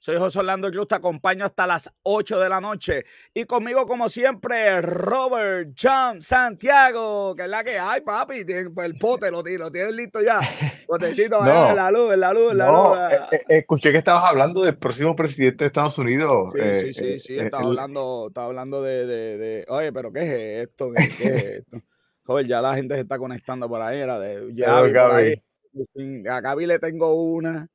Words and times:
Soy 0.00 0.16
José 0.16 0.38
Orlando 0.38 0.70
Cruz, 0.70 0.86
te 0.86 0.94
acompaño 0.94 1.44
hasta 1.44 1.66
las 1.66 1.92
8 2.04 2.38
de 2.38 2.48
la 2.48 2.60
noche. 2.60 3.04
Y 3.34 3.46
conmigo, 3.46 3.84
como 3.84 4.08
siempre, 4.08 4.80
Robert 4.80 5.70
John 5.80 6.22
Santiago, 6.22 7.34
que 7.34 7.42
es 7.42 7.48
la 7.48 7.64
que 7.64 7.80
hay, 7.80 8.02
papi. 8.02 8.44
Pues, 8.72 8.86
el 8.86 8.96
pote 8.96 9.28
lo, 9.32 9.42
lo 9.42 9.72
tienes 9.72 9.92
listo 9.92 10.22
ya. 10.22 10.38
Potecito, 10.86 11.40
no, 11.44 11.70
en 11.70 11.76
la 11.76 11.90
luz, 11.90 12.14
en 12.14 12.20
la 12.20 12.32
luz, 12.32 12.52
en 12.52 12.58
la 12.58 12.70
luz. 12.70 12.98
Eh, 13.32 13.36
eh, 13.48 13.58
escuché 13.58 13.90
que 13.90 13.98
estabas 13.98 14.22
hablando 14.24 14.62
del 14.62 14.78
próximo 14.78 15.16
presidente 15.16 15.64
de 15.64 15.66
Estados 15.66 15.98
Unidos. 15.98 16.52
Sí, 16.54 16.74
sí, 16.74 16.92
sí, 16.92 17.04
eh, 17.04 17.18
sí. 17.18 17.38
estaba, 17.38 17.64
hablando, 17.64 18.26
estaba 18.28 18.46
hablando 18.46 18.82
de, 18.82 19.04
de, 19.04 19.64
Oye, 19.66 19.92
pero 19.92 20.12
¿qué 20.12 20.20
es 20.20 20.68
esto? 20.68 20.92
¿Qué, 20.92 21.02
es 21.02 21.44
esto? 21.58 21.82
Joder, 22.22 22.46
ya 22.46 22.60
la 22.60 22.76
gente 22.76 22.94
se 22.94 23.00
está 23.00 23.18
conectando 23.18 23.68
por 23.68 23.82
ahí. 23.82 23.98
Era 23.98 24.20
de, 24.20 24.48
ya, 24.54 24.78
A 24.78 26.40
Gaby 26.40 26.66
le 26.66 26.78
tengo 26.78 27.14
una. 27.14 27.68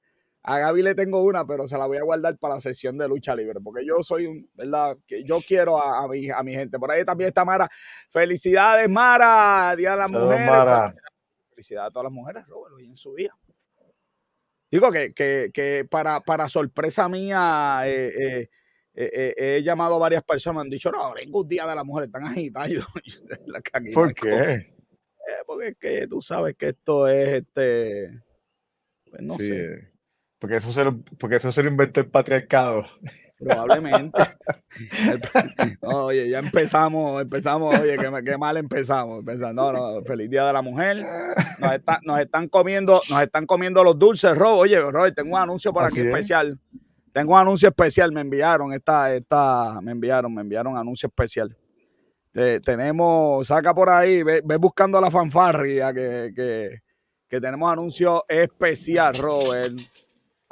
A 0.45 0.59
Gaby 0.59 0.81
le 0.81 0.93
tengo 0.93 1.21
una, 1.23 1.47
pero 1.47 1.69
se 1.69 1.77
la 1.77 1.87
voy 1.87 1.97
a 1.97 2.03
guardar 2.03 2.37
para 2.37 2.55
la 2.55 2.61
sesión 2.61 2.97
de 2.97 3.07
lucha 3.07 3.33
libre, 3.33 3.61
porque 3.63 3.85
yo 3.85 4.03
soy 4.03 4.25
un, 4.25 4.49
¿verdad? 4.53 4.97
Que 5.07 5.23
yo 5.23 5.39
quiero 5.39 5.81
a, 5.81 6.05
mi, 6.09 6.29
a 6.29 6.43
mi 6.43 6.53
gente. 6.53 6.77
Por 6.77 6.91
ahí 6.91 7.05
también 7.05 7.29
está 7.29 7.45
Mara. 7.45 7.69
Felicidades, 8.09 8.89
Mara. 8.89 9.73
Día 9.77 9.91
de 9.91 9.97
las 9.97 10.11
Mujeres. 10.11 10.95
Felicidades 11.49 11.87
a 11.87 11.91
todas 11.91 12.03
las 12.03 12.11
mujeres, 12.11 12.45
Robert, 12.47 12.75
hoy 12.75 12.85
en 12.85 12.97
su 12.97 13.15
día. 13.15 13.33
Digo 14.69 14.91
que, 14.91 15.13
que, 15.13 15.49
que 15.53 15.87
para, 15.89 16.19
para 16.19 16.49
sorpresa 16.49 17.07
mía, 17.07 17.83
eh, 17.85 18.41
eh, 18.41 18.49
eh, 18.95 19.33
he 19.37 19.63
llamado 19.63 19.95
a 19.95 19.99
varias 19.99 20.23
personas, 20.23 20.55
me 20.55 20.61
han 20.63 20.69
dicho, 20.69 20.91
no, 20.91 21.13
ningún 21.13 21.47
día 21.47 21.65
de 21.67 21.75
las 21.75 21.85
mujeres, 21.85 22.07
están 22.07 22.25
agitados. 22.25 22.85
¿Por 23.93 24.13
qué? 24.13 24.73
porque 25.45 25.67
es 25.69 25.77
que 25.77 26.07
tú 26.07 26.21
sabes 26.21 26.55
que 26.57 26.69
esto 26.69 27.07
es, 27.07 27.29
este, 27.29 28.23
pues 29.09 29.21
no 29.21 29.35
sé 29.35 29.92
porque 30.43 30.57
eso 30.57 30.73
se 30.73 30.83
lo, 30.83 30.97
porque 31.17 31.37
eso 31.37 31.53
se 31.53 31.63
lo 31.63 31.69
inventó 31.69 32.01
el 32.01 32.07
patriarcado. 32.07 32.85
Probablemente. 33.39 34.19
oye, 35.81 36.29
ya 36.29 36.39
empezamos, 36.39 37.21
empezamos, 37.21 37.79
oye, 37.79 37.95
qué, 37.97 38.37
mal 38.37 38.57
empezamos. 38.57 39.23
No, 39.23 39.71
no, 39.71 40.03
feliz 40.03 40.29
día 40.29 40.45
de 40.45 40.51
la 40.51 40.61
mujer. 40.61 41.07
Nos, 42.03 42.19
están 42.19 42.49
comiendo, 42.49 42.99
nos 43.09 43.21
están 43.21 43.45
comiendo 43.45 43.85
los 43.85 43.97
dulces, 43.97 44.37
Rob. 44.37 44.57
Oye, 44.57 44.77
Rob, 44.81 45.13
tengo 45.13 45.37
un 45.37 45.41
anuncio 45.41 45.71
por 45.71 45.85
aquí 45.85 46.01
especial. 46.01 46.59
Tengo 47.13 47.35
un 47.35 47.39
anuncio 47.39 47.69
especial, 47.69 48.11
me 48.11 48.19
enviaron 48.19 48.73
esta, 48.73 49.15
esta, 49.15 49.79
me 49.81 49.93
enviaron, 49.93 50.33
me 50.35 50.41
enviaron 50.41 50.75
anuncio 50.75 51.07
especial. 51.07 51.55
tenemos, 52.33 53.47
saca 53.47 53.73
por 53.73 53.89
ahí, 53.89 54.23
ve, 54.23 54.41
buscando 54.59 54.97
a 54.97 55.01
la 55.01 55.09
fanfarria 55.09 55.93
que, 55.93 56.33
que, 56.35 56.81
que 57.29 57.39
tenemos 57.39 57.71
anuncio 57.71 58.25
especial, 58.27 59.15
Robert. 59.15 59.79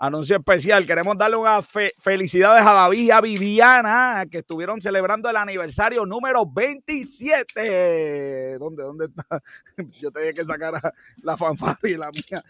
Anuncio 0.04 0.36
especial. 0.36 0.88
Queremos 0.88 1.16
darle 1.16 1.36
unas 1.36 1.64
felicidades 2.00 2.66
a 2.66 2.74
David 2.74 3.04
y 3.04 3.12
a 3.12 3.22
Viviana, 3.22 4.26
que 4.32 4.40
estuvieron 4.40 4.82
celebrando 4.82 5.30
el 5.30 5.36
aniversario 5.36 6.08
número 6.08 6.44
27. 6.44 8.58
¿Dónde, 8.58 8.82
dónde 8.82 9.06
está? 9.06 9.44
Yo 10.02 10.10
tenía 10.10 10.34
que 10.34 10.44
sacar 10.44 10.92
la 11.22 11.38
fanfarria 11.38 11.94
y 11.94 11.98
la 11.98 12.10
mía. 12.10 12.44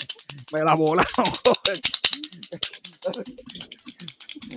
Me 0.54 0.64
la 0.64 0.74
volaron. 0.74 1.12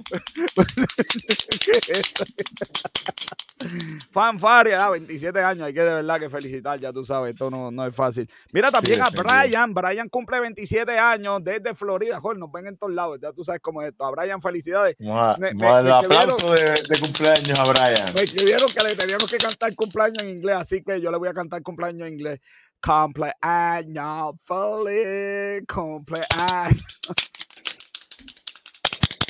Fanfaria, 4.12 4.88
27 4.90 5.40
ah, 5.40 5.50
años, 5.50 5.68
hay 5.68 5.74
que 5.74 5.82
de 5.82 5.96
verdad 5.96 6.20
que 6.20 6.30
felicitar, 6.30 6.80
ya 6.80 6.94
tú 6.94 7.04
sabes, 7.04 7.32
esto 7.32 7.50
no, 7.50 7.72
no 7.72 7.88
es 7.88 7.96
fácil. 7.96 8.30
Mira 8.52 8.70
también 8.70 9.02
a 9.02 9.10
Brian, 9.10 9.74
Brian 9.74 10.08
cumple 10.10 10.40
27 10.40 10.96
años 10.98 11.44
desde 11.44 11.74
Florida, 11.74 12.22
joder, 12.22 12.38
nos 12.38 12.52
ven 12.52 12.68
en 12.68 12.78
todos 12.78 12.94
lados, 12.94 13.18
ya 13.22 13.34
tú 13.34 13.44
sabes 13.44 13.60
cómo 13.62 13.82
es 13.82 13.90
esto. 13.90 14.06
A 14.06 14.12
Brian, 14.12 14.40
felicidades. 14.42 14.96
el 15.00 15.10
aplauso 15.12 16.54
de, 16.54 17.00
cumpleaños 17.00 17.60
a 17.60 17.66
Brian. 17.66 18.14
Me 18.16 18.22
escribieron 18.22 18.70
que 18.72 18.84
le 18.84 18.96
teníamos 18.96 19.30
que 19.30 19.38
cantar 19.38 19.76
cumpleaños 19.76 20.24
en 20.24 20.30
inglés, 20.30 20.56
así 20.58 20.82
que 20.84 21.02
yo 21.02 21.12
le 21.12 21.18
voy 21.18 21.28
a 21.30 21.34
cantar 21.34 21.64
cumpleaños 21.64 22.08
en 22.08 22.14
inglés. 22.14 22.40
Cumpleaños 22.80 24.36
feliz, 24.40 25.64
cumpleaños. 25.68 26.86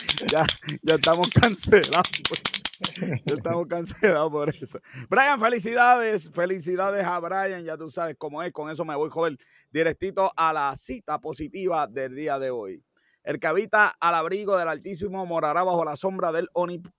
ya, 0.31 0.45
ya 0.81 0.95
estamos 0.95 1.29
cancelados. 1.29 2.11
Ya 2.99 3.35
estamos 3.35 3.67
cancelados 3.67 4.31
por 4.31 4.49
eso. 4.49 4.79
Brian, 5.09 5.39
felicidades. 5.39 6.29
Felicidades 6.31 7.05
a 7.05 7.19
Brian. 7.19 7.63
Ya 7.63 7.77
tú 7.77 7.89
sabes 7.89 8.15
cómo 8.17 8.41
es. 8.43 8.51
Con 8.51 8.69
eso 8.69 8.85
me 8.85 8.95
voy, 8.95 9.09
joven, 9.09 9.37
directito 9.71 10.31
a 10.35 10.53
la 10.53 10.75
cita 10.75 11.19
positiva 11.19 11.87
del 11.87 12.15
día 12.15 12.39
de 12.39 12.49
hoy. 12.49 12.83
El 13.23 13.39
que 13.39 13.47
habita 13.47 13.93
al 13.99 14.15
abrigo 14.15 14.55
del 14.57 14.69
Altísimo 14.69 15.25
morará 15.25 15.63
bajo 15.63 15.83
la 15.83 15.97
sombra 15.97 16.31
del 16.31 16.49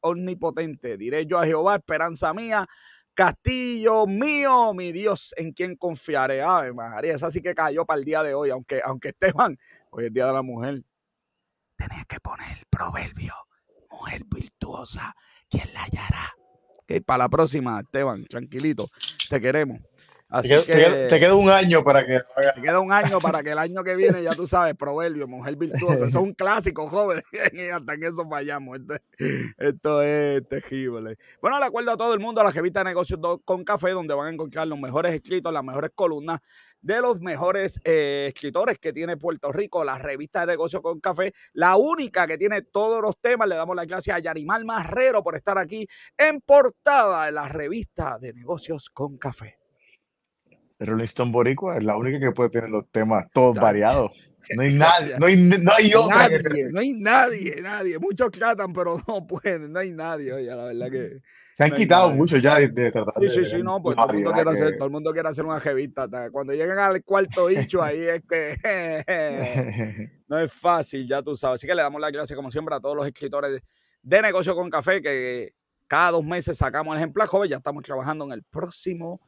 Omnipotente. 0.00 0.98
Diré 0.98 1.24
yo 1.24 1.38
a 1.38 1.46
Jehová, 1.46 1.76
esperanza 1.76 2.34
mía, 2.34 2.66
castillo 3.14 4.06
mío, 4.06 4.74
mi 4.74 4.92
Dios, 4.92 5.32
en 5.38 5.52
quien 5.52 5.74
confiaré. 5.74 6.42
Ave 6.42 6.74
María, 6.74 7.14
esa 7.14 7.30
sí 7.30 7.40
que 7.40 7.54
cayó 7.54 7.86
para 7.86 7.98
el 7.98 8.04
día 8.04 8.22
de 8.22 8.34
hoy, 8.34 8.50
aunque, 8.50 8.82
aunque 8.84 9.08
Esteban, 9.08 9.58
hoy 9.90 10.04
es 10.04 10.12
día 10.12 10.26
de 10.26 10.32
la 10.34 10.42
mujer 10.42 10.82
tenés 11.78 12.04
que 12.06 12.20
poner 12.20 12.66
proverbio. 12.68 13.34
Mujer 13.90 14.22
virtuosa, 14.26 15.14
¿quién 15.48 15.72
la 15.72 15.84
hallará? 15.84 16.34
Ok, 16.80 17.04
para 17.06 17.24
la 17.24 17.28
próxima, 17.28 17.80
Esteban, 17.80 18.24
tranquilito. 18.24 18.86
Te 19.30 19.40
queremos. 19.40 19.80
Así 20.30 20.48
te, 20.48 20.62
que, 20.62 21.06
te, 21.08 21.20
queda 21.20 21.34
un 21.34 21.48
año 21.48 21.82
para 21.82 22.04
que 22.04 22.20
Te 22.54 22.60
queda 22.60 22.80
un 22.80 22.92
año 22.92 23.18
para 23.18 23.42
que 23.42 23.52
el 23.52 23.58
año 23.58 23.82
que 23.82 23.96
viene, 23.96 24.22
ya 24.22 24.30
tú 24.30 24.46
sabes, 24.46 24.74
proverbio, 24.74 25.26
mujer 25.26 25.56
virtuosa. 25.56 25.94
Eso 25.94 26.04
es 26.06 26.14
un 26.16 26.34
clásico, 26.34 26.86
joven. 26.90 27.22
Hasta 27.72 27.94
en 27.94 28.02
eso 28.04 28.28
fallamos. 28.28 28.78
Esto, 29.56 30.02
es 30.02 30.46
terrible. 30.46 31.16
Bueno, 31.40 31.58
le 31.58 31.64
acuerdo 31.64 31.92
a 31.92 31.96
todo 31.96 32.12
el 32.12 32.20
mundo 32.20 32.42
a 32.42 32.44
la 32.44 32.50
revista 32.50 32.80
de 32.80 32.90
negocios 32.90 33.18
con 33.46 33.64
café, 33.64 33.90
donde 33.90 34.12
van 34.12 34.26
a 34.26 34.30
encontrar 34.30 34.66
los 34.66 34.78
mejores 34.78 35.14
escritos, 35.14 35.50
las 35.50 35.64
mejores 35.64 35.92
columnas 35.94 36.40
de 36.82 37.00
los 37.00 37.20
mejores 37.20 37.80
eh, 37.84 38.26
escritores 38.28 38.78
que 38.78 38.92
tiene 38.92 39.16
Puerto 39.16 39.50
Rico, 39.50 39.82
la 39.82 39.98
revista 39.98 40.40
de 40.40 40.46
negocios 40.48 40.82
con 40.82 41.00
café, 41.00 41.32
la 41.54 41.76
única 41.76 42.26
que 42.26 42.36
tiene 42.38 42.62
todos 42.62 43.00
los 43.00 43.18
temas. 43.18 43.48
Le 43.48 43.56
damos 43.56 43.74
la 43.74 43.86
gracias 43.86 44.16
a 44.16 44.20
Yanimal 44.20 44.66
Marrero 44.66 45.22
por 45.22 45.36
estar 45.36 45.56
aquí 45.56 45.88
en 46.18 46.42
portada 46.42 47.26
de 47.26 47.32
la 47.32 47.48
revista 47.48 48.18
de 48.18 48.34
negocios 48.34 48.90
con 48.90 49.16
café. 49.16 49.57
Pero 50.78 50.96
Liston 50.96 51.32
Boricua 51.32 51.76
es 51.76 51.84
la 51.84 51.96
única 51.96 52.20
que 52.20 52.32
puede 52.32 52.50
tener 52.50 52.70
los 52.70 52.88
temas 52.90 53.26
todos 53.32 53.58
variados. 53.58 54.12
No 54.56 54.62
hay 54.62 54.72
nadie, 54.72 55.18
no 55.18 55.26
hay, 55.26 55.36
no 55.36 55.72
hay 55.74 55.90
Nadie, 56.08 56.70
no 56.70 56.80
hay 56.80 56.94
nadie, 56.94 57.60
nadie. 57.60 57.98
Muchos 57.98 58.30
tratan, 58.30 58.72
pero 58.72 58.98
no 59.06 59.26
pueden, 59.26 59.70
no 59.70 59.78
hay 59.78 59.90
nadie. 59.90 60.32
Oye, 60.32 60.46
la 60.46 60.64
verdad 60.64 60.90
que. 60.90 61.20
Se 61.58 61.64
han 61.64 61.72
quitado 61.72 62.10
mucho 62.10 62.36
ya 62.36 62.56
de, 62.60 62.90
tratar 62.90 63.14
Sí, 63.20 63.28
sí, 63.28 63.44
sí, 63.44 63.58
no, 63.62 63.82
pues 63.82 63.96
todo 63.96 64.10
el, 64.10 64.14
mundo 64.14 64.32
quiere 64.32 64.50
hacer, 64.50 64.76
todo 64.76 64.86
el 64.86 64.92
mundo 64.92 65.12
quiere 65.12 65.28
hacer 65.28 65.44
una 65.44 65.58
revista. 65.58 66.08
Cuando 66.30 66.54
llegan 66.54 66.78
al 66.78 67.02
cuarto 67.02 67.48
dicho, 67.48 67.82
ahí 67.82 68.00
es 68.00 68.22
que 68.28 70.12
no 70.28 70.38
es 70.38 70.52
fácil, 70.52 71.06
ya 71.06 71.20
tú 71.20 71.34
sabes. 71.34 71.56
Así 71.56 71.66
que 71.66 71.74
le 71.74 71.82
damos 71.82 72.00
la 72.00 72.12
clase, 72.12 72.36
como 72.36 72.50
siempre, 72.50 72.76
a 72.76 72.80
todos 72.80 72.94
los 72.94 73.06
escritores 73.06 73.60
de, 74.02 74.22
negocio 74.22 74.54
con 74.54 74.70
café, 74.70 75.02
que 75.02 75.52
cada 75.88 76.12
dos 76.12 76.24
meses 76.24 76.56
sacamos 76.56 76.94
el 76.94 77.00
ejemplar 77.00 77.26
joven. 77.26 77.50
Ya 77.50 77.56
estamos 77.56 77.82
trabajando 77.82 78.24
en 78.24 78.32
el 78.32 78.44
próximo 78.44 79.20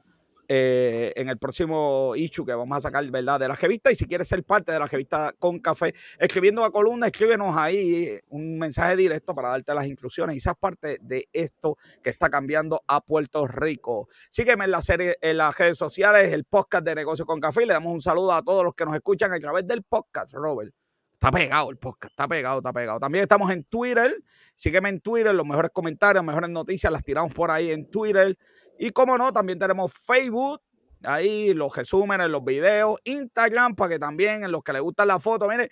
eh, 0.53 1.13
en 1.15 1.29
el 1.29 1.39
próximo 1.39 2.13
issue 2.17 2.45
que 2.45 2.53
vamos 2.53 2.77
a 2.77 2.81
sacar, 2.81 3.09
¿verdad? 3.09 3.39
De 3.39 3.47
la 3.47 3.55
revista. 3.55 3.93
Y 3.93 3.95
si 3.95 4.07
quieres 4.07 4.27
ser 4.27 4.43
parte 4.43 4.73
de 4.73 4.81
la 4.81 4.89
revista 4.89 5.33
con 5.39 5.61
café, 5.61 5.95
escribiendo 6.19 6.65
a 6.65 6.73
columna, 6.73 7.07
escríbenos 7.07 7.57
ahí 7.57 8.19
un 8.31 8.59
mensaje 8.59 8.97
directo 8.97 9.33
para 9.33 9.51
darte 9.51 9.73
las 9.75 9.87
instrucciones 9.87 10.35
y 10.35 10.41
seas 10.41 10.57
parte 10.59 10.99
de 11.03 11.29
esto 11.33 11.79
que 12.03 12.11
está 12.11 12.29
cambiando 12.29 12.83
a 12.89 13.01
Puerto 13.01 13.47
Rico. 13.47 14.09
Sígueme 14.29 14.65
en 14.65 14.73
la 14.73 14.83
serie, 14.83 15.17
en 15.21 15.37
las 15.37 15.57
redes 15.57 15.79
sociales, 15.79 16.33
el 16.33 16.43
podcast 16.43 16.85
de 16.85 16.97
Negocios 16.97 17.29
con 17.29 17.39
Café. 17.39 17.65
Le 17.65 17.75
damos 17.75 17.93
un 17.93 18.03
saludo 18.03 18.33
a 18.33 18.43
todos 18.43 18.65
los 18.65 18.75
que 18.75 18.85
nos 18.85 18.95
escuchan 18.97 19.33
a 19.33 19.39
través 19.39 19.65
del 19.69 19.85
podcast, 19.85 20.35
Robert. 20.35 20.75
Está 21.13 21.31
pegado 21.31 21.71
el 21.71 21.77
podcast, 21.77 22.11
está 22.11 22.27
pegado, 22.27 22.59
está 22.59 22.73
pegado. 22.73 22.99
También 22.99 23.23
estamos 23.23 23.53
en 23.53 23.63
Twitter. 23.63 24.21
Sígueme 24.57 24.89
en 24.89 25.01
Twitter, 25.01 25.33
los 25.33 25.47
mejores 25.47 25.71
comentarios, 25.73 26.25
mejores 26.25 26.51
noticias 26.51 26.93
las 26.93 27.05
tiramos 27.05 27.33
por 27.33 27.53
ahí 27.53 27.71
en 27.71 27.89
Twitter. 27.89 28.37
Y 28.83 28.93
como 28.93 29.19
no, 29.19 29.31
también 29.31 29.59
tenemos 29.59 29.93
Facebook, 29.93 30.63
ahí 31.05 31.53
los 31.53 31.77
resúmenes, 31.77 32.31
los 32.31 32.43
videos, 32.43 32.99
Instagram, 33.05 33.75
para 33.75 33.91
que 33.91 33.99
también 33.99 34.43
en 34.43 34.51
los 34.51 34.63
que 34.63 34.73
les 34.73 34.81
gustan 34.81 35.07
la 35.09 35.21
foto, 35.21 35.47
mire, 35.47 35.69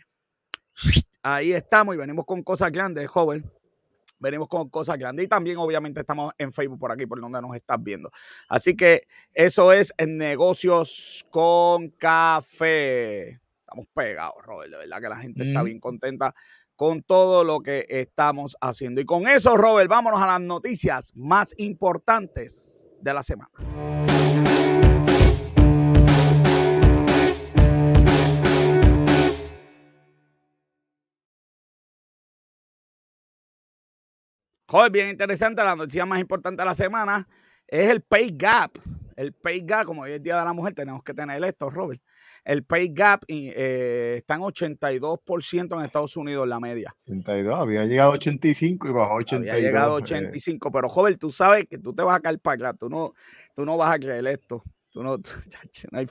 ahí 1.23 1.55
estamos 1.55 1.95
y 1.95 1.99
venimos 1.99 2.27
con 2.27 2.43
cosas 2.43 2.71
grandes, 2.71 3.09
joven. 3.09 3.51
Venimos 4.19 4.47
con 4.49 4.69
cosas 4.69 4.99
grandes 4.99 5.25
y 5.25 5.29
también 5.29 5.57
obviamente 5.57 6.01
estamos 6.01 6.35
en 6.37 6.53
Facebook 6.53 6.79
por 6.79 6.93
aquí, 6.93 7.07
por 7.07 7.19
donde 7.19 7.41
nos 7.41 7.57
estás 7.57 7.83
viendo. 7.83 8.11
Así 8.47 8.77
que 8.77 9.07
eso 9.33 9.73
es 9.73 9.91
en 9.97 10.19
negocios 10.19 11.25
con 11.31 11.89
café. 11.89 13.41
Estamos 13.61 13.87
pegados, 13.95 14.37
Robert. 14.45 14.71
De 14.71 14.77
verdad 14.77 15.01
que 15.01 15.09
la 15.09 15.17
gente 15.17 15.49
está 15.49 15.63
bien 15.63 15.81
contenta 15.81 16.35
con 16.77 17.03
todo 17.03 17.43
lo 17.43 17.61
que 17.61 17.87
estamos 17.89 18.55
haciendo. 18.61 19.01
Y 19.01 19.07
con 19.07 19.27
eso, 19.29 19.57
Robert, 19.57 19.89
vámonos 19.89 20.21
a 20.21 20.27
las 20.27 20.41
noticias 20.43 21.13
más 21.15 21.55
importantes 21.57 22.78
de 23.01 23.15
la 23.15 23.23
semana. 23.23 23.51
Joder, 34.71 34.91
bien 34.91 35.09
interesante, 35.09 35.65
la 35.65 35.75
noticia 35.75 36.05
más 36.05 36.21
importante 36.21 36.61
de 36.61 36.67
la 36.67 36.75
semana 36.75 37.27
es 37.67 37.89
el 37.89 38.03
pay 38.03 38.31
gap. 38.37 38.73
El 39.19 39.33
pay 39.33 39.63
gap, 39.65 39.85
como 39.85 40.03
hoy 40.03 40.13
es 40.13 40.23
Día 40.23 40.39
de 40.39 40.45
la 40.45 40.53
Mujer, 40.53 40.75
tenemos 40.75 41.03
que 41.03 41.13
tener 41.13 41.43
esto, 41.45 41.71
Robert 41.71 42.01
el 42.49 42.65
pay 42.65 42.89
gap 42.89 43.25
eh, 43.29 44.15
está 44.17 44.35
en 44.35 44.41
82% 44.41 45.79
en 45.79 45.85
Estados 45.85 46.17
Unidos, 46.17 46.49
la 46.49 46.59
media. 46.59 46.97
82, 47.05 47.55
había 47.55 47.85
llegado 47.85 48.13
a 48.13 48.15
85 48.15 48.89
y 48.89 48.93
bajó 48.93 49.13
a 49.13 49.17
82. 49.17 49.55
Había 49.55 49.69
llegado 49.69 49.93
a 49.93 49.97
85, 49.97 50.73
pero 50.73 50.89
joven, 50.89 51.17
tú 51.17 51.31
sabes 51.31 51.67
que 51.67 51.77
tú 51.79 51.95
te 51.95 52.03
vas 52.03 52.17
a 52.17 52.21
caer 52.21 52.41
para 52.41 52.69
acá, 52.71 52.79
tú 52.79 52.89
no, 52.89 53.13
tú 53.55 53.65
no 53.67 53.77
vas 53.77 53.95
a 53.95 53.99
creer 53.99 54.27
esto. 54.27 54.63
Tú 54.91 55.03
no, 55.03 55.19
no 55.93 55.99
hay 55.99 56.09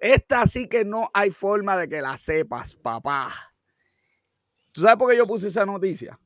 Esta 0.00 0.46
sí 0.46 0.68
que 0.68 0.84
no 0.84 1.08
hay 1.14 1.30
forma 1.30 1.76
de 1.76 1.88
que 1.88 2.02
la 2.02 2.16
sepas, 2.16 2.74
papá. 2.74 3.28
¿Tú 4.72 4.80
sabes 4.80 4.96
por 4.96 5.10
qué 5.10 5.16
yo 5.16 5.26
puse 5.26 5.48
esa 5.48 5.64
noticia? 5.64 6.18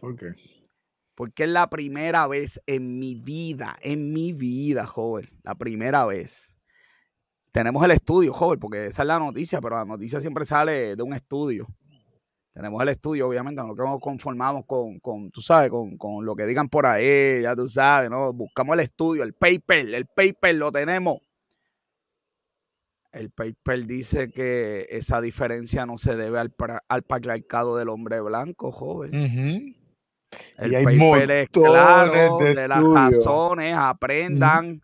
¿Por 0.00 0.16
qué? 0.16 0.34
Porque 1.14 1.44
es 1.44 1.50
la 1.50 1.70
primera 1.70 2.26
vez 2.26 2.60
en 2.66 2.98
mi 2.98 3.14
vida, 3.14 3.76
en 3.80 4.12
mi 4.12 4.32
vida, 4.32 4.86
joven, 4.86 5.28
la 5.42 5.54
primera 5.54 6.04
vez 6.06 6.54
tenemos 7.54 7.84
el 7.84 7.92
estudio, 7.92 8.32
joven, 8.32 8.58
porque 8.58 8.86
esa 8.86 9.02
es 9.02 9.06
la 9.06 9.20
noticia, 9.20 9.60
pero 9.60 9.76
la 9.76 9.84
noticia 9.84 10.20
siempre 10.20 10.44
sale 10.44 10.96
de 10.96 11.02
un 11.04 11.14
estudio. 11.14 11.68
Tenemos 12.52 12.82
el 12.82 12.88
estudio, 12.88 13.28
obviamente, 13.28 13.62
no 13.62 13.72
nos 13.72 14.00
conformamos 14.00 14.64
con, 14.66 14.98
con 14.98 15.30
tú 15.30 15.40
sabes, 15.40 15.70
con, 15.70 15.96
con, 15.96 16.24
lo 16.26 16.34
que 16.34 16.46
digan 16.46 16.68
por 16.68 16.84
ahí, 16.84 17.42
ya 17.42 17.54
tú 17.54 17.68
sabes, 17.68 18.10
¿no? 18.10 18.32
Buscamos 18.32 18.74
el 18.74 18.80
estudio, 18.80 19.22
el 19.22 19.34
paper, 19.34 19.94
el 19.94 20.06
paper 20.06 20.56
lo 20.56 20.72
tenemos. 20.72 21.18
El 23.12 23.30
paper 23.30 23.86
dice 23.86 24.32
que 24.32 24.88
esa 24.90 25.20
diferencia 25.20 25.86
no 25.86 25.96
se 25.96 26.16
debe 26.16 26.40
al, 26.40 26.52
al 26.88 27.02
patriarcado 27.04 27.76
del 27.76 27.88
hombre 27.88 28.20
blanco, 28.20 28.72
joven. 28.72 29.76
El 30.58 30.84
paper 30.84 31.30
es 31.30 31.48
claro 31.48 32.38
de, 32.38 32.68
las 32.68 32.82
razones, 32.82 33.74
aprendan, 33.76 34.80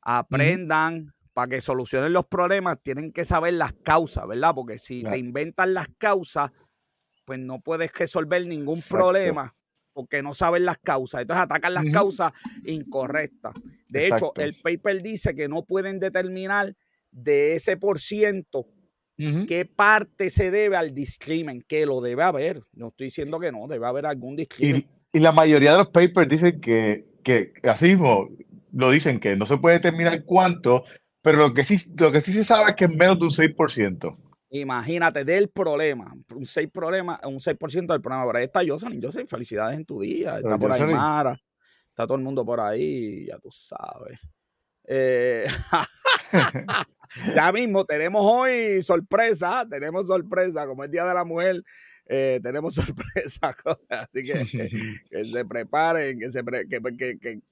aprendan 0.00 1.12
para 1.32 1.48
que 1.48 1.60
solucionen 1.60 2.12
los 2.12 2.26
problemas 2.26 2.78
tienen 2.82 3.12
que 3.12 3.24
saber 3.24 3.54
las 3.54 3.72
causas, 3.72 4.26
¿verdad? 4.26 4.54
Porque 4.54 4.78
si 4.78 5.02
te 5.02 5.18
inventan 5.18 5.74
las 5.74 5.88
causas, 5.98 6.50
pues 7.24 7.38
no 7.38 7.60
puedes 7.60 7.92
resolver 7.92 8.46
ningún 8.46 8.80
problema 8.82 9.54
porque 9.92 10.22
no 10.22 10.34
saben 10.34 10.64
las 10.64 10.78
causas. 10.78 11.22
Entonces 11.22 11.44
atacan 11.44 11.74
las 11.74 11.84
causas 11.92 12.32
incorrectas. 12.64 13.54
De 13.88 14.08
hecho, 14.08 14.32
el 14.36 14.60
paper 14.60 15.02
dice 15.02 15.34
que 15.34 15.48
no 15.48 15.64
pueden 15.64 16.00
determinar 16.00 16.74
de 17.10 17.54
ese 17.54 17.76
por 17.76 18.00
ciento 18.00 18.66
qué 19.16 19.64
parte 19.64 20.30
se 20.30 20.50
debe 20.50 20.76
al 20.76 20.94
discrimen, 20.94 21.62
que 21.66 21.86
lo 21.86 22.00
debe 22.00 22.22
haber. 22.22 22.62
No 22.72 22.88
estoy 22.88 23.06
diciendo 23.06 23.38
que 23.38 23.52
no, 23.52 23.66
debe 23.68 23.86
haber 23.86 24.06
algún 24.06 24.36
discrimen. 24.36 24.86
Y, 25.12 25.20
la 25.20 25.30
mayoría 25.30 25.72
de 25.72 25.78
los 25.78 25.88
papers 25.88 26.28
dicen 26.28 26.60
que, 26.60 27.06
que 27.22 27.52
así 27.62 27.90
mismo 27.90 28.28
lo 28.72 28.90
dicen 28.90 29.20
que 29.20 29.36
no 29.36 29.46
se 29.46 29.58
puede 29.58 29.76
determinar 29.76 30.24
cuánto, 30.24 30.84
pero 31.22 31.38
lo 31.38 31.54
que 31.54 31.64
sí, 31.64 31.78
lo 31.96 32.10
que 32.10 32.20
sí 32.20 32.32
se 32.32 32.44
sabe 32.44 32.70
es 32.70 32.76
que 32.76 32.86
es 32.86 32.94
menos 32.94 33.18
de 33.18 33.24
un 33.24 33.30
6%. 33.30 34.16
Imagínate 34.50 35.24
del 35.24 35.48
problema, 35.48 36.12
un 36.34 36.44
6%, 36.44 36.70
problema, 36.70 37.20
un 37.24 37.40
6 37.40 37.56
del 37.58 38.00
problema. 38.00 38.24
Por 38.24 38.36
ahí 38.36 38.44
está 38.44 38.60
Jocelyn. 38.66 39.02
Jocelyn, 39.02 39.26
felicidades 39.26 39.76
en 39.76 39.84
tu 39.84 40.00
día. 40.00 40.36
Está 40.36 40.58
por 40.58 40.70
ahí 40.70 40.82
Mara. 40.82 41.36
Está 41.88 42.06
todo 42.06 42.16
el 42.16 42.22
mundo 42.24 42.44
por 42.44 42.60
ahí, 42.60 43.26
ya 43.26 43.38
tú 43.38 43.48
sabes. 43.50 44.18
Eh, 44.86 45.46
ya 47.34 47.52
mismo 47.52 47.84
tenemos 47.84 48.22
hoy 48.24 48.82
sorpresa, 48.82 49.66
tenemos 49.68 50.06
sorpresa, 50.06 50.66
como 50.66 50.84
es 50.84 50.90
Día 50.90 51.04
de 51.04 51.14
la 51.14 51.24
Mujer. 51.24 51.62
Eh, 52.06 52.38
tenemos 52.42 52.74
sorpresa, 52.74 53.56
así 53.88 54.22
que, 54.22 55.00
que, 55.10 55.24
se 55.24 55.44
preparen, 55.44 56.18
que 56.18 56.30
se, 56.30 56.42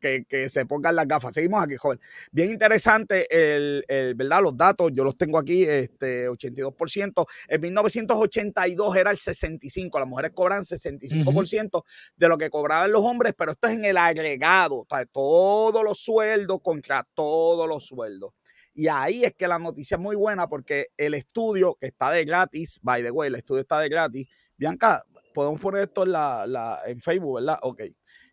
que, 0.01 0.25
que, 0.29 0.49
se 0.49 0.67
pongan 0.67 0.97
las 0.97 1.07
gafas. 1.09 1.33
Seguimos 1.35 1.63
aquí, 1.63 1.77
joven. 1.77 1.99
Bien 2.31 2.51
interesante, 2.51 3.27
el, 3.31 3.85
el, 3.89 4.15
¿verdad? 4.15 4.43
Los 4.43 4.57
datos, 4.57 4.91
yo 4.95 5.05
los 5.05 5.17
tengo 5.17 5.39
aquí, 5.39 5.65
este 5.65 6.29
82%. 6.29 7.27
En 7.49 7.61
1982 7.61 8.97
era 8.97 9.11
el 9.11 9.17
65%, 9.17 9.99
las 9.99 10.09
mujeres 10.09 10.33
cobran 10.35 10.63
65% 10.63 11.85
de 12.17 12.29
lo 12.29 12.37
que 12.37 12.51
cobraban 12.51 12.93
los 12.93 13.03
hombres, 13.03 13.35
pero 13.37 13.53
esto 13.53 13.69
es 13.69 13.79
en 13.79 13.85
el 13.87 13.97
agregado, 13.97 14.87
todos 15.13 15.83
los 15.83 15.99
sueldos 15.99 16.61
contra 16.63 17.07
todos 17.15 17.69
los 17.69 17.87
sueldos. 17.87 18.35
Y 18.75 18.89
ahí 18.89 19.25
es 19.25 19.35
que 19.35 19.47
la 19.47 19.59
noticia 19.59 19.97
es 19.97 20.01
muy 20.01 20.17
buena 20.17 20.49
porque 20.49 20.89
el 20.97 21.15
estudio 21.15 21.77
que 21.79 21.89
está 21.89 22.11
de 22.11 22.25
gratis, 22.25 22.81
by 22.83 23.03
the 23.03 23.11
way, 23.11 23.29
el 23.29 23.35
estudio 23.35 23.61
está 23.61 23.79
de 23.81 23.89
gratis. 23.89 24.29
Bianca, 24.63 25.05
podemos 25.35 25.61
poner 25.61 25.83
esto 25.83 26.05
en, 26.05 26.13
la, 26.13 26.81
en 26.87 27.01
Facebook, 27.01 27.41
¿verdad? 27.41 27.59
Ok. 27.63 27.81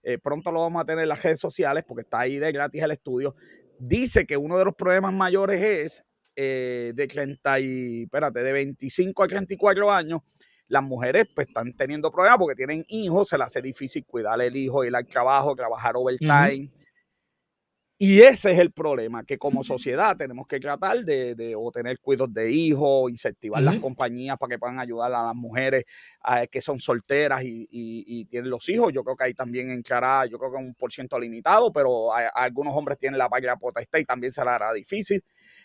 Eh, 0.03 0.19
pronto 0.19 0.51
lo 0.51 0.61
vamos 0.61 0.79
a 0.79 0.85
tener 0.85 1.01
en 1.01 1.09
las 1.09 1.23
redes 1.23 1.39
sociales 1.39 1.83
porque 1.87 2.03
está 2.03 2.19
ahí 2.19 2.37
de 2.37 2.51
gratis 2.51 2.83
el 2.83 2.91
estudio. 2.91 3.33
Dice 3.79 4.27
que 4.27 4.37
uno 4.37 4.55
de 4.59 4.65
los 4.65 4.75
problemas 4.75 5.11
mayores 5.11 5.59
es 5.59 6.03
eh, 6.35 6.91
de 6.93 7.07
30 7.07 7.59
y, 7.61 8.03
espérate, 8.03 8.43
de 8.43 8.53
25 8.53 9.23
a 9.23 9.27
34 9.27 9.91
años, 9.91 10.21
las 10.67 10.83
mujeres 10.83 11.25
pues 11.33 11.47
están 11.47 11.73
teniendo 11.75 12.11
problemas 12.11 12.37
porque 12.37 12.55
tienen 12.55 12.83
hijos, 12.89 13.29
se 13.29 13.37
les 13.39 13.47
hace 13.47 13.63
difícil 13.63 14.05
cuidar 14.05 14.39
el 14.39 14.55
hijo, 14.55 14.83
ir 14.83 14.95
al 14.95 15.07
trabajo, 15.07 15.55
trabajar 15.55 15.93
overtime. 15.95 16.69
Y 18.01 18.21
ese 18.21 18.53
es 18.53 18.59
el 18.59 18.71
problema, 18.71 19.25
que 19.25 19.37
como 19.37 19.61
sociedad 19.61 20.15
tenemos 20.15 20.47
que 20.47 20.57
tratar 20.57 21.03
de, 21.03 21.35
de 21.35 21.53
o 21.53 21.69
tener 21.69 21.99
cuidados 21.99 22.33
de 22.33 22.49
hijos, 22.49 23.11
incentivar 23.11 23.61
las 23.61 23.75
compañías 23.75 24.37
para 24.37 24.51
que 24.51 24.57
puedan 24.57 24.79
ayudar 24.79 25.13
a 25.13 25.25
las 25.25 25.35
mujeres 25.35 25.83
que 26.49 26.61
son 26.61 26.79
solteras 26.79 27.41
y, 27.43 28.25
tienen 28.29 28.49
los 28.49 28.69
hijos. 28.69 28.93
Yo 28.93 29.03
creo 29.03 29.17
que 29.17 29.25
ahí 29.25 29.33
también 29.33 29.69
entrará, 29.69 30.25
yo 30.27 30.39
creo 30.39 30.49
que 30.49 30.57
un 30.57 30.75
por 30.75 30.93
ciento 30.93 31.19
limitado, 31.19 31.73
pero 31.73 32.13
algunos 32.13 32.73
hombres 32.73 32.97
tienen 32.97 33.17
la 33.17 33.27
patria 33.27 33.57
potestad 33.57 33.99
y 33.99 34.05
también 34.05 34.31
se 34.31 34.45
la 34.45 34.55
hará 34.55 34.71
difícil. 34.71 35.21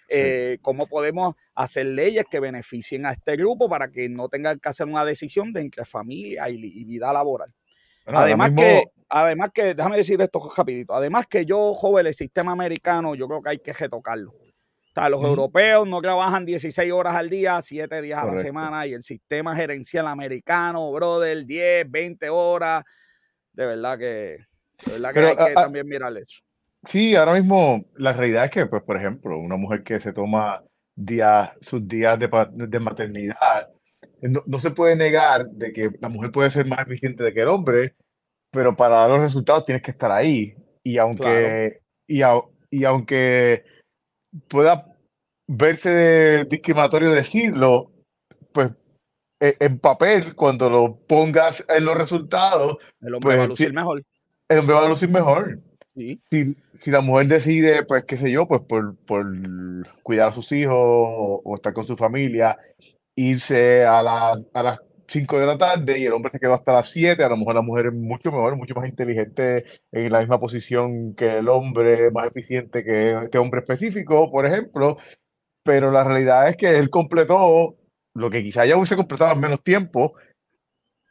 Eh, 0.09 0.59
¿Cómo 0.61 0.87
podemos 0.87 1.35
hacer 1.55 1.87
leyes 1.87 2.25
que 2.31 2.41
beneficien 2.41 3.07
a 3.07 3.13
este 3.13 3.37
grupo 3.37 3.69
para 3.69 3.93
que 3.93 4.09
no 4.09 4.29
tengan 4.29 4.59
que 4.59 4.69
hacer 4.69 4.87
una 4.87 5.05
decisión 5.05 5.53
de 5.53 5.61
entre 5.61 5.85
familia 5.85 6.49
y, 6.49 6.85
vida 6.85 7.13
laboral? 7.13 7.53
Además 8.07 8.53
que 8.57 8.85
además 9.09 9.51
que, 9.55 9.75
déjame 9.75 9.97
decir 9.97 10.21
esto 10.21 10.53
rapidito, 10.57 10.95
además 10.95 11.27
que 11.27 11.45
yo, 11.47 11.73
joven, 11.75 12.07
el 12.07 12.15
sistema 12.15 12.53
americano, 12.53 13.15
yo 13.15 13.29
creo 13.29 13.43
que 13.43 13.51
hay 13.51 13.59
que 13.59 13.73
retocarlo. 13.73 14.31
O 14.33 14.95
sea, 14.95 15.09
los 15.09 15.23
europeos 15.25 15.89
no 15.89 16.01
trabajan 16.01 16.45
16 16.45 16.93
horas 16.93 17.17
al 17.17 17.29
día, 17.29 17.61
7 17.61 18.01
días 18.01 18.23
a 18.23 18.27
la 18.27 18.39
semana, 18.39 18.87
y 18.87 18.93
el 18.93 19.03
sistema 19.03 19.55
gerencial 19.57 20.07
americano, 20.07 20.91
brother, 20.93 21.45
10, 21.45 21.91
20 21.91 22.29
horas. 22.29 22.85
De 23.53 23.67
verdad 23.67 23.99
que, 23.99 24.39
de 24.87 24.93
verdad 24.93 25.13
que 25.13 25.21
hay 25.21 25.49
que 25.49 25.55
también 25.55 25.87
mirar 25.89 26.17
eso. 26.17 26.43
Sí, 26.85 27.17
ahora 27.17 27.35
mismo 27.35 27.85
la 27.97 28.13
realidad 28.13 28.45
es 28.45 28.51
que, 28.51 28.67
pues, 28.67 28.83
por 28.83 28.97
ejemplo, 28.97 29.39
una 29.39 29.57
mujer 29.57 29.83
que 29.83 29.99
se 29.99 30.13
toma 30.13 30.63
días, 30.95 31.53
sus 31.61 31.87
días 31.89 32.19
de, 32.19 32.29
de 32.53 32.81
maternidad, 32.81 33.69
no, 34.31 34.43
no, 34.47 34.59
se 34.59 34.71
puede 34.71 34.97
negar 34.97 35.49
de 35.51 35.73
que 35.73 35.91
la 36.01 36.09
mujer 36.09 36.31
puede 36.33 36.51
ser 36.51 36.67
más 36.67 36.81
eficiente 36.81 37.33
que 37.33 37.43
el 37.43 37.49
hombre, 37.49 37.95
pero 38.51 38.75
para 38.75 38.97
dar 38.97 39.11
los 39.11 39.21
resultados 39.21 39.67
tienes 39.67 39.83
que 39.83 39.91
estar 39.91 40.11
ahí. 40.11 40.55
Y 40.83 40.99
aunque, 40.99 41.81
y, 42.07 42.21
y 42.71 42.85
aunque 42.85 43.65
pueda 44.49 44.97
verse 45.47 46.47
discriminatorio 46.47 47.11
decirlo, 47.11 47.93
pues 48.53 48.71
e, 49.41 49.57
en 49.61 49.79
papel, 49.79 50.35
cuando 50.35 50.71
lo 50.71 50.97
pongas 51.07 51.65
en 51.69 51.85
los 51.85 51.97
resultados, 51.97 52.79
el 53.01 53.15
hombre 53.15 53.37
va 53.37 53.45
a 53.45 53.47
pues 53.47 53.61
lucir 53.61 53.73
mejor. 53.75 54.03
el 54.49 54.59
hombre 54.59 54.75
va 54.75 54.85
a 54.85 54.89
lucir 54.89 55.09
mejor. 55.11 55.61
Sí. 55.97 56.21
Si, 56.29 56.57
si 56.75 56.91
la 56.91 57.01
mujer 57.03 57.29
decide, 57.29 57.85
pues 57.85 58.05
qué 58.05 58.17
sé 58.17 58.31
yo, 58.31 58.49
pues 58.49 58.63
por, 58.63 58.97
por 58.97 59.27
cuidar 60.03 60.31
a 60.31 60.33
sus 60.33 60.51
hijos 60.51 60.75
o, 60.77 61.41
o 61.45 61.55
estar 61.55 61.73
con 61.73 61.87
su 61.87 61.97
familia, 61.97 62.59
irse 63.17 63.85
a 63.85 64.03
las, 64.03 64.47
a 64.53 64.63
las 64.63 64.81
5 65.07 65.39
de 65.39 65.47
la 65.47 65.59
tarde 65.59 65.99
y 65.99 66.07
el 66.07 66.13
hombre 66.13 66.33
se 66.33 66.41
quedó 66.41 66.55
hasta 66.55 66.73
las 66.73 66.89
7, 66.89 67.23
a 67.23 67.29
lo 67.29 67.37
mejor 67.37 67.55
la 67.55 67.63
mujer 67.63 67.87
es 67.87 67.93
mucho 67.93 68.33
mejor, 68.33 68.57
mucho 68.57 68.75
más 68.75 68.89
inteligente 68.89 69.65
en 69.93 70.11
la 70.11 70.21
misma 70.21 70.41
posición 70.41 71.15
que 71.15 71.39
el 71.39 71.49
hombre, 71.49 72.11
más 72.11 72.27
eficiente 72.29 72.83
que 72.83 73.13
este 73.25 73.39
hombre 73.39 73.61
específico, 73.61 74.31
por 74.31 74.47
ejemplo, 74.47 74.97
pero 75.63 75.91
la 75.91 76.05
realidad 76.05 76.49
es 76.49 76.57
que 76.57 76.77
él 76.77 76.91
completó 76.91 77.77
lo 78.15 78.31
que 78.31 78.43
quizá 78.43 78.65
ya 78.67 78.77
hubiese 78.77 78.97
completado 78.97 79.33
en 79.33 79.41
menos 79.41 79.63
tiempo, 79.63 80.15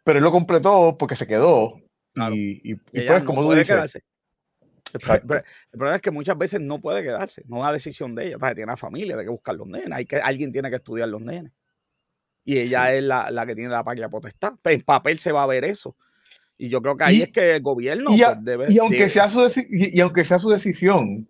pero 0.03 0.17
él 0.19 0.23
lo 0.23 0.31
completó 0.31 0.97
porque 0.97 1.15
se 1.15 1.27
quedó. 1.27 1.79
Claro. 2.13 2.35
Y, 2.35 2.61
y, 2.63 2.71
y 2.71 2.75
pues, 2.75 3.09
no 3.21 3.25
como 3.25 3.43
tú 3.43 3.51
dices, 3.51 3.67
quedarse. 3.67 3.99
El, 4.93 4.99
pro- 4.99 5.15
Exacto. 5.15 5.27
pero 5.27 5.39
el 5.39 5.77
problema 5.77 5.95
es 5.95 6.01
que 6.01 6.11
muchas 6.11 6.37
veces 6.37 6.61
no 6.61 6.79
puede 6.79 7.01
quedarse, 7.03 7.43
no 7.47 7.57
es 7.57 7.61
una 7.61 7.71
decisión 7.71 8.13
de 8.15 8.27
ella. 8.27 8.37
Para 8.37 8.53
tiene 8.53 8.65
una 8.65 8.77
familia, 8.77 9.17
hay 9.17 9.23
que 9.23 9.31
buscar 9.31 9.55
los 9.55 9.67
nenes, 9.67 9.91
hay 9.91 10.05
que, 10.05 10.17
alguien 10.17 10.51
tiene 10.51 10.69
que 10.69 10.75
estudiar 10.75 11.09
los 11.09 11.21
nenes. 11.21 11.51
Y 12.45 12.57
ella 12.59 12.87
Sí. 12.89 12.97
es 12.97 13.03
la, 13.03 13.31
la 13.31 13.45
que 13.45 13.55
tiene 13.55 13.69
la 13.71 13.83
patria 13.83 14.09
potestad. 14.09 14.53
Pero 14.61 14.75
en 14.75 14.81
papel 14.81 15.17
se 15.17 15.31
va 15.31 15.43
a 15.43 15.47
ver 15.47 15.63
eso. 15.63 15.95
Y 16.57 16.69
yo 16.69 16.81
creo 16.81 16.95
que 16.97 17.03
ahí 17.03 17.17
Y- 17.17 17.21
es 17.23 17.31
que 17.31 17.55
el 17.55 17.61
gobierno 17.61 18.11
y, 18.15 18.21
a- 18.23 18.33
pues, 18.33 18.43
debe. 18.45 18.65
y 18.69 18.77
aunque 18.79 18.97
debe- 18.97 19.09
sea 19.09 19.29
su 19.29 19.45
y, 19.69 19.97
y 19.97 20.01
aunque 20.01 20.23
sea 20.23 20.39
su 20.39 20.49
decisión, 20.49 21.27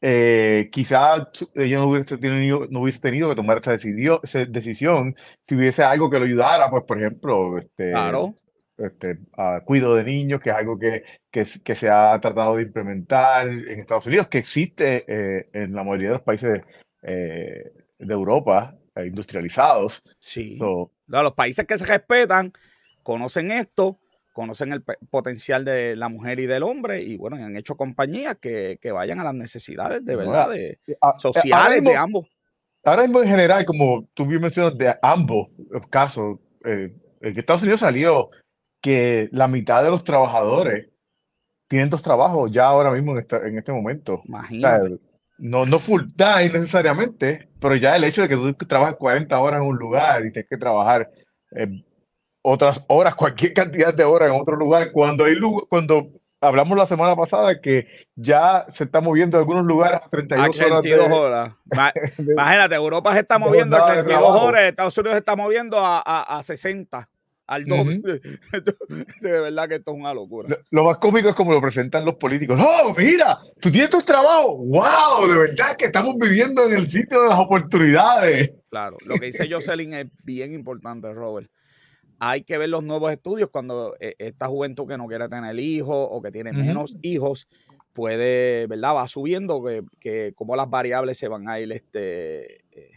eh, 0.00 0.68
quizá 0.72 1.28
su- 1.32 1.48
ella 1.54 1.78
no 1.78 1.88
hubiese 1.88 2.18
tenido, 2.18 2.66
no 2.70 2.80
hubiese 2.80 3.00
tenido 3.00 3.28
que 3.28 3.36
tomar 3.36 3.58
esa, 3.58 3.72
decidio- 3.72 4.20
esa 4.22 4.44
decisión 4.46 5.14
si 5.48 5.54
hubiese 5.54 5.82
algo 5.82 6.10
que 6.10 6.18
lo 6.18 6.24
ayudara, 6.24 6.70
pues 6.70 6.84
por 6.84 6.98
ejemplo, 6.98 7.58
este, 7.58 7.90
Claro, 7.90 8.34
este, 8.78 9.18
ah, 9.36 9.60
cuido 9.64 9.94
de 9.94 10.04
niños, 10.04 10.40
que 10.40 10.50
es 10.50 10.56
algo 10.56 10.78
que, 10.78 11.04
que, 11.30 11.44
que 11.64 11.74
se 11.76 11.88
ha 11.88 12.18
tratado 12.20 12.56
de 12.56 12.62
implementar 12.64 13.48
en 13.48 13.78
Estados 13.80 14.06
Unidos, 14.06 14.28
que 14.28 14.38
existe 14.38 15.04
eh, 15.06 15.48
en 15.52 15.72
la 15.74 15.84
mayoría 15.84 16.08
de 16.08 16.14
los 16.14 16.22
países 16.22 16.60
eh, 17.02 17.72
de 17.98 18.12
Europa 18.14 18.76
industrializados. 18.96 20.02
sí. 20.18 20.58
So, 20.58 20.90
Los 21.06 21.32
países 21.32 21.66
que 21.66 21.76
se 21.78 21.84
respetan 21.86 22.52
conocen 23.02 23.50
esto, 23.50 23.98
conocen 24.32 24.72
el 24.72 24.82
potencial 25.10 25.64
de 25.64 25.96
la 25.96 26.08
mujer 26.08 26.38
y 26.40 26.46
del 26.46 26.62
hombre 26.62 27.02
y 27.02 27.16
bueno, 27.16 27.36
han 27.36 27.56
hecho 27.56 27.76
compañías 27.76 28.36
que, 28.40 28.78
que 28.80 28.92
vayan 28.92 29.20
a 29.20 29.24
las 29.24 29.34
necesidades 29.34 30.04
de 30.04 30.16
verdad, 30.16 30.48
de, 30.50 30.78
a- 31.00 31.06
ahora 31.08 31.18
sociales 31.18 31.82
de 31.84 31.96
ambos. 31.96 32.26
ahora 32.84 33.02
mismo 33.02 33.22
en 33.22 33.28
general, 33.28 33.64
como 33.66 34.08
tú 34.14 34.26
bien 34.26 34.40
mencionas, 34.40 34.76
de 34.78 34.94
ambos 35.02 35.48
casos, 35.90 36.38
eh, 36.64 36.94
en 37.20 37.38
Estados 37.38 37.62
Unidos 37.62 37.80
salió 37.80 38.30
que 38.80 39.28
la 39.32 39.48
mitad 39.48 39.82
de 39.84 39.90
los 39.90 40.02
trabajadores 40.04 40.88
tienen 41.68 41.88
dos 41.90 42.02
trabajos 42.02 42.50
ya 42.52 42.66
ahora 42.66 42.90
mismo 42.92 43.12
en, 43.12 43.18
esta- 43.18 43.46
en 43.46 43.58
este 43.58 43.72
momento. 43.72 44.14
O 44.14 44.22
sea, 44.22 44.26
Imagínate. 44.28 44.98
No, 45.42 45.66
no 45.66 45.78
full 45.80 46.02
time 46.16 46.50
necesariamente, 46.60 47.48
pero 47.60 47.74
ya 47.74 47.96
el 47.96 48.04
hecho 48.04 48.22
de 48.22 48.28
que 48.28 48.36
tú 48.36 48.54
trabajes 48.66 48.96
40 48.96 49.36
horas 49.38 49.60
en 49.60 49.66
un 49.66 49.76
lugar 49.76 50.24
y 50.24 50.30
tienes 50.32 50.48
que 50.48 50.56
trabajar 50.56 51.10
eh, 51.56 51.82
otras 52.42 52.84
horas, 52.88 53.14
cualquier 53.16 53.52
cantidad 53.52 53.92
de 53.92 54.04
horas 54.04 54.30
en 54.30 54.40
otro 54.40 54.56
lugar, 54.56 54.90
cuando 54.92 55.24
hay 55.24 55.34
cuando 55.68 56.08
hablamos 56.40 56.76
la 56.76 56.86
semana 56.86 57.14
pasada 57.16 57.60
que 57.60 57.86
ya 58.16 58.66
se 58.68 58.84
está 58.84 59.00
moviendo 59.00 59.36
en 59.36 59.40
algunos 59.42 59.64
lugares 59.64 60.00
a 60.00 60.06
A 60.06 60.08
32 60.10 60.60
horas 60.60 60.80
32 60.82 61.08
de, 61.08 61.14
horas. 61.16 61.52
De- 62.18 62.32
Imagínate, 62.32 62.74
Europa 62.74 63.12
se 63.14 63.20
está 63.20 63.38
moviendo 63.38 63.76
a 63.76 63.80
jornada 63.80 63.96
de 64.02 64.04
32 64.04 64.22
trabajo. 64.28 64.46
horas, 64.46 64.62
Estados 64.62 64.98
Unidos 64.98 65.14
se 65.14 65.18
está 65.18 65.36
moviendo 65.36 65.78
a, 65.78 66.02
a, 66.04 66.38
a 66.38 66.42
60, 66.42 67.08
al 67.52 67.64
doble. 67.66 68.00
De 69.20 69.30
verdad 69.40 69.68
que 69.68 69.74
esto 69.76 69.92
es 69.92 69.96
una 69.98 70.14
locura. 70.14 70.48
Lo, 70.48 70.56
lo 70.70 70.84
más 70.84 70.98
cómico 70.98 71.28
es 71.28 71.34
como 71.34 71.52
lo 71.52 71.60
presentan 71.60 72.04
los 72.04 72.14
políticos. 72.14 72.58
¡Oh, 72.60 72.94
mira! 72.96 73.40
¡Tú 73.60 73.70
tienes 73.70 73.90
tus 73.90 74.04
trabajos! 74.04 74.56
¡Wow! 74.58 75.28
De 75.28 75.36
verdad 75.36 75.76
que 75.76 75.86
estamos 75.86 76.16
viviendo 76.18 76.64
en 76.64 76.74
el 76.74 76.88
sitio 76.88 77.22
de 77.22 77.28
las 77.28 77.38
oportunidades. 77.38 78.52
Claro, 78.70 78.96
lo 79.04 79.16
que 79.16 79.26
dice 79.26 79.48
Jocelyn 79.50 79.94
es 79.94 80.06
bien 80.24 80.54
importante, 80.54 81.12
Robert. 81.12 81.50
Hay 82.18 82.42
que 82.42 82.56
ver 82.56 82.68
los 82.68 82.84
nuevos 82.84 83.12
estudios 83.12 83.50
cuando 83.50 83.96
eh, 84.00 84.14
esta 84.18 84.46
juventud 84.46 84.86
que 84.86 84.96
no 84.96 85.06
quiere 85.06 85.28
tener 85.28 85.58
hijos 85.58 86.08
o 86.10 86.22
que 86.22 86.30
tiene 86.30 86.52
menos 86.52 86.96
hijos 87.02 87.48
puede, 87.92 88.66
¿verdad? 88.68 88.94
Va 88.94 89.08
subiendo, 89.08 89.62
que, 89.62 89.82
que 90.00 90.32
como 90.34 90.56
las 90.56 90.70
variables 90.70 91.18
se 91.18 91.28
van 91.28 91.48
a 91.48 91.60
ir, 91.60 91.70
este, 91.72 92.62
eh, 92.70 92.92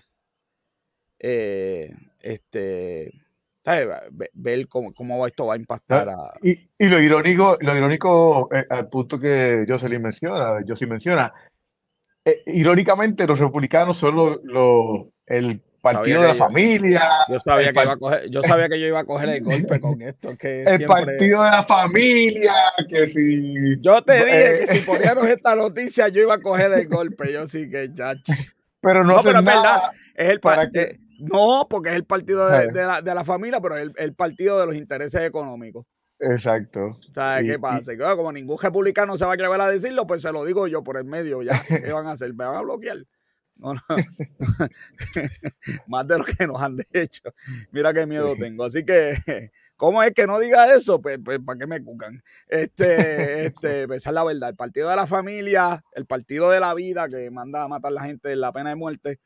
eh, 1.19 1.91
este, 2.21 3.24
¿sabes? 3.65 3.87
Ve- 4.11 4.29
Ver 4.33 4.67
cómo, 4.67 4.93
cómo 4.93 5.25
esto 5.27 5.47
va 5.47 5.55
a 5.55 5.57
impactar 5.57 6.07
a... 6.09 6.33
Y, 6.43 6.51
y 6.77 6.87
lo 6.87 7.01
irónico, 7.01 7.57
lo 7.59 7.75
irónico 7.75 8.47
eh, 8.53 8.63
al 8.69 8.87
punto 8.89 9.19
que 9.19 9.65
Jocelyn 9.67 10.01
menciona, 10.03 10.59
Jocelyn 10.65 10.91
menciona, 10.91 11.33
eh, 12.23 12.43
irónicamente 12.47 13.25
los 13.27 13.39
republicanos 13.39 13.97
son 13.97 14.15
lo- 14.15 14.39
lo- 14.43 15.09
el 15.25 15.61
partido 15.81 16.21
de 16.21 16.27
la 16.29 16.33
yo- 16.33 16.39
familia, 16.39 17.09
Yo 17.29 17.39
sabía, 17.39 17.71
que 17.73 17.81
iba 17.83 17.93
a 17.93 17.97
coger, 17.97 18.29
yo 18.31 18.41
sabía 18.41 18.69
que 18.69 18.79
yo 18.79 18.87
iba 18.87 18.99
a 19.01 19.03
coger 19.05 19.29
el 19.29 19.43
golpe 19.43 19.79
con 19.79 20.01
esto, 20.01 20.35
que 20.37 20.61
el 20.65 20.77
siempre... 20.77 20.87
partido 20.87 21.43
de 21.43 21.51
la 21.51 21.63
familia, 21.63 22.53
que 22.89 23.07
si... 23.07 23.79
Yo 23.81 24.01
te 24.03 24.13
dije 24.25 24.57
que 24.57 24.63
eh, 24.63 24.67
si 24.67 24.79
poníamos 24.85 25.27
esta 25.27 25.55
noticia 25.55 26.07
yo 26.09 26.21
iba 26.21 26.35
a 26.35 26.41
coger 26.41 26.71
el 26.73 26.87
golpe. 26.87 27.31
Yo 27.33 27.45
sí 27.47 27.69
que 27.69 27.89
ya. 27.93 28.13
pero 28.81 29.03
no 29.03 29.13
No, 29.15 29.21
pero 29.23 29.37
hacen 29.37 29.47
es 29.47 29.55
verdad. 29.55 29.81
Es 30.15 30.29
el 30.29 30.39
pa- 30.39 30.55
para 30.55 30.69
que... 30.71 30.81
eh, 30.81 30.99
no, 31.19 31.67
porque 31.69 31.89
es 31.89 31.95
el 31.95 32.05
partido 32.05 32.47
de, 32.49 32.67
de 32.67 32.85
la, 32.85 33.01
de 33.01 33.15
la 33.15 33.23
familia, 33.23 33.61
pero 33.61 33.77
es 33.77 33.83
el, 33.83 33.93
el 33.97 34.13
partido 34.13 34.59
de 34.59 34.65
los 34.65 34.75
intereses 34.75 35.21
económicos. 35.21 35.85
Exacto. 36.19 36.97
¿Sabes 37.13 37.45
Y, 37.45 37.47
qué 37.47 37.59
pasa? 37.59 37.93
Como 38.15 38.31
ningún 38.31 38.57
republicano 38.61 39.17
se 39.17 39.25
va 39.25 39.31
a 39.31 39.33
atrever 39.33 39.59
a 39.61 39.67
decirlo, 39.67 40.07
pues 40.07 40.21
se 40.21 40.31
lo 40.31 40.45
digo 40.45 40.67
yo 40.67 40.83
por 40.83 40.97
el 40.97 41.05
medio 41.05 41.41
ya. 41.41 41.61
¿Qué 41.67 41.91
van 41.91 42.07
a 42.07 42.11
hacer? 42.11 42.33
¿Me 42.33 42.45
van 42.45 42.55
a 42.55 42.61
bloquear? 42.61 42.97
No, 43.55 43.73
no. 43.73 43.81
Más 45.87 46.07
de 46.07 46.17
lo 46.17 46.25
que 46.25 46.47
nos 46.47 46.61
han 46.61 46.77
hecho. 46.91 47.33
Mira 47.71 47.93
qué 47.93 48.05
miedo 48.05 48.33
sí. 48.33 48.39
tengo. 48.39 48.65
Así 48.65 48.85
que, 48.85 49.15
¿cómo 49.77 50.03
es 50.03 50.13
que 50.13 50.27
no 50.27 50.39
diga 50.39 50.73
eso? 50.73 51.01
Pues, 51.01 51.19
pues 51.23 51.39
¿para 51.39 51.59
qué 51.59 51.67
me 51.67 51.83
cucan? 51.83 52.21
Este, 52.47 53.47
este, 53.47 53.87
pues, 53.87 53.97
esa 53.97 54.09
es 54.09 54.13
la 54.13 54.23
verdad. 54.23 54.49
El 54.49 54.55
partido 54.55 54.89
de 54.89 54.95
la 54.95 55.07
familia, 55.07 55.83
el 55.93 56.05
partido 56.05 56.49
de 56.49 56.59
la 56.59 56.73
vida 56.73 57.07
que 57.07 57.29
manda 57.31 57.63
a 57.63 57.67
matar 57.67 57.91
a 57.91 57.95
la 57.95 58.03
gente 58.03 58.31
en 58.31 58.41
la 58.41 58.51
pena 58.51 58.69
de 58.69 58.75
muerte 58.75 59.19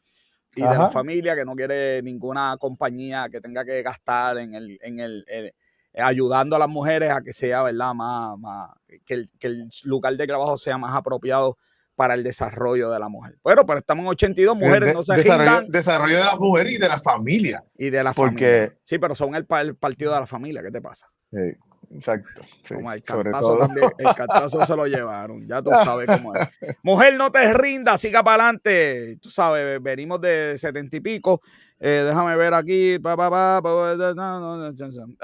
y 0.55 0.61
de 0.61 0.67
la 0.67 0.89
familia 0.89 1.35
que 1.35 1.45
no 1.45 1.55
quiere 1.55 2.01
ninguna 2.01 2.55
compañía 2.59 3.27
que 3.29 3.39
tenga 3.41 3.63
que 3.65 3.81
gastar 3.83 4.37
en 4.39 4.53
el, 4.55 4.79
en 4.81 4.99
el, 4.99 5.25
en- 5.27 5.51
ayudando 5.93 6.55
a 6.55 6.59
las 6.59 6.69
mujeres 6.69 7.11
a 7.11 7.21
que 7.21 7.33
sea, 7.33 7.63
¿verdad? 7.63 7.93
Más, 7.93 8.37
más, 8.39 8.69
que, 9.05 9.13
el, 9.13 9.29
que 9.39 9.47
el 9.47 9.69
lugar 9.83 10.15
de 10.15 10.27
trabajo 10.27 10.57
sea 10.57 10.77
más 10.77 10.95
apropiado 10.95 11.57
para 11.95 12.13
el 12.13 12.23
desarrollo 12.23 12.89
de 12.91 12.99
la 12.99 13.09
mujer. 13.09 13.37
Bueno, 13.43 13.65
pero 13.65 13.79
estamos 13.79 14.03
en 14.03 14.09
82, 14.09 14.55
Eh, 14.55 14.59
mujeres 14.59 14.87
de- 14.87 14.93
no 14.93 15.03
se 15.03 15.15
desarrollo, 15.15 15.67
desarrollo 15.67 16.17
de 16.17 16.23
la 16.23 16.35
mujer 16.37 16.67
y 16.67 16.77
de 16.77 16.87
la 16.87 16.99
familia. 17.01 17.63
y 17.77 17.89
de 17.89 18.03
la 18.03 18.13
familia. 18.13 18.77
Sí, 18.83 18.97
pero 18.99 19.15
son 19.15 19.35
el, 19.35 19.45
el 19.61 19.75
partido 19.75 20.13
de 20.13 20.19
la 20.19 20.27
familia, 20.27 20.61
¿qué 20.63 20.71
te 20.71 20.81
pasa? 20.81 21.07
eh, 21.31 21.57
exacto, 21.91 22.41
sí, 22.63 22.75
Como 22.75 22.91
el 22.91 23.03
cantazo 23.03 23.57
también, 23.57 23.89
el 23.97 24.15
cantazo 24.15 24.65
se 24.65 24.75
lo 24.75 24.85
llevaron, 24.87 25.47
ya 25.47 25.61
tú 25.61 25.71
sabes 25.71 26.07
cómo 26.07 26.33
es. 26.35 26.49
Mujer, 26.83 27.15
no 27.15 27.31
te 27.31 27.53
rindas, 27.53 28.01
siga 28.01 28.23
para 28.23 28.43
adelante. 28.43 29.17
Tú 29.21 29.29
sabes, 29.29 29.81
venimos 29.81 30.21
de 30.21 30.57
setenta 30.57 30.97
y 30.97 30.99
pico. 30.99 31.41
Eh, 31.79 32.03
déjame 32.05 32.35
ver 32.35 32.53
aquí. 32.53 32.99
pa, 32.99 33.15
pa, 33.15 33.29
pa. 33.29 33.61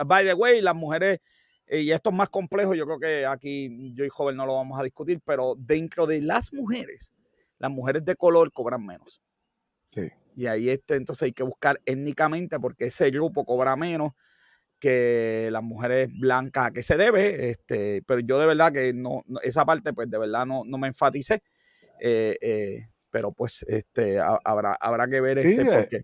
By 0.05 0.25
the 0.25 0.33
way, 0.33 0.61
las 0.61 0.75
mujeres, 0.75 1.19
eh, 1.67 1.81
y 1.81 1.91
esto 1.91 2.09
es 2.09 2.15
más 2.15 2.29
complejo, 2.29 2.73
yo 2.73 2.85
creo 2.85 2.99
que 2.99 3.25
aquí 3.25 3.93
yo 3.93 4.05
y 4.05 4.09
joven 4.09 4.37
no 4.37 4.45
lo 4.45 4.55
vamos 4.55 4.79
a 4.79 4.83
discutir, 4.83 5.21
pero 5.25 5.55
dentro 5.57 6.07
de 6.07 6.21
las 6.21 6.53
mujeres, 6.53 7.13
las 7.59 7.71
mujeres 7.71 8.05
de 8.05 8.15
color 8.15 8.51
cobran 8.51 8.85
menos. 8.85 9.21
Sí. 9.93 10.09
Y 10.35 10.47
ahí 10.47 10.69
este, 10.69 10.95
entonces 10.95 11.23
hay 11.23 11.33
que 11.33 11.43
buscar 11.43 11.79
étnicamente 11.85 12.59
porque 12.59 12.85
ese 12.85 13.09
grupo 13.09 13.45
cobra 13.45 13.75
menos 13.75 14.11
que 14.79 15.49
las 15.51 15.63
mujeres 15.63 16.09
blancas. 16.17 16.67
¿A 16.67 16.71
qué 16.71 16.83
se 16.83 16.97
debe? 16.97 17.49
Este, 17.49 18.01
pero 18.05 18.19
yo 18.21 18.39
de 18.39 18.45
verdad 18.47 18.71
que 18.71 18.93
no, 18.93 19.23
no- 19.27 19.39
esa 19.41 19.65
parte, 19.65 19.93
pues 19.93 20.09
de 20.09 20.17
verdad 20.17 20.45
no, 20.45 20.63
no 20.65 20.77
me 20.77 20.87
enfaticé. 20.87 21.41
Eh, 21.99 22.37
eh, 22.41 22.87
pero 23.09 23.31
pues 23.31 23.63
este, 23.67 24.19
ha- 24.19 24.39
habrá, 24.43 24.73
habrá 24.79 25.07
que 25.07 25.21
ver 25.21 25.41
Sí, 25.41 25.49
este 25.49 25.61
eh, 25.61 25.65
por 25.65 25.87
qué. 25.87 26.03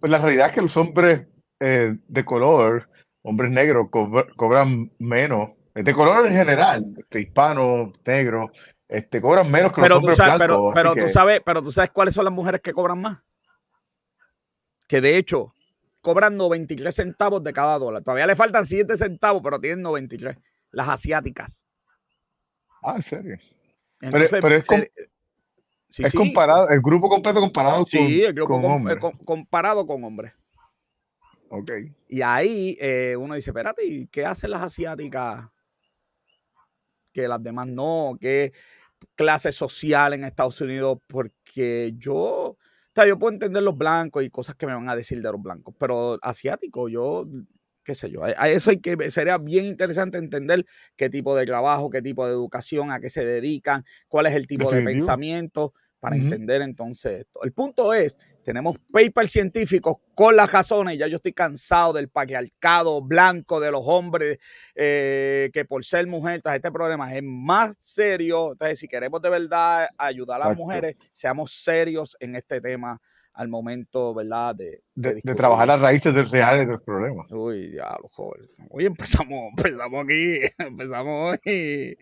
pues 0.00 0.10
la 0.10 0.18
realidad 0.18 0.48
es 0.48 0.54
que 0.54 0.62
los 0.62 0.76
hombres 0.76 1.26
eh, 1.60 1.96
de 2.08 2.24
color, 2.24 2.88
hombres 3.22 3.50
negros, 3.50 3.86
cobr- 3.90 4.34
cobran 4.36 4.90
menos, 4.98 5.50
de 5.74 5.92
color 5.92 6.26
en 6.26 6.32
general, 6.32 6.86
este, 6.98 7.20
hispano, 7.20 7.92
negro, 8.06 8.50
este, 8.88 9.20
cobran 9.20 9.50
menos 9.50 9.72
que 9.72 9.82
los 9.82 9.88
Pero 9.88 9.94
tú 9.96 10.00
hombres 10.00 10.16
sabes, 10.16 10.38
blancos. 10.38 10.72
pero, 10.74 10.90
pero 10.94 10.94
tú 10.94 11.06
que, 11.06 11.08
sabes, 11.12 11.40
pero 11.44 11.62
tú 11.62 11.70
sabes 11.72 11.90
cuáles 11.90 12.14
son 12.14 12.24
las 12.24 12.32
mujeres 12.32 12.60
que 12.62 12.72
cobran 12.72 13.00
más. 13.00 13.18
Que 14.88 15.00
de 15.00 15.16
hecho 15.18 15.52
cobran 16.06 16.36
93 16.36 16.94
centavos 16.94 17.42
de 17.42 17.52
cada 17.52 17.80
dólar. 17.80 18.00
Todavía 18.00 18.28
le 18.28 18.36
faltan 18.36 18.64
7 18.64 18.96
centavos, 18.96 19.42
pero 19.42 19.58
tienen 19.60 19.82
93. 19.82 20.36
Las 20.70 20.88
asiáticas. 20.88 21.66
ah, 22.84 22.94
en 22.94 23.02
serio. 23.02 23.38
Pero, 23.98 24.12
Entonces, 24.12 24.38
pero 24.40 24.54
es, 24.54 24.66
com- 24.68 24.84
se- 25.88 26.06
es 26.06 26.14
comparado, 26.14 26.68
el 26.68 26.80
grupo 26.80 27.08
completo 27.08 27.40
comparado 27.40 27.78
con 27.78 27.86
Sí, 27.86 28.22
el 28.22 28.34
grupo 28.34 28.60
eh, 28.88 29.00
comparado 29.24 29.84
con 29.84 30.04
hombres. 30.04 30.32
Ok. 31.48 31.72
Y 32.08 32.22
ahí 32.22 32.78
eh, 32.80 33.16
uno 33.18 33.34
dice, 33.34 33.50
espérate, 33.50 33.84
¿y 33.84 34.06
qué 34.06 34.24
hacen 34.24 34.50
las 34.52 34.62
asiáticas 34.62 35.48
que 37.12 37.26
las 37.26 37.42
demás 37.42 37.66
no? 37.66 38.16
¿Qué 38.20 38.52
clase 39.16 39.50
social 39.50 40.12
en 40.14 40.22
Estados 40.22 40.60
Unidos? 40.60 40.98
Porque 41.08 41.94
yo, 41.98 42.45
yo 43.04 43.18
puedo 43.18 43.32
entender 43.32 43.62
los 43.62 43.76
blancos 43.76 44.22
y 44.22 44.30
cosas 44.30 44.54
que 44.54 44.66
me 44.66 44.74
van 44.74 44.88
a 44.88 44.96
decir 44.96 45.20
de 45.20 45.30
los 45.30 45.42
blancos, 45.42 45.74
pero 45.78 46.18
asiático, 46.22 46.88
yo 46.88 47.26
qué 47.82 47.94
sé 47.94 48.10
yo. 48.10 48.24
A 48.24 48.48
eso 48.48 48.70
hay 48.70 48.78
que, 48.78 49.10
sería 49.10 49.38
bien 49.38 49.64
interesante 49.64 50.18
entender 50.18 50.64
qué 50.96 51.10
tipo 51.10 51.36
de 51.36 51.46
trabajo, 51.46 51.90
qué 51.90 52.02
tipo 52.02 52.26
de 52.26 52.32
educación, 52.32 52.90
a 52.90 53.00
qué 53.00 53.10
se 53.10 53.24
dedican, 53.24 53.84
cuál 54.08 54.26
es 54.26 54.34
el 54.34 54.46
tipo 54.46 54.70
de 54.70 54.82
pensamiento 54.82 55.72
para 56.00 56.16
entender 56.16 56.62
entonces 56.62 57.20
esto. 57.20 57.42
El 57.42 57.52
punto 57.52 57.92
es, 57.94 58.18
tenemos 58.44 58.76
papers 58.92 59.30
científicos 59.30 59.96
con 60.14 60.36
las 60.36 60.52
razones, 60.52 60.98
ya 60.98 61.06
yo 61.06 61.16
estoy 61.16 61.32
cansado 61.32 61.92
del 61.92 62.08
patriarcado 62.08 63.02
blanco 63.02 63.60
de 63.60 63.72
los 63.72 63.82
hombres, 63.84 64.38
eh, 64.74 65.50
que 65.52 65.64
por 65.64 65.84
ser 65.84 66.06
mujer, 66.06 66.42
este 66.44 66.70
problema 66.70 67.14
es 67.14 67.22
más 67.24 67.76
serio. 67.78 68.52
Entonces, 68.52 68.78
si 68.78 68.88
queremos 68.88 69.20
de 69.20 69.30
verdad 69.30 69.88
ayudar 69.98 70.40
a 70.42 70.48
las 70.48 70.56
mujeres, 70.56 70.96
seamos 71.12 71.52
serios 71.52 72.16
en 72.20 72.36
este 72.36 72.60
tema 72.60 73.00
al 73.36 73.48
momento, 73.48 74.14
¿verdad? 74.14 74.54
De, 74.54 74.82
de, 74.94 75.34
trabajar 75.34 75.68
las 75.68 75.78
raíces 75.78 76.14
del 76.14 76.30
reales 76.30 76.66
del 76.66 76.80
problema. 76.80 77.26
Uy, 77.30 77.68
diablo, 77.68 78.08
joven. 78.10 78.40
Hoy 78.70 78.86
empezamos, 78.86 79.50
empezamos 79.56 80.04
aquí, 80.04 80.38
empezamos 80.58 81.38
hoy, 81.44 81.98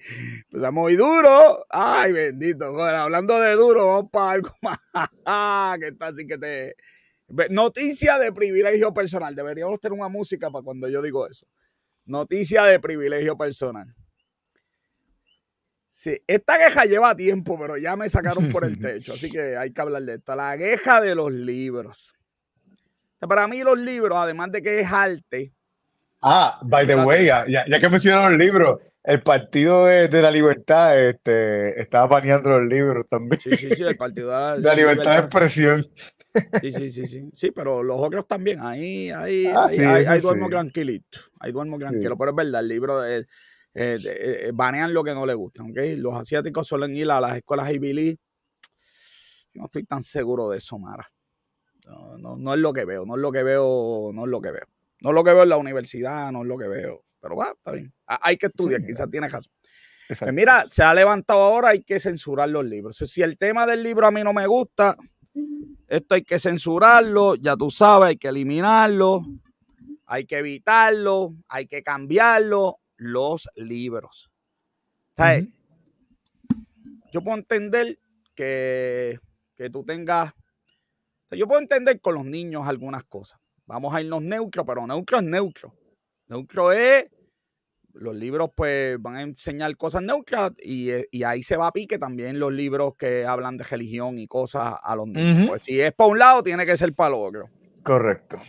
empezamos 0.52 0.84
hoy 0.86 0.96
duro. 0.96 1.66
Ay, 1.70 2.12
bendito, 2.12 2.72
joder, 2.72 2.94
hablando 2.94 3.40
de 3.40 3.52
duro, 3.54 3.86
vamos 3.88 4.10
para 4.12 4.30
algo 4.30 4.50
más, 4.62 5.78
que 5.78 5.88
está 5.88 6.06
así 6.06 6.26
que 6.26 6.38
te... 6.38 6.76
Noticia 7.50 8.18
de 8.18 8.32
privilegio 8.32 8.94
personal. 8.94 9.34
Deberíamos 9.34 9.80
tener 9.80 9.98
una 9.98 10.08
música 10.08 10.50
para 10.50 10.62
cuando 10.62 10.88
yo 10.88 11.02
digo 11.02 11.26
eso. 11.26 11.46
Noticia 12.04 12.62
de 12.64 12.78
privilegio 12.78 13.36
personal. 13.36 13.92
Sí, 15.96 16.20
esta 16.26 16.58
queja 16.58 16.86
lleva 16.86 17.14
tiempo, 17.14 17.56
pero 17.56 17.76
ya 17.76 17.94
me 17.94 18.08
sacaron 18.08 18.48
por 18.48 18.64
el 18.64 18.76
techo, 18.80 19.12
así 19.12 19.30
que 19.30 19.56
hay 19.56 19.72
que 19.72 19.80
hablar 19.80 20.02
de 20.02 20.14
esto. 20.14 20.34
La 20.34 20.58
queja 20.58 21.00
de 21.00 21.14
los 21.14 21.30
libros. 21.30 22.12
Para 23.20 23.46
mí 23.46 23.62
los 23.62 23.78
libros, 23.78 24.18
además 24.18 24.50
de 24.50 24.60
que 24.60 24.80
es 24.80 24.92
arte. 24.92 25.52
Ah, 26.20 26.58
by 26.64 26.84
the 26.84 26.96
way, 26.96 27.26
ya, 27.26 27.46
ya 27.46 27.78
que 27.78 27.88
mencionaron 27.88 28.32
los 28.32 28.40
libros, 28.40 28.80
el 29.04 29.22
Partido 29.22 29.84
de, 29.86 30.08
la 30.08 30.32
Libertad 30.32 30.98
este, 30.98 31.80
estaba 31.80 32.08
baneando 32.08 32.58
los 32.58 32.68
libros 32.68 33.06
también. 33.08 33.40
Sí, 33.40 33.56
sí, 33.56 33.76
sí, 33.76 33.84
el 33.84 33.96
Partido 33.96 34.30
de 34.30 34.62
la, 34.62 34.74
Libertad, 34.74 35.12
de 35.12 35.18
Expresión. 35.20 35.86
Sí, 36.60 36.72
sí, 36.72 36.90
sí, 36.90 37.06
sí. 37.06 37.30
Sí, 37.32 37.50
pero 37.52 37.84
los 37.84 38.00
otros 38.00 38.26
también. 38.26 38.58
Ahí, 38.60 39.10
ahí, 39.10 39.46
ah, 39.46 39.68
ahí, 39.68 40.20
duermo 40.20 40.48
tranquilito. 40.48 41.20
Ahí 41.38 41.52
duermo 41.52 41.78
tranquilo. 41.78 42.18
Pero 42.18 42.30
es 42.30 42.36
verdad, 42.36 42.62
el 42.62 42.68
libro 42.68 43.00
de 43.00 43.26
eh, 43.74 43.98
eh, 44.04 44.50
banean 44.54 44.94
lo 44.94 45.02
que 45.02 45.14
no 45.14 45.26
les 45.26 45.36
gusta. 45.36 45.64
¿okay? 45.64 45.96
Los 45.96 46.14
asiáticos 46.14 46.66
suelen 46.66 46.94
ir 46.96 47.10
a 47.10 47.20
las 47.20 47.36
escuelas 47.36 47.72
Ivy 47.72 47.92
League. 47.92 48.18
Yo 49.52 49.60
no 49.60 49.66
estoy 49.66 49.84
tan 49.84 50.00
seguro 50.00 50.48
de 50.50 50.58
eso, 50.58 50.78
Mara. 50.78 51.04
No, 51.86 52.36
no, 52.38 52.54
es 52.54 52.60
lo 52.60 52.72
que 52.72 52.84
veo, 52.84 53.04
no 53.04 53.16
es 53.16 53.20
lo 53.20 53.30
que 53.30 53.42
veo, 53.42 54.10
no 54.14 54.24
es 54.24 54.30
lo 54.30 54.40
que 54.40 54.50
veo. 54.50 54.66
No 55.00 55.10
es 55.10 55.14
lo 55.14 55.22
que 55.22 55.32
veo 55.32 55.42
en 55.42 55.48
la 55.50 55.58
universidad, 55.58 56.32
no 56.32 56.42
es 56.42 56.48
lo 56.48 56.56
que 56.56 56.66
veo. 56.66 57.04
Pero 57.20 57.36
va, 57.36 57.52
está 57.54 57.72
bien. 57.72 57.92
Hay 58.06 58.36
que 58.36 58.46
estudiar, 58.46 58.84
quizás 58.84 59.10
tiene 59.10 59.28
caso. 59.28 59.50
Pues 60.18 60.32
mira, 60.32 60.64
se 60.68 60.82
ha 60.82 60.94
levantado 60.94 61.40
ahora, 61.40 61.70
hay 61.70 61.82
que 61.82 62.00
censurar 62.00 62.48
los 62.48 62.64
libros. 62.64 62.96
Si 62.96 63.22
el 63.22 63.36
tema 63.36 63.66
del 63.66 63.82
libro 63.82 64.06
a 64.06 64.10
mí 64.10 64.22
no 64.22 64.32
me 64.32 64.46
gusta, 64.46 64.96
esto 65.88 66.14
hay 66.14 66.22
que 66.22 66.38
censurarlo, 66.38 67.34
ya 67.34 67.56
tú 67.56 67.70
sabes, 67.70 68.08
hay 68.08 68.16
que 68.16 68.28
eliminarlo, 68.28 69.22
hay 70.06 70.26
que 70.26 70.38
evitarlo, 70.38 71.34
hay 71.48 71.66
que 71.66 71.82
cambiarlo, 71.82 72.78
los 73.04 73.48
libros. 73.56 74.30
Yo 77.12 77.22
puedo 77.22 77.36
entender 77.36 77.98
que, 78.34 79.20
tú 79.72 79.84
tengas. 79.84 80.32
yo 81.30 81.46
puedo 81.46 81.60
entender 81.60 82.00
con 82.00 82.14
los 82.14 82.24
niños 82.24 82.66
algunas 82.66 83.04
cosas. 83.04 83.38
Vamos 83.66 83.94
a 83.94 84.02
irnos 84.02 84.22
neutro, 84.22 84.64
pero 84.64 84.86
neutro 84.86 85.18
es 85.18 85.24
neutro. 85.24 85.74
Neutro 86.28 86.72
es. 86.72 87.06
Los 87.92 88.16
libros, 88.16 88.50
pues, 88.56 89.00
van 89.00 89.16
a 89.16 89.22
enseñar 89.22 89.76
cosas 89.76 90.02
neutras 90.02 90.50
y, 90.58 90.90
ahí 91.22 91.44
se 91.44 91.56
va 91.56 91.68
a 91.68 91.72
pique 91.72 91.96
también 91.96 92.40
los 92.40 92.52
libros 92.52 92.94
que 92.98 93.24
hablan 93.24 93.56
de 93.56 93.62
religión 93.62 94.18
y 94.18 94.26
cosas 94.26 94.74
a 94.82 94.96
los 94.96 95.06
niños. 95.06 95.46
Pues 95.46 95.62
si 95.62 95.80
es 95.80 95.92
para 95.92 96.10
un 96.10 96.18
lado, 96.18 96.42
tiene 96.42 96.66
que 96.66 96.76
ser 96.76 96.92
para 96.94 97.14
el 97.14 97.22
otro. 97.22 97.50
Correcto. 97.84 98.40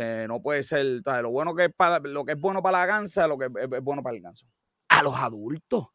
Este, 0.00 0.28
no 0.28 0.40
puede 0.40 0.62
ser 0.62 1.02
lo 1.04 1.30
bueno 1.30 1.54
que 1.54 1.66
es 1.66 1.74
para 1.74 1.98
lo 1.98 2.24
que 2.24 2.32
es 2.32 2.40
bueno 2.40 2.62
para 2.62 2.78
la 2.78 2.86
gansa, 2.86 3.26
lo 3.26 3.36
que 3.36 3.46
es, 3.46 3.82
bueno 3.82 4.02
para 4.02 4.16
el 4.16 4.22
ganso. 4.22 4.46
A 4.88 5.02
los 5.02 5.14
adultos. 5.14 5.88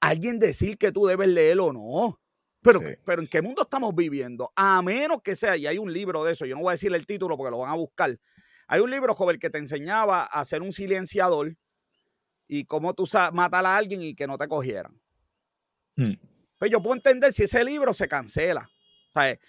Alguien 0.00 0.38
decir 0.38 0.78
que 0.78 0.90
tú 0.90 1.06
debes 1.06 1.28
leerlo 1.28 1.66
o 1.66 1.72
no. 1.72 2.20
Pero, 2.62 2.80
pero 3.04 3.20
¿en 3.20 3.28
qué 3.28 3.42
mundo 3.42 3.62
estamos 3.62 3.94
viviendo? 3.94 4.50
A 4.56 4.80
menos 4.80 5.20
que 5.22 5.36
sea, 5.36 5.54
y 5.54 5.66
hay 5.66 5.76
un 5.76 5.92
libro 5.92 6.24
de 6.24 6.32
eso, 6.32 6.46
yo 6.46 6.54
no 6.54 6.62
voy 6.62 6.70
a 6.70 6.72
decir 6.72 6.94
el 6.94 7.04
título 7.04 7.36
porque 7.36 7.50
lo 7.50 7.58
van 7.58 7.70
a 7.70 7.74
buscar. 7.74 8.18
Hay 8.68 8.80
un 8.80 8.90
libro, 8.90 9.14
joven, 9.14 9.38
que 9.38 9.50
te 9.50 9.58
enseñaba 9.58 10.24
a 10.24 10.42
ser 10.46 10.62
un 10.62 10.72
silenciador 10.72 11.54
y 12.48 12.64
cómo 12.64 12.94
tú 12.94 13.04
matar 13.34 13.66
a 13.66 13.76
alguien 13.76 14.00
y 14.00 14.14
que 14.14 14.26
no 14.26 14.38
te 14.38 14.48
cogieran. 14.48 14.98
Hmm. 15.96 16.14
Pues 16.56 16.70
yo 16.70 16.82
puedo 16.82 16.96
entender 16.96 17.34
si 17.34 17.42
ese 17.42 17.62
libro 17.64 17.92
se 17.92 18.08
cancela. 18.08 18.66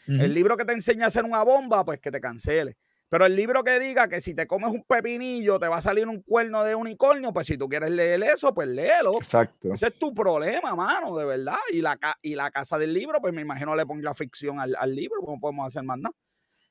El 0.07 0.33
libro 0.33 0.57
que 0.57 0.65
te 0.65 0.73
enseña 0.73 1.05
a 1.05 1.07
hacer 1.07 1.23
una 1.23 1.41
bomba, 1.43 1.85
pues 1.85 2.01
que 2.01 2.11
te 2.11 2.19
cancele. 2.19 2.77
Pero 3.09 3.25
el 3.25 3.35
libro 3.35 3.63
que 3.63 3.79
diga 3.79 4.07
que 4.07 4.19
si 4.19 4.33
te 4.33 4.47
comes 4.47 4.71
un 4.71 4.83
pepinillo 4.83 5.59
te 5.59 5.67
va 5.67 5.77
a 5.77 5.81
salir 5.81 6.07
un 6.07 6.21
cuerno 6.21 6.63
de 6.63 6.73
unicornio, 6.73 7.31
pues 7.33 7.47
si 7.47 7.57
tú 7.57 7.69
quieres 7.69 7.91
leer 7.91 8.23
eso, 8.23 8.53
pues 8.53 8.67
léelo. 8.67 9.17
Exacto. 9.17 9.73
Ese 9.73 9.87
es 9.87 9.99
tu 9.99 10.13
problema, 10.13 10.75
mano, 10.75 11.15
de 11.15 11.25
verdad. 11.25 11.57
Y 11.71 11.81
la, 11.81 11.99
y 12.21 12.35
la 12.35 12.49
casa 12.49 12.79
del 12.79 12.93
libro, 12.93 13.21
pues 13.21 13.33
me 13.33 13.41
imagino 13.41 13.75
le 13.75 13.85
ponga 13.85 14.13
ficción 14.15 14.59
al, 14.59 14.95
libro, 14.95 15.21
pues 15.21 15.35
no 15.35 15.39
podemos 15.39 15.67
hacer 15.67 15.83
más 15.83 15.99
nada. 15.99 16.15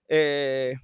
Eh, 0.08 0.76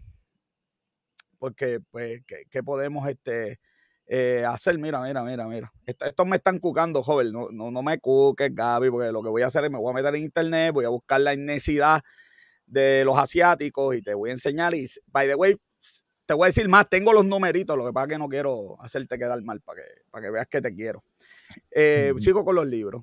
porque, 1.39 1.81
pues, 1.91 2.23
¿qué, 2.27 2.63
podemos 2.63 3.09
este, 3.09 3.59
eh, 4.07 4.45
hacer? 4.47 4.79
Mira, 4.79 5.01
mira, 5.01 5.25
mira, 5.25 5.49
mira. 5.49 5.73
estos 5.85 6.27
me 6.27 6.37
están 6.37 6.61
cucando, 6.61 7.03
joven. 7.03 7.33
No, 7.33 7.49
no, 7.51 7.73
no 7.73 7.83
me 7.83 7.99
cuques, 7.99 8.55
Gaby, 8.55 8.91
porque 8.91 9.11
lo 9.11 9.23
que 9.23 9.31
voy 9.31 9.43
a 9.43 9.47
hacer 9.47 9.65
es 9.65 9.71
me 9.71 9.79
voy 9.79 9.91
a 9.91 9.95
meter 9.95 10.15
en 10.15 10.23
internet, 10.23 10.73
voy 10.73 10.85
a 10.85 10.91
buscar 10.91 11.21
la 11.21 11.35
necesidad 11.35 12.03
de 12.70 13.04
los 13.04 13.18
asiáticos 13.18 13.96
y 13.96 14.02
te 14.02 14.14
voy 14.14 14.30
a 14.30 14.33
enseñar. 14.33 14.74
Y, 14.74 14.87
by 15.06 15.28
the 15.28 15.35
way, 15.35 15.56
te 16.26 16.35
voy 16.35 16.44
a 16.44 16.46
decir 16.46 16.68
más, 16.68 16.88
tengo 16.88 17.12
los 17.12 17.24
numeritos, 17.24 17.76
lo 17.76 17.85
que 17.85 17.92
pasa 17.92 18.04
es 18.06 18.12
que 18.12 18.18
no 18.18 18.28
quiero 18.28 18.80
hacerte 18.80 19.18
quedar 19.18 19.42
mal 19.42 19.61
para 19.61 19.83
que, 19.83 19.88
para 20.11 20.24
que 20.24 20.30
veas 20.30 20.46
que 20.46 20.61
te 20.61 20.74
quiero. 20.74 21.02
Eh, 21.70 22.12
Sigo 22.20 22.44
con 22.44 22.54
los 22.54 22.66
libros. 22.66 23.02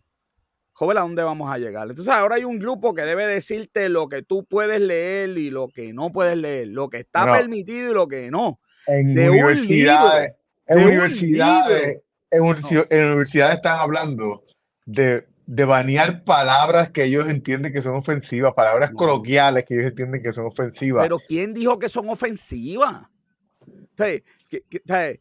Joven, 0.71 0.97
¿a 0.99 1.01
dónde 1.01 1.23
vamos 1.23 1.51
a 1.51 1.57
llegar? 1.57 1.89
Entonces 1.89 2.13
ahora 2.13 2.35
hay 2.35 2.43
un 2.43 2.59
grupo 2.59 2.93
que 2.93 3.01
debe 3.01 3.25
decirte 3.25 3.89
lo 3.89 4.07
que 4.07 4.21
tú 4.21 4.45
puedes 4.45 4.79
leer 4.79 5.37
y 5.37 5.49
lo 5.49 5.69
que 5.69 5.91
no 5.91 6.11
puedes 6.11 6.37
leer, 6.37 6.67
lo 6.67 6.89
que 6.89 6.99
está 6.99 7.31
permitido 7.31 7.91
y 7.91 7.93
lo 7.95 8.07
que 8.07 8.29
no. 8.29 8.59
En 8.85 9.15
de 9.15 9.29
universidades, 9.29 10.35
en, 10.67 10.87
universidades 10.87 12.01
en, 12.29 12.43
universidades 12.43 13.55
están 13.55 13.79
hablando 13.79 14.43
de 14.85 15.25
de 15.47 15.63
banear 15.63 16.25
palabras 16.25 16.91
que 16.91 17.05
ellos 17.05 17.29
entienden 17.29 17.71
que 17.71 17.81
son 17.81 17.95
ofensivas, 17.95 18.53
palabras 18.53 18.91
coloquiales 18.91 19.63
que 19.65 19.75
ellos 19.75 19.87
entienden 19.87 20.21
que 20.21 20.33
son 20.33 20.45
ofensivas. 20.45 21.03
Pero 21.03 21.19
¿quién 21.25 21.53
dijo 21.53 21.79
que 21.79 21.87
son 21.87 22.09
ofensivas? 22.09 23.07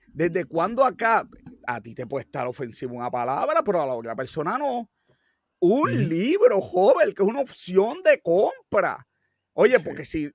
¿Desde 0.09 0.45
cuándo 0.45 0.85
acá 0.85 1.27
a 1.67 1.81
ti 1.81 1.95
te 1.95 2.07
puede 2.07 2.25
estar 2.25 2.47
ofensiva 2.47 2.93
una 2.93 3.11
palabra, 3.11 3.63
pero 3.65 3.81
a 3.81 3.87
la 3.87 3.95
otra 3.95 4.17
persona 4.17 4.59
no? 4.59 4.91
Un 5.61 6.09
libro, 6.09 6.61
joven, 6.61 7.15
que 7.15 7.23
es 7.23 7.29
una 7.29 7.41
opción 7.41 8.03
de 8.03 8.21
compra. 8.21 9.07
Oye, 9.55 9.81
porque 9.81 10.05
si 10.05 10.31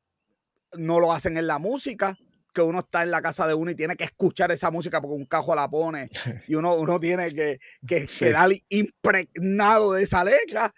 no 0.77 0.99
lo 1.01 1.11
hacen 1.11 1.37
en 1.37 1.47
la 1.47 1.59
música, 1.59 2.17
que 2.53 2.61
uno 2.61 2.79
está 2.79 3.03
en 3.03 3.11
la 3.11 3.21
casa 3.21 3.47
de 3.47 3.53
uno 3.53 3.71
y 3.71 3.75
tiene 3.75 3.95
que 3.95 4.03
escuchar 4.03 4.51
esa 4.51 4.71
música 4.71 5.01
porque 5.01 5.15
un 5.15 5.25
cajo 5.25 5.55
la 5.55 5.69
pone 5.69 6.09
y 6.47 6.55
uno, 6.55 6.75
uno 6.75 6.99
tiene 6.99 7.33
que, 7.33 7.59
quedar 7.85 8.51
impregnado 8.69 9.93
de 9.93 10.03
esa 10.03 10.23
letra. 10.23 10.73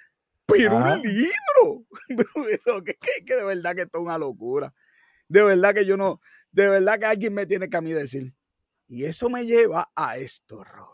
Pero 0.45 0.75
un 0.75 1.01
libro, 1.01 1.85
que, 2.85 2.97
que, 3.25 3.35
de 3.35 3.43
verdad 3.45 3.75
que 3.75 3.83
esto 3.83 3.99
es 3.99 4.03
una 4.03 4.17
locura. 4.17 4.73
De 5.27 5.41
verdad 5.41 5.73
que 5.73 5.85
yo 5.85 5.95
no, 5.95 6.19
de 6.51 6.67
verdad 6.67 6.99
que 6.99 7.05
alguien 7.05 7.33
me 7.33 7.45
tiene 7.45 7.69
que 7.69 7.77
a 7.77 7.81
mí 7.81 7.91
decir. 7.93 8.33
Y 8.87 9.05
eso 9.05 9.29
me 9.29 9.45
lleva 9.45 9.91
a 9.95 10.17
esto, 10.17 10.63
Robert. 10.63 10.92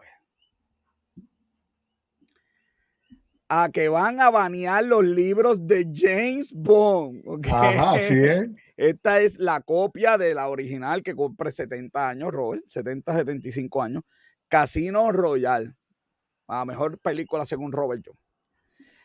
A 3.50 3.70
que 3.70 3.90
van 3.90 4.22
a 4.22 4.30
banear 4.30 4.86
los 4.86 5.04
libros 5.04 5.66
de 5.68 5.88
James 5.94 6.54
Bond. 6.54 7.24
Ajá, 7.52 7.92
así 7.94 8.20
es. 8.20 8.50
Esta 8.78 9.20
es 9.20 9.40
la 9.40 9.60
copia 9.62 10.18
de 10.18 10.34
la 10.34 10.48
original 10.48 11.04
que 11.04 11.16
cumple 11.16 11.52
70 11.52 12.10
años, 12.10 12.32
Robert, 12.32 12.64
70, 12.68 13.12
75 13.14 13.82
años. 13.82 14.04
Casino 14.48 15.12
Royal. 15.12 15.76
La 16.48 16.66
mejor 16.66 16.98
película 17.00 17.46
según 17.46 17.72
Robert 17.72 18.04
John. 18.06 18.16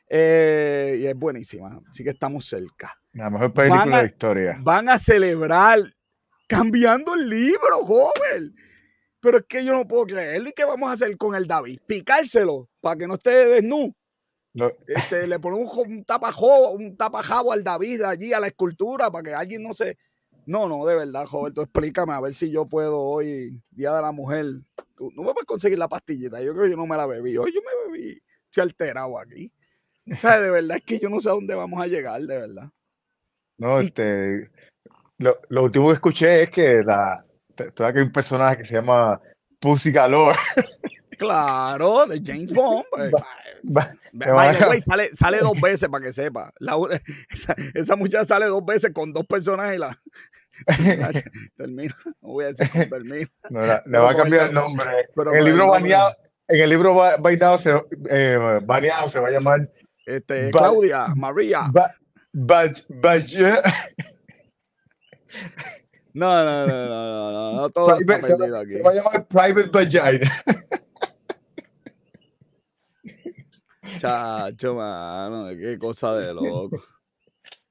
Eh, 0.08 0.98
y 1.00 1.06
es 1.06 1.14
buenísima, 1.14 1.80
así 1.88 2.04
que 2.04 2.10
estamos 2.10 2.46
cerca. 2.46 2.96
La 3.12 3.30
mejor 3.30 3.52
película 3.52 4.00
de 4.00 4.06
historia. 4.06 4.58
Van 4.60 4.88
a 4.88 4.98
celebrar 4.98 5.80
cambiando 6.46 7.14
el 7.14 7.28
libro, 7.28 7.84
joven. 7.84 8.54
Pero 9.20 9.38
es 9.38 9.44
que 9.48 9.64
yo 9.64 9.72
no 9.72 9.88
puedo 9.88 10.04
creerlo. 10.04 10.48
¿Y 10.48 10.52
qué 10.52 10.64
vamos 10.64 10.90
a 10.90 10.92
hacer 10.92 11.16
con 11.16 11.34
el 11.34 11.46
David? 11.46 11.80
Picárselo 11.86 12.68
para 12.80 12.96
que 12.96 13.06
no 13.06 13.14
esté 13.14 13.46
desnudo. 13.46 13.94
Este, 14.86 15.26
le 15.26 15.38
ponemos 15.38 15.72
un, 15.76 16.04
tapajabo, 16.04 16.70
un 16.72 16.96
tapajabo 16.96 17.52
al 17.52 17.64
David 17.64 18.02
allí 18.02 18.32
a 18.32 18.40
la 18.40 18.46
escultura 18.46 19.10
para 19.10 19.24
que 19.24 19.34
alguien 19.34 19.62
no 19.62 19.72
se. 19.72 19.98
No, 20.46 20.68
no, 20.68 20.84
de 20.84 20.94
verdad, 20.94 21.26
joven, 21.26 21.54
tú 21.54 21.62
explícame 21.62 22.12
a 22.12 22.20
ver 22.20 22.34
si 22.34 22.50
yo 22.50 22.66
puedo 22.66 23.00
hoy, 23.00 23.60
Día 23.70 23.92
de 23.92 24.02
la 24.02 24.12
Mujer. 24.12 24.46
Tú 24.94 25.10
no 25.16 25.22
me 25.22 25.32
puedes 25.32 25.46
conseguir 25.46 25.78
la 25.78 25.88
pastillita. 25.88 26.40
Yo 26.40 26.52
creo 26.52 26.64
que 26.64 26.70
yo 26.70 26.76
no 26.76 26.86
me 26.86 26.96
la 26.96 27.06
bebí. 27.06 27.36
Hoy 27.36 27.52
yo 27.52 27.60
me 27.62 27.92
bebí. 27.92 28.22
Estoy 28.44 28.62
alterado 28.62 29.18
aquí. 29.18 29.50
de 30.04 30.50
verdad 30.50 30.76
es 30.76 30.84
que 30.84 30.98
yo 30.98 31.08
no 31.08 31.18
sé 31.18 31.30
a 31.30 31.32
dónde 31.32 31.54
vamos 31.54 31.82
a 31.82 31.86
llegar, 31.86 32.20
de 32.20 32.38
verdad. 32.38 32.70
No, 33.58 33.80
este. 33.80 34.50
Lo, 35.18 35.38
lo 35.48 35.64
último 35.64 35.88
que 35.88 35.94
escuché 35.94 36.42
es 36.42 36.50
que 36.50 36.82
la, 36.84 37.24
Todavía 37.54 37.92
que 37.92 37.98
hay 38.00 38.06
un 38.06 38.12
personaje 38.12 38.56
que 38.58 38.64
se 38.64 38.74
llama 38.74 39.20
Pussy 39.60 39.92
Galore. 39.92 40.36
Claro, 41.18 42.06
de 42.06 42.20
James 42.24 42.52
Bond. 42.52 42.84
Pues. 42.90 43.12
sale, 44.84 45.10
sale, 45.14 45.38
dos 45.38 45.60
veces 45.60 45.88
para 45.88 46.04
que 46.04 46.12
sepa. 46.12 46.52
esa, 47.74 47.96
muchacha 47.96 48.24
sale 48.24 48.46
dos 48.46 48.64
veces 48.64 48.92
con 48.92 49.12
dos 49.12 49.24
personajes 49.26 49.76
y 49.76 49.78
la. 49.78 49.98
termina. 51.56 51.94
No 52.22 52.28
voy 52.28 52.44
a 52.44 52.48
decir 52.48 52.70
cómo 52.70 52.88
termina. 52.88 53.28
le 53.86 53.98
va 53.98 54.10
a 54.10 54.16
cambiar 54.16 54.46
el 54.46 54.54
nombre. 54.54 54.86
en, 55.16 55.36
el 55.36 55.44
libro 55.44 55.68
baneado, 55.68 56.14
en 56.48 56.60
el 56.60 56.70
libro 56.70 56.94
baneado 56.94 57.58
se, 57.58 57.82
eh, 58.10 58.60
baneado 58.64 59.10
se 59.10 59.20
va 59.20 59.28
a 59.28 59.32
llamar. 59.32 59.70
Este, 60.06 60.50
Claudia, 60.50 61.08
María. 61.16 61.70
No, 66.14 66.44
no, 66.44 66.66
no, 66.66 66.86
no, 66.88 67.32
no, 67.32 67.52
no, 67.56 67.70
todo 67.70 67.98
está 67.98 68.20
perdido 68.20 68.56
aquí. 68.56 68.74
Se 68.74 68.82
va 68.82 68.90
a 68.92 68.94
llamar 68.94 69.26
Private 69.26 69.68
Vagina. 69.68 70.32
Chacho, 73.98 74.74
mano, 74.74 75.48
qué 75.50 75.78
cosa 75.78 76.16
de 76.16 76.34
loco. 76.34 76.82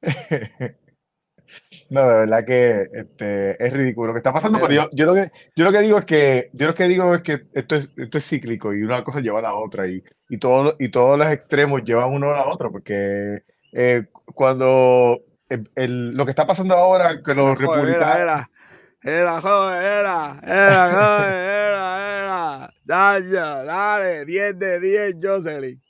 No, 1.90 2.08
de 2.10 2.16
verdad 2.16 2.46
que 2.46 2.88
este, 2.92 3.64
es 3.64 3.74
ridículo 3.74 4.08
lo 4.08 4.14
que 4.14 4.18
está 4.20 4.34
pasando, 4.34 4.60
pero 4.60 4.74
yo, 4.74 4.90
yo, 4.92 5.06
lo 5.06 5.14
que, 5.14 5.32
yo 5.56 5.66
lo 5.66 5.72
que 5.72 5.82
digo 5.82 6.00
es 6.00 6.06
que 6.06 6.50
yo 6.54 6.68
lo 6.68 6.74
que 6.74 6.88
digo 6.88 7.14
es 7.14 7.22
que 7.22 7.44
esto 7.54 7.76
es, 7.76 7.92
esto 7.96 8.18
es 8.18 8.28
cíclico 8.28 8.74
y 8.74 8.82
una 8.82 9.04
cosa 9.04 9.20
lleva 9.20 9.40
a 9.40 9.44
la 9.44 9.54
otra 9.54 9.88
y, 9.88 10.04
y, 10.30 10.40
todo, 10.40 10.76
y 10.80 10.90
todos 10.90 11.18
los 11.20 11.28
extremos 11.28 11.84
llevan 11.84 12.10
uno 12.12 12.34
a 12.34 12.38
la 12.38 12.48
otra, 12.48 12.70
porque 12.70 13.44
eh, 13.72 14.06
cuando 14.34 15.20
lo 15.76 16.26
que 16.26 16.32
está 16.32 16.48
pasando 16.48 16.76
ahora 16.76 17.22
que 17.24 17.36
los 17.36 17.58
republicanos. 17.58 18.18
Era, 18.18 18.50
era, 19.04 19.42
joven, 19.42 19.78
era, 19.78 20.40
era, 20.44 20.92
joven, 20.92 21.34
era, 21.34 22.20
era. 22.20 22.74
Dale, 22.84 23.66
dale, 23.66 24.26
10 24.26 24.60
de 24.60 24.80
10, 24.80 25.16
Jocelyn. 25.22 25.83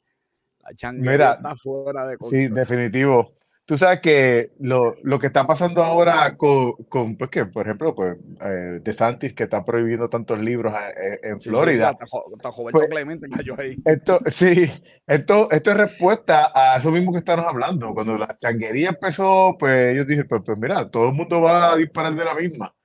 Changuera 0.75 1.33
está 1.33 1.55
fuera 1.55 2.07
de 2.07 2.17
control. 2.17 2.41
Sí, 2.41 2.47
definitivo. 2.47 3.33
Tú 3.65 3.77
sabes 3.77 4.01
que 4.01 4.51
lo, 4.59 4.95
lo 5.03 5.19
que 5.19 5.27
está 5.27 5.47
pasando 5.47 5.81
ahora 5.81 6.35
con, 6.35 6.73
con 6.89 7.15
pues 7.15 7.29
que, 7.29 7.45
por 7.45 7.65
ejemplo, 7.65 7.95
pues, 7.95 8.17
eh, 8.41 8.79
De 8.81 8.93
Santis, 8.93 9.33
que 9.33 9.43
está 9.43 9.63
prohibiendo 9.63 10.09
tantos 10.09 10.37
libros 10.39 10.73
eh, 10.73 11.19
en, 11.23 11.39
Florida. 11.39 11.91
Sí, 11.91 12.17
está, 12.33 12.51
pues, 12.51 12.89
Clemente 12.89 13.29
cayó 13.29 13.55
ahí. 13.57 13.77
Esto, 13.85 14.19
sí, 14.25 14.69
esto, 15.07 15.49
esto 15.49 15.71
es 15.71 15.77
respuesta 15.77 16.51
a 16.53 16.79
eso 16.79 16.91
mismo 16.91 17.13
que 17.13 17.19
estamos 17.19 17.45
hablando. 17.45 17.93
Cuando 17.93 18.17
la 18.17 18.37
changuería 18.37 18.89
empezó, 18.89 19.55
pues 19.57 19.93
ellos 19.93 20.07
dijeron, 20.07 20.27
pues, 20.27 20.41
pues 20.45 20.57
mira, 20.57 20.89
todo 20.89 21.07
el 21.07 21.13
mundo 21.13 21.39
va 21.39 21.71
a 21.71 21.77
disparar 21.77 22.13
de 22.15 22.25
la 22.25 22.35
misma. 22.35 22.75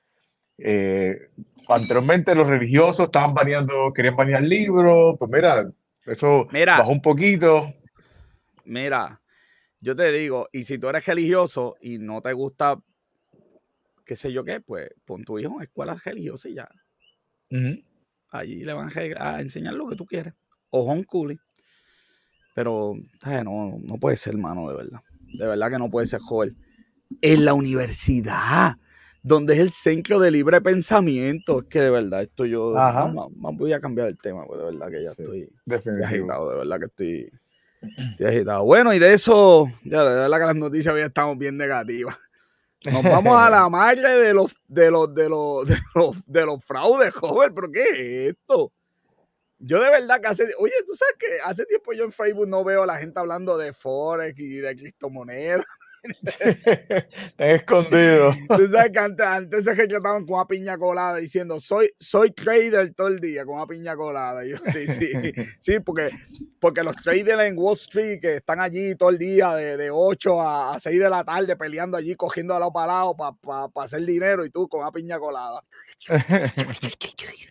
Eh, 0.58 1.18
anteriormente 1.68 2.36
los 2.36 2.46
religiosos 2.46 3.06
estaban 3.06 3.34
baneando, 3.34 3.92
querían 3.92 4.14
banear 4.14 4.42
libros, 4.42 5.16
pues 5.18 5.28
mira, 5.28 5.68
eso 6.08 6.48
bajó 6.50 6.90
un 6.90 7.02
poquito. 7.02 7.74
Mira, 8.64 9.20
yo 9.80 9.94
te 9.94 10.10
digo, 10.12 10.48
y 10.52 10.64
si 10.64 10.78
tú 10.78 10.88
eres 10.88 11.06
religioso 11.06 11.76
y 11.80 11.98
no 11.98 12.20
te 12.20 12.32
gusta, 12.32 12.78
qué 14.04 14.16
sé 14.16 14.32
yo 14.32 14.44
qué, 14.44 14.60
pues 14.60 14.88
pon 15.04 15.24
tu 15.24 15.38
hijo 15.38 15.54
en 15.56 15.62
escuela 15.62 15.94
religiosa 16.04 16.48
y 16.48 16.54
ya. 16.54 16.68
Allí 18.30 18.64
le 18.64 18.72
van 18.72 18.90
a 19.18 19.40
enseñar 19.40 19.74
lo 19.74 19.88
que 19.88 19.96
tú 19.96 20.04
quieres. 20.04 20.34
O 20.70 20.80
homeschooling. 20.82 21.40
Pero 22.54 22.94
no, 23.44 23.78
no 23.80 23.98
puede 23.98 24.16
ser, 24.16 24.34
hermano, 24.34 24.68
de 24.68 24.76
verdad. 24.76 25.00
De 25.32 25.46
verdad 25.46 25.70
que 25.70 25.78
no 25.78 25.90
puede 25.90 26.06
ser 26.06 26.20
joven. 26.20 26.56
En 27.22 27.44
la 27.44 27.54
universidad, 27.54 28.76
donde 29.22 29.54
es 29.54 29.60
el 29.60 29.70
centro 29.70 30.20
de 30.20 30.30
libre 30.30 30.60
pensamiento, 30.60 31.60
es 31.60 31.64
que 31.66 31.80
de 31.80 31.90
verdad 31.90 32.22
esto 32.22 32.44
yo 32.46 32.74
voy 33.32 33.72
a 33.72 33.80
cambiar 33.80 34.08
el 34.08 34.18
tema, 34.18 34.44
pues 34.46 34.60
de 34.60 34.66
verdad 34.66 34.90
que 34.90 35.04
ya 35.04 35.10
estoy, 35.10 35.50
estoy 35.66 36.02
agitado, 36.02 36.50
de 36.50 36.56
verdad 36.56 36.78
que 36.78 36.86
estoy 36.86 37.32
bueno, 38.64 38.92
y 38.92 38.98
de 38.98 39.14
eso, 39.14 39.66
ya 39.84 40.02
de 40.02 40.14
verdad 40.20 40.38
que 40.38 40.46
las 40.46 40.56
noticias 40.56 40.94
hoy 40.94 41.02
estamos 41.02 41.38
bien 41.38 41.56
negativas. 41.56 42.16
Nos 42.84 43.02
vamos 43.24 43.40
a 43.40 43.50
la 43.50 43.68
madre 43.68 44.08
de 44.08 44.34
los, 44.34 44.54
de 44.66 44.90
los, 44.90 45.14
de 45.14 45.28
los, 45.28 45.68
de 46.26 46.46
los, 46.46 46.64
fraudes, 46.64 47.14
joven, 47.14 47.54
pero 47.54 47.70
¿qué 47.70 47.82
es 47.82 48.36
esto? 48.36 48.72
Yo 49.60 49.82
de 49.82 49.90
verdad 49.90 50.20
que 50.20 50.28
hace, 50.28 50.44
oye, 50.58 50.72
tú 50.86 50.94
sabes 50.94 51.14
que 51.18 51.26
hace 51.44 51.64
tiempo 51.66 51.92
yo 51.92 52.04
en 52.04 52.12
Facebook 52.12 52.46
no 52.46 52.62
veo 52.62 52.84
a 52.84 52.86
la 52.86 52.98
gente 52.98 53.18
hablando 53.18 53.58
de 53.58 53.72
Forex 53.72 54.38
y 54.38 54.58
de 54.58 54.76
criptomonedas. 54.76 55.64
escondido. 57.38 58.34
Tú 58.56 58.68
sabes 58.68 58.92
que 58.92 58.98
antes, 58.98 59.26
antes 59.26 59.64
se 59.64 59.72
estaban 59.72 60.24
con 60.24 60.36
una 60.36 60.46
piña 60.46 60.78
colada 60.78 61.16
diciendo 61.16 61.60
soy, 61.60 61.90
soy 61.98 62.30
trader 62.30 62.94
todo 62.94 63.08
el 63.08 63.20
día 63.20 63.44
con 63.44 63.56
una 63.56 63.66
piña 63.66 63.96
colada. 63.96 64.44
yo, 64.44 64.56
sí, 64.72 64.86
sí, 64.86 65.12
sí, 65.58 65.80
porque, 65.80 66.10
porque 66.60 66.82
los 66.82 66.96
traders 66.96 67.42
en 67.42 67.58
Wall 67.58 67.76
Street 67.76 68.20
que 68.20 68.36
están 68.36 68.60
allí 68.60 68.94
todo 68.94 69.10
el 69.10 69.18
día 69.18 69.54
de, 69.54 69.76
de 69.76 69.90
8 69.90 70.40
a, 70.40 70.78
6 70.78 70.98
de 70.98 71.10
la 71.10 71.24
tarde 71.24 71.56
peleando 71.56 71.96
allí, 71.96 72.14
cogiendo 72.14 72.54
a 72.54 72.60
los 72.60 72.70
parados 72.70 73.14
para 73.16 73.68
hacer 73.84 74.04
dinero 74.04 74.44
y 74.44 74.50
tú 74.50 74.68
con 74.68 74.80
una 74.80 74.92
piña 74.92 75.18
colada. 75.18 75.62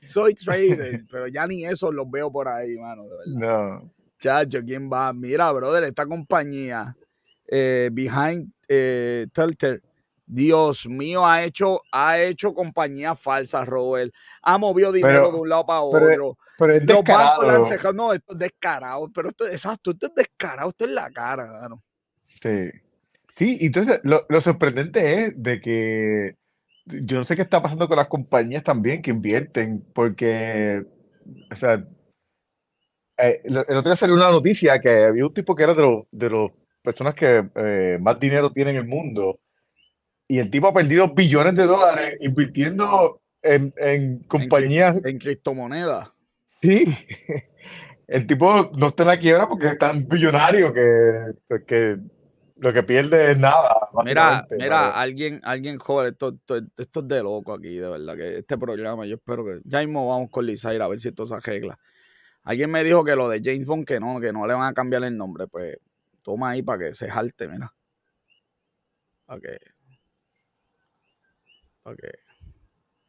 soy 0.01 0.33
trader, 0.33 1.03
pero 1.11 1.27
ya 1.27 1.45
ni 1.47 1.65
eso 1.65 1.91
los 1.91 2.09
veo 2.09 2.31
por 2.31 2.47
ahí, 2.47 2.77
mano, 2.77 3.03
de 3.03 3.09
verdad. 3.09 3.81
No. 3.81 3.93
Chacho, 4.19 4.61
¿quién 4.65 4.89
va? 4.91 5.13
Mira, 5.13 5.51
brother, 5.51 5.83
esta 5.83 6.07
compañía 6.07 6.97
eh, 7.47 7.89
Behind 7.91 8.51
eh, 8.67 9.27
Dios 10.29 10.87
mío, 10.89 11.25
ha 11.25 11.43
hecho, 11.45 11.81
ha 11.91 12.19
hecho 12.19 12.53
compañía 12.53 13.15
falsa, 13.15 13.63
Robert. 13.63 14.13
Ha 14.41 14.57
movido 14.57 14.91
dinero 14.91 15.31
de 15.31 15.37
un 15.37 15.47
lado 15.47 15.65
para 15.65 15.81
otro. 15.81 16.37
Pero, 16.57 16.73
es 16.73 16.85
descarado. 16.85 17.93
no, 17.93 18.11
esto 18.11 18.33
es 18.33 18.39
descarado. 18.39 19.09
Pero 19.13 19.29
esto, 19.29 19.47
exacto, 19.47 19.91
esto 19.91 20.07
es 20.07 20.15
descarado, 20.15 20.69
esto 20.69 20.83
es 20.85 20.91
la 20.91 21.09
cara, 21.11 21.69
Sí. 22.43 22.69
Sí, 23.37 23.57
entonces 23.61 24.01
lo, 24.03 24.41
sorprendente 24.41 25.23
es 25.23 25.33
de 25.41 25.61
que 25.61 26.35
yo 26.85 27.17
no 27.19 27.23
sé 27.23 27.35
qué 27.35 27.43
está 27.43 27.61
pasando 27.61 27.87
con 27.87 27.97
las 27.97 28.07
compañías 28.07 28.63
también 28.63 29.01
que 29.01 29.11
invierten, 29.11 29.85
porque, 29.93 30.83
o 31.51 31.55
sea, 31.55 31.85
eh, 33.17 33.41
el 33.43 33.57
otro 33.57 33.83
día 33.83 33.95
salió 33.95 34.15
una 34.15 34.31
noticia 34.31 34.79
que 34.81 35.05
había 35.05 35.25
un 35.25 35.33
tipo 35.33 35.55
que 35.55 35.63
era 35.63 35.75
de 35.75 36.03
de 36.11 36.29
los 36.29 36.51
personas 36.87 37.15
que 37.15 37.49
eh, 37.53 37.97
más 37.99 38.17
dinero 38.17 38.49
tienen 38.53 38.77
en 38.77 38.83
el 38.83 38.87
mundo. 38.87 39.41
Y 40.25 40.39
el 40.39 40.49
tipo 40.49 40.67
ha 40.67 40.73
perdido 40.73 41.13
billones 41.13 41.53
de 41.55 41.65
dólares 41.65 42.15
invirtiendo 42.21 43.19
en, 43.41 43.73
en 43.75 44.19
compañías. 44.19 44.95
En, 45.03 45.17
criptomonedas. 45.17 46.09
Sí. 46.61 46.85
El 48.07 48.25
tipo 48.25 48.71
no 48.77 48.87
está 48.87 49.03
en 49.03 49.07
la 49.07 49.19
quiebra 49.19 49.49
porque 49.49 49.67
es 49.67 49.77
tan 49.77 50.07
billonario 50.07 50.71
que, 50.71 51.33
que 51.65 51.97
lo 52.55 52.71
que 52.71 52.83
pierde 52.83 53.31
es 53.31 53.37
nada. 53.37 53.89
Mira, 54.05 54.47
mira, 54.49 54.91
alguien, 54.91 55.41
alguien 55.43 55.77
joven, 55.77 56.13
esto, 56.13 56.37
esto, 56.77 57.01
es 57.01 57.07
de 57.09 57.21
loco 57.21 57.53
aquí, 57.53 57.75
de 57.75 57.89
verdad, 57.89 58.15
que 58.15 58.37
este 58.37 58.57
programa, 58.57 59.05
yo 59.05 59.15
espero 59.15 59.43
que 59.43 59.59
ya 59.65 59.79
mismo 59.79 60.07
vamos 60.07 60.29
con 60.31 60.45
Lizaira 60.45 60.85
a 60.85 60.87
ver 60.87 61.01
si 61.01 61.09
esto 61.09 61.25
se 61.25 61.35
arregla. 61.35 61.77
Alguien 62.43 62.71
me 62.71 62.85
dijo 62.85 63.03
que 63.03 63.17
lo 63.17 63.27
de 63.27 63.41
James 63.43 63.65
Bond, 63.65 63.85
que 63.85 63.99
no, 63.99 64.21
que 64.21 64.31
no 64.31 64.47
le 64.47 64.53
van 64.53 64.69
a 64.69 64.73
cambiar 64.73 65.03
el 65.03 65.17
nombre, 65.17 65.47
pues 65.47 65.75
Toma 66.27 66.49
ahí 66.49 66.61
para 66.61 66.79
que 66.79 66.93
se 66.93 67.09
jalte, 67.09 67.47
mira. 67.47 67.73
Para 69.25 69.39
que. 69.39 69.57
Para 71.81 71.95
que. 71.95 72.09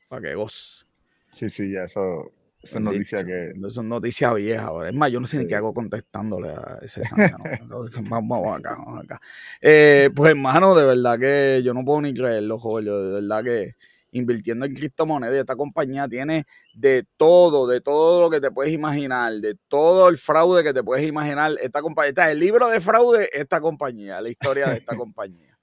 Para 0.08 0.22
que 0.22 0.34
goz. 0.36 0.86
Sí, 1.32 1.50
sí, 1.50 1.72
ya 1.72 1.82
eso. 1.82 2.30
Eso 2.62 2.78
es 2.78 2.80
noticia 2.84 3.24
que. 3.24 3.54
Eso 3.56 3.80
es 3.80 3.82
noticia 3.82 4.32
vieja. 4.34 4.70
Es 4.86 4.94
más, 4.94 5.10
yo 5.10 5.18
no 5.18 5.26
sé 5.26 5.38
ni 5.38 5.48
qué 5.48 5.56
hago 5.56 5.74
contestándole 5.74 6.50
a 6.50 6.78
ese 6.80 7.02
santa. 7.02 7.36
vamos 8.08 8.56
acá, 8.56 8.76
vamos 8.78 9.02
acá. 9.02 9.20
Eh, 9.60 10.10
pues, 10.14 10.30
hermano, 10.30 10.76
de 10.76 10.86
verdad 10.86 11.18
que 11.18 11.60
yo 11.64 11.74
no 11.74 11.84
puedo 11.84 12.00
ni 12.02 12.14
creerlo, 12.14 12.56
joder. 12.60 12.84
De 12.84 13.12
verdad 13.14 13.42
que. 13.42 13.74
Invirtiendo 14.12 14.66
en 14.66 14.74
criptomonedas. 14.74 15.34
Esta 15.34 15.56
compañía 15.56 16.08
tiene 16.08 16.44
de 16.74 17.04
todo, 17.16 17.66
de 17.66 17.80
todo 17.80 18.22
lo 18.22 18.30
que 18.30 18.40
te 18.40 18.50
puedes 18.50 18.72
imaginar, 18.72 19.34
de 19.34 19.56
todo 19.68 20.08
el 20.08 20.18
fraude 20.18 20.62
que 20.62 20.74
te 20.74 20.82
puedes 20.82 21.06
imaginar. 21.06 21.52
Esta 21.60 21.82
compañía, 21.82 22.08
está 22.10 22.30
el 22.30 22.38
libro 22.38 22.68
de 22.68 22.80
fraude, 22.80 23.28
esta 23.32 23.60
compañía, 23.60 24.20
la 24.20 24.28
historia 24.28 24.68
de 24.68 24.78
esta 24.78 24.96
compañía. 24.96 25.58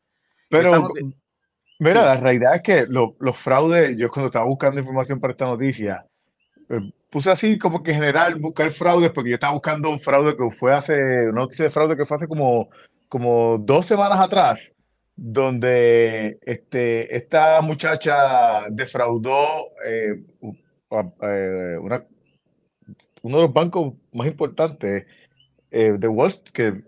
Pero, 0.50 0.84
mira, 1.80 2.06
la 2.06 2.18
realidad 2.18 2.56
es 2.56 2.62
que 2.62 2.86
los 2.88 3.38
fraudes, 3.38 3.98
yo 3.98 4.10
cuando 4.10 4.28
estaba 4.28 4.46
buscando 4.46 4.80
información 4.80 5.20
para 5.20 5.32
esta 5.32 5.46
noticia, 5.46 6.06
eh, 6.70 6.92
puse 7.10 7.32
así 7.32 7.58
como 7.58 7.84
que 7.84 7.92
en 7.92 7.98
general 7.98 8.36
buscar 8.36 8.72
fraudes, 8.72 9.12
porque 9.12 9.30
yo 9.30 9.36
estaba 9.36 9.54
buscando 9.54 9.90
un 9.90 10.00
fraude 10.00 10.36
que 10.36 10.52
fue 10.52 10.74
hace, 10.74 10.94
una 11.30 11.42
noticia 11.42 11.66
de 11.66 11.72
fraude 11.72 11.96
que 11.96 12.06
fue 12.06 12.18
hace 12.18 12.28
como, 12.28 12.70
como 13.08 13.58
dos 13.60 13.86
semanas 13.86 14.20
atrás, 14.20 14.72
donde 15.15 16.39
este, 16.41 17.15
esta 17.15 17.62
muchacha 17.62 18.65
defraudó 18.69 19.69
eh, 19.86 20.23
eh, 21.21 21.78
uno 23.21 23.38
de 23.38 23.43
los 23.43 23.54
bancos 23.54 23.93
más 24.13 24.28
importantes 24.28 25.06
de 25.71 26.08
Wall 26.08 26.30
Street, 26.30 26.54
que 26.54 26.84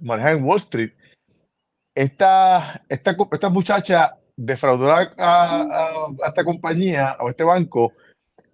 manejan 0.00 0.38
en 0.38 0.44
Wall 0.44 0.58
Street. 0.58 0.92
Esta, 1.94 2.82
esta, 2.88 3.16
esta 3.30 3.48
muchacha 3.50 4.16
defraudó 4.36 4.90
a, 4.90 5.12
a, 5.18 6.08
esta 6.26 6.44
compañía 6.44 7.16
o 7.20 7.28
este 7.28 7.44
banco 7.44 7.92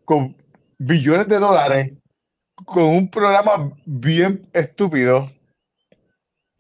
con 0.05 0.37
billones 0.79 1.29
de 1.29 1.39
dólares 1.39 1.93
con 2.65 2.85
un 2.85 3.11
programa 3.11 3.73
bien 3.85 4.49
estúpido. 4.53 5.31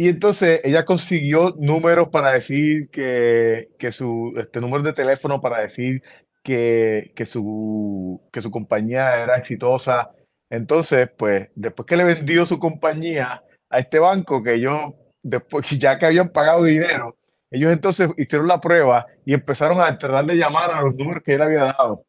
Y 0.00 0.08
entonces 0.08 0.60
ella 0.62 0.84
consiguió 0.84 1.54
números 1.58 2.08
para 2.08 2.30
decir 2.32 2.88
que, 2.90 3.70
que 3.80 3.90
su 3.90 4.32
este 4.38 4.60
número 4.60 4.84
de 4.84 4.92
teléfono 4.92 5.40
para 5.40 5.60
decir 5.60 6.02
que, 6.44 7.12
que, 7.16 7.26
su, 7.26 8.22
que 8.32 8.40
su 8.40 8.50
compañía 8.50 9.22
era 9.22 9.36
exitosa. 9.36 10.12
Entonces, 10.50 11.10
pues, 11.16 11.48
después 11.56 11.86
que 11.86 11.96
le 11.96 12.04
vendió 12.04 12.46
su 12.46 12.60
compañía 12.60 13.42
a 13.70 13.78
este 13.80 13.98
banco, 13.98 14.42
que 14.42 14.54
ellos, 14.54 14.94
después, 15.22 15.68
ya 15.78 15.98
que 15.98 16.06
habían 16.06 16.28
pagado 16.30 16.62
dinero, 16.64 17.16
ellos 17.50 17.72
entonces 17.72 18.10
hicieron 18.18 18.46
la 18.46 18.60
prueba 18.60 19.06
y 19.24 19.34
empezaron 19.34 19.80
a 19.80 19.98
tratar 19.98 20.26
de 20.26 20.36
llamar 20.36 20.70
a 20.70 20.82
los 20.82 20.94
números 20.94 21.22
que 21.24 21.34
él 21.34 21.42
había 21.42 21.64
dado. 21.64 22.04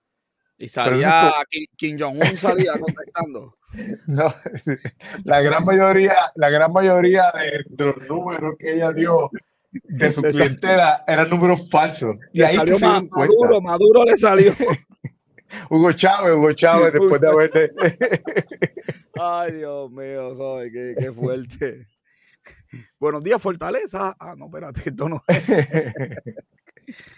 Y 0.59 0.67
salía 0.67 1.31
Kim, 1.77 1.97
Jong-un 1.97 2.37
salía 2.37 2.73
contestando. 2.77 3.55
No, 4.07 4.33
la 5.25 5.41
gran 5.41 5.63
mayoría, 5.63 6.15
la 6.33 6.49
gran 6.49 6.73
mayoría 6.73 7.31
de, 7.35 7.85
los 7.85 8.09
números 8.09 8.55
que 8.57 8.73
ella 8.73 8.91
dio 8.91 9.29
de 9.83 10.11
su 10.11 10.23
clientela 10.23 11.03
eran 11.05 11.29
números 11.29 11.69
falsos. 11.69 12.15
Y 12.33 12.41
ahí 12.41 12.55
salió 12.55 12.79
Maduro, 12.79 13.61
Maduro 13.61 14.03
le 14.05 14.17
salió. 14.17 14.53
Hugo 15.69 15.91
Chávez, 15.91 16.35
Hugo 16.35 16.51
Chávez, 16.53 16.93
después 16.93 17.21
de 17.21 17.27
haberte. 17.27 17.71
Ay, 19.21 19.51
Dios 19.51 19.91
mío, 19.91 20.35
joder, 20.35 20.71
qué, 20.71 20.95
qué 20.97 21.11
fuerte. 21.11 21.85
Buenos 22.99 23.23
días, 23.23 23.39
Fortaleza. 23.39 24.15
Ah, 24.19 24.33
no, 24.35 24.45
espérate, 24.45 24.81
esto 24.89 25.07
no 25.07 25.23
es. 25.27 25.45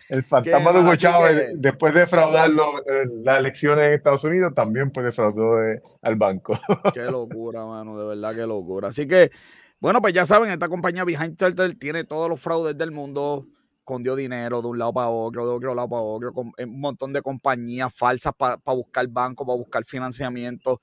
El 0.09 0.23
fantasma 0.23 0.73
de 0.73 0.79
Hugo 0.79 0.95
Chávez, 0.95 1.51
después 1.55 1.93
de 1.93 2.01
defraudar 2.01 2.49
eh, 2.49 3.05
las 3.23 3.39
elecciones 3.39 3.87
en 3.87 3.93
Estados 3.93 4.23
Unidos, 4.23 4.53
también 4.53 4.91
puede 4.91 5.07
defraudar 5.07 5.81
al 6.01 6.15
banco. 6.15 6.59
Qué 6.93 7.05
locura, 7.05 7.65
mano, 7.65 7.97
de 7.97 8.05
verdad, 8.05 8.33
qué 8.35 8.45
locura. 8.45 8.89
Así 8.89 9.07
que, 9.07 9.31
bueno, 9.79 10.01
pues 10.01 10.13
ya 10.13 10.25
saben, 10.25 10.51
esta 10.51 10.69
compañía 10.69 11.03
Behind 11.03 11.37
Turtle 11.37 11.75
tiene 11.75 12.03
todos 12.03 12.29
los 12.29 12.39
fraudes 12.39 12.77
del 12.77 12.91
mundo, 12.91 13.47
escondió 13.81 14.15
dinero 14.15 14.61
de 14.61 14.67
un 14.67 14.79
lado 14.79 14.93
para 14.93 15.09
otro, 15.09 15.45
de 15.45 15.53
otro 15.53 15.75
lado 15.75 15.89
para 15.89 16.01
otro, 16.01 16.33
con 16.33 16.53
un 16.57 16.79
montón 16.79 17.11
de 17.11 17.21
compañías 17.21 17.93
falsas 17.93 18.33
para 18.37 18.57
buscar 18.65 19.07
banco, 19.07 19.45
para 19.45 19.57
buscar 19.57 19.83
financiamiento. 19.83 20.79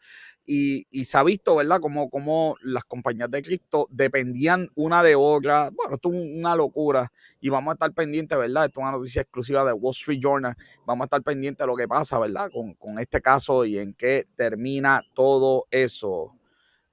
Y, 0.50 0.86
se 1.04 1.18
ha 1.18 1.22
visto, 1.22 1.56
¿verdad?, 1.56 1.78
como, 1.78 2.08
como 2.08 2.56
las 2.62 2.84
compañías 2.84 3.30
de 3.30 3.42
cripto 3.42 3.86
dependían 3.90 4.70
una 4.74 5.02
de 5.02 5.14
otra. 5.14 5.70
Bueno, 5.70 5.96
esto 5.96 6.10
es 6.10 6.38
una 6.38 6.56
locura 6.56 7.12
y 7.38 7.50
vamos 7.50 7.72
a 7.72 7.74
estar 7.74 7.92
pendientes, 7.92 8.36
¿verdad? 8.38 8.64
Esto 8.64 8.80
es 8.80 8.82
una 8.82 8.92
noticia 8.92 9.22
exclusiva 9.22 9.62
de 9.64 9.74
Wall 9.74 9.92
Street 9.92 10.20
Journal. 10.22 10.56
Vamos 10.86 11.04
a 11.04 11.06
estar 11.06 11.22
pendientes 11.22 11.62
de 11.64 11.66
lo 11.66 11.76
que 11.76 11.86
pasa, 11.86 12.18
¿verdad?, 12.18 12.50
con, 12.50 12.72
con 12.74 12.98
este 12.98 13.20
caso 13.20 13.66
y 13.66 13.78
en 13.78 13.92
qué 13.92 14.26
termina 14.36 15.02
todo 15.14 15.66
eso. 15.70 16.34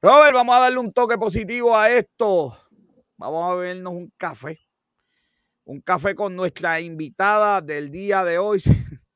Robert, 0.01 0.33
vamos 0.33 0.55
a 0.55 0.59
darle 0.59 0.79
un 0.79 0.91
toque 0.91 1.17
positivo 1.17 1.75
a 1.75 1.89
esto. 1.89 2.57
Vamos 3.17 3.49
a 3.49 3.55
bebernos 3.55 3.93
un 3.93 4.11
café. 4.17 4.64
Un 5.67 5.81
café 5.81 6.13
con 6.13 6.35
nuestra 6.35 6.79
invitada 6.79 7.59
del 7.59 7.89
día 7.89 8.23
de 8.23 8.37
hoy. 8.37 8.61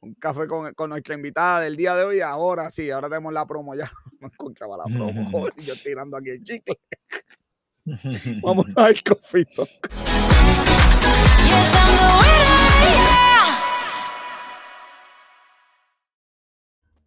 un 0.00 0.14
café 0.14 0.48
con, 0.48 0.74
con, 0.74 0.90
nuestra 0.90 1.14
invitada 1.14 1.60
del 1.60 1.76
día 1.76 1.94
de 1.94 2.02
hoy. 2.02 2.20
Ahora 2.20 2.70
sí, 2.70 2.90
ahora 2.90 3.08
tenemos 3.08 3.32
la 3.32 3.46
promo 3.46 3.74
ya. 3.74 3.90
No 4.20 4.28
encontraba 4.28 4.78
la 4.78 4.84
promo. 4.84 5.48
Yo 5.58 5.74
tirando 5.76 6.16
aquí 6.16 6.30
el 6.30 6.42
chicle. 6.42 6.80
Vamos 8.42 8.66
al 8.74 9.02
cofito. 9.02 9.68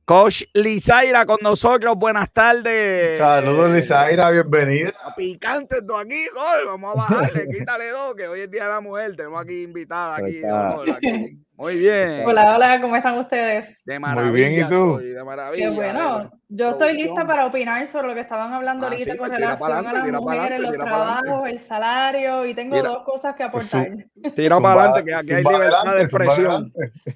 Coach 0.10 0.42
Lizaira 0.56 1.24
con 1.24 1.38
nosotros, 1.44 1.94
buenas 1.96 2.34
tardes. 2.34 3.20
Saludos 3.20 3.72
Lizaira, 3.74 4.32
bienvenida. 4.32 4.92
Picante 5.16 5.78
esto 5.78 5.96
aquí, 5.96 6.26
gol, 6.34 6.66
vamos 6.66 6.96
a 6.96 6.98
bajarle, 6.98 7.46
quítale 7.54 7.90
dos, 7.90 8.16
que 8.16 8.28
hoy 8.28 8.40
es 8.40 8.50
Día 8.50 8.64
de 8.64 8.70
la 8.70 8.82
Mujer, 8.82 9.16
tenemos 9.16 9.40
aquí 9.40 9.62
invitada 9.62 10.16
aquí, 10.16 10.42
aquí. 10.44 11.38
Muy 11.60 11.78
bien. 11.78 12.24
Hola, 12.26 12.56
hola, 12.56 12.80
¿cómo 12.80 12.96
están 12.96 13.18
ustedes? 13.18 13.84
De 13.84 14.00
maravilla. 14.00 14.32
Muy 14.32 14.40
bien, 14.40 14.66
¿y 14.66 14.70
tú? 14.70 14.98
de 14.98 15.24
maravilla. 15.26 15.66
Qué 15.66 15.76
bueno. 15.76 16.32
Yo 16.48 16.70
estoy 16.70 16.94
lista 16.94 17.28
para 17.28 17.46
opinar 17.48 17.86
sobre 17.86 18.08
lo 18.08 18.14
que 18.14 18.22
estaban 18.22 18.54
hablando 18.54 18.88
ah, 18.88 18.90
ahorita 18.90 19.18
con 19.18 19.28
pues 19.28 19.42
relación 19.42 19.88
a 19.88 19.92
las 19.92 20.22
mujeres, 20.22 20.62
los 20.62 20.74
trabajos, 20.74 21.50
el 21.50 21.60
salario, 21.60 22.46
y 22.46 22.54
tengo 22.54 22.82
dos 22.82 23.04
cosas 23.04 23.36
que 23.36 23.44
aportar. 23.44 23.90
Tira 24.38 24.58
para 24.62 24.84
adelante, 24.84 25.04
que 25.04 25.14
aquí 25.14 25.34
hay 25.34 25.44
libertad 25.44 25.96
de 25.96 26.02
expresión. 26.02 26.74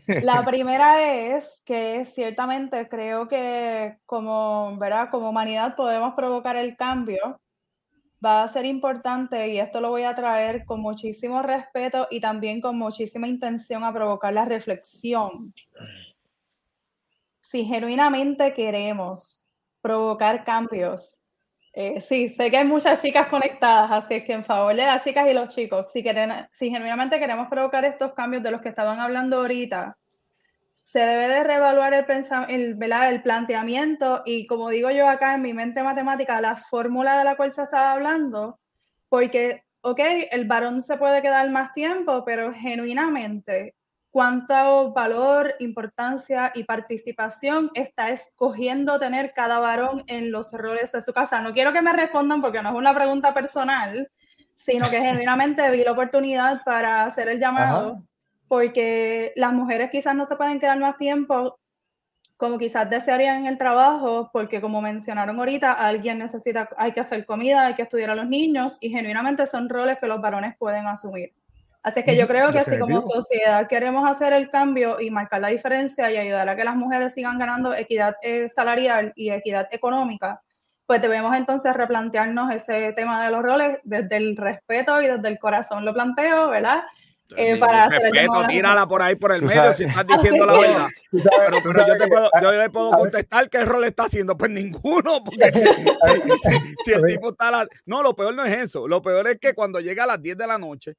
La 0.08 0.44
primera 0.46 1.02
es 1.02 1.50
que 1.64 2.06
ciertamente 2.14 2.90
creo 2.90 3.30
que 3.30 3.96
como, 4.06 4.78
¿verdad? 4.78 5.08
como 5.10 5.30
humanidad 5.30 5.78
podemos 5.78 6.16
provocar 6.16 6.58
el 6.58 6.76
cambio 6.76 7.40
va 8.24 8.44
a 8.44 8.48
ser 8.48 8.66
importante 8.66 9.50
y 9.50 9.60
esto 9.60 9.82
lo 9.82 9.90
voy 9.90 10.04
a 10.04 10.16
traer 10.16 10.66
con 10.66 10.80
muchísimo 10.82 11.42
respeto 11.42 12.08
y 12.10 12.20
también 12.20 12.62
con 12.62 12.78
muchísima 12.78 13.28
intención 13.28 13.84
a 13.84 13.94
provocar 13.94 14.34
la 14.34 14.46
reflexión. 14.46 15.54
Si 17.42 17.66
genuinamente 17.66 18.54
queremos 18.54 19.50
provocar 19.82 20.44
cambios, 20.44 21.20
eh, 21.74 22.00
sí, 22.00 22.30
sé 22.30 22.52
que 22.52 22.58
hay 22.58 22.66
muchas 22.66 23.02
chicas 23.02 23.28
conectadas, 23.28 23.92
así 23.92 24.14
es 24.14 24.24
que 24.24 24.34
en 24.34 24.46
favor 24.46 24.76
de 24.76 24.86
las 24.86 25.04
chicas 25.04 25.28
y 25.28 25.34
los 25.34 25.50
chicos, 25.50 25.88
si, 25.92 26.04
si 26.52 26.70
genuinamente 26.70 27.20
queremos 27.20 27.48
provocar 27.48 27.84
estos 27.84 28.14
cambios 28.14 28.44
de 28.44 28.52
los 28.52 28.62
que 28.62 28.70
estaban 28.70 29.00
hablando 29.00 29.38
ahorita, 29.38 29.98
se 30.84 31.00
debe 31.00 31.28
de 31.30 31.44
reevaluar 31.44 31.94
el, 31.94 32.06
el, 32.50 32.78
el 32.94 33.24
planteamiento. 33.24 34.22
Y 34.26 34.46
como 34.46 34.70
digo 34.70 34.92
yo 34.92 35.08
acá 35.08 35.34
en 35.34 35.42
mi 35.42 35.54
mente 35.54 35.82
matemática, 35.82 36.42
la 36.42 36.56
fórmula 36.56 37.18
de 37.18 37.24
la 37.24 37.36
cual 37.36 37.52
se 37.52 37.64
estaba 37.64 37.94
hablando, 37.94 38.60
porque, 39.10 39.64
ok, 39.82 40.00
el 40.32 40.46
varón 40.46 40.82
se 40.82 40.98
puede 40.98 41.22
quedar 41.22 41.50
más 41.50 41.72
tiempo, 41.74 42.24
pero 42.26 42.54
genuinamente, 42.54 43.76
¿cuánto 44.12 44.92
valor, 44.92 45.56
importancia 45.60 46.52
y 46.54 46.66
participación 46.66 47.72
está 47.76 48.10
escogiendo 48.10 49.00
tener 49.00 49.34
cada 49.34 49.60
varón 49.60 50.04
en 50.08 50.32
los 50.32 50.52
roles 50.52 50.92
de 50.92 51.02
su 51.02 51.14
casa? 51.14 51.42
No 51.42 51.54
quiero 51.54 51.72
que 51.72 51.82
me 51.82 51.94
respondan 51.94 52.42
porque 52.42 52.62
no 52.62 52.70
es 52.70 52.76
una 52.76 52.94
pregunta 52.94 53.34
personal, 53.34 54.12
sino 54.54 54.90
que 54.90 55.00
genuinamente 55.02 55.70
vi 55.72 55.84
la 55.84 55.94
oportunidad 55.94 56.62
para 56.66 57.06
hacer 57.06 57.30
el 57.30 57.40
llamado 57.40 58.04
porque 58.54 59.34
las 59.36 59.52
mujeres 59.52 59.90
quizás 59.90 60.14
no 60.14 60.26
se 60.26 60.36
pueden 60.36 60.60
quedar 60.60 60.78
más 60.78 60.96
tiempo 60.96 61.58
como 62.38 62.60
quizás 62.60 62.88
desearían 62.88 63.40
en 63.40 63.46
el 63.48 63.58
trabajo, 63.58 64.30
porque 64.32 64.62
como 64.62 64.80
mencionaron 64.80 65.40
ahorita, 65.40 65.72
alguien 65.74 66.20
necesita, 66.20 66.70
hay 66.78 66.92
que 66.92 67.00
hacer 67.00 67.26
comida, 67.26 67.66
hay 67.66 67.74
que 67.74 67.82
estudiar 67.82 68.12
a 68.12 68.16
los 68.16 68.28
niños 68.28 68.78
y 68.80 68.92
genuinamente 68.92 69.48
son 69.48 69.70
roles 69.70 69.98
que 69.98 70.06
los 70.06 70.22
varones 70.22 70.56
pueden 70.56 70.86
asumir. 70.86 71.34
Así 71.82 72.04
que 72.04 72.16
yo 72.16 72.28
creo 72.28 72.52
que 72.52 72.64
si 72.64 72.78
como 72.78 73.02
sociedad 73.02 73.66
queremos 73.68 74.08
hacer 74.08 74.34
el 74.34 74.52
cambio 74.52 75.02
y 75.02 75.10
marcar 75.10 75.42
la 75.42 75.48
diferencia 75.48 76.12
y 76.12 76.18
ayudar 76.18 76.48
a 76.48 76.56
que 76.56 76.64
las 76.64 76.76
mujeres 76.76 77.16
sigan 77.16 77.40
ganando 77.40 77.74
equidad 77.74 78.18
eh, 78.22 78.50
salarial 78.50 79.14
y 79.16 79.32
equidad 79.32 79.68
económica, 79.72 80.44
pues 80.86 81.02
debemos 81.02 81.36
entonces 81.36 81.74
replantearnos 81.76 82.54
ese 82.54 82.94
tema 82.94 83.26
de 83.26 83.32
los 83.32 83.42
roles 83.42 83.80
desde 83.84 84.16
el 84.18 84.38
respeto 84.38 85.02
y 85.02 85.08
desde 85.08 85.28
el 85.28 85.40
corazón 85.40 85.86
lo 85.86 85.94
planteo, 85.96 86.50
¿verdad? 86.50 86.84
Eh, 87.36 87.58
para 87.58 87.88
respeto, 87.90 88.48
tírala 88.48 88.88
por 88.88 89.02
ahí 89.02 89.16
por 89.16 89.32
el 89.32 89.42
medio 89.42 89.74
si 89.74 89.84
estás 89.86 90.06
diciendo 90.08 90.46
la 90.46 90.54
verdad. 90.60 90.88
Pero, 91.12 91.88
yo, 91.88 91.98
te 91.98 92.08
puedo, 92.08 92.30
yo, 92.42 92.52
le 92.52 92.70
puedo 92.70 92.92
contestar 92.92 93.50
qué 93.50 93.66
rol 93.66 93.84
está 93.86 94.04
haciendo. 94.04 94.38
Pues 94.38 94.52
ninguno. 94.52 95.24
Porque 95.26 95.52
si, 96.86 96.92
el 96.92 97.04
tipo 97.06 97.32
está 97.32 97.52
la... 97.52 97.68
No, 97.86 98.02
lo 98.04 98.16
peor 98.16 98.34
no 98.36 98.44
es 98.46 98.54
eso. 98.58 98.88
Lo 98.88 99.02
peor 99.02 99.28
es 99.28 99.38
que 99.40 99.54
cuando 99.54 99.80
llega 99.80 100.04
a 100.04 100.08
las 100.08 100.22
10 100.22 100.38
de 100.38 100.48
la 100.48 100.58
noche, 100.58 100.94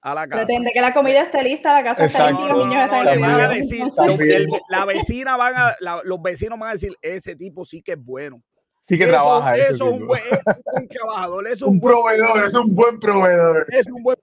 a 0.00 0.14
la 0.14 0.26
casa. 0.26 0.44
Pretende 0.44 0.72
que 0.72 0.80
la 0.80 0.92
comida 0.92 1.22
esté 1.22 1.42
lista, 1.44 1.74
la 1.74 1.84
casa 1.84 2.04
está 2.06 2.30
Exacto. 2.30 2.42
lista 2.44 2.54
y 2.54 2.58
los 2.58 2.68
niños 2.68 2.84
están 2.84 3.04
También. 3.94 4.06
los- 4.08 4.20
el- 4.20 4.48
la 4.68 4.84
vecina 4.84 5.36
van 5.36 5.54
a, 5.56 5.76
la- 5.80 6.00
los 6.04 6.20
vecinos 6.20 6.58
van 6.58 6.70
a 6.70 6.72
decir, 6.72 6.92
ese 7.02 7.36
tipo 7.36 7.64
sí 7.64 7.82
que 7.82 7.92
es 7.92 7.98
bueno. 8.02 8.42
Sí 8.88 8.98
que 8.98 9.04
eso, 9.04 9.12
trabaja. 9.12 9.56
Eso 9.56 9.72
es 9.74 9.80
un 9.80 10.06
buen, 10.08 10.20
es 10.20 10.32
un 10.56 10.62
buen 10.72 10.88
trabajador, 10.88 11.46
eso 11.46 11.54
es 11.54 11.62
un 11.62 11.68
un 11.74 11.80
buen 11.80 11.92
proveedor, 12.02 12.44
es 12.44 12.54
un 12.54 12.74
buen 12.74 12.98
proveedor. 12.98 13.66
es 13.68 13.86
un 13.86 14.02
buen 14.02 14.16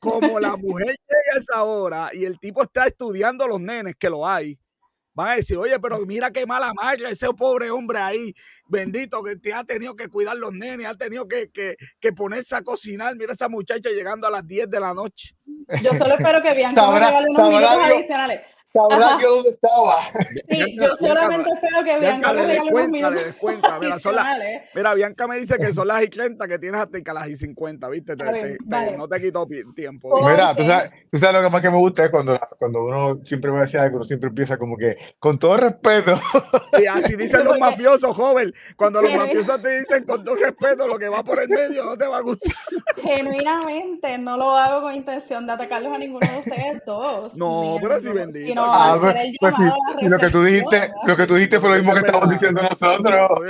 Como 0.00 0.38
la 0.40 0.56
mujer 0.56 0.88
llega 0.88 1.34
a 1.34 1.38
esa 1.38 1.64
hora 1.64 2.10
y 2.12 2.24
el 2.24 2.38
tipo 2.38 2.62
está 2.62 2.86
estudiando 2.86 3.44
a 3.44 3.48
los 3.48 3.60
nenes, 3.60 3.94
que 3.98 4.10
lo 4.10 4.26
hay, 4.26 4.58
van 5.14 5.30
a 5.30 5.36
decir, 5.36 5.56
oye, 5.56 5.78
pero 5.80 5.98
mira 6.04 6.30
qué 6.30 6.44
mala 6.44 6.72
madre 6.74 7.10
ese 7.10 7.26
pobre 7.32 7.70
hombre 7.70 7.98
ahí, 7.98 8.34
bendito, 8.68 9.22
que 9.22 9.36
te 9.36 9.54
ha 9.54 9.64
tenido 9.64 9.94
que 9.96 10.08
cuidar 10.08 10.36
los 10.36 10.52
nenes, 10.52 10.86
ha 10.86 10.94
tenido 10.94 11.26
que, 11.26 11.50
que, 11.50 11.76
que 12.00 12.12
ponerse 12.12 12.54
a 12.54 12.62
cocinar. 12.62 13.16
Mira 13.16 13.32
esa 13.32 13.48
muchacha 13.48 13.88
llegando 13.90 14.26
a 14.26 14.30
las 14.30 14.46
10 14.46 14.68
de 14.68 14.78
la 14.80 14.92
noche. 14.92 15.34
Yo 15.82 15.92
solo 15.94 16.16
espero 16.18 16.42
que 16.42 16.50
me 16.54 16.70
Sabrá- 16.70 17.18
unos 17.18 17.34
sabrá 17.36 17.58
minutos 17.58 17.84
adicionales. 17.96 18.40
Sabrá 18.76 19.06
Ajá. 19.08 19.18
Dios 19.18 19.34
dónde 19.34 19.50
estaba. 19.50 20.02
Sí, 20.02 20.42
Bianca- 20.64 20.84
yo 20.86 20.96
solamente 20.96 21.44
Bianca- 21.50 21.54
espero 21.54 21.84
que 21.84 21.98
Bianca 22.00 22.32
Bianca, 22.32 22.32
me 22.32 22.34
le 22.36 22.44
unos 22.44 22.64
descuenta, 22.64 22.86
le 22.86 22.88
minutos 22.92 23.24
descuenta. 23.26 23.78
Mira, 23.80 23.98
son 23.98 24.14
las-. 24.16 24.26
Mira, 24.74 24.94
Bianca 24.94 25.26
me 25.26 25.38
dice 25.38 25.56
que 25.58 25.72
son 25.72 25.88
las 25.88 26.02
y 26.02 26.08
30 26.08 26.46
que 26.48 26.58
tienes 26.58 26.80
hasta 26.80 27.00
que 27.00 27.12
las 27.12 27.28
y 27.28 27.36
50, 27.36 27.88
¿viste? 27.88 28.16
Te- 28.16 28.56
te- 28.68 28.96
no 28.96 29.08
te 29.08 29.20
quito 29.20 29.46
tiempo. 29.74 30.08
Oh. 30.10 30.28
Mira, 30.28 30.54
tú 30.54 30.64
sabes, 30.64 30.90
tú 31.10 31.18
sabes 31.18 31.36
lo 31.36 31.42
que 31.48 31.52
más 31.52 31.62
que 31.62 31.70
me 31.70 31.76
gusta 31.78 32.04
es 32.04 32.10
cuando, 32.10 32.38
cuando 32.58 32.84
uno 32.84 33.20
siempre 33.24 33.50
va 33.50 33.58
a 33.58 33.62
decir 33.62 33.80
algo, 33.80 33.96
uno 33.96 34.04
siempre 34.04 34.28
empieza 34.28 34.56
como 34.58 34.76
que, 34.76 34.96
con 35.18 35.38
todo 35.38 35.56
respeto, 35.56 36.18
Y 36.78 36.86
así 36.86 37.16
dicen 37.16 37.44
los 37.44 37.58
mafiosos, 37.58 38.14
joven. 38.16 38.52
Cuando 38.76 39.00
los 39.02 39.12
mafiosos 39.14 39.60
te 39.62 39.78
dicen 39.80 40.04
con 40.04 40.22
todo 40.22 40.34
respeto, 40.36 40.86
lo 40.86 40.98
que 40.98 41.08
va 41.08 41.22
por 41.24 41.40
el 41.40 41.48
medio 41.48 41.84
no 41.84 41.96
te 41.96 42.06
va 42.06 42.18
a 42.18 42.20
gustar. 42.20 42.52
Genuinamente 42.96 44.18
no 44.18 44.36
lo 44.36 44.56
hago 44.56 44.82
con 44.82 44.94
intención 44.94 45.46
de 45.46 45.52
atacarlos 45.52 45.92
a 45.94 45.98
ninguno 45.98 46.26
de 46.26 46.38
ustedes 46.38 46.82
dos. 46.86 47.34
No, 47.36 47.76
pero 47.80 48.00
sí, 48.00 48.08
bendito. 48.10 48.54
Ah, 48.72 48.92
hacer 48.94 49.00
pues, 49.02 49.36
pues 49.40 49.54
sí, 49.56 50.06
lo 50.08 50.18
que 50.18 50.30
tú 50.30 50.42
dijiste, 50.44 50.90
lo 51.06 51.16
que 51.16 51.26
tú 51.26 51.34
dijiste 51.34 51.60
fue 51.60 51.70
lo 51.70 51.76
mismo 51.76 51.92
que 51.92 51.98
Es 52.00 52.04
estamos 52.06 52.28
verdad. 52.28 52.32
diciendo 52.40 52.62
nosotros. 52.62 53.40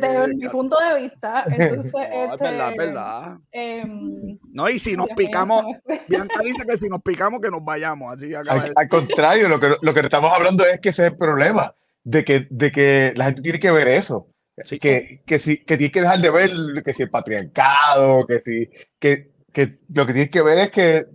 Desde 0.00 0.34
mi 0.34 0.48
punto 0.48 0.76
de 0.78 1.00
vista, 1.00 1.44
entonces, 1.50 1.92
No, 1.92 2.00
es 2.02 2.30
este, 2.32 2.44
verdad, 2.44 2.70
es 2.70 2.76
verdad. 2.76 3.36
em, 3.52 4.38
No, 4.52 4.68
y 4.68 4.78
si 4.78 4.96
nos 4.96 5.08
picamos. 5.16 5.64
Bianca 6.08 6.40
dice 6.44 6.64
que 6.66 6.76
si 6.76 6.88
nos 6.88 7.00
picamos, 7.02 7.40
que 7.40 7.50
nos 7.50 7.64
vayamos. 7.64 8.14
Así 8.14 8.34
acaba 8.34 8.60
Al, 8.62 8.68
de- 8.68 8.72
al 8.76 8.88
contrario, 8.88 9.48
lo 9.48 9.58
que, 9.60 9.74
lo 9.80 9.94
que 9.94 10.00
estamos 10.00 10.32
hablando 10.32 10.64
es 10.66 10.80
que 10.80 10.90
ese 10.90 11.06
es 11.06 11.12
el 11.12 11.18
problema, 11.18 11.74
de 12.04 12.24
que, 12.24 12.46
de 12.50 12.72
que 12.72 13.12
la 13.16 13.26
gente 13.26 13.42
tiene 13.42 13.60
que 13.60 13.70
ver 13.70 13.88
eso, 13.88 14.26
Sí. 14.62 14.78
que, 14.78 15.22
que, 15.24 15.38
si, 15.38 15.64
que 15.64 15.78
tiene 15.78 15.90
que 15.90 16.02
dejar 16.02 16.18
de 16.20 16.28
ver 16.30 16.50
que 16.84 16.92
si 16.92 17.02
el 17.04 17.08
patriarcado, 17.10 18.26
que 18.26 18.40
si, 18.40 18.68
que, 18.98 19.30
que 19.52 19.78
lo 19.94 20.04
que 20.06 20.12
tiene 20.12 20.28
que 20.30 20.42
ver 20.42 20.58
es 20.58 20.70
que 20.70 21.06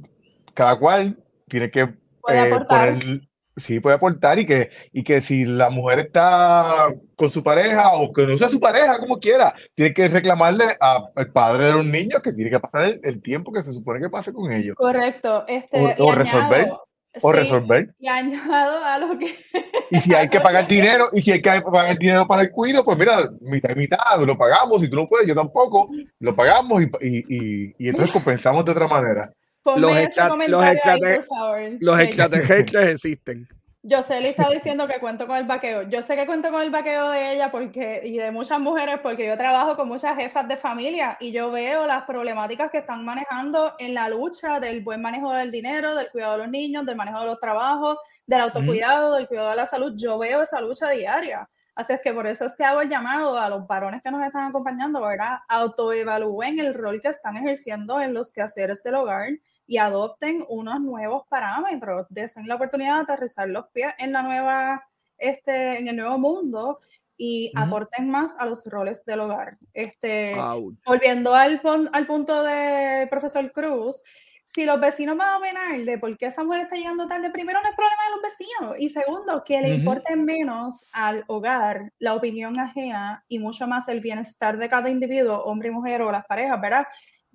cada 0.56 0.80
cual 0.80 1.24
tiene 1.48 1.70
que 1.70 1.82
eh, 1.82 1.94
poner- 2.24 3.22
sí, 3.58 3.80
puede 3.80 3.96
aportar 3.96 4.38
y 4.40 4.46
que, 4.46 4.70
y 4.92 5.04
que 5.04 5.22
si 5.22 5.46
la 5.46 5.70
mujer 5.70 6.00
está 6.00 6.88
con 7.16 7.30
su 7.32 7.44
pareja 7.44 7.94
o 7.96 8.12
que 8.14 8.26
no 8.28 8.36
sea 8.38 8.50
su 8.50 8.60
pareja, 8.60 9.00
como 9.00 9.20
quiera, 9.20 9.54
tiene 9.74 9.94
que 9.94 10.08
reclamarle 10.10 10.66
al 10.80 11.32
padre 11.32 11.68
de 11.68 11.74
los 11.74 11.86
niños 11.86 12.22
que 12.22 12.34
tiene 12.34 12.52
que 12.52 12.60
pasar 12.60 12.84
el, 12.86 13.00
el 13.04 13.22
tiempo 13.22 13.52
que 13.52 13.64
se 13.64 13.74
supone 13.74 14.00
que 14.02 14.10
pase 14.10 14.34
con 14.34 14.52
ellos. 14.52 14.76
Correcto. 14.78 15.46
Este, 15.48 15.80
O- 16.00 16.08
o 16.08 16.12
resolver, 16.14 16.62
añado- 16.62 16.82
O 17.22 17.32
sí, 17.32 17.38
resolver. 17.40 17.96
Y 17.98 18.08
añado 18.10 18.84
a 18.84 18.98
lo 18.98 19.18
que 19.18 19.34
Y 19.92 20.00
si 20.00 20.14
hay 20.14 20.28
que 20.28 20.40
pagar 20.42 20.68
dinero, 20.68 21.08
y 21.14 21.22
si 21.22 21.32
hay 21.32 21.42
que 21.42 21.62
pagar 21.62 21.98
dinero 21.98 22.28
para 22.28 22.42
el 22.42 22.52
cuido, 22.52 22.84
pues 22.84 22.98
mira, 22.98 23.30
mitad 23.42 23.70
y 23.70 23.76
mitad, 23.76 23.98
lo 24.26 24.38
pagamos. 24.38 24.82
Si 24.82 24.90
tú 24.90 24.98
no 24.98 25.08
puedes, 25.08 25.28
yo 25.28 25.36
tampoco, 25.36 25.90
lo 26.20 26.36
pagamos 26.36 26.82
y, 26.84 26.86
y, 27.02 27.18
y, 27.30 27.76
y 27.78 27.88
entonces 27.90 28.12
compensamos 28.12 28.66
de 28.66 28.72
otra 28.72 28.88
manera. 28.88 29.32
Los 29.66 29.98
extra- 29.98 30.26
los 30.26 30.32
comentario 30.34 30.62
ahí, 30.70 30.76
extrate- 30.76 31.16
por 31.16 31.26
favor. 31.26 31.60
Los 31.80 32.00
extraterrestres 32.00 32.88
existen. 32.90 33.48
Yoseli 33.88 34.30
está 34.30 34.50
diciendo 34.50 34.88
que 34.88 35.00
cuento 35.00 35.28
con 35.28 35.38
el 35.38 35.44
vaqueo. 35.44 35.84
Yo 35.84 36.02
sé 36.02 36.16
que 36.16 36.26
cuento 36.26 36.50
con 36.52 36.64
el 36.64 36.72
vaqueo 36.72 37.12
de 37.12 37.34
ella 37.34 37.52
porque, 37.52 38.02
y 38.04 38.18
de 38.18 38.32
muchas 38.32 38.60
mujeres 38.60 38.98
porque 39.04 39.28
yo 39.28 39.38
trabajo 39.38 39.76
con 39.76 39.88
muchas 39.88 40.16
jefas 40.18 40.48
de 40.48 40.58
familia 40.58 41.18
y 41.20 41.32
yo 41.32 41.52
veo 41.52 41.86
las 41.86 42.02
problemáticas 42.06 42.72
que 42.72 42.80
están 42.80 43.06
manejando 43.06 43.76
en 43.78 43.94
la 43.94 44.10
lucha 44.10 44.60
del 44.60 44.84
buen 44.84 45.04
manejo 45.04 45.32
del 45.34 45.52
dinero, 45.52 45.94
del 45.96 46.10
cuidado 46.10 46.32
de 46.32 46.38
los 46.40 46.50
niños, 46.50 46.84
del 46.84 46.96
manejo 46.96 47.20
de 47.20 47.26
los 47.28 47.40
trabajos, 47.40 48.00
del 48.26 48.42
autocuidado, 48.42 49.14
del 49.18 49.28
cuidado 49.28 49.52
de 49.52 49.56
la 49.56 49.68
salud. 49.68 49.94
Yo 49.96 50.18
veo 50.18 50.42
esa 50.42 50.60
lucha 50.62 50.90
diaria. 50.90 51.48
Así 51.76 51.94
es 51.94 52.02
que 52.02 52.12
por 52.12 52.26
eso 52.26 52.46
es 52.46 52.56
que 52.56 52.64
hago 52.64 52.82
el 52.82 52.90
llamado 52.90 53.38
a 53.38 53.50
los 53.50 53.68
varones 53.68 54.02
que 54.02 54.10
nos 54.10 54.26
están 54.26 54.50
acompañando, 54.50 55.00
¿verdad? 55.02 55.40
Autoevalúen 55.48 56.60
el 56.60 56.74
rol 56.74 57.02
que 57.02 57.10
están 57.10 57.38
ejerciendo 57.38 58.02
en 58.02 58.14
los 58.16 58.32
quehaceres 58.32 58.82
del 58.82 58.96
hogar 58.96 59.30
y 59.68 59.78
adopten 59.78 60.46
unos 60.48 60.80
nuevos 60.82 61.28
parámetros, 61.28 62.06
desen 62.10 62.48
la 62.48 62.56
oportunidad 62.56 62.96
de 62.98 63.02
aterrizar 63.14 63.50
los 63.50 63.68
pies 63.70 63.94
en 63.98 64.12
la 64.14 64.22
nueva, 64.22 64.88
este, 65.18 65.80
en 65.80 65.88
el 65.88 65.96
nuevo 65.96 66.18
mundo 66.18 66.80
y 67.18 67.52
aporten 67.56 68.10
más 68.10 68.36
a 68.38 68.46
los 68.46 68.66
roles 68.66 69.06
del 69.06 69.22
hogar. 69.22 69.58
Este, 69.74 70.36
Ouch. 70.38 70.76
volviendo 70.86 71.34
al, 71.34 71.62
pon- 71.62 71.90
al 71.94 72.06
punto 72.06 72.44
de 72.44 73.08
profesor 73.10 73.52
Cruz, 73.52 74.04
si 74.48 74.64
los 74.64 74.80
vecinos 74.80 75.18
van 75.18 75.30
a 75.30 75.38
opinar 75.38 75.80
de 75.80 75.98
por 75.98 76.16
qué 76.18 76.28
esa 76.28 76.44
mujer 76.44 76.62
está 76.62 76.76
llegando 76.76 77.08
tarde, 77.08 77.32
primero 77.32 77.60
no 77.64 77.68
es 77.70 77.76
problema 77.76 78.04
de 78.04 78.12
los 78.12 78.22
vecinos 78.22 78.76
y 78.80 78.90
segundo, 78.90 79.44
que 79.44 79.60
le 79.60 79.70
importe 79.70 80.16
menos 80.16 80.86
al 80.92 81.24
hogar 81.28 81.92
la 81.98 82.14
opinión 82.14 82.60
ajena 82.60 83.26
y 83.28 83.40
mucho 83.40 83.66
más 83.66 83.88
el 83.88 84.02
bienestar 84.02 84.58
de 84.58 84.70
cada 84.70 84.90
individuo, 84.92 85.44
hombre 85.46 85.70
y 85.70 85.72
mujer 85.72 86.04
o 86.04 86.12
las 86.12 86.26
parejas, 86.28 86.62
¿verdad? 86.62 86.86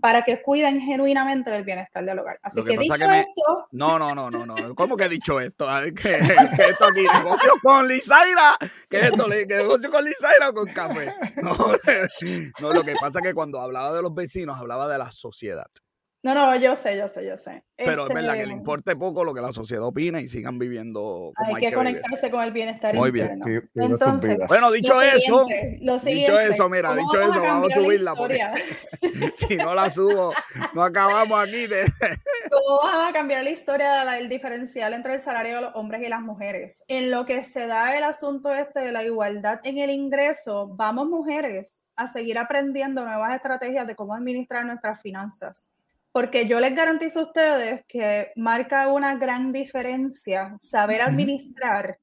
Para 0.00 0.22
que 0.22 0.40
cuiden 0.42 0.80
genuinamente 0.80 1.50
del 1.50 1.64
bienestar 1.64 2.04
del 2.04 2.18
hogar. 2.18 2.38
Así 2.42 2.62
que 2.62 2.70
que, 2.70 2.78
dicho 2.78 2.94
que 2.94 3.06
me- 3.06 3.20
esto, 3.20 3.66
No, 3.72 3.98
no, 3.98 4.14
no, 4.14 4.30
no, 4.30 4.46
no. 4.46 4.54
¿Cómo 4.74 4.96
que 4.96 5.04
he 5.04 5.08
dicho 5.08 5.40
esto? 5.40 5.66
¿Qué, 5.84 5.92
qué 5.94 6.64
esto 6.70 6.84
aquí? 6.86 7.02
¿Negocio 7.22 7.52
con 7.62 7.86
Lizaira? 7.88 8.56
¿Qué 8.88 8.98
es 8.98 9.04
esto? 9.06 9.28
¿Le- 9.28 9.46
¿Qué 9.46 9.56
negocio 9.58 9.90
con 9.90 10.04
Lizaira 10.04 10.48
o 10.50 10.54
con 10.54 10.66
café? 10.72 11.14
No, 11.42 11.52
no, 12.60 12.72
lo 12.72 12.82
que 12.82 12.94
pasa 13.00 13.18
es 13.20 13.26
que 13.28 13.34
cuando 13.34 13.60
hablaba 13.60 13.92
de 13.94 14.02
los 14.02 14.14
vecinos, 14.14 14.58
hablaba 14.58 14.88
de 14.88 14.98
la 14.98 15.10
sociedad. 15.10 15.66
No, 16.22 16.34
no, 16.34 16.54
yo 16.56 16.76
sé, 16.76 16.98
yo 16.98 17.08
sé, 17.08 17.26
yo 17.26 17.36
sé. 17.38 17.64
Pero 17.76 18.06
es 18.06 18.14
verdad 18.14 18.32
que 18.34 18.38
le 18.40 18.42
Este, 18.44 18.54
importe 18.54 18.94
poco 18.94 19.24
lo 19.24 19.32
que 19.32 19.40
la 19.40 19.52
sociedad 19.52 19.82
opine 19.84 20.20
y 20.20 20.28
sigan 20.28 20.58
viviendo 20.58 21.32
como 21.34 21.34
Hay 21.36 21.46
hay, 21.46 21.54
que 21.54 21.60
que 21.60 21.76
vivir. 21.76 21.76
conectarse 21.76 22.30
con 22.30 22.42
el 22.42 22.52
bienestar 22.52 22.94
Muy 22.94 23.10
bien. 23.10 23.38
interno. 23.38 23.44
Que- 23.46 23.68
que 23.72 23.84
Entonces. 23.86 24.38
Bueno, 24.48 24.70
dicho 24.70 24.92
Lo 24.94 25.00
eso, 25.00 25.44
siguiente, 25.46 25.78
lo 25.82 25.98
dicho 25.98 26.38
eso, 26.40 26.68
mira, 26.68 26.90
¿cómo 26.90 27.00
dicho 27.00 27.18
vamos 27.20 27.36
eso, 27.36 27.42
vamos 27.44 27.72
a 27.72 27.74
subirla 27.74 28.14
porque 28.14 28.40
si 29.34 29.56
no 29.56 29.74
la 29.74 29.88
subo, 29.88 30.34
no 30.74 30.82
acabamos 30.84 31.40
aquí 31.42 31.66
de... 31.66 31.84
¿Cómo 32.50 32.80
va 32.84 33.08
a 33.08 33.12
cambiar 33.12 33.42
la 33.44 33.50
historia 33.50 34.04
del 34.04 34.28
diferencial 34.28 34.92
entre 34.92 35.14
el 35.14 35.20
salario 35.20 35.56
de 35.56 35.60
los 35.62 35.74
hombres 35.74 36.02
y 36.02 36.08
las 36.08 36.20
mujeres? 36.20 36.84
En 36.88 37.10
lo 37.10 37.24
que 37.24 37.44
se 37.44 37.66
da 37.66 37.96
el 37.96 38.04
asunto 38.04 38.52
este 38.52 38.80
de 38.80 38.92
la 38.92 39.04
igualdad 39.04 39.60
en 39.64 39.78
el 39.78 39.88
ingreso, 39.90 40.68
vamos 40.68 41.08
mujeres 41.08 41.82
a 41.96 42.08
seguir 42.08 42.38
aprendiendo 42.38 43.04
nuevas 43.04 43.34
estrategias 43.34 43.86
de 43.86 43.94
cómo 43.94 44.14
administrar 44.14 44.64
nuestras 44.66 45.00
finanzas. 45.00 45.70
Porque 46.12 46.46
yo 46.48 46.58
les 46.60 46.74
garantizo 46.74 47.20
a 47.20 47.24
ustedes 47.24 47.84
que 47.86 48.32
marca 48.36 48.88
una 48.88 49.14
gran 49.16 49.52
diferencia 49.52 50.54
saber 50.58 51.02
administrar 51.02 51.98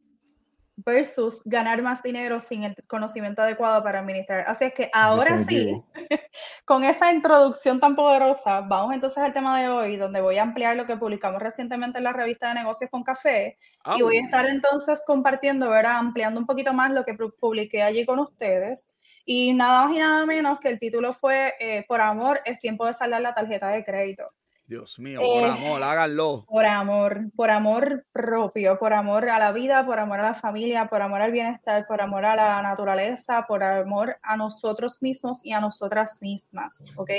versus 0.85 1.41
ganar 1.43 1.81
más 1.81 2.03
dinero 2.03 2.39
sin 2.39 2.63
el 2.63 2.75
conocimiento 2.87 3.41
adecuado 3.41 3.83
para 3.83 3.99
administrar. 3.99 4.45
Así 4.47 4.65
es 4.65 4.73
que 4.75 4.89
ahora 4.93 5.39
sí, 5.39 5.83
con 6.65 6.83
esa 6.83 7.11
introducción 7.11 7.79
tan 7.79 7.95
poderosa, 7.95 8.61
vamos 8.61 8.93
entonces 8.93 9.17
al 9.17 9.33
tema 9.33 9.59
de 9.59 9.69
hoy, 9.69 9.97
donde 9.97 10.21
voy 10.21 10.37
a 10.37 10.43
ampliar 10.43 10.77
lo 10.77 10.85
que 10.85 10.95
publicamos 10.95 11.41
recientemente 11.41 11.97
en 11.97 12.03
la 12.03 12.13
revista 12.13 12.49
de 12.49 12.55
negocios 12.59 12.91
con 12.91 13.03
café. 13.03 13.57
Y 13.97 14.03
voy 14.03 14.17
a 14.17 14.21
estar 14.21 14.45
entonces 14.45 15.01
compartiendo, 15.05 15.67
¿verdad? 15.69 15.97
Ampliando 15.97 16.39
un 16.39 16.45
poquito 16.45 16.71
más 16.73 16.91
lo 16.91 17.03
que 17.03 17.13
pu- 17.17 17.33
publiqué 17.39 17.81
allí 17.81 18.05
con 18.05 18.19
ustedes. 18.19 18.95
Y 19.29 19.53
nada 19.53 19.85
más 19.85 19.93
y 19.93 19.99
nada 19.99 20.25
menos 20.25 20.57
que 20.57 20.69
el 20.69 20.79
título 20.79 21.11
fue 21.11 21.53
eh, 21.59 21.83
Por 21.85 21.99
amor, 21.99 22.39
es 22.45 22.61
tiempo 22.61 22.85
de 22.85 22.93
saldar 22.93 23.21
la 23.21 23.33
tarjeta 23.33 23.67
de 23.67 23.83
crédito. 23.83 24.31
Dios 24.65 24.99
mío, 24.99 25.19
por 25.19 25.43
Eh, 25.43 25.45
amor, 25.45 25.83
háganlo. 25.83 26.45
Por 26.47 26.65
amor, 26.65 27.25
por 27.35 27.51
amor 27.51 28.05
propio, 28.13 28.79
por 28.79 28.93
amor 28.93 29.29
a 29.29 29.37
la 29.37 29.51
vida, 29.51 29.85
por 29.85 29.99
amor 29.99 30.21
a 30.21 30.23
la 30.23 30.33
familia, 30.33 30.87
por 30.87 31.01
amor 31.01 31.21
al 31.21 31.33
bienestar, 31.33 31.85
por 31.87 32.01
amor 32.01 32.23
a 32.23 32.37
la 32.37 32.61
naturaleza, 32.61 33.45
por 33.49 33.63
amor 33.63 34.17
a 34.23 34.37
nosotros 34.37 35.01
mismos 35.01 35.43
y 35.43 35.51
a 35.51 35.59
nosotras 35.59 36.19
mismas, 36.21 36.93
¿ok? 36.95 37.11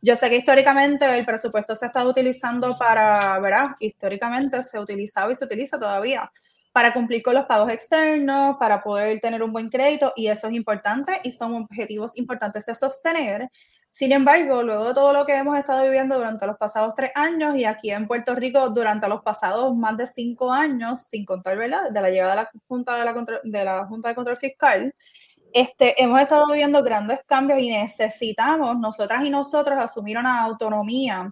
Yo 0.00 0.14
sé 0.14 0.28
que 0.30 0.36
históricamente 0.36 1.04
el 1.04 1.26
presupuesto 1.26 1.74
se 1.74 1.86
ha 1.86 1.88
estado 1.88 2.10
utilizando 2.10 2.78
para, 2.78 3.40
¿verdad? 3.40 3.76
Históricamente 3.80 4.62
se 4.62 4.78
utilizaba 4.78 5.32
y 5.32 5.34
se 5.34 5.44
utiliza 5.44 5.80
todavía 5.80 6.30
para 6.72 6.92
cumplir 6.92 7.22
con 7.22 7.34
los 7.34 7.46
pagos 7.46 7.72
externos, 7.72 8.56
para 8.58 8.82
poder 8.82 9.20
tener 9.20 9.42
un 9.42 9.52
buen 9.52 9.68
crédito 9.70 10.12
y 10.16 10.28
eso 10.28 10.48
es 10.48 10.54
importante 10.54 11.20
y 11.24 11.32
son 11.32 11.54
objetivos 11.54 12.16
importantes 12.16 12.64
de 12.66 12.74
sostener. 12.74 13.50
Sin 13.92 14.12
embargo, 14.12 14.62
luego 14.62 14.88
de 14.88 14.94
todo 14.94 15.12
lo 15.12 15.26
que 15.26 15.34
hemos 15.34 15.58
estado 15.58 15.82
viviendo 15.82 16.16
durante 16.16 16.46
los 16.46 16.56
pasados 16.56 16.94
tres 16.96 17.10
años 17.16 17.56
y 17.56 17.64
aquí 17.64 17.90
en 17.90 18.06
Puerto 18.06 18.36
Rico 18.36 18.68
durante 18.70 19.08
los 19.08 19.20
pasados 19.22 19.74
más 19.74 19.96
de 19.96 20.06
cinco 20.06 20.52
años, 20.52 21.02
sin 21.02 21.24
contar, 21.24 21.56
¿verdad? 21.58 21.88
Desde 21.88 22.00
la 22.00 22.10
llegada 22.10 22.30
de 22.30 22.42
la 22.42 22.50
Junta 22.68 22.96
de, 22.96 23.04
la 23.04 23.14
Control- 23.14 23.40
de, 23.42 23.64
la 23.64 23.86
junta 23.86 24.08
de 24.08 24.14
Control 24.14 24.36
Fiscal, 24.36 24.94
este, 25.52 26.00
hemos 26.00 26.20
estado 26.20 26.46
viviendo 26.46 26.80
grandes 26.84 27.20
cambios 27.26 27.58
y 27.58 27.70
necesitamos, 27.70 28.78
nosotras 28.78 29.24
y 29.24 29.30
nosotros, 29.30 29.76
asumir 29.80 30.16
una 30.18 30.40
autonomía 30.44 31.28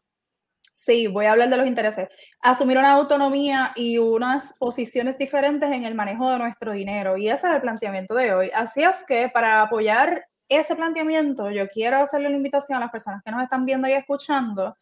Sí, 0.81 1.09
voy 1.09 1.27
a 1.27 1.33
hablar 1.33 1.51
de 1.51 1.57
los 1.57 1.67
intereses. 1.67 2.09
Asumir 2.41 2.79
una 2.79 2.93
autonomía 2.93 3.73
y 3.75 3.99
unas 3.99 4.55
posiciones 4.59 5.19
diferentes 5.19 5.69
en 5.73 5.85
el 5.85 5.97
manejo 5.97 6.31
de 6.31 6.39
nuestro 6.39 6.71
dinero. 6.73 7.17
Y 7.17 7.29
ese 7.29 7.49
es 7.49 7.55
el 7.55 7.61
planteamiento 7.61 8.15
de 8.15 8.33
hoy. 8.33 8.51
Así 8.55 8.85
es 8.85 9.03
que 9.05 9.29
para 9.29 9.61
apoyar 9.63 10.29
ese 10.49 10.77
planteamiento, 10.77 11.51
yo 11.51 11.67
quiero 11.67 11.99
hacerle 11.99 12.31
la 12.31 12.37
invitación 12.37 12.77
a 12.79 12.81
las 12.83 12.93
personas 12.93 13.23
que 13.25 13.33
nos 13.33 13.43
están 13.43 13.65
viendo 13.67 13.89
y 13.89 13.93
escuchando 13.93 14.77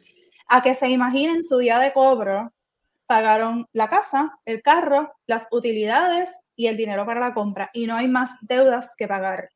a 0.48 0.60
que 0.60 0.74
se 0.74 0.90
imaginen 0.90 1.42
su 1.42 1.56
día 1.58 1.78
de 1.78 1.94
cobro. 1.94 2.52
Pagaron 3.06 3.66
la 3.72 3.88
casa, 3.88 4.38
el 4.44 4.60
carro, 4.60 5.14
las 5.26 5.48
utilidades 5.50 6.46
y 6.56 6.66
el 6.66 6.76
dinero 6.76 7.06
para 7.06 7.20
la 7.20 7.32
compra. 7.32 7.70
Y 7.72 7.86
no 7.86 7.96
hay 7.96 8.06
más 8.06 8.36
deudas 8.42 8.94
que 8.98 9.08
pagar. 9.08 9.48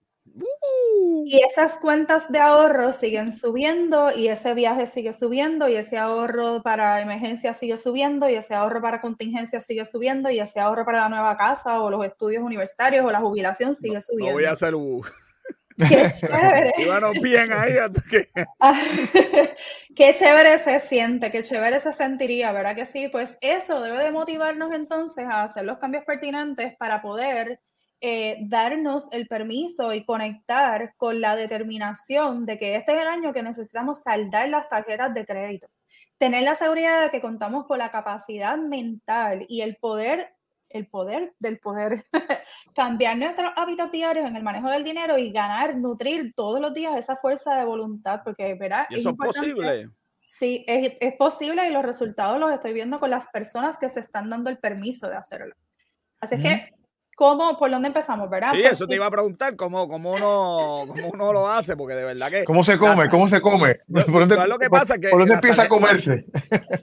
Y 1.24 1.40
esas 1.44 1.76
cuentas 1.78 2.30
de 2.30 2.38
ahorro 2.38 2.92
siguen 2.92 3.32
subiendo 3.32 4.10
y 4.10 4.28
ese 4.28 4.54
viaje 4.54 4.86
sigue 4.86 5.12
subiendo 5.12 5.68
y 5.68 5.76
ese 5.76 5.96
ahorro 5.98 6.62
para 6.62 7.00
emergencia 7.00 7.54
sigue 7.54 7.76
subiendo 7.76 8.28
y 8.28 8.34
ese 8.34 8.54
ahorro 8.54 8.80
para 8.80 9.00
contingencia 9.00 9.60
sigue 9.60 9.84
subiendo 9.84 10.30
y 10.30 10.40
ese 10.40 10.60
ahorro 10.60 10.84
para 10.84 11.02
la 11.02 11.08
nueva 11.08 11.36
casa 11.36 11.80
o 11.80 11.90
los 11.90 12.04
estudios 12.04 12.42
universitarios 12.42 13.04
o 13.04 13.10
la 13.10 13.20
jubilación 13.20 13.74
sigue 13.74 14.00
subiendo. 14.00 14.32
No 14.32 14.32
voy 14.32 14.44
a 14.44 14.52
hacer 14.52 14.74
un... 14.74 15.02
Qué 15.88 16.10
chévere. 16.10 16.72
bien 17.22 17.52
ahí. 17.52 17.72
qué 19.96 20.14
chévere 20.14 20.58
se 20.58 20.80
siente, 20.80 21.30
qué 21.30 21.42
chévere 21.42 21.80
se 21.80 21.92
sentiría, 21.92 22.52
¿verdad 22.52 22.74
que 22.74 22.86
sí? 22.86 23.08
Pues 23.08 23.38
eso 23.40 23.80
debe 23.80 23.98
de 23.98 24.10
motivarnos 24.10 24.72
entonces 24.74 25.26
a 25.26 25.44
hacer 25.44 25.64
los 25.64 25.78
cambios 25.78 26.04
pertinentes 26.04 26.76
para 26.76 27.00
poder 27.00 27.60
eh, 28.02 28.38
darnos 28.40 29.12
el 29.12 29.26
permiso 29.26 29.92
y 29.92 30.06
conectar 30.06 30.94
con 30.96 31.20
la 31.20 31.36
determinación 31.36 32.46
de 32.46 32.56
que 32.56 32.76
este 32.76 32.92
es 32.92 33.02
el 33.02 33.06
año 33.06 33.34
que 33.34 33.42
necesitamos 33.42 34.02
saldar 34.02 34.48
las 34.48 34.70
tarjetas 34.70 35.12
de 35.12 35.26
crédito. 35.26 35.68
Tener 36.16 36.44
la 36.44 36.54
seguridad 36.54 37.02
de 37.02 37.10
que 37.10 37.20
contamos 37.20 37.66
con 37.66 37.78
la 37.78 37.90
capacidad 37.90 38.56
mental 38.56 39.44
y 39.50 39.60
el 39.60 39.76
poder, 39.76 40.34
el 40.70 40.86
poder 40.86 41.34
del 41.40 41.58
poder, 41.58 42.06
cambiar 42.74 43.18
nuestros 43.18 43.52
hábitos 43.54 43.92
diarios 43.92 44.26
en 44.26 44.34
el 44.34 44.42
manejo 44.42 44.70
del 44.70 44.82
dinero 44.82 45.18
y 45.18 45.30
ganar, 45.30 45.76
nutrir 45.76 46.32
todos 46.34 46.58
los 46.58 46.72
días 46.72 46.96
esa 46.96 47.16
fuerza 47.16 47.54
de 47.54 47.66
voluntad, 47.66 48.22
porque 48.24 48.54
verá. 48.54 48.86
eso 48.88 49.10
es 49.10 49.16
posible. 49.16 49.90
Sí, 50.24 50.64
es, 50.66 50.94
es 51.00 51.14
posible 51.16 51.68
y 51.68 51.72
los 51.72 51.82
resultados 51.82 52.40
los 52.40 52.50
estoy 52.50 52.72
viendo 52.72 52.98
con 52.98 53.10
las 53.10 53.28
personas 53.28 53.76
que 53.76 53.90
se 53.90 54.00
están 54.00 54.30
dando 54.30 54.48
el 54.48 54.58
permiso 54.58 55.06
de 55.10 55.16
hacerlo. 55.16 55.54
Así 56.18 56.36
es 56.36 56.42
que 56.42 56.79
¿Cómo, 57.20 57.58
por 57.58 57.70
dónde 57.70 57.88
empezamos, 57.88 58.30
verdad? 58.30 58.52
Sí, 58.54 58.62
eso 58.62 58.86
te 58.86 58.94
iba 58.94 59.04
a 59.04 59.10
preguntar, 59.10 59.54
¿cómo, 59.54 59.86
cómo, 59.88 60.14
uno, 60.14 60.86
cómo 60.88 61.10
uno 61.12 61.34
lo 61.34 61.46
hace? 61.46 61.76
Porque 61.76 61.92
de 61.92 62.04
verdad 62.04 62.30
que... 62.30 62.44
¿Cómo 62.44 62.64
se 62.64 62.78
come? 62.78 63.10
¿Cómo 63.10 63.28
se 63.28 63.42
come? 63.42 63.78
¿Por 64.10 64.26
dónde, 64.26 64.48
lo 64.48 64.58
que 64.58 64.70
pasa 64.70 64.96
que... 64.96 65.10
¿Por 65.10 65.18
dónde 65.18 65.34
empieza 65.34 65.64
a 65.64 65.68
comerse? 65.68 66.24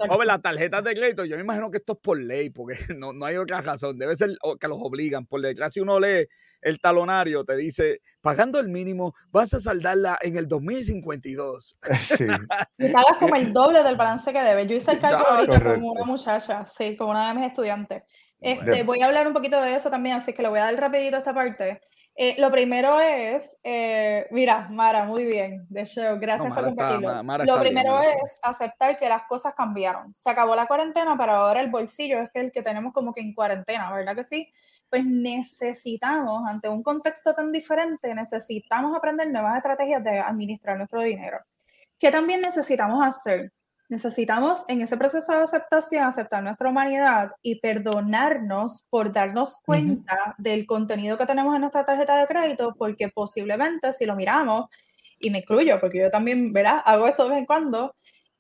Hombre, 0.08 0.28
las 0.28 0.40
tarjetas 0.44 0.84
de 0.84 0.94
crédito, 0.94 1.26
yo 1.26 1.38
me 1.38 1.42
imagino 1.42 1.72
que 1.72 1.80
esto 1.80 1.94
es 1.94 2.00
por 2.04 2.20
ley, 2.20 2.52
porque 2.52 2.76
no, 2.96 3.14
no 3.14 3.26
hay 3.26 3.38
otra 3.38 3.62
razón. 3.62 3.98
Debe 3.98 4.16
ser 4.16 4.38
que 4.60 4.68
los 4.68 4.78
obligan. 4.80 5.26
Por 5.26 5.42
detrás, 5.42 5.74
si 5.74 5.80
uno 5.80 6.00
lee 6.00 6.28
el 6.62 6.80
talonario, 6.80 7.44
te 7.44 7.56
dice, 7.56 8.02
pagando 8.22 8.60
el 8.60 8.68
mínimo, 8.68 9.16
vas 9.32 9.56
a 9.56 9.60
saldarla 9.60 10.20
en 10.22 10.38
el 10.38 10.48
2052. 10.48 11.78
Sí. 12.00 12.28
y 12.78 12.90
pagas 12.90 13.18
como 13.20 13.36
el 13.36 13.52
doble 13.52 13.82
del 13.82 13.96
balance 13.96 14.32
que 14.32 14.44
debes. 14.44 14.68
Yo 14.68 14.76
hice 14.76 14.92
el 14.92 15.00
cálculo 15.02 15.28
ahorita 15.32 15.64
con 15.64 15.84
una 15.84 16.06
muchacha, 16.06 16.64
sí, 16.66 16.96
con 16.96 17.10
una 17.10 17.30
de 17.30 17.40
mis 17.40 17.48
estudiantes. 17.48 18.04
Este, 18.40 18.84
voy 18.84 19.02
a 19.02 19.08
hablar 19.08 19.28
un 19.28 19.34
poquito 19.34 19.60
de 19.62 19.76
eso 19.76 19.90
también, 19.90 20.18
así 20.18 20.34
que 20.34 20.42
le 20.42 20.50
voy 20.50 20.60
a 20.60 20.66
dar 20.66 20.76
rapidito 20.76 21.18
esta 21.18 21.34
parte. 21.34 21.82
Eh, 22.20 22.36
lo 22.40 22.50
primero 22.50 23.00
es, 23.00 23.58
eh, 23.64 24.26
mira, 24.32 24.68
Mara, 24.72 25.04
muy 25.04 25.26
bien, 25.26 25.68
de 25.70 25.86
show, 25.86 26.18
gracias 26.20 26.52
por 26.52 26.64
compartirlo. 26.64 27.24
lo 27.46 27.60
primero 27.60 28.02
es 28.02 28.40
aceptar 28.42 28.98
que 28.98 29.08
las 29.08 29.24
cosas 29.24 29.54
cambiaron. 29.54 30.12
Se 30.16 30.30
acabó 30.30 30.56
la 30.56 30.66
cuarentena, 30.66 31.16
pero 31.16 31.34
ahora 31.34 31.62
el 31.62 31.70
bolsillo 31.70 32.20
es 32.20 32.30
el 32.34 32.52
que 32.52 32.64
tenemos 32.64 32.92
como 32.92 33.14
que 33.14 33.22
en 33.22 33.36
cuarentena, 33.36 33.92
¿verdad 33.92 34.16
que 34.16 34.24
sí? 34.24 34.52
Pues 34.90 35.06
necesitamos, 35.06 36.42
ante 36.48 36.70
un 36.70 36.82
contexto 36.82 37.36
tan 37.36 37.52
diferente, 37.52 38.14
necesitamos 38.16 38.98
aprender 38.98 39.30
nuevas 39.30 39.58
estrategias 39.58 40.04
de 40.04 40.20
administrar 40.20 40.76
nuestro 40.76 41.02
dinero. 41.02 41.38
¿Qué 42.00 42.10
también 42.10 42.42
necesitamos 42.42 43.06
hacer? 43.06 43.52
Necesitamos 43.90 44.66
en 44.68 44.82
ese 44.82 44.98
proceso 44.98 45.32
de 45.32 45.44
aceptación 45.44 46.04
aceptar 46.04 46.44
nuestra 46.44 46.70
humanidad 46.70 47.32
y 47.42 47.60
perdonarnos 47.60 48.86
por 48.90 49.14
darnos 49.14 49.62
cuenta 49.66 50.36
del 50.38 50.66
contenido 50.66 51.18
que 51.18 51.26
tenemos 51.26 51.56
en 51.56 51.62
nuestra 51.62 51.86
tarjeta 51.86 52.18
de 52.18 52.28
crédito, 52.28 52.76
porque 52.78 53.08
posiblemente 53.08 53.94
si 53.94 54.06
lo 54.06 54.16
miramos, 54.16 54.66
y 55.20 55.30
me 55.30 55.40
incluyo, 55.40 55.80
porque 55.80 56.00
yo 56.00 56.12
también, 56.12 56.52
¿verdad? 56.52 56.82
Hago 56.86 57.08
esto 57.08 57.24
de 57.24 57.30
vez 57.30 57.40
en 57.40 57.46
cuando, 57.46 57.96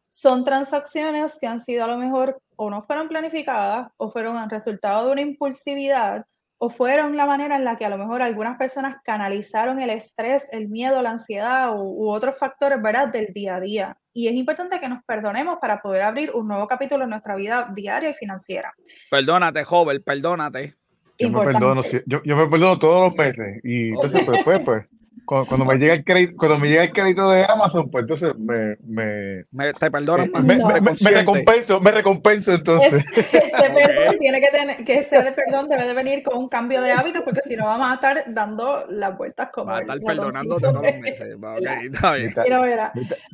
son 0.09 0.43
transacciones 0.43 1.37
que 1.39 1.47
han 1.47 1.59
sido 1.59 1.83
a 1.83 1.87
lo 1.87 1.97
mejor 1.97 2.41
o 2.55 2.69
no 2.69 2.81
fueron 2.81 3.07
planificadas 3.07 3.91
o 3.97 4.09
fueron 4.09 4.37
el 4.37 4.49
resultado 4.49 5.05
de 5.05 5.11
una 5.11 5.21
impulsividad 5.21 6.25
o 6.59 6.69
fueron 6.69 7.15
la 7.15 7.25
manera 7.25 7.55
en 7.55 7.63
la 7.63 7.77
que 7.77 7.85
a 7.85 7.89
lo 7.89 7.97
mejor 7.97 8.21
algunas 8.21 8.57
personas 8.57 8.97
canalizaron 9.03 9.79
el 9.79 9.91
estrés, 9.91 10.47
el 10.51 10.69
miedo, 10.69 11.01
la 11.01 11.11
ansiedad 11.11 11.71
u, 11.75 12.09
otros 12.09 12.37
factores, 12.37 12.81
¿verdad?, 12.81 13.09
del 13.09 13.27
día 13.33 13.55
a 13.55 13.59
día. 13.59 13.97
Y 14.13 14.27
es 14.27 14.33
importante 14.33 14.79
que 14.79 14.89
nos 14.89 15.03
perdonemos 15.03 15.59
para 15.61 15.81
poder 15.81 16.01
abrir 16.01 16.31
un 16.31 16.47
nuevo 16.47 16.67
capítulo 16.67 17.03
en 17.03 17.11
nuestra 17.11 17.35
vida 17.35 17.71
diaria 17.73 18.09
y 18.09 18.13
financiera. 18.13 18.73
Perdónate, 19.11 19.63
joven, 19.63 20.01
perdónate. 20.03 20.73
Yo 21.19 21.29
me, 21.31 21.43
perdono, 21.43 21.81
yo, 22.05 22.21
yo, 22.23 22.35
me 22.35 22.47
perdono 22.47 22.77
todos 22.77 23.09
los 23.09 23.17
meses 23.17 23.59
y 23.63 23.89
entonces 23.89 24.23
pues, 24.23 24.43
pues, 24.43 24.59
pues 24.61 24.85
cuando, 25.27 25.65
me 25.65 25.75
llega 25.75 25.93
el 25.93 26.05
crédito, 26.05 26.37
cuando 26.37 26.57
me 26.57 26.69
llega 26.69 26.83
el 26.85 26.93
crédito 26.93 27.29
de 27.29 27.43
Amazon, 27.43 27.91
pues 27.91 28.03
entonces 28.03 28.33
me, 28.37 28.77
me, 28.81 29.73
te 29.73 29.91
perdonan 29.91 30.31
más. 30.31 30.41
Me, 30.41 31.11
recompenso, 31.11 31.81
me 31.81 31.91
recompenso 31.91 32.53
entonces. 32.53 33.03
ese 33.15 33.69
perdón 33.69 34.17
tiene 34.19 34.39
que 34.39 34.47
tener, 34.47 34.85
que 34.85 34.99
ese 34.99 35.33
perdón 35.33 35.67
debe 35.67 35.85
de 35.85 35.93
venir 35.93 36.23
con 36.23 36.37
un 36.37 36.47
cambio 36.47 36.81
de 36.81 36.93
hábito, 36.93 37.25
porque 37.25 37.41
si 37.43 37.57
no 37.57 37.65
vamos 37.65 37.91
a 37.91 37.95
estar 37.95 38.23
dando 38.33 38.85
las 38.87 39.17
vueltas 39.17 39.49
como. 39.51 39.67
Va 39.67 39.79
a 39.79 39.81
estar 39.81 39.99
perdonándote 39.99 40.61
todos 40.61 40.81
los 40.81 40.95
meses. 41.01 41.35
Okay, 41.35 41.87
está 41.87 42.15
bien. 42.15 42.79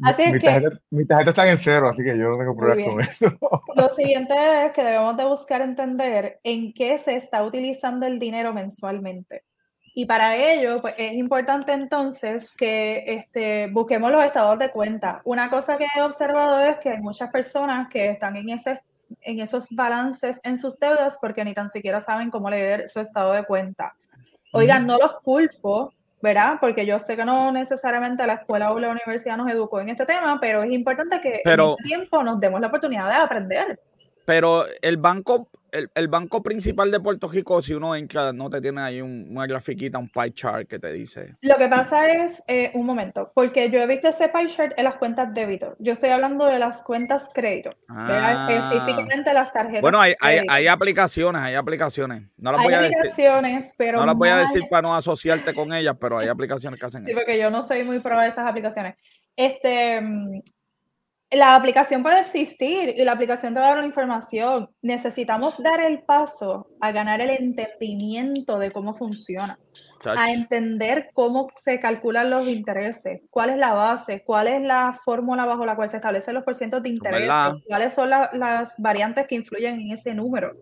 así 0.04 0.24
es 0.24 0.32
mi, 0.32 0.40
que, 0.40 0.48
tarjeta, 0.48 0.80
mi 0.90 1.06
tarjeta 1.06 1.30
está 1.30 1.52
en 1.52 1.58
cero, 1.60 1.90
así 1.90 2.04
que 2.04 2.18
yo 2.18 2.30
no 2.30 2.38
tengo 2.40 2.56
problemas 2.56 2.88
con 2.88 3.02
eso. 3.02 3.38
Lo 3.76 3.90
siguiente 3.90 4.34
es 4.66 4.72
que 4.72 4.84
debemos 4.84 5.16
de 5.16 5.26
buscar 5.26 5.62
entender 5.62 6.40
en 6.44 6.74
qué 6.74 6.98
se 6.98 7.16
está 7.16 7.44
utilizando 7.44 8.08
el 8.08 8.18
dinero 8.18 8.52
mensualmente. 8.52 9.44
Y 9.96 10.06
para 10.06 10.36
ello, 10.36 10.82
pues 10.82 10.96
es 10.98 11.14
importante 11.14 11.72
entonces 11.72 12.56
que 12.56 13.04
este, 13.06 13.68
busquemos 13.68 14.12
los 14.12 14.24
estados 14.24 14.58
de 14.58 14.72
cuenta. 14.72 15.22
Una 15.24 15.50
cosa 15.50 15.78
que 15.78 15.86
he 15.96 16.02
observado 16.02 16.60
es 16.62 16.78
que 16.78 16.90
hay 16.90 17.00
muchas 17.00 17.30
personas 17.30 17.90
que 17.90 18.10
están 18.10 18.36
en, 18.36 18.50
ese, 18.50 18.82
en 19.22 19.40
esos 19.40 19.70
balances 19.70 20.40
en 20.44 20.58
sus 20.58 20.80
deudas 20.80 21.20
porque 21.22 21.46
ni 21.46 21.54
tan 21.54 21.70
siquiera 21.70 22.00
saben 22.00 22.32
cómo 22.32 22.50
leer 22.50 22.90
su 22.90 23.00
estado 23.00 23.34
de 23.34 23.44
cuenta. 23.44 23.94
Oigan, 24.52 24.88
no 24.88 24.98
los 24.98 25.16
culpo, 25.22 25.94
¿verdad? 26.24 26.58
Porque 26.60 26.88
yo 26.88 26.98
sé 26.98 27.16
que 27.16 27.26
no 27.26 27.52
necesariamente 27.52 28.26
la 28.26 28.36
escuela 28.36 28.72
o 28.72 28.80
la 28.80 28.90
universidad 28.90 29.38
nos 29.38 29.52
educó 29.52 29.80
en 29.80 29.90
este 29.90 30.06
tema, 30.06 30.40
pero 30.40 30.64
es 30.64 30.72
importante 30.72 31.22
que 31.22 31.42
en 31.44 31.60
este 31.60 31.84
tiempo 31.84 32.24
nos 32.24 32.40
demos 32.40 32.62
la 32.62 32.68
oportunidad 32.68 33.10
de 33.10 33.16
aprender. 33.16 33.80
Pero 34.26 34.66
el 34.82 34.98
banco, 34.98 35.50
el, 35.72 36.08
banco 36.08 36.42
principal 36.42 36.92
de 36.92 37.00
Puerto 37.00 37.28
Rico, 37.28 37.62
si 37.62 37.74
uno 37.74 37.96
entra, 37.96 38.32
no 38.32 38.50
te 38.50 38.62
tiene 38.62 38.82
ahí 38.82 39.02
una 39.02 39.46
grafiquita, 39.46 39.98
un 39.98 40.08
pie 40.08 40.32
chart 40.34 40.68
que 40.68 40.80
te 40.80 40.94
dice. 40.94 41.36
Lo 41.42 41.58
que 41.58 41.68
pasa 41.68 42.08
es, 42.08 42.42
eh, 42.48 42.72
un 42.74 42.86
momento, 42.86 43.32
porque 43.36 43.70
yo 43.70 43.82
he 43.82 43.88
visto 43.88 44.08
ese 44.08 44.30
pie 44.30 44.48
chart 44.48 44.74
en 44.78 44.86
las 44.86 44.96
cuentas 44.96 45.34
débito. 45.34 45.76
Yo 45.80 45.92
estoy 45.92 46.12
hablando 46.12 46.46
de 46.46 46.60
las 46.60 46.84
cuentas 46.84 47.30
crédito, 47.34 47.70
ah. 47.90 48.48
específicamente 48.50 49.34
las 49.34 49.52
tarjetas. 49.52 49.82
Bueno, 49.82 50.00
hay, 50.00 50.14
hay, 50.20 50.68
aplicaciones, 50.68 51.42
hay 51.42 51.56
aplicaciones. 51.56 52.24
No 52.38 52.54
las 52.54 52.64
voy 52.64 52.74
a 52.74 52.80
aplicaciones, 52.80 53.76
pero. 53.78 54.00
No 54.00 54.06
las 54.06 54.16
voy 54.16 54.30
a 54.30 54.38
decir 54.38 54.64
para 54.70 54.84
no 54.84 54.96
asociarte 54.96 55.54
con 55.54 55.74
ellas, 55.74 55.98
pero 56.00 56.18
hay 56.18 56.30
aplicaciones 56.30 56.80
que 56.80 56.86
hacen 56.86 57.02
eso. 57.02 57.10
Sí, 57.10 57.14
porque 57.14 57.38
yo 57.38 57.50
no 57.50 57.62
soy 57.62 57.84
muy 57.84 58.00
pro 58.00 58.20
de 58.20 58.28
esas 58.28 58.48
aplicaciones. 58.48 58.96
Este, 59.36 60.02
la 61.36 61.56
aplicación 61.56 62.04
puede 62.04 62.20
existir 62.20 62.94
y 62.96 63.04
la 63.04 63.14
aplicación 63.14 63.54
te 63.54 63.60
va 63.60 63.68
a 63.68 63.70
dar 63.70 63.78
una 63.80 63.88
información. 63.88 64.70
Necesitamos 64.82 65.62
dar 65.62 65.82
el 65.82 66.04
paso 66.04 66.68
a 66.80 66.92
ganar 66.92 67.22
el 67.22 67.30
entendimiento 67.30 68.60
de 68.60 68.72
cómo 68.72 68.94
funciona, 68.94 69.58
a 70.06 70.32
entender 70.32 71.10
cómo 71.14 71.50
se 71.56 71.80
calculan 71.80 72.30
los 72.30 72.48
intereses, 72.48 73.22
cuál 73.30 73.52
es 73.52 73.58
la 73.58 73.74
base, 73.74 74.24
cuál 74.26 74.48
es 74.48 74.64
la 74.64 74.94
fórmula 75.06 75.46
bajo 75.46 75.66
la 75.66 75.76
cual 75.76 75.90
se 75.90 75.98
establecen 75.98 76.36
los 76.36 76.44
porcientos 76.44 76.84
de 76.84 76.90
interés, 76.90 77.32
cuáles 77.68 77.94
son 77.94 78.10
las 78.10 78.76
variantes 78.80 79.26
que 79.28 79.36
influyen 79.36 79.80
en 79.80 79.92
ese 79.92 80.14
número 80.14 80.56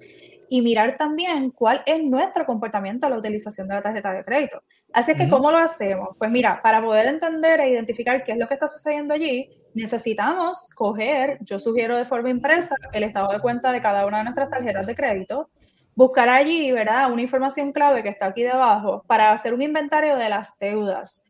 y 0.47 0.61
mirar 0.61 0.97
también 0.97 1.49
cuál 1.51 1.81
es 1.85 2.03
nuestro 2.03 2.45
comportamiento 2.45 3.07
a 3.07 3.09
la 3.09 3.17
utilización 3.17 3.69
de 3.69 3.75
la 3.75 3.81
tarjeta 3.81 4.11
de 4.11 4.25
crédito. 4.25 4.61
Así 4.91 5.15
que, 5.15 5.29
¿cómo 5.29 5.49
lo 5.49 5.57
hacemos? 5.57 6.09
Pues 6.17 6.29
mira, 6.29 6.61
para 6.61 6.81
poder 6.81 7.07
entender 7.07 7.61
e 7.61 7.69
identificar 7.69 8.21
qué 8.21 8.33
es 8.33 8.37
lo 8.37 8.49
que 8.49 8.55
está 8.55 8.67
sucediendo 8.67 9.13
allí, 9.13 9.49
necesitamos 9.73 10.69
coger, 10.75 11.37
yo 11.41 11.59
sugiero 11.59 11.97
de 11.97 12.05
forma 12.05 12.29
impresa, 12.29 12.75
el 12.93 13.03
estado 13.03 13.31
de 13.31 13.39
cuenta 13.39 13.71
de 13.71 13.81
cada 13.81 14.05
una 14.05 14.19
de 14.19 14.23
nuestras 14.25 14.49
tarjetas 14.49 14.85
de 14.85 14.95
crédito, 14.95 15.49
buscar 15.95 16.29
allí, 16.29 16.71
¿verdad? 16.71 17.11
Una 17.11 17.21
información 17.21 17.71
clave 17.71 18.03
que 18.03 18.09
está 18.09 18.27
aquí 18.27 18.43
debajo 18.43 19.03
para 19.07 19.31
hacer 19.31 19.53
un 19.53 19.61
inventario 19.61 20.17
de 20.17 20.29
las 20.29 20.57
deudas. 20.59 21.29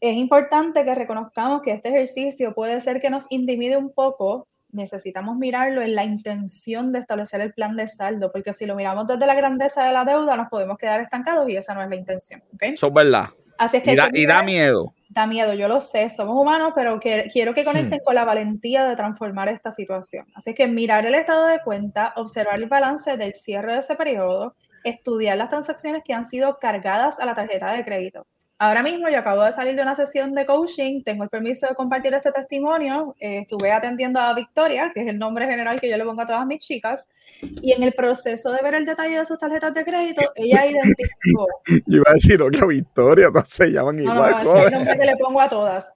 Es 0.00 0.16
importante 0.16 0.84
que 0.84 0.94
reconozcamos 0.94 1.62
que 1.62 1.72
este 1.72 1.88
ejercicio 1.88 2.54
puede 2.54 2.80
ser 2.80 3.00
que 3.00 3.10
nos 3.10 3.26
intimide 3.30 3.76
un 3.76 3.92
poco 3.92 4.48
necesitamos 4.72 5.36
mirarlo 5.36 5.82
en 5.82 5.94
la 5.94 6.04
intención 6.04 6.92
de 6.92 6.98
establecer 6.98 7.40
el 7.40 7.52
plan 7.52 7.76
de 7.76 7.86
saldo, 7.86 8.32
porque 8.32 8.52
si 8.52 8.66
lo 8.66 8.74
miramos 8.74 9.06
desde 9.06 9.26
la 9.26 9.34
grandeza 9.34 9.84
de 9.84 9.92
la 9.92 10.04
deuda, 10.04 10.34
nos 10.34 10.48
podemos 10.48 10.78
quedar 10.78 11.00
estancados 11.00 11.48
y 11.48 11.56
esa 11.56 11.74
no 11.74 11.82
es 11.82 11.90
la 11.90 11.96
intención. 11.96 12.42
¿okay? 12.54 12.72
Eso 12.72 12.86
es 12.86 12.94
verdad. 12.94 13.26
Así 13.58 13.76
es 13.76 13.82
que 13.82 13.92
Y 13.92 13.96
da, 13.96 14.10
que 14.10 14.20
y 14.20 14.26
da 14.26 14.42
miedo. 14.42 14.94
Da 15.14 15.26
miedo, 15.26 15.52
yo 15.52 15.68
lo 15.68 15.80
sé, 15.80 16.08
somos 16.08 16.34
humanos, 16.40 16.72
pero 16.74 16.98
que, 16.98 17.28
quiero 17.30 17.52
que 17.52 17.64
conecten 17.64 17.98
Hmm. 18.00 18.04
con 18.04 18.14
la 18.14 18.24
valentía 18.24 18.88
de 18.88 18.96
transformar 18.96 19.48
esta 19.50 19.70
situación. 19.70 20.26
Así 20.34 20.54
que 20.54 20.66
mirar 20.66 21.04
el 21.04 21.14
estado 21.14 21.48
de 21.48 21.60
cuenta, 21.62 22.14
observar 22.16 22.58
el 22.58 22.66
balance 22.68 23.18
del 23.18 23.34
cierre 23.34 23.74
de 23.74 23.80
ese 23.80 23.94
periodo, 23.94 24.56
estudiar 24.84 25.36
las 25.36 25.50
transacciones 25.50 26.02
que 26.02 26.14
han 26.14 26.24
sido 26.24 26.58
cargadas 26.58 27.20
a 27.20 27.26
la 27.26 27.34
tarjeta 27.34 27.72
de 27.72 27.84
crédito. 27.84 28.26
Ahora 28.64 28.80
mismo 28.84 29.08
yo 29.08 29.18
acabo 29.18 29.42
de 29.42 29.50
salir 29.52 29.74
de 29.74 29.82
una 29.82 29.96
sesión 29.96 30.34
de 30.34 30.46
coaching, 30.46 31.02
tengo 31.02 31.24
el 31.24 31.28
permiso 31.30 31.66
de 31.66 31.74
compartir 31.74 32.14
este 32.14 32.30
testimonio, 32.30 33.16
eh, 33.18 33.38
estuve 33.40 33.72
atendiendo 33.72 34.20
a 34.20 34.32
Victoria, 34.34 34.92
que 34.94 35.00
es 35.00 35.08
el 35.08 35.18
nombre 35.18 35.46
general 35.46 35.80
que 35.80 35.90
yo 35.90 35.96
le 35.96 36.04
pongo 36.04 36.22
a 36.22 36.26
todas 36.26 36.46
mis 36.46 36.60
chicas, 36.60 37.12
y 37.40 37.72
en 37.72 37.82
el 37.82 37.92
proceso 37.92 38.52
de 38.52 38.62
ver 38.62 38.74
el 38.74 38.86
detalle 38.86 39.18
de 39.18 39.24
sus 39.24 39.36
tarjetas 39.36 39.74
de 39.74 39.84
crédito, 39.84 40.22
ella 40.36 40.64
identificó 40.64 41.48
Yo 41.86 41.96
iba 41.96 42.04
a 42.08 42.12
decir 42.12 42.40
otra 42.40 42.64
victoria, 42.66 43.30
no 43.34 43.44
se 43.44 43.66
llaman 43.72 43.96
no, 43.96 44.04
no, 44.04 44.12
igual. 44.14 44.30
no, 44.30 44.38
es 44.38 44.44
joder. 44.46 44.66
el 44.66 44.72
nombre 44.74 44.98
que 44.98 45.06
le 45.06 45.16
pongo 45.16 45.40
a 45.40 45.48
todas. 45.48 45.92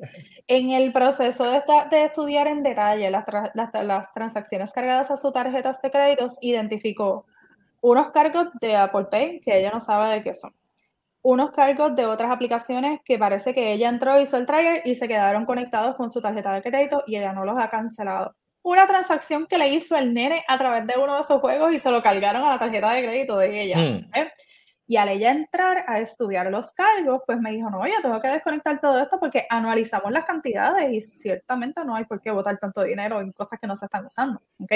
En 0.49 0.71
el 0.73 0.93
proceso 0.93 1.45
de, 1.49 1.59
esta- 1.59 1.85
de 1.89 2.05
estudiar 2.07 2.49
en 2.49 2.65
detalle 2.65 3.09
las, 3.13 3.25
tra- 3.27 3.53
las, 3.55 3.71
las 3.85 4.13
transacciones 4.13 4.73
cargadas 4.73 5.13
a 5.13 5.17
sus 5.17 5.33
tarjetas 5.33 5.81
de 5.83 5.91
créditos, 5.93 6.37
identificó 6.41 7.27
unos 7.81 8.11
cargos 8.11 8.49
de 8.61 8.75
Apple 8.75 9.07
Pay 9.09 9.41
que 9.41 9.57
ella 9.57 9.71
no 9.71 9.79
sabe 9.79 10.15
de 10.15 10.23
qué 10.23 10.35
son. 10.35 10.53
Unos 11.29 11.51
cargos 11.51 11.97
de 11.97 12.07
otras 12.07 12.31
aplicaciones 12.31 13.01
que 13.05 13.19
parece 13.19 13.53
que 13.53 13.73
ella 13.73 13.89
entró, 13.89 14.21
hizo 14.21 14.37
el 14.37 14.47
trigger 14.47 14.83
y 14.85 14.95
se 14.95 15.09
quedaron 15.09 15.45
conectados 15.45 15.97
con 15.97 16.09
su 16.09 16.21
tarjeta 16.21 16.55
de 16.55 16.63
crédito 16.63 17.03
y 17.05 17.17
ella 17.17 17.33
no 17.33 17.45
los 17.45 17.59
ha 17.59 17.69
cancelado. 17.69 18.37
Una 18.63 18.87
transacción 18.87 19.45
que 19.49 19.59
le 19.59 19.67
hizo 19.71 19.97
el 19.97 20.15
nene 20.15 20.45
a 20.47 20.57
través 20.57 20.87
de 20.87 20.95
uno 20.97 21.17
de 21.17 21.23
esos 21.23 21.41
juegos 21.41 21.73
y 21.73 21.81
se 21.81 21.91
lo 21.91 22.01
cargaron 22.01 22.45
a 22.45 22.51
la 22.51 22.59
tarjeta 22.61 22.93
de 22.93 23.03
crédito 23.03 23.39
de 23.39 23.61
ella. 23.61 23.77
Hmm. 23.77 24.09
¿eh? 24.15 24.33
Y 24.87 24.99
al 24.99 25.09
ella 25.09 25.33
entrar 25.33 25.85
a 25.89 25.99
estudiar 25.99 26.49
los 26.49 26.73
cargos, 26.73 27.23
pues 27.27 27.41
me 27.41 27.51
dijo, 27.51 27.71
no, 27.71 27.85
yo 27.89 28.01
tengo 28.01 28.21
que 28.21 28.29
desconectar 28.29 28.81
todo 28.81 29.03
esto 29.03 29.19
porque 29.19 29.47
anualizamos 29.51 30.13
las 30.13 30.25
cantidades 30.25 30.93
y 30.93 31.01
ciertamente 31.01 31.85
no 31.85 31.97
hay 31.97 32.05
por 32.05 32.21
qué 32.21 32.31
botar 32.31 32.57
tanto 32.59 32.85
dinero 32.85 33.21
en 33.21 33.33
cosas 33.33 33.59
que 33.59 33.67
no 33.67 33.75
se 33.75 33.87
están 33.87 34.07
usando, 34.07 34.41
¿ok? 34.61 34.73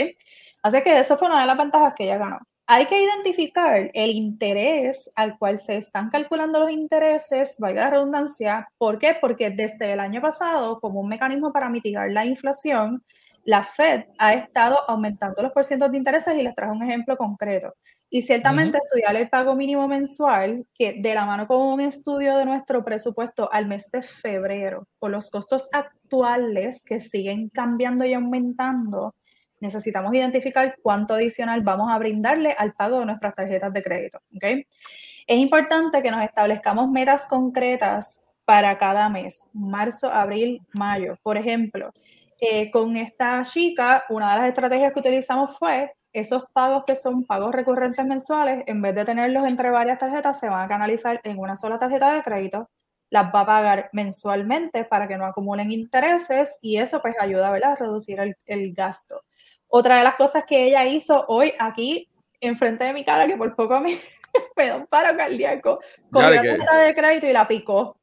Así 0.64 0.82
que 0.82 0.98
eso 0.98 1.16
fue 1.16 1.28
una 1.28 1.42
de 1.42 1.46
las 1.46 1.56
ventajas 1.56 1.94
que 1.94 2.02
ella 2.02 2.18
ganó. 2.18 2.40
Hay 2.72 2.86
que 2.86 3.02
identificar 3.02 3.90
el 3.94 4.12
interés 4.12 5.10
al 5.16 5.36
cual 5.40 5.58
se 5.58 5.76
están 5.76 6.08
calculando 6.08 6.60
los 6.60 6.70
intereses, 6.70 7.56
valga 7.58 7.82
la 7.82 7.90
redundancia. 7.90 8.68
¿Por 8.78 8.96
qué? 8.96 9.16
Porque 9.20 9.50
desde 9.50 9.92
el 9.92 9.98
año 9.98 10.20
pasado, 10.20 10.78
como 10.78 11.00
un 11.00 11.08
mecanismo 11.08 11.52
para 11.52 11.68
mitigar 11.68 12.12
la 12.12 12.24
inflación, 12.24 13.02
la 13.42 13.64
Fed 13.64 14.04
ha 14.18 14.34
estado 14.34 14.88
aumentando 14.88 15.42
los 15.42 15.50
porcientos 15.50 15.90
de 15.90 15.96
intereses 15.96 16.32
y 16.38 16.42
les 16.42 16.54
traje 16.54 16.70
un 16.70 16.84
ejemplo 16.84 17.16
concreto. 17.16 17.74
Y 18.08 18.22
ciertamente 18.22 18.78
estudiar 18.78 19.16
el 19.16 19.28
pago 19.28 19.56
mínimo 19.56 19.88
mensual, 19.88 20.64
que 20.72 20.92
de 20.92 21.14
la 21.14 21.26
mano 21.26 21.48
con 21.48 21.60
un 21.60 21.80
estudio 21.80 22.36
de 22.36 22.44
nuestro 22.44 22.84
presupuesto 22.84 23.52
al 23.52 23.66
mes 23.66 23.90
de 23.90 24.02
febrero, 24.02 24.86
por 25.00 25.10
los 25.10 25.28
costos 25.28 25.68
actuales 25.72 26.84
que 26.84 27.00
siguen 27.00 27.48
cambiando 27.48 28.04
y 28.04 28.14
aumentando, 28.14 29.16
necesitamos 29.60 30.14
identificar 30.14 30.76
cuánto 30.82 31.14
adicional 31.14 31.62
vamos 31.62 31.90
a 31.90 31.98
brindarle 31.98 32.54
al 32.58 32.72
pago 32.74 33.00
de 33.00 33.06
nuestras 33.06 33.34
tarjetas 33.34 33.72
de 33.72 33.82
crédito. 33.82 34.20
Es 34.40 35.38
importante 35.38 36.02
que 36.02 36.10
nos 36.10 36.24
establezcamos 36.24 36.90
metas 36.90 37.26
concretas 37.26 38.22
para 38.44 38.76
cada 38.78 39.08
mes, 39.08 39.50
marzo, 39.52 40.10
abril, 40.12 40.60
mayo. 40.74 41.16
Por 41.22 41.36
ejemplo, 41.36 41.92
eh, 42.40 42.70
con 42.70 42.96
esta 42.96 43.42
chica, 43.44 44.04
una 44.08 44.32
de 44.32 44.40
las 44.40 44.48
estrategias 44.48 44.92
que 44.92 45.00
utilizamos 45.00 45.56
fue 45.58 45.92
esos 46.12 46.44
pagos 46.52 46.84
que 46.86 46.96
son 46.96 47.24
pagos 47.24 47.54
recurrentes 47.54 48.04
mensuales, 48.04 48.64
en 48.66 48.82
vez 48.82 48.94
de 48.94 49.04
tenerlos 49.04 49.46
entre 49.46 49.70
varias 49.70 49.98
tarjetas, 49.98 50.40
se 50.40 50.48
van 50.48 50.64
a 50.64 50.68
canalizar 50.68 51.20
en 51.22 51.38
una 51.38 51.54
sola 51.54 51.78
tarjeta 51.78 52.12
de 52.14 52.22
crédito, 52.22 52.68
las 53.10 53.26
va 53.32 53.40
a 53.42 53.46
pagar 53.46 53.90
mensualmente 53.92 54.84
para 54.84 55.06
que 55.06 55.16
no 55.16 55.26
acumulen 55.26 55.70
intereses 55.70 56.58
y 56.62 56.78
eso 56.78 57.00
pues 57.02 57.14
ayuda 57.20 57.50
¿verdad? 57.50 57.72
a 57.72 57.76
reducir 57.76 58.18
el 58.46 58.74
gasto. 58.74 59.22
Otra 59.70 59.98
de 59.98 60.04
las 60.04 60.16
cosas 60.16 60.44
que 60.46 60.66
ella 60.66 60.84
hizo 60.86 61.24
hoy 61.28 61.54
aquí, 61.58 62.08
enfrente 62.40 62.84
de 62.84 62.92
mi 62.92 63.04
cara, 63.04 63.26
que 63.26 63.36
por 63.36 63.54
poco 63.54 63.80
me, 63.80 63.98
me 64.56 64.66
da 64.68 64.76
un 64.76 64.86
paro 64.86 65.16
cardíaco, 65.16 65.80
Dale 66.10 66.36
la 66.36 66.42
tarjeta 66.42 66.78
de 66.80 66.94
crédito 66.94 67.26
y 67.26 67.32
la 67.32 67.46
picó 67.48 67.96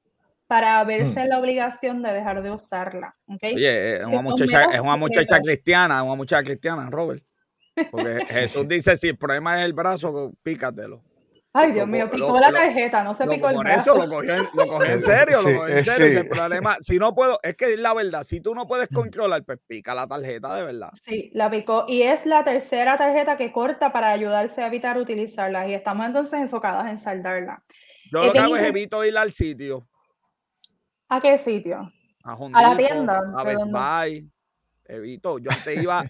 para 0.48 0.82
verse 0.86 1.26
Mm. 1.26 1.28
la 1.28 1.40
obligación 1.40 2.02
de 2.02 2.14
dejar 2.14 2.42
de 2.42 2.52
usarla. 2.52 3.16
¿ok? 3.28 3.44
Oye, 3.56 3.98
es 3.98 4.04
una 4.06 4.16
son 4.16 4.24
muchacha, 4.24 4.60
metas 4.60 4.76
es 4.76 4.80
una 4.82 4.96
muchacha 4.96 5.36
concretas. 5.36 5.42
cristiana, 5.46 6.04
una 6.04 6.16
muchacha 6.16 6.44
cristiana, 6.44 6.90
Robert. 6.90 7.24
Porque 7.92 8.26
Jesús 8.30 8.68
dice, 8.68 8.96
si 8.96 9.10
el 9.10 9.18
problema 9.18 9.60
es 9.60 9.66
el 9.66 9.74
brazo, 9.74 10.32
pícatelo. 10.44 11.04
Ay, 11.58 11.72
Dios 11.72 11.88
Lo- 11.88 11.92
mío, 11.92 12.10
picó 12.10 12.28
lo- 12.34 12.40
la 12.40 12.52
tarjeta, 12.52 13.04
no 13.04 13.14
se 13.14 13.26
Lo- 13.26 13.32
picó 13.32 13.50
el 13.50 13.56
por 13.56 13.68
eso 13.68 13.94
brazo. 13.96 14.06
lo 14.06 14.14
cogió, 14.16 14.36
en- 14.36 14.48
lo 14.54 14.68
cogió 14.68 14.92
en 14.94 15.02
serio, 15.02 15.40
Sí, 15.42 15.52
lo 15.54 15.60
cogió 15.60 15.68
en 15.74 15.78
eh, 15.80 15.84
serio. 15.84 16.08
Sí. 16.08 16.16
el 16.18 16.28
problema, 16.28 16.78
si 16.82 16.98
no 17.00 17.16
puedo, 17.16 17.40
es 17.44 17.56
que 17.56 17.74
es 17.74 17.80
la 17.80 17.94
verdad, 17.94 18.24
si 18.24 18.42
tú 18.42 18.54
no 18.56 18.68
puedes 18.68 18.88
controlar, 18.94 19.44
pues 19.44 19.60
pica 19.68 19.96
la 19.96 20.08
tarjeta 20.08 20.56
de 20.56 20.64
verdad. 20.64 20.90
Sí, 21.04 21.32
la 21.34 21.50
picó. 21.50 21.86
Y 21.88 22.04
es 22.04 22.26
la 22.26 22.44
tercera 22.44 22.98
tarjeta 22.98 23.38
que 23.38 23.52
corta 23.52 23.92
para 23.92 24.12
ayudarse 24.12 24.62
a 24.62 24.68
evitar 24.68 24.98
utilizarla. 24.98 25.68
Y 25.68 25.74
estamos 25.74 26.06
entonces 26.06 26.40
enfocadas 26.40 26.90
en 26.90 26.98
saldarla. 26.98 27.64
Yo 28.12 28.22
Es 28.22 28.28
lo 28.28 28.34
que 28.34 28.40
hago 28.40 28.56
es 28.58 28.64
evito 28.64 29.04
ir 29.04 29.18
al 29.18 29.32
sitio, 29.32 29.88
¿A 31.10 31.22
qué 31.22 31.38
sitio? 31.38 31.92
a 32.24 32.34
Home 32.36 32.58
¿A 32.58 32.62
la 32.70 32.78
tienda? 32.78 33.22
a 33.38 33.44
¿De 33.44 33.56
Best? 33.56 33.68
Buy. 33.72 34.30
Evito. 34.86 35.40
Yo 35.40 35.50
antes 35.52 35.82
iba, 35.82 36.04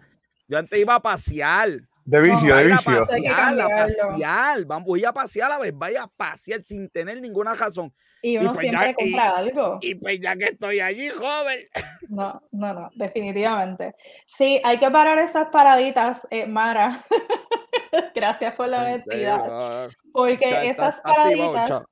yo 0.48 0.58
antes 0.58 0.80
iba 0.80 0.96
a 0.96 1.00
pasear. 1.02 1.70
De 2.10 2.22
vicio, 2.22 2.50
No, 2.50 2.56
de 2.56 2.64
vicio. 2.68 3.00
Pasear, 3.00 3.60
a 3.60 3.68
pasear. 3.68 4.66
Vamos, 4.66 4.88
voy 4.88 5.04
a 5.04 5.12
pasear 5.12 5.52
a 5.52 5.60
Best 5.60 5.76
Buy, 5.76 5.98
a 5.98 6.08
pasear 6.08 6.64
sin 6.64 6.90
tener 6.90 7.20
ninguna 7.20 7.54
razón. 7.54 7.94
Y 8.22 8.38
uno 8.38 8.54
pues 8.54 8.72
ya- 8.72 8.82
siempre 8.82 8.92
y- 9.06 9.12
compra 9.12 9.30
algo. 9.38 9.78
Y 9.82 9.96
pues 9.96 10.20
ya 10.22 10.36
que 10.38 10.46
estoy 10.46 10.80
allí, 10.80 11.10
joven. 11.10 11.60
No, 12.10 12.42
no, 12.54 12.74
no, 12.74 12.90
definitivamente. 12.96 13.94
Sí, 14.26 14.62
hay 14.64 14.78
que 14.78 14.90
parar 14.90 15.20
esas 15.20 15.50
paraditas, 15.50 16.26
eh, 16.32 16.46
Mara. 16.48 17.04
Gracias 18.16 18.54
por 18.56 18.70
la 18.70 18.84
honestidad. 18.84 19.42
Ah, 19.50 19.88
Porque 20.14 20.46
está- 20.46 20.64
esas 20.64 20.96
activado, 21.04 21.54
paraditas, 21.54 21.84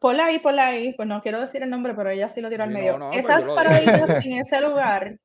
ponla 0.00 0.24
ahí, 0.26 0.38
ponla 0.40 0.66
ahí, 0.66 0.92
pues 0.94 1.06
no 1.08 1.20
quiero 1.22 1.40
decir 1.40 1.62
el 1.62 1.70
nombre, 1.70 1.94
pero 1.94 2.10
ella 2.10 2.28
sí 2.28 2.40
lo 2.40 2.50
tiró 2.50 2.64
al 2.64 2.70
Sí, 2.70 2.74
no, 2.74 2.80
medio. 2.80 2.98
no, 2.98 3.10
pues 3.12 3.24
esas 3.24 3.44
paraditas 3.44 4.24
en 4.26 4.32
ese 4.32 4.60
lugar 4.60 5.16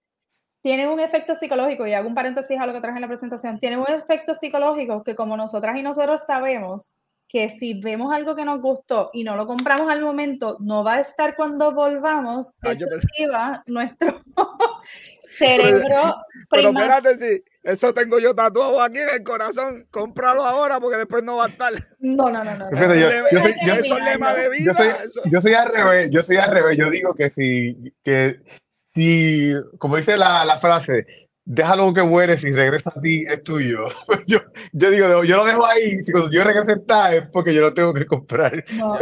tienen 0.62 0.90
un 0.90 1.00
efecto 1.00 1.36
psicológico, 1.36 1.88
y 1.88 1.94
hago 1.94 2.08
un 2.08 2.16
paréntesis 2.16 2.60
a 2.60 2.66
lo 2.66 2.74
que 2.74 2.82
traje 2.82 2.98
en 2.98 3.02
la 3.02 3.08
presentación, 3.08 3.60
tienen 3.60 3.80
un 3.80 3.90
efecto 3.90 4.34
psicológico 4.34 5.04
que 5.04 5.16
como 5.16 5.38
nosotras 5.38 5.78
y 5.78 5.84
nosotros 5.84 6.26
sabemos 6.26 6.98
que 7.32 7.48
si 7.50 7.80
vemos 7.80 8.12
algo 8.12 8.36
que 8.36 8.44
nos 8.44 8.60
gustó 8.60 9.12
y 9.14 9.24
no 9.24 9.36
lo 9.36 9.46
compramos 9.46 9.92
al 9.92 10.02
momento, 10.02 10.58
no 10.60 10.84
va 10.84 10.96
a 10.96 11.00
estar 11.00 11.36
cuando 11.36 11.72
volvamos, 11.74 12.56
Ah, 12.64 12.72
eso 12.72 12.88
activa 12.92 13.64
nuestro 13.68 14.20
cerebro 15.28 16.16
Pero 16.50 16.70
prima- 16.72 16.82
espérate, 16.98 17.18
sí, 17.20 17.44
eso 17.64 17.94
tengo 17.94 18.20
yo 18.20 18.34
tatuado 18.34 18.82
aquí 18.82 18.98
en 18.98 19.10
el 19.10 19.24
corazón. 19.24 19.86
Cómpralo 19.92 20.44
ahora 20.44 20.80
porque 20.80 20.98
después 20.98 21.24
no 21.24 21.36
va 21.38 21.46
a 21.46 21.50
estar. 21.50 21.74
No, 22.00 22.30
no, 22.32 22.44
no, 22.44 22.56
no. 22.58 22.72
yo- 22.72 23.10
yo 23.32 23.42
soy- 23.42 23.56
yo- 23.66 23.74
eso 23.76 23.98
es 23.98 24.04
lema 24.04 24.34
de 24.34 24.50
vida. 24.50 24.72
Yo 24.72 24.74
soy, 24.74 24.88
eso- 24.88 25.22
yo 25.26 25.42
soy 25.42 25.54
al 25.54 25.72
revés, 25.72 26.10
yo 26.10 26.24
soy 26.24 26.38
al 26.38 26.52
revés. 26.52 26.78
Yo 26.78 26.90
digo 26.90 27.14
que 27.14 27.30
si, 27.30 27.94
que 28.04 28.40
si, 29.00 29.54
como 29.78 29.96
dice 29.96 30.18
la, 30.18 30.44
la 30.46 30.58
frase, 30.58 31.06
déjalo 31.46 31.94
que 31.94 32.02
vuele, 32.02 32.38
si 32.38 32.52
regresa 32.52 32.92
a 32.96 33.00
ti 33.02 33.24
es 33.28 33.44
tuyo. 33.44 33.86
Yo, 34.28 34.40
yo 34.74 34.92
digo, 34.92 35.24
yo 35.24 35.38
lo 35.38 35.46
dejo 35.46 35.66
ahí, 35.66 36.04
si 36.04 36.12
cuando 36.12 36.30
yo 36.32 36.44
regrese 36.44 36.74
está 36.74 37.16
es 37.16 37.28
porque 37.32 37.54
yo 37.56 37.62
lo 37.62 37.74
tengo 37.74 37.94
que 37.94 38.06
comprar. 38.06 38.64
No, 38.74 38.96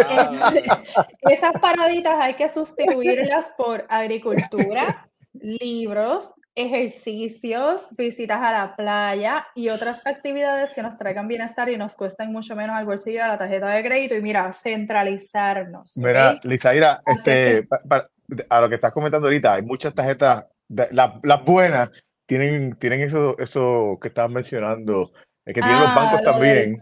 esas 1.30 1.54
paraditas 1.60 2.14
hay 2.20 2.36
que 2.36 2.48
sustituirlas 2.48 3.54
por 3.58 3.86
agricultura, 3.90 5.10
libros, 5.34 6.34
ejercicios, 6.56 7.88
visitas 7.98 8.42
a 8.42 8.52
la 8.52 8.76
playa 8.76 9.46
y 9.54 9.70
otras 9.70 10.02
actividades 10.06 10.72
que 10.74 10.82
nos 10.82 10.98
traigan 10.98 11.28
bienestar 11.28 11.70
y 11.70 11.78
nos 11.78 11.96
cuesten 11.96 12.32
mucho 12.32 12.56
menos 12.56 12.76
al 12.78 12.86
bolsillo 12.86 13.22
de 13.24 13.28
la 13.28 13.38
tarjeta 13.38 13.70
de 13.70 13.84
crédito. 13.84 14.16
Y 14.16 14.22
mira, 14.22 14.52
centralizarnos. 14.54 15.98
Mira, 15.98 16.40
Lizaira, 16.44 17.02
Así 17.06 17.18
este, 17.18 17.68
que- 17.68 17.68
a 18.50 18.62
lo 18.62 18.70
que 18.70 18.76
estás 18.76 18.94
comentando 18.94 19.28
ahorita, 19.28 19.54
hay 19.56 19.62
muchas 19.62 19.94
tarjetas, 19.94 20.46
de- 20.68 20.88
la- 20.92 21.20
las 21.24 21.44
buenas 21.46 21.90
tienen, 22.26 22.76
tienen 22.76 23.02
eso, 23.02 23.38
eso 23.40 23.98
que 24.02 24.10
estabas 24.10 24.32
mencionando, 24.32 25.12
eh, 25.46 25.54
que 25.54 25.62
tienen 25.62 25.80
los 25.80 25.90
Ah, 25.90 25.96
bancos 25.96 26.20
lo 26.26 26.32
también. 26.32 26.80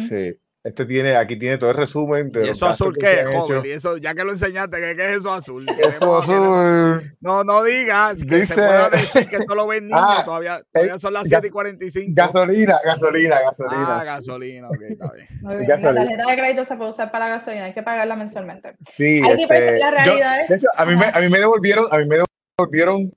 Sí. 0.00 0.38
Este 0.64 0.86
tiene, 0.86 1.16
aquí 1.16 1.36
tiene 1.36 1.58
todo 1.58 1.70
el 1.70 1.76
resumen 1.76 2.30
de 2.30 2.44
¿Y 2.44 2.46
los 2.46 2.56
eso 2.56 2.66
azul 2.68 2.94
que 2.94 3.00
qué 3.00 3.14
se 3.14 3.20
es, 3.22 3.26
joven? 3.36 3.62
Y 3.64 3.70
eso, 3.70 3.96
ya 3.96 4.14
que 4.14 4.22
lo 4.22 4.30
enseñaste, 4.30 4.76
¿qué, 4.78 4.94
qué 4.94 5.10
es 5.10 5.16
eso 5.18 5.32
azul? 5.32 5.66
Eso 5.68 6.18
azul. 6.18 7.16
No, 7.20 7.42
no 7.42 7.64
digas 7.64 8.22
que 8.22 8.28
se 8.30 8.36
Dice- 8.36 8.54
pueda 8.54 8.88
decir 8.90 9.28
que 9.28 9.36
esto 9.38 9.54
lo 9.56 9.66
ven 9.66 9.86
niños. 9.88 10.00
Ah, 10.00 10.22
todavía, 10.24 10.62
todavía 10.72 11.00
son 11.00 11.14
las 11.14 11.22
gas- 11.24 11.30
7 11.30 11.46
y 11.48 11.50
45. 11.50 12.12
Gasolina, 12.14 12.78
gasolina, 12.84 13.40
gasolina. 13.40 14.00
Ah, 14.00 14.04
gasolina, 14.04 14.68
ok, 14.68 14.82
está 14.82 15.12
bien. 15.12 15.26
Muy 15.42 15.56
bien. 15.56 15.68
gasolina. 15.68 15.92
La 15.94 16.00
tarjeta 16.10 16.30
de 16.30 16.36
crédito 16.38 16.64
se 16.64 16.76
puede 16.76 16.90
usar 16.90 17.10
para 17.10 17.24
la 17.28 17.30
gasolina, 17.38 17.64
hay 17.64 17.74
que 17.74 17.82
pagarla 17.82 18.14
mensualmente. 18.14 18.76
Sí, 18.88 19.20
Hay 19.20 19.36
que 19.38 19.42
este, 19.42 19.48
pensar- 19.48 19.92
la 19.94 20.04
yo- 20.04 20.12
realidad 20.14 20.48
de 20.48 20.54
hecho, 20.54 20.68
a 20.76 20.84
mí, 20.86 20.94
me, 20.94 21.06
a 21.06 21.18
mí 21.20 21.28
me 21.28 21.38
devolvieron, 21.40 21.86
a 21.90 21.98
mí 21.98 22.06
me 22.06 22.22
devolvieron 22.56 23.10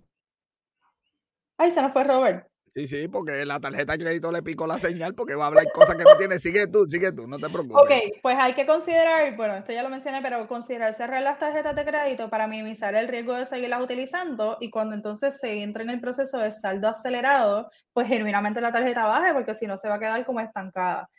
Ay, 1.60 1.70
se 1.70 1.82
nos 1.82 1.94
fue 1.94 2.04
Robert. 2.04 2.48
Sí, 2.76 2.88
sí, 2.88 3.08
porque 3.08 3.46
la 3.46 3.62
tarjeta 3.62 3.94
de 3.94 4.00
crédito 4.00 4.34
le 4.34 4.44
picó 4.44 4.68
la 4.68 4.78
señal 4.78 5.16
porque 5.16 5.34
va 5.34 5.46
a 5.46 5.48
hablar 5.48 5.66
cosas 5.72 5.96
que 5.96 6.04
no 6.04 6.18
tiene. 6.18 6.40
Sigue 6.40 6.68
tú, 6.68 6.86
sigue 6.86 7.14
tú, 7.14 7.26
no 7.26 7.38
te 7.38 7.48
preocupes. 7.50 7.78
Ok, 7.82 8.20
pues 8.22 8.36
hay 8.38 8.54
que 8.54 8.66
considerar, 8.66 9.34
bueno, 9.38 9.54
esto 9.56 9.72
ya 9.72 9.82
lo 9.82 9.88
mencioné, 9.88 10.22
pero 10.22 10.46
considerar 10.46 10.94
cerrar 10.94 11.22
las 11.22 11.40
tarjetas 11.40 11.74
de 11.74 11.86
crédito 11.86 12.30
para 12.30 12.48
minimizar 12.48 12.94
el 12.96 13.08
riesgo 13.08 13.34
de 13.34 13.46
seguirlas 13.46 13.82
utilizando 13.82 14.58
y 14.60 14.70
cuando 14.72 14.94
entonces 14.94 15.40
se 15.40 15.64
entre 15.64 15.84
en 15.84 15.90
el 15.90 16.02
proceso 16.02 16.38
de 16.38 16.52
saldo 16.52 16.90
acelerado, 16.90 17.72
pues 17.94 18.10
genuinamente 18.10 18.60
la 18.60 18.74
tarjeta 18.74 19.08
baje 19.08 19.34
porque 19.34 19.54
si 19.54 19.68
no 19.68 19.78
se 19.78 19.88
va 19.88 19.96
a 19.96 20.00
quedar 20.00 20.26
como 20.26 20.42
estancada. 20.42 21.10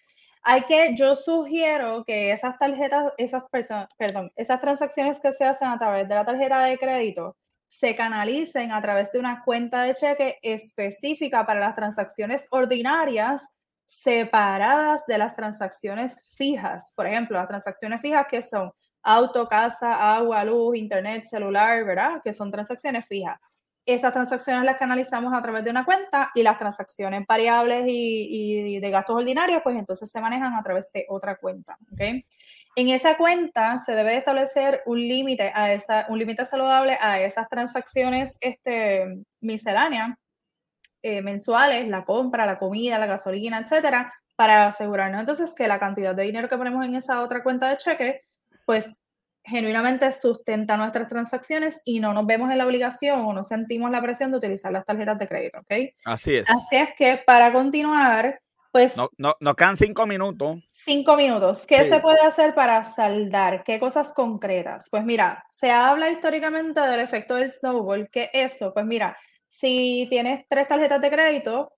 Hay 0.43 0.61
que, 0.65 0.95
yo 0.95 1.17
sugiero 1.17 2.05
que 2.05 2.33
esas 2.33 2.59
tarjetas, 2.59 3.15
esas 3.17 3.45
personas, 3.51 3.89
perdón, 3.97 4.31
esas 4.37 4.61
transacciones 4.61 5.19
que 5.21 5.33
se 5.33 5.45
hacen 5.47 5.69
a 5.69 5.79
través 5.79 6.07
de 6.07 6.15
la 6.17 6.27
tarjeta 6.27 6.63
de 6.65 6.77
crédito, 6.77 7.35
se 7.79 7.95
canalicen 7.95 8.73
a 8.73 8.81
través 8.81 9.13
de 9.13 9.19
una 9.19 9.43
cuenta 9.45 9.83
de 9.83 9.95
cheque 9.95 10.39
específica 10.41 11.45
para 11.45 11.61
las 11.61 11.75
transacciones 11.75 12.47
ordinarias 12.51 13.51
separadas 13.85 15.05
de 15.07 15.19
las 15.19 15.37
transacciones 15.37 16.33
fijas. 16.37 16.95
Por 16.97 17.07
ejemplo, 17.07 17.37
las 17.37 17.49
transacciones 17.49 18.01
fijas 18.01 18.27
que 18.31 18.41
son 18.41 18.73
auto, 19.03 19.47
casa, 19.47 20.17
agua, 20.17 20.43
luz, 20.45 20.77
internet, 20.77 21.25
celular, 21.25 21.85
¿verdad? 21.85 22.23
Que 22.25 22.33
son 22.33 22.51
transacciones 22.51 23.07
fijas. 23.07 23.39
Esas 23.85 24.13
transacciones 24.13 24.65
las 24.65 24.79
canalizamos 24.79 25.33
a 25.35 25.43
través 25.43 25.63
de 25.63 25.71
una 25.71 25.85
cuenta 25.85 26.31
y 26.35 26.43
las 26.43 26.59
transacciones 26.59 27.25
variables 27.29 27.85
y, 27.87 28.81
de 28.81 28.91
gastos 28.91 29.17
ordinarios, 29.17 29.61
pues 29.63 29.77
entonces 29.77 30.11
se 30.11 30.21
manejan 30.21 30.55
a 30.55 30.63
través 30.63 30.91
de 30.93 31.05
otra 31.09 31.37
cuenta. 31.37 31.77
¿okay? 31.93 32.25
En 32.77 32.91
esa 32.91 33.17
cuenta 33.17 33.79
se 33.79 33.93
debe 33.93 34.17
establecer 34.17 34.83
un 34.85 35.01
límite 35.01 35.51
a 35.55 35.73
esa, 35.73 36.05
un 36.11 36.19
límite 36.19 36.45
saludable 36.45 36.99
a 37.01 37.19
esas 37.21 37.49
transacciones 37.49 38.37
este, 38.43 39.23
misceláneas 39.41 40.11
eh, 41.03 41.23
mensuales, 41.23 41.89
la 41.89 42.05
compra, 42.05 42.45
la 42.45 42.59
comida, 42.59 42.99
la 42.99 43.07
gasolina, 43.07 43.61
etcétera, 43.61 44.13
para 44.37 44.67
asegurarnos 44.67 45.21
entonces 45.21 45.55
que 45.55 45.69
la 45.69 45.79
cantidad 45.79 46.15
de 46.15 46.25
dinero 46.25 46.51
que 46.51 46.59
ponemos 46.59 46.85
en 46.85 46.95
esa 46.95 47.23
otra 47.23 47.43
cuenta 47.43 47.71
de 47.71 47.79
cheque, 47.79 48.21
pues 48.67 49.07
genuinamente 49.43 50.13
sustenta 50.13 50.77
nuestras 50.77 51.09
transacciones 51.09 51.81
y 51.85 52.01
no 52.01 52.13
nos 52.13 52.27
vemos 52.27 52.51
en 52.51 52.59
la 52.59 52.67
obligación 52.67 53.21
o 53.21 53.33
no 53.33 53.43
sentimos 53.43 53.91
la 53.91 54.03
presión 54.03 54.33
de 54.33 54.37
utilizar 54.37 54.71
las 54.71 54.85
tarjetas 54.85 55.19
de 55.19 55.29
crédito, 55.29 55.61
¿ok? 55.61 55.95
Así 56.05 56.37
es. 56.37 56.51
Así 56.51 56.77
es 56.77 56.89
que 56.95 57.23
para 57.25 57.53
continuar, 57.53 58.41
pues... 58.77 58.95
No, 58.95 59.09
no, 59.17 59.35
nos 59.41 59.57
quedan 59.57 59.75
cinco 59.75 60.07
minutos. 60.07 60.59
Cinco 60.71 61.17
minutos. 61.17 61.65
¿Qué 61.67 61.89
se 61.89 61.99
puede 62.01 62.21
hacer 62.21 62.55
para 62.55 62.85
saldar? 62.85 63.65
¿Qué 63.65 63.81
cosas 63.81 64.13
concretas? 64.13 64.89
Pues 64.91 65.03
mira, 65.03 65.43
se 65.49 65.71
habla 65.71 66.11
históricamente 66.11 66.79
del 66.81 67.01
efecto 67.01 67.37
del 67.37 67.51
snowball. 67.51 68.11
¿Qué 68.11 68.29
es 68.35 68.53
eso? 68.53 68.75
Pues 68.75 68.85
mira, 68.85 69.17
si 69.49 70.07
tienes 70.11 70.45
tres 70.47 70.69
tarjetas 70.69 71.01
de 71.01 71.11
crédito, 71.11 71.73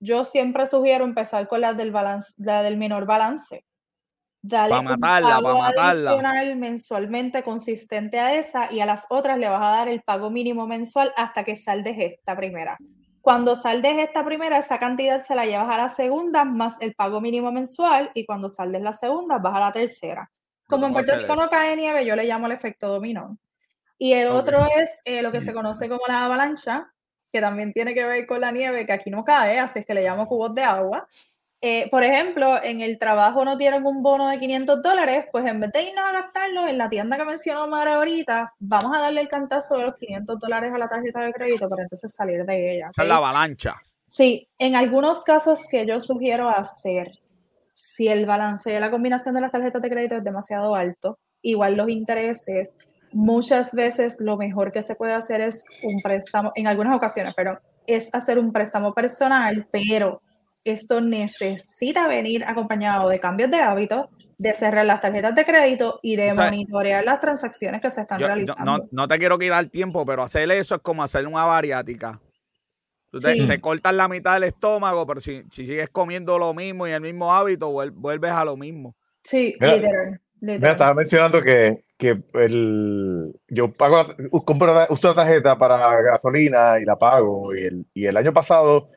yo 0.00 0.24
siempre 0.24 0.66
sugiero 0.66 1.04
empezar 1.04 1.46
con 1.48 1.60
las 1.60 1.76
del, 1.76 1.90
balance, 1.90 2.32
la 2.38 2.62
del 2.62 2.78
menor 2.78 3.04
balance. 3.04 3.66
Dale 4.40 4.70
para 4.70 4.82
matarla, 4.82 5.40
para 5.42 5.54
matarla. 5.54 6.10
adicional 6.10 6.56
mensualmente 6.56 7.42
consistente 7.42 8.20
a 8.20 8.34
esa 8.34 8.72
y 8.72 8.80
a 8.80 8.86
las 8.86 9.04
otras 9.10 9.36
le 9.36 9.50
vas 9.50 9.60
a 9.66 9.70
dar 9.70 9.88
el 9.88 10.00
pago 10.00 10.30
mínimo 10.30 10.66
mensual 10.66 11.12
hasta 11.14 11.44
que 11.44 11.56
saldes 11.56 11.96
esta 11.98 12.34
primera. 12.34 12.78
Cuando 13.28 13.56
saldes 13.56 13.98
esta 13.98 14.24
primera, 14.24 14.56
esa 14.56 14.78
cantidad 14.78 15.20
se 15.20 15.34
la 15.34 15.44
llevas 15.44 15.68
a 15.68 15.76
la 15.76 15.90
segunda 15.90 16.46
más 16.46 16.80
el 16.80 16.94
pago 16.94 17.20
mínimo 17.20 17.52
mensual 17.52 18.10
y 18.14 18.24
cuando 18.24 18.48
saldes 18.48 18.80
la 18.80 18.94
segunda 18.94 19.36
vas 19.36 19.54
a 19.54 19.60
la 19.60 19.70
tercera. 19.70 20.30
Como 20.66 20.86
en 20.86 20.94
Puerto 20.94 21.14
Rico 21.14 21.36
no 21.36 21.50
cae 21.50 21.76
nieve, 21.76 22.06
yo 22.06 22.16
le 22.16 22.24
llamo 22.24 22.46
el 22.46 22.52
efecto 22.52 22.88
dominó. 22.88 23.36
Y 23.98 24.14
el 24.14 24.28
otro 24.28 24.66
es 24.74 25.02
eh, 25.04 25.20
lo 25.20 25.30
que 25.30 25.42
se 25.42 25.52
conoce 25.52 25.90
como 25.90 26.00
la 26.08 26.24
avalancha, 26.24 26.90
que 27.30 27.42
también 27.42 27.74
tiene 27.74 27.92
que 27.92 28.06
ver 28.06 28.26
con 28.26 28.40
la 28.40 28.50
nieve, 28.50 28.86
que 28.86 28.92
aquí 28.94 29.10
no 29.10 29.22
cae, 29.24 29.58
así 29.58 29.80
es 29.80 29.84
que 29.84 29.92
le 29.92 30.04
llamo 30.04 30.26
cubos 30.26 30.54
de 30.54 30.62
agua. 30.62 31.06
Eh, 31.60 31.88
por 31.90 32.04
ejemplo, 32.04 32.62
en 32.62 32.82
el 32.82 32.98
trabajo 32.98 33.44
no 33.44 33.56
tienen 33.56 33.84
un 33.84 34.00
bono 34.00 34.28
de 34.28 34.38
500 34.38 34.80
dólares, 34.80 35.26
pues 35.32 35.44
en 35.46 35.58
vez 35.58 35.72
de 35.72 35.82
irnos 35.82 36.04
a 36.04 36.12
gastarlo 36.12 36.68
en 36.68 36.78
la 36.78 36.88
tienda 36.88 37.16
que 37.16 37.24
mencionó 37.24 37.66
Mara 37.66 37.96
ahorita, 37.96 38.54
vamos 38.60 38.96
a 38.96 39.00
darle 39.00 39.22
el 39.22 39.28
cantazo 39.28 39.76
de 39.76 39.86
los 39.86 39.96
500 39.96 40.38
dólares 40.38 40.72
a 40.72 40.78
la 40.78 40.86
tarjeta 40.86 41.20
de 41.20 41.32
crédito 41.32 41.68
para 41.68 41.82
entonces 41.82 42.14
salir 42.14 42.44
de 42.44 42.76
ella. 42.76 42.90
es 42.96 43.08
la 43.08 43.16
avalancha. 43.16 43.76
Sí, 44.06 44.48
en 44.58 44.76
algunos 44.76 45.24
casos 45.24 45.66
que 45.68 45.84
yo 45.84 46.00
sugiero 46.00 46.48
hacer, 46.48 47.10
si 47.74 48.06
el 48.06 48.24
balance 48.24 48.70
de 48.70 48.80
la 48.80 48.90
combinación 48.90 49.34
de 49.34 49.40
las 49.40 49.50
tarjetas 49.50 49.82
de 49.82 49.90
crédito 49.90 50.16
es 50.16 50.24
demasiado 50.24 50.76
alto, 50.76 51.18
igual 51.42 51.76
los 51.76 51.88
intereses, 51.88 52.78
muchas 53.12 53.72
veces 53.72 54.20
lo 54.20 54.36
mejor 54.36 54.70
que 54.70 54.82
se 54.82 54.94
puede 54.94 55.12
hacer 55.12 55.40
es 55.40 55.64
un 55.82 56.00
préstamo, 56.02 56.52
en 56.54 56.68
algunas 56.68 56.96
ocasiones, 56.96 57.34
pero 57.36 57.58
es 57.86 58.14
hacer 58.14 58.38
un 58.38 58.52
préstamo 58.52 58.94
personal, 58.94 59.66
pero 59.70 60.22
esto 60.72 61.00
necesita 61.00 62.08
venir 62.08 62.44
acompañado 62.44 63.08
de 63.08 63.20
cambios 63.20 63.50
de 63.50 63.58
hábitos, 63.58 64.06
de 64.38 64.54
cerrar 64.54 64.86
las 64.86 65.00
tarjetas 65.00 65.34
de 65.34 65.44
crédito 65.44 65.98
y 66.02 66.16
de 66.16 66.32
monitorear 66.32 67.04
las 67.04 67.20
transacciones 67.20 67.80
que 67.80 67.90
se 67.90 68.02
están 68.02 68.20
realizando. 68.20 68.88
No, 68.90 69.08
te 69.08 69.18
quiero 69.18 69.38
quitar 69.38 69.66
tiempo, 69.66 70.06
pero 70.06 70.22
hacer 70.22 70.50
eso 70.52 70.76
es 70.76 70.80
como 70.80 71.02
hacer 71.02 71.26
una 71.26 71.44
bariática. 71.44 72.20
te, 73.10 73.60
cortas 73.60 73.94
la 73.94 74.06
mitad 74.06 74.34
del 74.34 74.44
estómago, 74.44 75.06
pero 75.06 75.20
si, 75.20 75.42
sigues 75.50 75.90
comiendo 75.90 76.38
lo 76.38 76.54
mismo 76.54 76.86
y 76.86 76.92
el 76.92 77.00
mismo 77.00 77.34
hábito, 77.34 77.70
vuelves 77.70 78.30
a 78.30 78.44
lo 78.44 78.56
mismo. 78.56 78.94
Sí, 79.24 79.56
literal. 79.60 80.20
estaba 80.40 80.94
mencionando 80.94 81.42
que, 81.42 81.82
el, 82.34 83.34
yo 83.48 83.72
pago, 83.72 84.14
compro, 84.44 84.86
uso 84.90 85.08
la 85.08 85.14
tarjeta 85.14 85.58
para 85.58 86.00
gasolina 86.00 86.78
y 86.80 86.84
la 86.84 86.96
pago. 86.96 87.54
Y 87.56 87.62
el, 87.64 87.86
y 87.92 88.06
el 88.06 88.16
año 88.16 88.32
pasado 88.32 88.90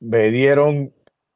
me 0.00 0.30
dieron 0.30 0.92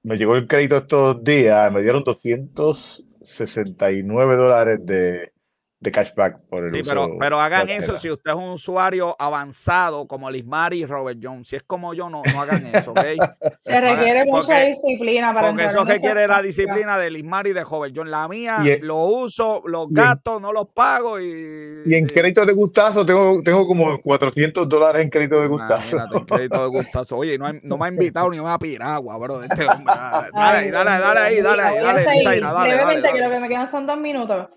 me 0.07 0.17
llegó 0.17 0.37
el 0.37 0.47
crédito 0.47 0.77
estos 0.77 1.25
días, 1.25 1.73
me 1.73 1.83
dieron 1.83 2.05
269 2.05 4.37
dólares 4.37 4.79
de, 4.87 5.33
de 5.79 5.93
cashback 5.93 6.41
por 6.49 6.65
el 6.65 6.71
sí, 6.71 6.81
uso 6.81 6.91
pero, 6.91 7.19
pero 7.19 7.39
hagan 7.39 7.69
eso 7.69 7.97
si 7.97 8.11
usted 8.11 8.31
es 8.31 8.37
un 8.37 8.51
usuario 8.51 9.15
avanzado 9.19 10.07
como 10.07 10.31
Lismari 10.31 10.83
y 10.83 10.87
Robert 10.87 11.19
Jones. 11.23 11.49
Si 11.49 11.57
es 11.57 11.63
como 11.63 11.93
yo, 11.93 12.09
no, 12.09 12.23
no 12.33 12.41
hagan 12.41 12.67
eso, 12.75 12.93
¿ok? 12.93 13.01
Se 13.63 13.81
requiere 13.81 14.25
mucha 14.25 14.61
disciplina 14.61 15.35
para 15.35 15.49
Porque 15.49 15.67
eso 15.67 15.85
requiere 15.85 16.27
la 16.27 16.41
disciplina 16.41 16.99
de 16.99 17.11
Lismari 17.11 17.51
y 17.51 17.53
de 17.53 17.65
Robert 17.65 17.93
Jones. 17.95 18.11
La 18.11 18.27
mía 18.27 18.59
lo 18.81 19.05
uso, 19.05 19.63
los 19.67 19.89
gastos 19.91 20.41
no 20.41 20.53
los 20.53 20.69
pago 20.69 21.21
y... 21.21 21.83
Y 21.85 21.95
en 21.95 22.07
crédito 22.07 22.47
de 22.47 22.55
gustazo 22.55 23.05
tengo, 23.05 23.43
tengo 23.45 23.67
como 23.67 24.01
400 24.01 24.67
dólares 24.69 25.03
en 25.03 25.11
crédito 25.11 25.41
de 25.41 25.49
gustazo. 25.49 25.99
en 25.99 26.25
crédito 26.25 26.63
de 26.63 26.69
gustazo. 26.69 27.19
Oye, 27.19 27.37
no, 27.37 27.53
no, 27.63 27.77
me 27.77 27.87
ha 27.87 27.89
invitado 27.89 28.31
ni 28.31 28.39
una 28.39 28.59
piragua, 28.59 29.19
bro, 29.19 29.43
este 29.43 29.67
hombre. 29.67 29.95
Dale, 30.33 30.71
dale, 30.71 30.91
dale, 30.91 31.21
ahí, 31.21 31.43
dale, 31.43 31.63
ahí, 31.63 31.83
dale, 31.83 32.05
dale, 32.05 32.41
dale, 32.41 32.75
Brevemente, 32.75 33.13
que 33.13 33.21
lo 33.21 33.31
que 33.31 33.41
me 33.41 33.49
quedan 33.49 33.71
son 33.71 33.87
dos 33.87 33.99
minutos. 33.99 34.49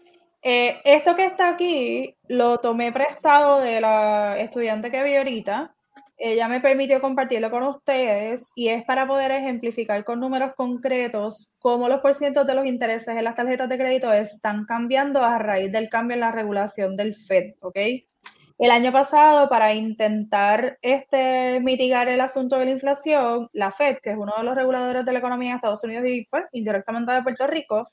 Eh, 0.41 0.79
esto 0.85 1.15
que 1.15 1.25
está 1.25 1.49
aquí 1.49 2.15
lo 2.27 2.59
tomé 2.59 2.91
prestado 2.93 3.59
de 3.59 3.81
la 3.81 4.39
estudiante 4.39 4.89
que 4.89 5.03
vi 5.03 5.15
ahorita. 5.15 5.75
Ella 6.17 6.47
me 6.49 6.59
permitió 6.59 6.99
compartirlo 6.99 7.49
con 7.49 7.63
ustedes 7.63 8.51
y 8.55 8.67
es 8.67 8.83
para 8.83 9.07
poder 9.07 9.31
ejemplificar 9.31 10.03
con 10.03 10.19
números 10.19 10.51
concretos 10.55 11.55
cómo 11.59 11.87
los 11.87 12.01
porcientos 12.01 12.45
de 12.45 12.55
los 12.55 12.65
intereses 12.65 13.15
en 13.15 13.23
las 13.23 13.35
tarjetas 13.35 13.69
de 13.69 13.77
crédito 13.77 14.11
están 14.11 14.65
cambiando 14.65 15.23
a 15.23 15.37
raíz 15.39 15.71
del 15.71 15.89
cambio 15.89 16.15
en 16.15 16.21
la 16.21 16.31
regulación 16.31 16.97
del 16.97 17.15
FED, 17.15 17.55
¿ok? 17.61 17.77
El 18.59 18.71
año 18.71 18.91
pasado, 18.91 19.47
para 19.47 19.73
intentar 19.73 20.77
este, 20.81 21.61
mitigar 21.61 22.09
el 22.09 22.19
asunto 22.19 22.57
de 22.57 22.65
la 22.65 22.71
inflación, 22.71 23.49
la 23.53 23.71
FED, 23.71 23.99
que 24.03 24.09
es 24.09 24.17
uno 24.17 24.33
de 24.37 24.43
los 24.43 24.53
reguladores 24.53 25.05
de 25.05 25.13
la 25.13 25.19
economía 25.19 25.51
de 25.51 25.55
Estados 25.55 25.83
Unidos 25.85 26.03
y 26.05 26.25
pues, 26.29 26.43
indirectamente 26.51 27.13
de 27.13 27.23
Puerto 27.23 27.47
Rico, 27.47 27.87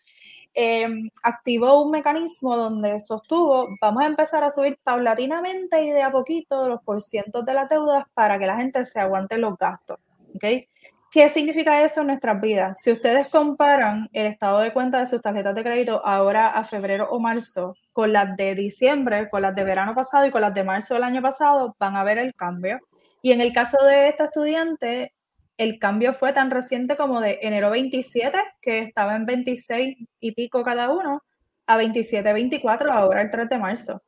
Em, 0.58 1.10
activó 1.22 1.82
un 1.82 1.90
mecanismo 1.90 2.56
donde 2.56 2.98
sostuvo, 2.98 3.66
vamos 3.78 4.02
a 4.02 4.06
empezar 4.06 4.42
a 4.42 4.48
subir 4.48 4.78
paulatinamente 4.82 5.84
y 5.84 5.90
de 5.90 6.00
a 6.00 6.10
poquito 6.10 6.66
los 6.66 6.82
porcientos 6.82 7.44
de 7.44 7.52
las 7.52 7.68
deudas 7.68 8.06
para 8.14 8.38
que 8.38 8.46
la 8.46 8.56
gente 8.56 8.82
se 8.86 8.98
aguante 8.98 9.36
los 9.36 9.58
gastos. 9.58 9.98
¿okay? 10.34 10.66
¿Qué 11.10 11.28
significa 11.28 11.82
eso 11.82 12.00
en 12.00 12.06
nuestras 12.06 12.40
vidas? 12.40 12.80
Si 12.80 12.90
ustedes 12.90 13.28
comparan 13.28 14.08
el 14.14 14.24
estado 14.24 14.60
de 14.60 14.72
cuenta 14.72 14.98
de 14.98 15.06
sus 15.06 15.20
tarjetas 15.20 15.54
de 15.54 15.62
crédito 15.62 16.00
ahora 16.06 16.48
a 16.48 16.64
febrero 16.64 17.06
o 17.10 17.20
marzo 17.20 17.74
con 17.92 18.14
las 18.14 18.34
de 18.34 18.54
diciembre, 18.54 19.28
con 19.28 19.42
las 19.42 19.54
de 19.54 19.62
verano 19.62 19.94
pasado 19.94 20.24
y 20.24 20.30
con 20.30 20.40
las 20.40 20.54
de 20.54 20.64
marzo 20.64 20.94
del 20.94 21.04
año 21.04 21.20
pasado, 21.20 21.76
van 21.78 21.96
a 21.96 22.04
ver 22.04 22.16
el 22.16 22.34
cambio. 22.34 22.80
Y 23.20 23.32
en 23.32 23.42
el 23.42 23.52
caso 23.52 23.76
de 23.84 24.08
esta 24.08 24.24
estudiante, 24.24 25.12
el 25.56 25.78
cambio 25.78 26.12
fue 26.12 26.32
tan 26.32 26.50
reciente 26.50 26.96
como 26.96 27.20
de 27.20 27.38
enero 27.42 27.70
27, 27.70 28.38
que 28.60 28.80
estaba 28.80 29.16
en 29.16 29.26
26 29.26 29.96
y 30.20 30.32
pico 30.32 30.62
cada 30.62 30.90
uno, 30.90 31.22
a 31.66 31.76
27, 31.76 32.32
24, 32.32 32.92
ahora 32.92 33.22
el 33.22 33.30
3 33.30 33.48
de 33.48 33.58
marzo. 33.58 34.02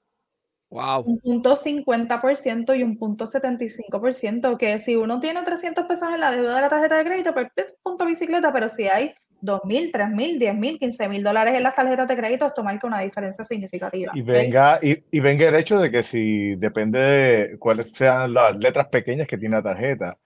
Wow. 0.71 1.03
Un 1.07 1.19
punto 1.19 1.57
50% 1.57 2.79
y 2.79 2.83
un 2.83 2.99
punto 2.99 3.25
75%, 3.25 4.59
que 4.59 4.79
si 4.79 4.97
uno 4.97 5.19
tiene 5.19 5.43
300 5.43 5.87
pesos 5.87 6.09
en 6.13 6.21
la 6.21 6.31
deuda 6.31 6.57
de 6.57 6.61
la 6.61 6.69
tarjeta 6.69 6.99
de 6.99 7.05
crédito, 7.05 7.33
pues 7.33 7.49
es 7.57 7.79
punto 7.83 8.05
bicicleta, 8.05 8.53
pero 8.53 8.69
si 8.69 8.87
hay 8.87 9.15
2.000, 9.41 9.93
3.000, 9.93 10.39
10.000, 10.39 10.79
15.000 10.79 11.23
dólares 11.23 11.55
en 11.55 11.63
las 11.63 11.75
tarjetas 11.75 12.07
de 12.07 12.17
crédito, 12.17 12.47
es 12.47 12.55
tomar 12.55 12.79
con 12.79 12.93
una 12.93 13.01
diferencia 13.01 13.45
significativa. 13.45 14.13
Y 14.15 14.21
venga, 14.21 14.79
y, 14.83 15.03
y, 15.11 15.21
venga 15.21 15.49
el 15.49 15.55
hecho 15.55 15.79
de 15.79 15.91
que 15.91 16.03
si 16.03 16.55
depende 16.57 16.99
de 16.99 17.59
cuáles 17.59 17.93
sean 17.93 18.35
las 18.35 18.55
letras 18.57 18.89
pequeñas 18.89 19.27
que 19.27 19.39
tiene 19.39 19.57
la 19.57 19.63
tarjeta, 19.63 20.19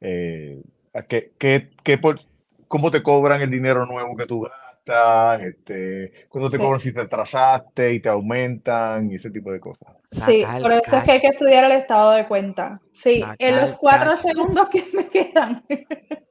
eh, 0.00 0.62
¿qué, 1.08 1.32
qué, 1.38 1.70
qué 1.82 1.98
por, 1.98 2.20
¿cómo 2.68 2.90
te 2.90 3.02
cobran 3.02 3.40
el 3.40 3.50
dinero 3.50 3.86
nuevo 3.86 4.16
que 4.16 4.26
tú 4.26 4.42
gastas? 4.42 5.42
Este, 5.42 6.26
¿Cuándo 6.28 6.50
te 6.50 6.56
Sí. 6.56 6.62
cobran 6.62 6.80
si 6.80 6.92
te 6.92 7.00
atrasaste 7.00 7.92
y 7.94 8.00
te 8.00 8.08
aumentan 8.08 9.10
y 9.10 9.14
ese 9.16 9.30
tipo 9.30 9.52
de 9.52 9.60
cosas? 9.60 9.94
Sí, 10.10 10.40
Sacar 10.42 10.62
por 10.62 10.72
eso 10.72 10.96
es 10.96 11.04
que 11.04 11.12
hay 11.12 11.20
que 11.20 11.26
cash. 11.28 11.32
estudiar 11.36 11.64
el 11.64 11.72
estado 11.72 12.10
de 12.12 12.26
cuenta. 12.26 12.80
Sí, 12.92 13.22
en 13.38 13.56
los 13.56 13.76
cuatro 13.76 14.10
cash. 14.10 14.20
segundos 14.20 14.68
que 14.68 14.84
me 14.94 15.08
quedan. 15.08 15.64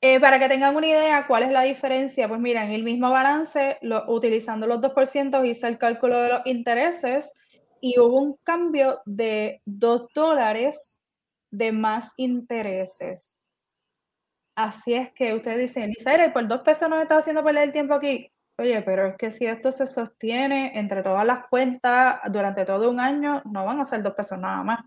Eh, 0.00 0.20
para 0.20 0.38
que 0.38 0.48
tengan 0.48 0.76
una 0.76 0.86
idea 0.86 1.26
cuál 1.26 1.44
es 1.44 1.50
la 1.50 1.62
diferencia, 1.62 2.28
pues 2.28 2.38
mira, 2.38 2.62
en 2.62 2.72
el 2.72 2.82
mismo 2.82 3.10
balance, 3.10 3.78
lo- 3.80 4.04
utilizando 4.12 4.66
los 4.66 4.82
2%, 4.82 5.42
hice 5.46 5.66
el 5.66 5.78
cálculo 5.78 6.18
de 6.20 6.28
los 6.28 6.40
intereses 6.44 7.32
y 7.80 7.98
hubo 7.98 8.20
un 8.20 8.36
cambio 8.44 9.00
de 9.06 9.62
2 9.64 10.08
dólares 10.14 11.02
de 11.56 11.72
más 11.72 12.12
intereses. 12.16 13.34
Así 14.56 14.94
es 14.94 15.12
que 15.12 15.34
ustedes 15.34 15.58
dicen, 15.58 15.90
Isaira, 15.90 16.26
¿y 16.26 16.30
por 16.30 16.46
dos 16.46 16.60
pesos 16.62 16.88
nos 16.88 17.02
está 17.02 17.16
haciendo 17.18 17.42
perder 17.42 17.64
el 17.64 17.72
tiempo 17.72 17.94
aquí? 17.94 18.30
Oye, 18.56 18.82
pero 18.82 19.08
es 19.08 19.16
que 19.16 19.32
si 19.32 19.46
esto 19.46 19.72
se 19.72 19.86
sostiene 19.88 20.78
entre 20.78 21.02
todas 21.02 21.26
las 21.26 21.48
cuentas 21.48 22.20
durante 22.30 22.64
todo 22.64 22.88
un 22.88 23.00
año, 23.00 23.42
no 23.46 23.64
van 23.64 23.80
a 23.80 23.84
ser 23.84 24.02
dos 24.02 24.14
pesos 24.14 24.38
nada 24.38 24.62
más. 24.62 24.80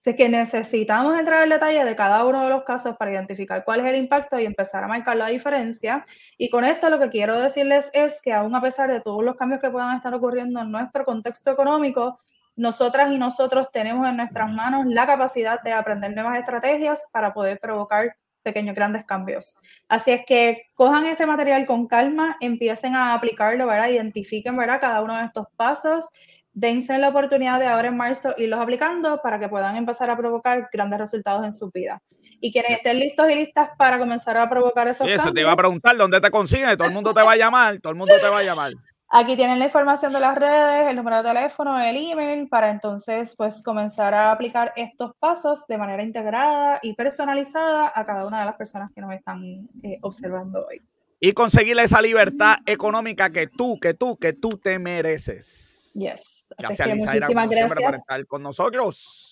Así 0.00 0.14
que 0.14 0.28
necesitamos 0.28 1.18
entrar 1.18 1.42
en 1.42 1.50
detalle 1.50 1.84
de 1.84 1.96
cada 1.96 2.24
uno 2.24 2.44
de 2.44 2.50
los 2.50 2.62
casos 2.62 2.96
para 2.96 3.12
identificar 3.12 3.64
cuál 3.64 3.80
es 3.80 3.86
el 3.86 3.96
impacto 3.96 4.38
y 4.38 4.46
empezar 4.46 4.84
a 4.84 4.88
marcar 4.88 5.16
la 5.16 5.26
diferencia. 5.26 6.06
Y 6.38 6.48
con 6.50 6.64
esto 6.64 6.88
lo 6.88 7.00
que 7.00 7.08
quiero 7.08 7.40
decirles 7.40 7.90
es 7.92 8.22
que 8.22 8.32
aún 8.32 8.54
a 8.54 8.62
pesar 8.62 8.90
de 8.90 9.00
todos 9.00 9.24
los 9.24 9.34
cambios 9.34 9.60
que 9.60 9.70
puedan 9.70 9.96
estar 9.96 10.14
ocurriendo 10.14 10.60
en 10.60 10.70
nuestro 10.70 11.04
contexto 11.04 11.50
económico, 11.50 12.20
nosotras 12.58 13.12
y 13.12 13.18
nosotros 13.18 13.68
tenemos 13.72 14.06
en 14.08 14.16
nuestras 14.16 14.50
manos 14.50 14.84
la 14.86 15.06
capacidad 15.06 15.62
de 15.62 15.72
aprender 15.72 16.12
nuevas 16.12 16.38
estrategias 16.38 17.08
para 17.12 17.32
poder 17.32 17.60
provocar 17.60 18.16
pequeños 18.42 18.74
grandes 18.74 19.04
cambios. 19.06 19.60
Así 19.88 20.10
es 20.10 20.26
que 20.26 20.64
cojan 20.74 21.06
este 21.06 21.24
material 21.24 21.66
con 21.66 21.86
calma, 21.86 22.36
empiecen 22.40 22.96
a 22.96 23.14
aplicarlo, 23.14 23.66
¿verdad? 23.66 23.88
Identifiquen, 23.88 24.56
¿verdad? 24.56 24.80
Cada 24.80 25.02
uno 25.02 25.16
de 25.16 25.26
estos 25.26 25.46
pasos, 25.56 26.08
dense 26.52 26.98
la 26.98 27.10
oportunidad 27.10 27.60
de 27.60 27.66
ahora 27.66 27.88
en 27.88 27.96
marzo 27.96 28.34
irlos 28.36 28.58
aplicando 28.58 29.20
para 29.22 29.38
que 29.38 29.48
puedan 29.48 29.76
empezar 29.76 30.10
a 30.10 30.16
provocar 30.16 30.68
grandes 30.72 30.98
resultados 30.98 31.44
en 31.44 31.52
su 31.52 31.70
vida. 31.70 32.02
Y 32.40 32.52
quienes 32.52 32.72
estén 32.72 32.98
listos 32.98 33.30
y 33.30 33.36
listas 33.36 33.70
para 33.78 33.98
comenzar 33.98 34.36
a 34.36 34.48
provocar 34.50 34.88
esos 34.88 35.06
eso 35.06 35.16
cambios, 35.16 35.34
te 35.34 35.40
iba 35.42 35.52
a 35.52 35.56
preguntar 35.56 35.96
dónde 35.96 36.20
te 36.20 36.30
consiguen. 36.30 36.76
Todo 36.76 36.88
el 36.88 36.94
mundo 36.94 37.14
te 37.14 37.22
va 37.22 37.32
a 37.32 37.36
llamar. 37.36 37.78
Todo 37.78 37.92
el 37.92 37.98
mundo 37.98 38.14
te 38.20 38.28
va 38.28 38.38
a 38.38 38.42
llamar. 38.42 38.72
Aquí 39.10 39.36
tienen 39.36 39.58
la 39.58 39.64
información 39.64 40.12
de 40.12 40.20
las 40.20 40.36
redes, 40.36 40.90
el 40.90 40.96
número 40.96 41.22
de 41.22 41.30
teléfono, 41.30 41.80
el 41.80 41.96
email, 41.96 42.46
para 42.46 42.70
entonces 42.70 43.34
pues 43.38 43.62
comenzar 43.62 44.12
a 44.12 44.32
aplicar 44.32 44.72
estos 44.76 45.12
pasos 45.18 45.66
de 45.66 45.78
manera 45.78 46.02
integrada 46.02 46.78
y 46.82 46.92
personalizada 46.92 47.90
a 47.94 48.04
cada 48.04 48.26
una 48.26 48.40
de 48.40 48.44
las 48.44 48.56
personas 48.56 48.90
que 48.94 49.00
nos 49.00 49.14
están 49.14 49.66
eh, 49.82 49.98
observando 50.02 50.66
hoy. 50.66 50.82
Y 51.20 51.32
conseguir 51.32 51.78
esa 51.78 52.02
libertad 52.02 52.58
económica 52.66 53.30
que 53.30 53.46
tú, 53.46 53.80
que 53.80 53.94
tú, 53.94 54.18
que 54.18 54.34
tú 54.34 54.50
te 54.50 54.78
mereces. 54.78 55.92
Yes. 55.94 56.46
Gracias, 56.58 56.88
Lizaira, 56.88 57.26
como 57.26 57.40
siempre, 57.40 57.66
por 57.68 57.78
gracias. 57.78 58.00
estar 58.00 58.26
con 58.26 58.42
nosotros. 58.42 59.27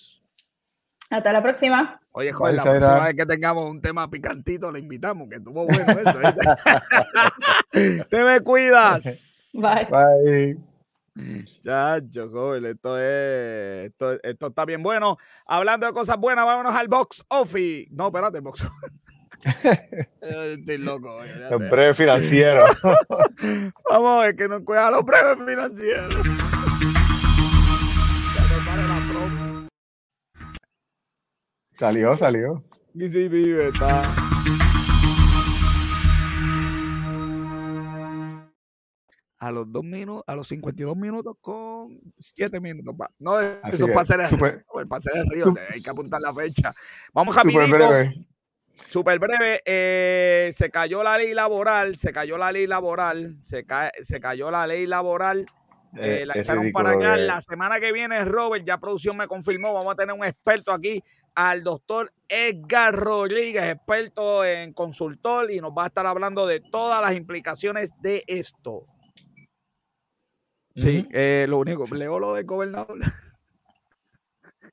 Hasta 1.10 1.32
la 1.32 1.42
próxima. 1.42 2.00
Oye, 2.12 2.32
joder, 2.32 2.54
la 2.56 2.62
próxima 2.62 3.04
vez 3.04 3.14
que 3.14 3.26
tengamos 3.26 3.70
un 3.70 3.80
tema 3.80 4.10
picantito, 4.10 4.72
le 4.72 4.80
invitamos, 4.80 5.28
que 5.28 5.36
estuvo 5.36 5.66
bueno 5.66 5.92
eso. 5.92 6.18
¿viste? 6.18 8.04
Te 8.10 8.24
me 8.24 8.40
cuidas. 8.40 9.50
Bye. 9.54 9.88
Bye. 9.90 10.58
Chacho, 11.62 12.28
joven, 12.30 12.66
esto 12.66 12.98
es, 12.98 13.86
esto, 13.86 14.18
esto 14.22 14.46
está 14.48 14.64
bien 14.64 14.82
bueno. 14.82 15.16
Hablando 15.46 15.86
de 15.86 15.92
cosas 15.92 16.18
buenas, 16.18 16.44
vámonos 16.44 16.74
al 16.74 16.88
box 16.88 17.24
office. 17.28 17.88
No, 17.90 18.08
espérate, 18.08 18.38
el 18.38 18.42
box 18.42 18.64
office. 18.64 18.96
Estoy 20.20 20.78
loco. 20.78 21.20
Los 21.50 21.70
breves 21.70 21.96
financieros. 21.96 22.70
Vamos 23.88 24.18
a 24.18 24.26
ver 24.26 24.36
que 24.36 24.48
nos 24.48 24.62
cuida 24.62 24.90
los 24.90 25.04
breves 25.04 25.38
financieros. 25.46 26.16
Salió, 31.78 32.16
salió. 32.16 32.64
Y 32.94 33.08
sí, 33.08 33.28
vive, 33.28 33.68
está. 33.68 34.02
A 39.38 39.50
los 39.52 39.70
dos 39.70 39.84
minutos, 39.84 40.24
a 40.26 40.34
los 40.34 40.48
52 40.48 40.96
minutos 40.96 41.36
con 41.42 42.00
7 42.18 42.58
minutos. 42.58 42.94
pa- 42.96 43.10
No, 43.18 43.38
eso 43.38 43.58
Así 43.62 43.74
es 43.76 43.80
es, 43.82 43.88
para 43.88 44.00
hacer 44.00 44.20
el 44.20 44.26
hacer 44.96 45.12
el 45.16 45.26
río, 45.28 45.54
hay 45.72 45.82
que 45.82 45.90
apuntar 45.90 46.20
la 46.22 46.32
fecha. 46.32 46.72
Vamos 47.12 47.34
Súper 47.34 47.54
rapidito. 47.54 47.76
breve. 47.76 48.26
Súper 48.90 49.18
breve, 49.18 49.60
eh, 49.64 50.50
se 50.54 50.70
cayó 50.70 51.02
la 51.02 51.18
ley 51.18 51.34
laboral, 51.34 51.96
se 51.96 52.12
cayó 52.12 52.38
la 52.38 52.50
ley 52.52 52.66
laboral, 52.66 53.36
se, 53.42 53.64
cae, 53.64 53.90
se 54.02 54.20
cayó 54.20 54.50
la 54.50 54.66
ley 54.66 54.86
laboral, 54.86 55.46
eh, 55.98 56.22
Eh, 56.22 56.26
la 56.26 56.34
echaron 56.36 56.70
para 56.72 56.90
de- 56.96 57.26
La 57.26 57.40
semana 57.40 57.80
que 57.80 57.92
viene, 57.92 58.24
Robert, 58.24 58.64
ya 58.64 58.78
producción 58.78 59.16
me 59.16 59.26
confirmó, 59.26 59.72
vamos 59.72 59.92
a 59.92 59.96
tener 59.96 60.14
un 60.14 60.24
experto 60.24 60.72
aquí, 60.72 61.02
al 61.34 61.62
doctor 61.62 62.12
Edgar 62.28 62.94
Rodríguez, 62.94 63.64
experto 63.64 64.44
en 64.44 64.72
consultor, 64.72 65.50
y 65.50 65.60
nos 65.60 65.72
va 65.72 65.84
a 65.84 65.86
estar 65.88 66.06
hablando 66.06 66.46
de 66.46 66.60
todas 66.60 67.00
las 67.02 67.14
implicaciones 67.14 67.90
de 68.00 68.24
esto. 68.26 68.86
Sí, 70.76 71.00
Ujú. 71.00 71.08
eh, 71.12 71.46
lo 71.48 71.58
único, 71.58 71.84
leo 71.94 72.18
lo 72.18 72.34
del 72.34 72.44
gobernador. 72.44 72.98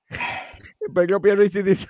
Pedro 0.93 1.21
Pierluisi 1.21 1.61
dice, 1.63 1.87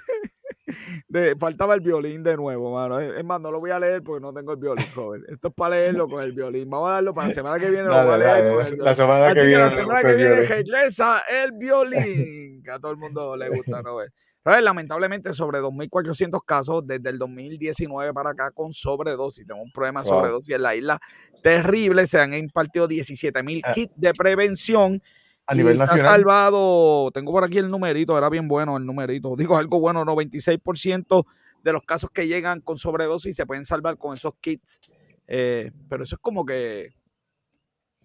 de- 1.07 1.35
faltaba 1.35 1.73
el 1.73 1.81
violín 1.81 2.23
de 2.23 2.35
nuevo, 2.35 2.73
mano. 2.73 2.99
Es 2.99 3.23
más, 3.23 3.39
no 3.41 3.51
lo 3.51 3.59
voy 3.59 3.71
a 3.71 3.79
leer 3.79 4.01
porque 4.03 4.21
no 4.21 4.33
tengo 4.33 4.51
el 4.53 4.57
violín, 4.59 4.85
joven. 4.93 5.23
Esto 5.27 5.47
es 5.49 5.53
para 5.53 5.75
leerlo 5.75 6.07
con 6.07 6.23
el 6.23 6.31
violín. 6.33 6.69
Vamos 6.69 6.89
a 6.89 6.93
darlo 6.93 7.13
para 7.13 7.27
la 7.27 7.33
semana 7.35 7.59
que 7.59 7.69
viene, 7.69 7.83
lo 7.85 7.89
voy 7.89 7.99
a 7.99 8.03
Dale, 8.05 8.23
leer 8.25 8.35
dale, 8.35 8.49
con 8.49 8.57
la- 8.57 8.63
el 8.63 8.77
la 8.77 8.83
violín. 8.93 8.95
semana 8.95 9.25
Así 9.27 9.35
que 9.35 9.45
viene. 9.45 9.63
la 9.63 9.75
semana 9.75 10.01
que 10.01 10.15
viene 10.15 10.35
regresa 10.45 11.21
el 11.43 11.51
violín, 11.57 12.63
que 12.63 12.71
a 12.71 12.79
todo 12.79 12.91
el 12.91 12.97
mundo 12.97 13.35
le 13.35 13.49
gusta, 13.49 13.81
Robert. 13.81 14.13
Robert, 14.45 14.63
lamentablemente, 14.63 15.33
sobre 15.33 15.59
2.400 15.61 16.41
casos 16.45 16.85
desde 16.85 17.09
el 17.11 17.17
2019 17.17 18.11
para 18.13 18.31
acá 18.31 18.51
con 18.51 18.73
sobredosis. 18.73 19.47
Tenemos 19.47 19.65
un 19.67 19.71
problema 19.71 20.01
de 20.03 20.09
Wow. 20.09 20.17
sobredosis 20.19 20.55
en 20.55 20.61
la 20.63 20.75
isla 20.75 20.99
terrible. 21.41 22.05
Se 22.07 22.19
han 22.19 22.33
impartido 22.33 22.87
17.000 22.87 23.61
Ah. 23.63 23.71
kits 23.73 23.93
de 23.95 24.13
prevención. 24.13 25.01
A 25.47 25.53
y 25.55 25.57
nivel 25.57 25.77
se 25.77 25.83
ha 25.83 25.85
nacional. 25.87 26.11
salvado, 26.21 27.11
tengo 27.11 27.31
por 27.31 27.43
aquí 27.43 27.57
el 27.57 27.69
numerito, 27.69 28.17
era 28.17 28.29
bien 28.29 28.47
bueno 28.47 28.77
el 28.77 28.85
numerito. 28.85 29.35
Digo 29.35 29.57
algo 29.57 29.79
bueno, 29.79 30.05
96% 30.05 31.25
de 31.63 31.73
los 31.73 31.81
casos 31.83 32.09
que 32.11 32.27
llegan 32.27 32.61
con 32.61 32.77
sobredosis 32.77 33.35
se 33.35 33.45
pueden 33.45 33.65
salvar 33.65 33.97
con 33.97 34.13
esos 34.13 34.33
kits. 34.39 34.79
Eh, 35.27 35.71
pero 35.89 36.03
eso 36.03 36.15
es 36.15 36.21
como 36.21 36.45
que 36.45 36.93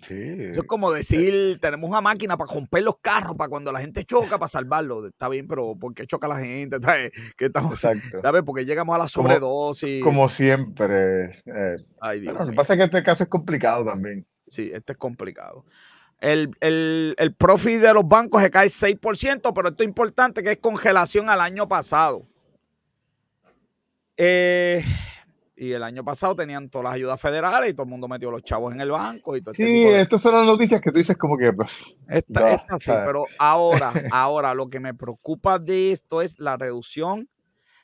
Sí. 0.01 0.15
eso 0.17 0.61
es 0.61 0.67
como 0.69 0.93
decir, 0.93 1.59
tenemos 1.61 1.91
una 1.91 2.01
máquina 2.01 2.37
para 2.37 2.53
romper 2.53 2.85
los 2.85 2.99
carros, 3.03 3.35
para 3.35 3.49
cuando 3.49 3.73
la 3.73 3.81
gente 3.81 4.05
choca, 4.05 4.39
para 4.39 4.47
salvarlo. 4.49 5.05
Está 5.05 5.29
bien, 5.29 5.49
pero 5.49 5.75
¿por 5.77 5.93
qué 5.93 6.07
choca 6.07 6.29
la 6.29 6.39
gente? 6.39 6.77
Que 7.37 7.47
estamos, 7.47 7.73
Exacto. 7.85 8.21
¿sabes? 8.23 8.43
Porque 8.47 8.65
llegamos 8.65 8.95
a 8.95 8.99
la 8.99 9.09
sobredosis. 9.09 10.03
Como 10.05 10.29
siempre. 10.29 11.31
eh, 11.47 11.77
Ay, 12.01 12.21
Dios 12.21 12.33
bueno, 12.33 12.45
lo 12.47 12.51
que 12.53 12.57
pasa 12.57 12.75
es 12.75 12.79
que 12.79 12.85
este 12.85 13.03
caso 13.03 13.25
es 13.25 13.29
complicado 13.29 13.85
también. 13.85 14.25
Sí, 14.47 14.71
este 14.73 14.93
es 14.93 14.99
complicado. 14.99 15.65
El, 16.21 16.51
el, 16.61 17.15
el 17.17 17.35
profit 17.35 17.81
de 17.81 17.95
los 17.95 18.07
bancos 18.07 18.43
se 18.43 18.51
cae 18.51 18.69
6%, 18.69 19.53
pero 19.55 19.69
esto 19.69 19.83
es 19.83 19.89
importante 19.89 20.43
que 20.43 20.53
es 20.53 20.59
congelación 20.59 21.31
al 21.31 21.41
año 21.41 21.69
pasado. 21.69 22.27
Eh, 24.17 24.85
y 25.57 25.73
el 25.73 25.83
año 25.83 26.05
pasado 26.05 26.35
tenían 26.37 26.69
todas 26.71 26.85
las 26.85 26.95
ayudas 26.95 27.21
federales 27.21 27.71
y 27.71 27.73
todo 27.73 27.85
el 27.85 27.91
mundo 27.91 28.09
metió 28.09 28.31
los 28.31 28.43
chavos 28.43 28.73
en 28.73 28.81
el 28.81 28.91
banco 28.91 29.37
y 29.37 29.43
todo 29.43 29.53
este 29.53 29.65
Sí, 29.65 29.85
de 29.85 30.01
estas 30.01 30.21
son 30.21 30.35
las 30.35 30.47
noticias 30.47 30.81
que 30.81 30.91
tú 30.91 30.99
dices 30.99 31.17
como 31.17 31.37
que... 31.37 31.53
pues, 31.53 31.97
Esta, 32.09 32.41
No, 32.41 32.47
esta 32.49 32.79
sí, 32.79 32.85
¿sabes? 32.85 33.03
pero 33.07 33.25
ahora, 33.39 33.93
ahora 34.13 34.55
lo 34.55 34.69
que 34.69 34.81
me 34.81 34.95
preocupa 34.95 35.59
de 35.59 35.93
esto 35.93 36.23
es 36.23 36.39
la 36.39 36.57
reducción, 36.57 37.29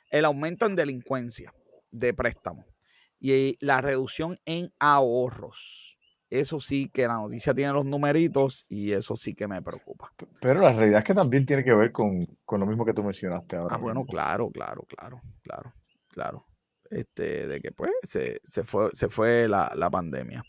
el 0.09 0.25
aumento 0.25 0.65
en 0.65 0.75
delincuencia 0.75 1.53
de 1.91 2.13
préstamos 2.13 2.65
y 3.19 3.57
la 3.59 3.81
reducción 3.81 4.39
en 4.45 4.73
ahorros. 4.79 5.94
Eso 6.39 6.59
sí 6.59 6.89
que 6.89 7.07
la 7.07 7.15
noticia 7.15 7.53
tiene 7.53 7.73
los 7.73 7.85
numeritos 7.85 8.65
y 8.69 8.91
eso 8.91 9.15
sí 9.15 9.33
que 9.33 9.47
me 9.47 9.61
preocupa. 9.61 10.11
Pero 10.41 10.61
la 10.61 10.71
realidad 10.71 10.99
es 10.99 11.05
que 11.05 11.13
también 11.13 11.45
tiene 11.45 11.63
que 11.63 11.73
ver 11.73 11.91
con, 11.91 12.25
con 12.45 12.59
lo 12.59 12.65
mismo 12.65 12.85
que 12.85 12.93
tú 12.93 13.03
mencionaste 13.03 13.55
ahora. 13.57 13.75
Ah, 13.75 13.77
bueno, 13.77 14.05
claro, 14.05 14.49
claro, 14.49 14.83
claro, 14.87 15.21
claro, 15.43 15.73
claro. 16.09 16.45
Este, 16.89 17.47
de 17.47 17.61
que 17.61 17.71
pues 17.71 17.91
se, 18.03 18.39
se 18.43 18.63
fue, 18.63 18.89
se 18.93 19.09
fue 19.09 19.47
la, 19.47 19.71
la 19.75 19.89
pandemia. 19.89 20.43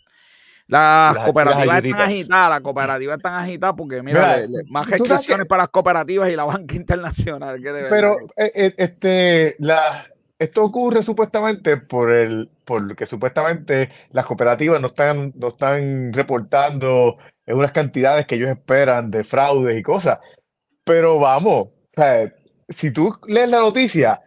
Las, 0.68 1.14
Las- 1.14 1.24
cooperativas 1.24 1.66
las 1.66 1.84
están 1.84 2.01
agitadas, 2.03 2.51
las 2.51 2.61
cooperativas 2.61 3.16
están 3.18 3.34
agitadas 3.37 3.74
porque 3.78 4.03
mira, 4.03 4.45
más 4.68 4.91
restricciones 4.91 5.45
que- 5.45 5.49
para 5.49 5.62
las 5.62 5.68
cooperativas 5.68 6.28
y 6.28 6.37
la 6.37 6.45
banca 6.45 6.74
internacional. 6.76 7.57
Que 7.62 7.72
de 7.72 7.82
verdad 7.82 7.89
Pero 7.91 8.16
eh, 8.37 8.53
eh, 8.55 8.74
este, 8.76 9.57
la, 9.61 10.05
esto 10.39 10.64
ocurre 10.64 11.03
supuestamente 11.03 11.76
por 11.78 12.12
el, 12.12 12.51
por 12.64 12.95
que 12.95 13.07
supuestamente 13.07 13.91
las 14.11 14.26
cooperativas 14.26 14.80
no 14.80 14.89
están, 14.89 15.32
no 15.37 15.49
están 15.49 16.12
reportando 16.12 17.16
en 17.47 17.57
unas 17.57 17.72
cantidades 17.72 18.26
que 18.26 18.34
ellos 18.34 18.51
esperan 18.51 19.11
de 19.11 19.24
fraudes 19.24 19.78
y 19.78 19.82
cosas. 19.82 20.18
Pero 20.84 21.18
vamos, 21.18 21.68
si 22.68 22.93
tú 22.93 23.14
lees 23.28 23.49
la 23.49 23.61
noticia, 23.61 24.20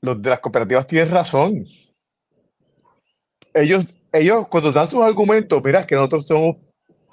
los 0.00 0.22
de 0.22 0.30
las 0.30 0.40
cooperativas 0.40 0.86
tienen 0.86 1.10
razón. 1.10 1.64
Ellos, 3.54 3.86
ellos 4.12 4.46
cuando 4.48 4.72
dan 4.72 4.88
sus 4.88 5.02
argumentos, 5.02 5.60
mira, 5.64 5.86
que 5.86 5.96
nosotros 5.96 6.26
somos 6.26 6.56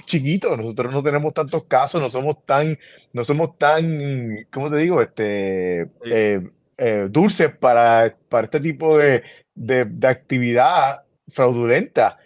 chiquitos, 0.06 0.58
nosotros 0.58 0.94
no 0.94 1.02
tenemos 1.02 1.34
tantos 1.34 1.64
casos, 1.66 2.00
no 2.00 2.10
somos 2.10 2.46
tan, 2.46 2.78
no 3.14 3.26
somos 3.26 3.58
tan, 3.58 4.46
¿cómo 4.52 4.70
te 4.70 4.78
digo? 4.78 5.02
Este, 5.02 5.90
eh, 6.06 6.42
eh, 6.78 7.08
dulces 7.10 7.56
para, 7.56 8.18
para 8.30 8.46
este 8.46 8.60
tipo 8.60 8.98
de, 8.98 9.24
de, 9.54 9.86
de 9.86 10.08
actividad 10.08 11.04
fraudulenta. 11.30 12.18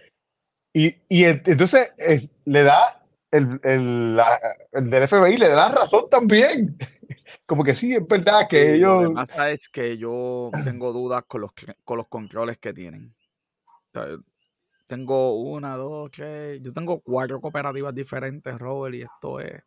Y, 0.74 0.96
y 1.08 1.24
entonces 1.26 1.92
le 2.46 2.64
da 2.64 3.00
el, 3.32 3.60
el, 3.64 4.20
el, 4.74 4.90
del 4.90 5.08
FBI 5.08 5.38
le 5.38 5.50
da 5.50 5.70
razón 5.70 6.10
también. 6.10 6.78
Como 7.46 7.64
que 7.64 7.76
sí, 7.76 7.94
es 7.96 8.06
verdad 8.08 8.48
que 8.50 8.76
ellos. 8.76 9.04
Lo 9.04 9.10
que 9.10 9.16
pasa 9.16 9.52
es 9.52 9.70
que 9.70 9.98
yo 9.98 10.52
tengo 10.64 10.92
dudas 10.94 11.24
con 11.28 11.42
los, 11.42 11.52
con 11.84 11.98
los 11.98 12.08
controles 12.08 12.58
que 12.58 12.74
tienen. 12.74 13.14
tengo 14.88 15.40
una, 15.42 15.76
dos, 15.76 16.12
tres. 16.12 16.62
Yo 16.62 16.74
tengo 16.74 17.00
cuatro 17.02 17.40
cooperativas 17.40 17.94
diferentes, 17.94 18.58
Robert, 18.58 18.96
y 18.96 19.02
esto 19.02 19.40
es. 19.40 19.64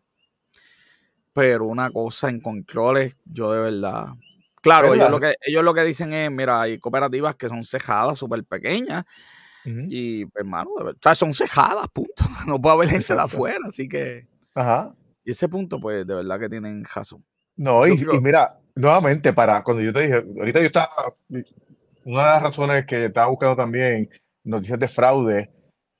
Pero 1.32 1.66
una 1.66 1.90
cosa 1.90 2.28
en 2.28 2.40
controles, 2.40 3.16
yo 3.24 3.52
de 3.52 3.60
verdad. 3.60 4.08
Claro, 4.62 4.94
ellos 4.94 5.10
lo, 5.10 5.20
que, 5.20 5.34
ellos 5.42 5.64
lo 5.64 5.74
que 5.74 5.82
dicen 5.82 6.12
es: 6.12 6.30
mira, 6.30 6.62
hay 6.62 6.78
cooperativas 6.78 7.34
que 7.34 7.48
son 7.48 7.64
cejadas, 7.64 8.18
súper 8.18 8.44
pequeñas 8.44 9.04
y, 9.64 10.24
hermano, 10.34 10.70
o 10.76 10.92
sea, 11.00 11.14
son 11.14 11.32
cejadas, 11.32 11.86
punto. 11.92 12.24
No 12.46 12.60
puede 12.60 12.74
haber 12.74 12.88
gente 12.88 13.14
de 13.14 13.20
afuera, 13.20 13.60
así 13.68 13.88
que. 13.88 14.26
Ajá. 14.54 14.94
Y 15.24 15.30
ese 15.30 15.48
punto, 15.48 15.80
pues, 15.80 16.06
de 16.06 16.14
verdad 16.14 16.40
que 16.40 16.48
tienen 16.48 16.84
razón. 16.84 17.24
No, 17.56 17.86
y, 17.86 17.96
mira, 18.20 18.58
nuevamente, 18.74 19.32
para 19.32 19.62
cuando 19.62 19.82
yo 19.82 19.92
te 19.92 20.02
dije, 20.02 20.24
ahorita 20.38 20.60
yo 20.60 20.66
estaba. 20.66 21.14
Una 22.04 22.22
de 22.22 22.28
las 22.28 22.42
razones 22.42 22.86
que 22.86 23.04
estaba 23.04 23.28
buscando 23.28 23.54
también 23.54 24.10
noticias 24.42 24.80
de 24.80 24.88
fraude, 24.88 25.50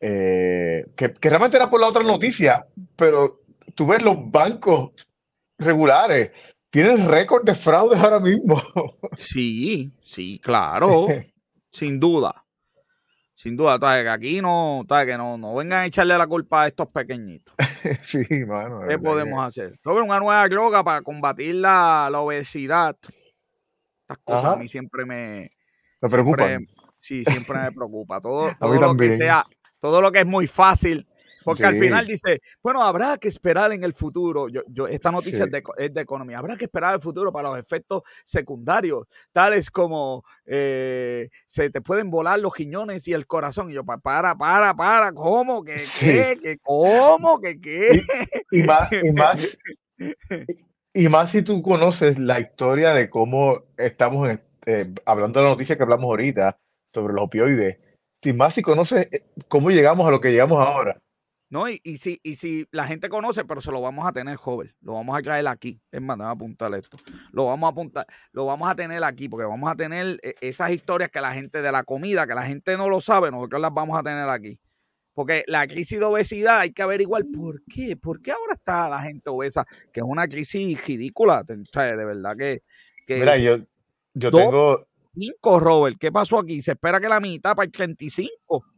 eh, 0.01 0.85
que, 0.97 1.13
que 1.13 1.29
realmente 1.29 1.57
era 1.57 1.71
por 1.71 1.81
la 1.81 1.87
otra 1.87 2.03
noticia, 2.03 2.67
pero 2.97 3.43
tú 3.77 3.87
ves 3.87 4.03
los 4.03 4.17
bancos 4.29 4.91
regulares 5.59 6.33
tienen 6.73 7.07
récord 7.07 7.45
de 7.45 7.55
fraude 7.55 7.97
ahora 7.97 8.19
mismo. 8.19 8.61
Sí, 9.15 9.93
sí, 10.01 10.41
claro, 10.43 11.07
sin 11.71 12.01
duda. 12.01 12.45
Sin 13.35 13.57
duda, 13.57 13.79
que 13.79 14.09
aquí 14.09 14.41
no, 14.41 14.85
que 14.89 15.17
no, 15.19 15.37
no 15.37 15.55
vengan 15.55 15.81
a 15.81 15.87
echarle 15.87 16.17
la 16.17 16.27
culpa 16.27 16.63
a 16.63 16.69
estos 16.69 16.89
pequeñiñitos. 16.89 17.55
sí, 18.05 18.25
mano. 18.47 18.83
¿Qué 18.89 18.99
podemos 18.99 19.47
hacer? 19.47 19.79
Sobre 19.83 20.03
una 20.03 20.19
nueva 20.19 20.49
droga 20.49 20.83
para 20.83 21.03
combatir 21.03 21.57
la, 21.57 22.09
obesidad. 22.15 22.97
Estas 24.03 24.19
cosas 24.25 24.45
a 24.45 24.57
mí 24.57 24.67
siempre 24.67 25.05
me. 25.05 25.51
Me 26.01 26.09
preocupan. 26.09 26.67
sí, 26.99 27.23
siempre 27.25 27.59
me 27.59 27.73
preocupa. 27.73 28.21
Todo, 28.21 28.51
todo 28.61 28.81
lo 28.81 28.97
que 28.97 29.13
sea, 29.13 29.45
todo 29.79 30.01
lo 30.01 30.11
que 30.11 30.21
es 30.21 30.27
muy 30.27 30.47
fácil 30.47 31.07
porque 31.45 31.65
al 31.65 31.75
final 31.75 32.07
dice, 32.07 32.41
bueno, 32.63 32.83
habrá 32.83 33.19
que 33.19 33.29
esperar 33.29 33.73
en 33.73 33.85
el 33.85 33.93
futuro. 33.93 34.49
Yo, 34.49 34.63
yo, 34.69 34.87
esta 34.87 35.11
noticia 35.11 35.45
es, 35.77 35.95
de, 35.95 36.01
economía. 36.01 36.39
Habrá 36.39 36.57
que 36.57 36.65
esperar 36.65 36.95
el 36.95 37.01
futuro 37.01 37.33
para 37.33 37.51
los 37.51 37.59
efectos 37.59 38.03
secundarios, 38.25 39.05
tales 39.33 39.71
como 39.71 40.25
eh, 40.47 41.29
se 41.47 41.71
te 41.71 41.81
pueden 41.81 42.11
volar 42.11 42.39
los 42.39 42.57
riñones 42.57 43.07
y 43.09 43.13
el 43.13 43.27
corazón. 43.27 43.71
Y 43.71 43.75
yo, 43.75 43.85
para, 43.85 44.35
para, 44.35 44.75
para, 44.75 45.13
¿cómo? 45.13 45.65
¿Qué? 45.65 45.83
¿Qué? 45.99 46.59
¿Cómo? 46.63 47.41
¿Qué? 47.41 47.61
¿Qué? 47.61 48.03
Y, 48.51 48.63
más, 48.65 48.93
y 48.93 49.13
más, 49.13 49.59
y 50.95 51.09
más 51.09 51.31
si 51.31 51.43
tú 51.43 51.63
conoces 51.63 52.19
la 52.19 52.41
historia 52.41 52.91
de 52.91 53.09
cómo 53.09 53.65
estamos 53.77 54.29
eh, 54.67 54.93
hablando 55.05 55.41
de 55.41 55.45
la 55.45 55.53
noticia 55.53 55.77
que 55.77 55.83
hablamos 55.83 56.05
ahorita 56.05 56.59
sobre 56.93 57.15
los 57.15 57.25
opioides. 57.25 57.79
Y 58.23 58.33
más 58.33 58.55
si 58.55 58.63
conoces 58.63 59.09
eh, 59.13 59.25
cómo 59.49 59.71
llegamos 59.71 60.07
a 60.07 60.11
lo 60.11 60.21
que 60.21 60.31
llegamos 60.31 60.63
ahora. 60.63 61.01
¿No? 61.53 61.69
Y, 61.69 61.83
y, 61.85 61.99
si, 61.99 62.19
y 62.23 62.37
si 62.37 62.67
la 62.71 62.87
gente 62.87 63.11
conoce, 63.11 63.45
pero 63.45 63.61
se 63.61 63.71
lo 63.71 63.83
vamos 63.83 64.09
a 64.09 64.13
tener 64.13 64.37
joven, 64.37 64.75
lo 64.81 64.95
vamos 64.95 65.19
a 65.19 65.21
traer 65.21 65.47
aquí. 65.47 65.79
Es 65.93 66.01
más, 66.01 66.19
a 66.19 66.31
apuntar 66.31 66.75
esto. 66.75 66.97
Lo 67.31 67.45
vamos 67.45 67.69
a 67.69 67.71
apuntar, 67.73 68.07
lo 68.33 68.47
vamos 68.47 68.71
a 68.71 68.75
tener 68.75 69.05
aquí, 69.05 69.29
porque 69.29 69.45
vamos 69.45 69.71
a 69.71 69.77
tener 69.77 70.19
eh, 70.23 70.35
esas 70.41 70.71
historias 70.71 71.11
que 71.11 71.21
la 71.21 71.35
gente 71.35 71.61
de 71.61 71.71
la 71.71 71.85
comida, 71.85 72.27
que 72.27 72.35
la 72.35 72.45
gente 72.45 72.75
no 72.79 72.89
lo 72.89 73.03
sabe, 73.03 73.31
nosotros 73.31 73.61
las 73.61 73.73
vamos 73.73 73.99
a 73.99 74.03
tener 74.03 74.27
aquí. 74.31 74.59
Porque 75.13 75.45
la 75.47 75.67
crisis 75.67 75.99
de 75.99 76.07
obesidad 76.07 76.61
hay 76.61 76.73
que 76.73 76.81
averiguar 76.81 77.23
por 77.31 77.63
qué, 77.65 77.99
por 77.99 78.23
qué 78.23 78.33
ahora 78.33 78.55
está 78.55 78.89
la 78.89 79.01
gente 79.01 79.29
obesa, 79.29 79.67
que 79.93 80.01
es 80.01 80.07
una 80.09 80.27
crisis 80.27 80.83
ridícula, 80.87 81.43
de 81.43 81.97
verdad 81.97 82.35
que... 82.35 82.63
Mira, 83.09 83.37
yo, 83.37 83.59
yo 84.15 84.31
tengo... 84.31 84.87
Cinco, 85.15 85.61
Robert, 85.61 85.99
¿qué 86.01 86.11
pasó 86.11 86.39
aquí? 86.39 86.63
Se 86.63 86.73
espera 86.73 86.99
que 86.99 87.11
la 87.11 87.21
mitad 87.21 87.55
para 87.55 87.67
el 87.67 87.73
35 87.73 88.72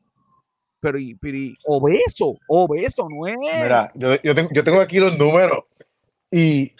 pero, 0.85 0.99
obeso, 1.65 2.37
obeso, 2.47 3.09
no 3.09 3.27
es. 3.27 3.39
Mira, 3.39 3.91
yo, 3.95 4.35
tengo, 4.35 4.51
yo 4.53 4.63
tengo 4.63 4.81
aquí 4.83 4.99
los 4.99 5.17
números 5.17 5.65
y 6.31 6.73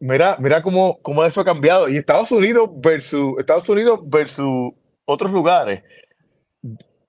mira, 0.00 0.36
mira 0.38 0.62
cómo, 0.62 0.98
cómo 1.02 1.22
eso 1.22 1.42
ha 1.42 1.44
cambiado. 1.44 1.90
Y 1.90 1.98
Estados 1.98 2.32
Unidos 2.32 2.70
versus 2.76 3.38
Estados 3.38 3.68
Unidos 3.68 4.00
versus 4.04 4.72
otros 5.04 5.30
lugares. 5.30 5.82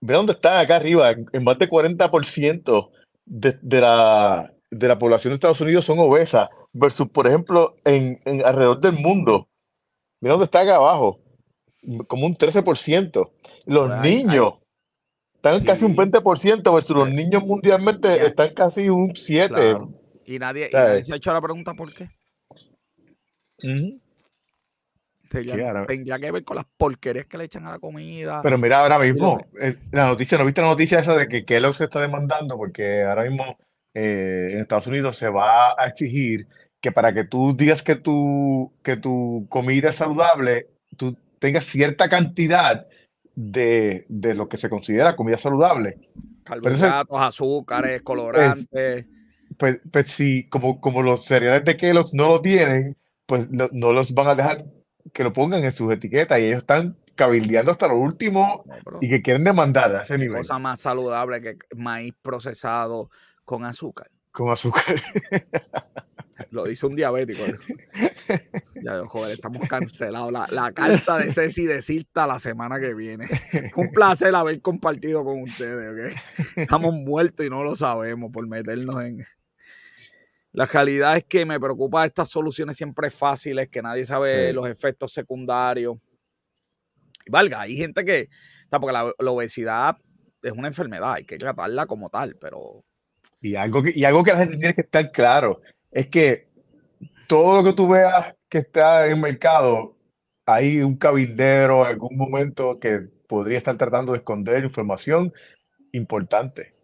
Mira 0.02 0.18
dónde 0.18 0.34
están 0.34 0.58
acá 0.58 0.76
arriba, 0.76 1.12
en, 1.12 1.44
más 1.46 1.58
de 1.58 1.70
40% 1.70 2.90
de, 3.26 3.58
de, 3.62 3.80
la, 3.80 4.54
de 4.70 4.88
la 4.90 5.00
población 5.00 5.32
de 5.32 5.36
Estados 5.36 5.62
Unidos 5.62 5.86
son 5.86 5.98
obesas, 6.00 6.50
versus, 6.74 7.08
por 7.08 7.26
ejemplo, 7.26 7.78
en, 7.86 8.20
en 8.26 8.44
alrededor 8.44 8.82
del 8.82 8.94
mundo. 8.94 9.48
Mira 10.20 10.34
dónde 10.34 10.46
está 10.46 10.60
acá 10.60 10.76
abajo, 10.76 11.22
como 12.08 12.26
un 12.26 12.36
13%. 12.36 13.32
Los 13.66 14.02
niños, 14.02 14.56
están 15.44 15.66
casi 15.66 15.84
un 15.84 15.96
20% 15.96 16.74
versus 16.74 16.96
los 16.96 17.10
niños 17.10 17.44
mundialmente 17.44 18.26
están 18.26 18.54
casi 18.54 18.88
un 18.90 19.10
7%. 19.10 19.94
Y, 20.26 20.40
nadie, 20.40 20.70
se 21.04 21.14
ha 21.14 21.18
hecho 21.18 21.34
la 21.34 21.42
pregunta 21.42 21.74
por 21.74 21.94
qué. 21.94 22.10
tendría, 25.30 26.20
que 26.20 26.32
ver 26.32 26.46
con 26.46 26.56
las 26.56 26.66
porquerías 26.78 27.26
que 27.26 27.38
le 27.38 27.44
echan 27.44 27.68
a 27.68 27.72
la 27.72 27.80
comida. 27.80 28.42
Pero 28.42 28.58
mira, 28.58 28.80
ahora 28.80 29.00
mismo, 29.00 29.46
eh, 29.60 29.76
la 29.92 30.06
noticia, 30.06 30.38
¿no 30.38 30.46
viste 30.46 30.62
la 30.62 30.68
noticia 30.68 31.00
esa 31.00 31.18
de 31.18 31.28
que 31.28 31.44
Kellogg 31.44 31.76
se 31.76 31.86
está 31.86 32.00
demandando? 32.00 32.56
Porque 32.56 33.04
ahora 33.04 33.24
mismo 33.24 33.58
eh, 33.94 34.52
en 34.54 34.60
Estados 34.62 34.88
Unidos 34.88 35.18
se 35.18 35.28
va 35.28 35.72
a 35.72 35.88
exigir 35.88 36.48
que 36.80 36.94
para 36.94 37.14
que 37.14 37.26
tú 37.26 37.54
digas 37.54 37.84
que 37.84 37.96
tu, 37.96 38.72
que 38.82 38.96
tu 38.96 39.46
comida 39.50 39.90
es 39.90 39.98
saludable, 39.98 40.68
tú 40.96 41.18
tengas 41.40 41.66
cierta 41.66 42.08
cantidad 42.08 42.88
de, 43.36 44.06
de, 44.10 44.36
lo 44.36 44.48
que 44.48 44.58
se 44.58 44.70
considera 44.70 45.16
comida 45.16 45.38
saludable. 45.38 46.10
Carbohidratos, 46.44 47.22
azúcares, 47.22 48.02
colorantes. 48.02 49.06
Pues, 49.58 49.80
pues, 49.92 50.12
si 50.12 50.48
como, 50.50 50.80
como 50.80 51.02
los 51.02 51.26
cereales 51.26 51.64
de 51.66 51.78
Kellogg's 51.78 52.14
no 52.14 52.28
lo 52.28 52.42
tienen, 52.42 52.98
pues 53.26 53.50
no, 53.50 53.94
los 53.94 54.14
van 54.14 54.28
a 54.28 54.36
dejar 54.36 54.66
que 55.14 55.24
lo 55.24 55.34
pongan 55.34 55.64
en 55.64 55.72
sus 55.72 55.92
etiquetas 55.92 56.40
y 56.40 56.46
ellos 56.46 56.60
están 56.60 56.98
cabildeando 57.16 57.72
hasta 57.72 57.88
lo 57.88 57.98
último 57.98 58.64
y 59.00 59.10
que 59.10 59.22
quieren 59.22 59.44
demandar 59.44 59.96
a 59.96 60.02
ese 60.02 60.18
nivel. 60.18 60.38
Cosa 60.38 60.60
más 60.60 60.82
saludable 60.82 61.42
que 61.42 61.58
maíz 61.76 62.14
procesado 62.22 63.10
con 63.46 63.66
azúcar. 63.66 64.10
Con 64.32 64.50
azúcar. 64.52 64.96
Lo 66.50 66.66
dice 66.66 66.88
un 66.88 66.96
diabético. 66.96 67.44
Ya, 68.84 69.06
joder, 69.06 69.34
estamos 69.34 69.68
cancelados. 69.68 70.32
La, 70.32 70.72
carta 70.72 71.18
de 71.20 71.32
Ceci 71.32 71.66
de 71.66 71.82
Cirta 71.82 72.28
la 72.28 72.40
semana 72.40 72.80
que 72.80 72.94
viene. 72.94 73.28
Un 73.76 73.92
placer 73.92 74.34
haber 74.36 74.62
compartido 74.62 75.24
con 75.24 75.42
ustedes, 75.42 76.16
Estamos 76.56 76.94
muertos 76.94 77.46
y 77.46 77.50
no 77.50 77.64
lo 77.64 77.76
sabemos 77.76 78.32
por 78.32 78.48
meternos 78.48 79.04
en. 79.04 79.26
La 80.52 80.66
realidad 80.66 81.18
es 81.18 81.24
que 81.24 81.46
me 81.46 81.60
preocupa 81.60 82.06
estas 82.06 82.30
soluciones 82.30 82.78
siempre 82.78 83.10
fáciles, 83.10 83.70
que 83.70 83.82
nadie 83.82 84.06
sabe 84.06 84.54
los 84.54 84.68
efectos 84.68 85.12
secundarios. 85.12 85.98
Y 87.26 87.32
valga, 87.32 87.62
hay 87.62 87.76
gente 87.76 88.06
que. 88.06 88.30
Porque 88.70 88.92
la, 88.92 89.32
obesidad 89.32 89.98
es 90.42 90.52
una 90.52 90.68
enfermedad, 90.68 91.14
hay 91.14 91.26
que 91.26 91.38
tratarla 91.38 91.86
como 91.86 92.10
tal, 92.10 92.36
pero. 92.40 92.84
Y 93.42 93.56
algo 93.56 93.82
que, 93.82 93.94
y 93.96 94.04
algo 94.04 94.24
que 94.24 94.32
la 94.32 94.40
gente 94.40 94.58
tiene 94.58 94.76
que 94.76 94.82
estar 94.82 95.12
claro 95.12 95.62
es 95.92 96.08
que 96.08 96.53
todo 97.34 97.56
lo 97.56 97.64
que 97.64 97.74
tú 97.74 97.88
veas 97.88 98.36
que 98.48 98.60
está 98.60 99.08
en 99.08 99.14
el 99.14 99.20
mercado, 99.20 99.98
hay 100.46 100.82
un 100.82 100.96
cabildero 100.96 101.82
en 101.82 101.88
algún 101.88 102.16
momento 102.16 102.80
que 102.80 103.08
podría 103.28 103.58
estar 103.58 103.76
tratando 103.76 104.12
de 104.12 104.20
esconder 104.20 104.64
información 104.64 105.34
importante. 105.94 106.76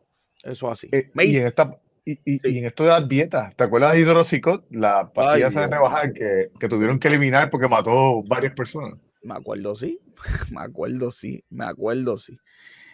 Eso 0.44 0.72
así. 0.72 0.90
Eh, 0.92 1.12
y, 1.14 1.38
en 1.38 1.46
esta, 1.46 1.80
y, 2.04 2.20
en 2.26 2.66
esto 2.66 2.84
de 2.84 2.90
las 2.90 3.08
dietas, 3.08 3.56
¿te 3.56 3.64
acuerdas 3.64 3.94
de 3.94 4.00
Hidrocicot? 4.00 4.66
La 4.72 5.12
pastilla 5.14 5.52
de 5.52 5.68
rebajar 5.68 6.14
que, 6.14 6.50
que 6.60 6.68
tuvieron 6.68 6.98
que 6.98 7.10
eliminar 7.10 7.52
porque 7.52 7.68
mató 7.68 8.24
varias 8.24 8.54
personas. 8.56 8.98
Me 9.22 9.36
acuerdo, 9.36 9.76
sí. 9.76 10.00
Me 10.52 10.62
acuerdo, 10.62 11.12
sí. 11.12 11.44
Me 11.52 11.66
acuerdo, 11.66 12.18
sí. 12.18 12.40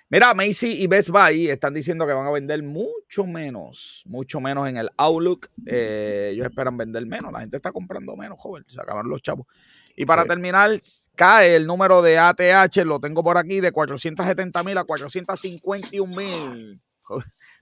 Mira, 0.07 0.33
Macy 0.35 0.83
y 0.83 0.87
Best 0.87 1.09
Buy 1.09 1.47
están 1.49 1.73
diciendo 1.73 2.05
que 2.05 2.13
van 2.13 2.27
a 2.27 2.31
vender 2.31 2.61
mucho 2.61 3.25
menos, 3.25 4.03
mucho 4.05 4.39
menos 4.39 4.69
en 4.69 4.77
el 4.77 4.89
Outlook. 4.97 5.49
Eh, 5.65 6.29
ellos 6.33 6.45
esperan 6.45 6.77
vender 6.77 7.05
menos. 7.07 7.31
La 7.33 7.39
gente 7.39 7.57
está 7.57 7.71
comprando 7.71 8.15
menos, 8.15 8.37
joven. 8.39 8.63
Se 8.67 8.79
acabaron 8.79 9.09
los 9.09 9.23
chavos. 9.23 9.47
Y 9.95 10.05
para 10.05 10.25
terminar, 10.25 10.79
cae 11.15 11.55
el 11.55 11.65
número 11.65 12.01
de 12.01 12.19
ATH, 12.19 12.77
lo 12.85 12.99
tengo 12.99 13.23
por 13.23 13.37
aquí, 13.37 13.61
de 13.61 13.71
470 13.71 14.61
mil 14.63 14.77
a 14.77 14.83
451 14.83 16.15
mil. 16.15 16.81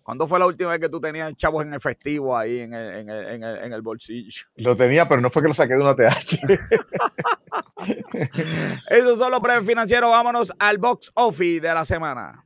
¿Cuándo 0.04 0.28
fue 0.28 0.38
la 0.38 0.46
última 0.46 0.72
vez 0.72 0.80
que 0.80 0.90
tú 0.90 1.00
tenías 1.00 1.34
chavos 1.36 1.66
en 1.66 1.74
efectivo 1.74 2.38
ahí 2.38 2.60
en 2.60 2.74
el, 2.74 2.94
en 2.96 3.10
el- 3.10 3.28
en 3.30 3.44
el- 3.44 3.58
en 3.60 3.74
el 3.74 3.82
bolsillo? 3.82 4.46
Lo 4.58 4.76
tenía, 4.76 5.08
pero 5.08 5.22
no 5.22 5.30
fue 5.30 5.42
que 5.42 5.48
lo 5.48 5.54
saqué 5.54 5.74
de 5.76 5.82
una 5.82 5.96
TH. 5.96 6.40
Esos 8.90 9.18
son 9.18 9.32
los 9.32 9.40
premios 9.40 9.66
financieros. 9.66 10.12
Vámonos 10.12 10.52
al 10.60 10.78
box 10.78 11.10
office 11.16 11.62
de 11.62 11.74
la 11.74 11.86
semana. 11.86 12.46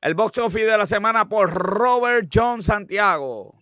El 0.00 0.14
box 0.14 0.38
office 0.38 0.64
de 0.66 0.78
la 0.78 0.86
semana 0.86 1.28
por 1.28 1.50
Robert 1.52 2.28
John 2.32 2.62
Santiago. 2.62 3.54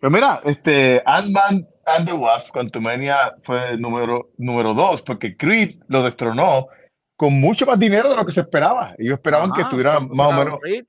Pero 0.00 0.10
mira, 0.10 0.40
este 0.44 1.02
Ant-Man 1.04 1.66
and 1.86 2.06
the 2.06 2.12
Wasp, 2.12 2.50
Quantumania 2.52 3.34
fue 3.42 3.76
número, 3.76 4.30
número 4.38 4.74
dos, 4.74 5.02
porque 5.02 5.36
Creed 5.36 5.80
lo 5.88 6.02
destronó 6.02 6.68
con 7.16 7.40
mucho 7.40 7.66
más 7.66 7.78
dinero 7.78 8.08
de 8.10 8.16
lo 8.16 8.24
que 8.24 8.32
se 8.32 8.40
esperaba. 8.42 8.94
Ellos 8.98 9.14
esperaban 9.14 9.52
que 9.52 9.62
estuvieran 9.62 10.08
¿cómo 10.08 10.22
más 10.22 10.32
o 10.32 10.44
menos, 10.44 10.60
Creed? 10.60 10.84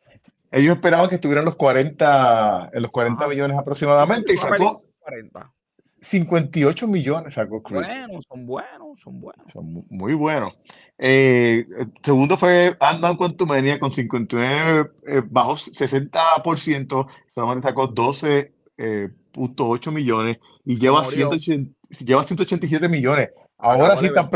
ellos 0.52 0.76
esperaban 0.76 1.10
que 1.10 1.16
estuvieran 1.16 1.46
los 1.46 1.56
40, 1.56 2.70
en 2.74 2.82
los 2.84 2.92
40 2.92 3.20
Ajá. 3.22 3.30
millones 3.30 3.58
aproximadamente 3.58 4.34
y 4.34 4.38
sacó 4.38 4.52
película 4.58 4.80
de 4.82 4.94
40. 5.00 5.54
58 6.00 6.88
millones, 6.88 7.34
sacó 7.34 7.64
Creed. 7.64 7.82
Buenos, 7.84 8.26
son 8.30 8.46
buenos, 8.46 9.00
son 9.02 9.20
buenos. 9.20 9.52
Son 9.52 9.66
mu- 9.74 9.86
muy 9.90 10.14
buenos. 10.14 10.54
Eh, 11.00 11.66
el 11.78 11.92
segundo 12.04 12.38
fue 12.38 12.76
Ant-Man 12.80 13.18
Quantumania 13.18 13.80
con 13.80 13.92
59, 13.92 14.92
eh, 15.08 15.22
bajó 15.30 15.54
60%, 15.56 17.08
solamente 17.36 17.68
sacó 17.68 17.88
12.8 17.94 19.92
millones 19.92 20.38
y 20.66 20.78
lleva, 20.78 21.04
murió. 21.04 21.30
180 21.30 21.72
lleva 22.06 22.24
187 22.24 22.90
millones. 22.90 23.30
Ahora 23.58 23.86
acabó 23.94 24.00
sí, 24.02 24.06
están 24.08 24.30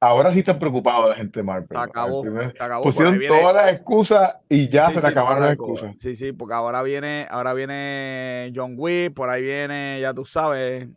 ahora 0.00 0.32
sí 0.32 0.38
están 0.40 0.58
preocupados 0.58 1.08
la 1.08 1.14
gente 1.16 1.38
de 1.40 1.42
Marvel. 1.44 1.68
Se 1.70 1.76
acabó, 1.78 2.22
primer- 2.22 2.52
se 2.52 2.68
pusieron 2.82 3.18
viene- 3.18 3.38
todas 3.40 3.54
las 3.54 3.72
excusas 3.72 4.36
y 4.48 4.68
ya 4.68 4.86
Sí, 4.88 4.94
se 4.94 5.00
sí, 5.00 5.06
le 5.06 5.10
acabaron 5.12 5.42
las 5.44 5.52
excusas. 5.52 5.94
Sí, 5.98 6.14
sí, 6.14 6.32
porque 6.32 6.54
ahora 6.54 6.82
viene, 6.82 7.26
ahora 7.30 7.54
viene 7.54 8.52
John 8.54 8.74
Wick, 8.76 9.14
por 9.14 9.30
ahí 9.30 9.42
viene, 9.42 9.98
ya 10.00 10.12
tú 10.14 10.24
sabes, 10.24 10.88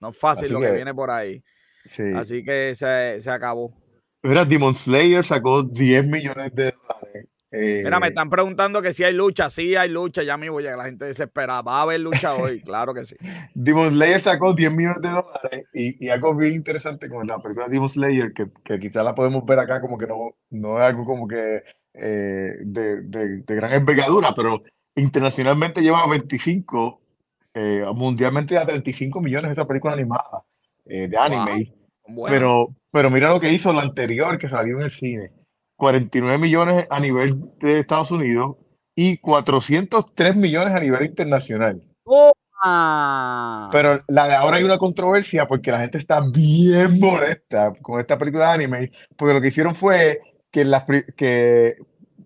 no 0.00 0.08
es 0.10 0.18
fácil 0.18 0.44
Así 0.46 0.52
lo 0.54 0.60
que, 0.60 0.66
que- 0.66 0.72
viene 0.72 0.94
por 0.94 1.10
ahí. 1.10 1.42
Sí. 1.84 2.02
Así 2.14 2.44
que 2.44 2.74
se, 2.74 3.20
se 3.20 3.30
acabó. 3.30 3.74
Mira, 4.22 4.44
Demon 4.44 4.74
Slayer 4.74 5.24
sacó 5.24 5.62
10 5.62 6.04
millones 6.06 6.54
de 6.54 6.72
dólares. 6.72 7.28
Eh, 7.50 7.80
Mira, 7.82 7.98
me 7.98 8.08
están 8.08 8.28
preguntando 8.28 8.82
que 8.82 8.92
si 8.92 9.04
hay 9.04 9.14
lucha, 9.14 9.48
sí 9.48 9.74
hay 9.74 9.88
lucha, 9.88 10.22
ya 10.22 10.36
mismo 10.36 10.60
llega 10.60 10.76
la 10.76 10.84
gente 10.84 11.06
desesperada. 11.06 11.62
Va 11.62 11.78
a 11.78 11.82
haber 11.82 12.00
lucha 12.00 12.34
hoy, 12.34 12.60
claro 12.64 12.92
que 12.92 13.06
sí. 13.06 13.16
Demon 13.54 13.90
Slayer 13.90 14.20
sacó 14.20 14.52
10 14.52 14.70
millones 14.72 15.00
de 15.00 15.08
dólares 15.08 15.66
y, 15.72 16.04
y 16.06 16.10
algo 16.10 16.34
bien 16.34 16.54
interesante 16.54 17.08
con 17.08 17.26
la 17.26 17.38
película 17.38 17.68
Demon 17.68 17.88
Slayer, 17.88 18.32
que, 18.34 18.48
que 18.64 18.78
quizás 18.78 19.02
la 19.04 19.14
podemos 19.14 19.46
ver 19.46 19.60
acá 19.60 19.80
como 19.80 19.96
que 19.96 20.06
no, 20.06 20.34
no 20.50 20.78
es 20.78 20.84
algo 20.86 21.04
como 21.06 21.26
que 21.26 21.62
eh, 21.94 22.52
de, 22.64 23.00
de- 23.02 23.36
de 23.38 23.54
gran 23.54 23.72
envergadura, 23.72 24.34
pero 24.34 24.62
internacionalmente 24.94 25.80
lleva 25.80 26.06
25, 26.06 27.00
eh, 27.54 27.82
mundialmente 27.94 28.58
a 28.58 28.66
35 28.66 29.20
millones 29.22 29.52
esa 29.52 29.66
película 29.66 29.94
animada 29.94 30.42
eh, 30.84 31.08
de 31.08 31.16
anime. 31.16 31.64
Son 31.64 31.77
Pero, 32.30 32.68
pero 32.90 33.10
mira 33.10 33.30
lo 33.30 33.40
que 33.40 33.52
hizo 33.52 33.72
la 33.72 33.82
anterior 33.82 34.38
que 34.38 34.48
salió 34.48 34.76
en 34.78 34.82
el 34.84 34.90
cine. 34.90 35.32
49 35.76 36.38
millones 36.38 36.86
a 36.90 36.98
nivel 37.00 37.40
de 37.60 37.80
Estados 37.80 38.10
Unidos 38.10 38.56
y 38.96 39.18
403 39.18 40.34
millones 40.36 40.74
a 40.74 40.80
nivel 40.80 41.04
internacional. 41.06 41.80
Pero 43.70 44.00
la 44.08 44.26
de 44.26 44.34
ahora 44.34 44.56
hay 44.56 44.64
una 44.64 44.78
controversia 44.78 45.46
porque 45.46 45.70
la 45.70 45.78
gente 45.80 45.98
está 45.98 46.20
bien 46.32 46.98
molesta 46.98 47.72
con 47.80 48.00
esta 48.00 48.18
película 48.18 48.48
de 48.48 48.54
anime, 48.54 48.90
porque 49.16 49.34
lo 49.34 49.40
que 49.40 49.48
hicieron 49.48 49.76
fue 49.76 50.20
que, 50.50 50.64
las 50.64 50.84
que 51.16 51.76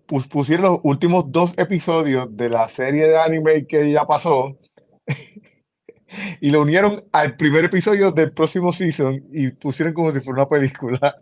pus- 0.07 0.27
pusieron 0.27 0.65
los 0.71 0.79
últimos 0.83 1.31
dos 1.31 1.53
episodios 1.57 2.35
de 2.35 2.49
la 2.49 2.67
serie 2.67 3.07
de 3.07 3.17
anime 3.19 3.67
que 3.67 3.91
ya 3.91 4.05
pasó 4.05 4.57
y 6.39 6.51
lo 6.51 6.61
unieron 6.61 7.03
al 7.11 7.35
primer 7.35 7.65
episodio 7.65 8.11
del 8.11 8.31
próximo 8.31 8.71
season 8.71 9.23
y 9.31 9.49
pusieron 9.51 9.93
como 9.93 10.11
si 10.11 10.19
fuera 10.19 10.43
una 10.43 10.49
película. 10.49 11.15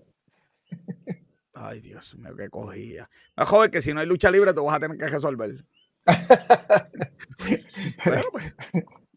Ay, 1.53 1.79
Dios 1.81 2.17
mío, 2.17 2.35
qué 2.35 2.49
cogía. 2.49 3.09
Es 3.37 3.47
joven 3.47 3.71
que 3.71 3.81
si 3.81 3.93
no 3.93 3.99
hay 3.99 4.07
lucha 4.07 4.31
libre, 4.31 4.53
tú 4.53 4.65
vas 4.65 4.77
a 4.77 4.79
tener 4.79 4.97
que 4.97 5.07
resolver. 5.07 5.65
Bueno, 8.05 8.23
pues, 8.31 8.53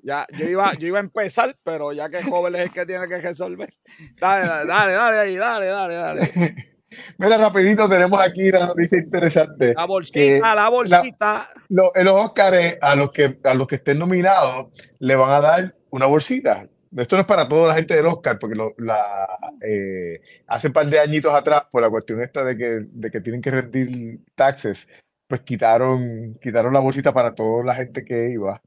ya, 0.02 0.26
yo 0.38 0.48
iba, 0.48 0.74
yo 0.74 0.86
iba 0.86 0.98
a 0.98 1.02
empezar, 1.02 1.56
pero 1.62 1.92
ya 1.92 2.08
que 2.08 2.22
joven 2.22 2.54
es 2.56 2.62
el 2.62 2.72
que 2.72 2.86
tiene 2.86 3.08
que 3.08 3.20
resolver. 3.20 3.74
Dale, 4.18 4.46
dale, 4.46 4.66
dale, 4.66 4.92
dale 4.92 5.18
ahí, 5.18 5.36
dale, 5.36 5.66
dale, 5.66 5.94
dale. 5.94 6.73
Mira, 7.18 7.36
rapidito, 7.38 7.88
tenemos 7.88 8.20
aquí 8.20 8.48
una 8.48 8.66
noticia 8.66 8.98
interesante. 8.98 9.74
La 9.74 9.84
bolsita, 9.86 10.54
la 10.54 10.68
bolsita. 10.70 11.48
lo- 11.68 11.92
en 11.94 12.04
los 12.04 12.14
Oscars, 12.14 12.78
a 12.80 12.94
los 12.96 13.10
que 13.10 13.38
a 13.44 13.54
los 13.54 13.66
que 13.66 13.76
estén 13.76 13.98
nominados, 13.98 14.68
le 14.98 15.16
van 15.16 15.30
a 15.30 15.40
dar 15.40 15.74
una 15.90 16.06
bolsita. 16.06 16.66
Esto 16.96 17.16
no 17.16 17.22
es 17.22 17.26
para 17.26 17.48
toda 17.48 17.68
la 17.68 17.74
gente 17.74 17.96
del 17.96 18.06
Oscar, 18.06 18.38
porque 18.38 18.54
lo- 18.54 18.74
la, 18.78 19.26
eh, 19.60 20.20
hace 20.46 20.68
un 20.68 20.72
par 20.72 20.86
de 20.86 21.00
añitos 21.00 21.34
atrás, 21.34 21.64
por 21.70 21.82
la 21.82 21.90
cuestión 21.90 22.22
esta 22.22 22.44
de 22.44 22.56
que, 22.56 22.80
de 22.88 23.10
que 23.10 23.20
tienen 23.20 23.42
que 23.42 23.50
rendir 23.50 24.20
taxes, 24.36 24.88
pues 25.26 25.40
quitaron, 25.40 26.38
quitaron 26.40 26.72
la 26.72 26.78
bolsita 26.80 27.12
para 27.12 27.34
toda 27.34 27.64
la 27.64 27.74
gente 27.74 28.04
que 28.04 28.30
iba. 28.30 28.62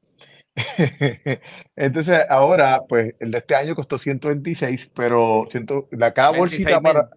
Entonces, 1.76 2.20
ahora, 2.28 2.82
pues, 2.88 3.14
el 3.20 3.30
de 3.30 3.38
este 3.38 3.54
año 3.54 3.74
costó 3.74 3.96
126, 3.98 4.90
pero 4.94 5.46
ciento, 5.50 5.88
la, 5.92 6.12
cada 6.12 6.32
26 6.32 6.64
bolsita 6.64 6.80
para, 6.80 7.08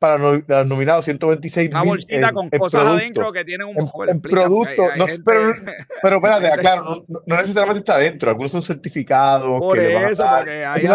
para 0.00 0.16
los 0.18 0.42
nominados, 0.66 1.04
126 1.04 1.68
Una 1.70 1.82
bolsita 1.84 2.28
en- 2.30 2.34
con 2.34 2.48
en 2.50 2.58
cosas 2.58 2.80
producto. 2.80 3.00
adentro 3.02 3.32
que 3.32 3.44
tienen 3.44 3.66
un 3.68 3.76
En- 3.76 4.08
en 4.08 4.20
producto, 4.22 4.82
hay 4.92 4.98
no, 4.98 5.06
gente- 5.06 5.22
pero- 5.24 5.52
Pero 6.02 6.16
espérate, 6.16 6.60
claro, 6.60 6.82
no, 7.06 7.20
no- 7.26 7.36
necesariamente 7.36 7.80
está 7.80 7.96
adentro, 7.96 8.30
algunos 8.30 8.50
son 8.50 8.62
certificados 8.62 9.60
Por 9.60 9.76
que 9.78 9.94
eso, 10.10 10.24
porque 10.36 10.64
hay 10.64 10.86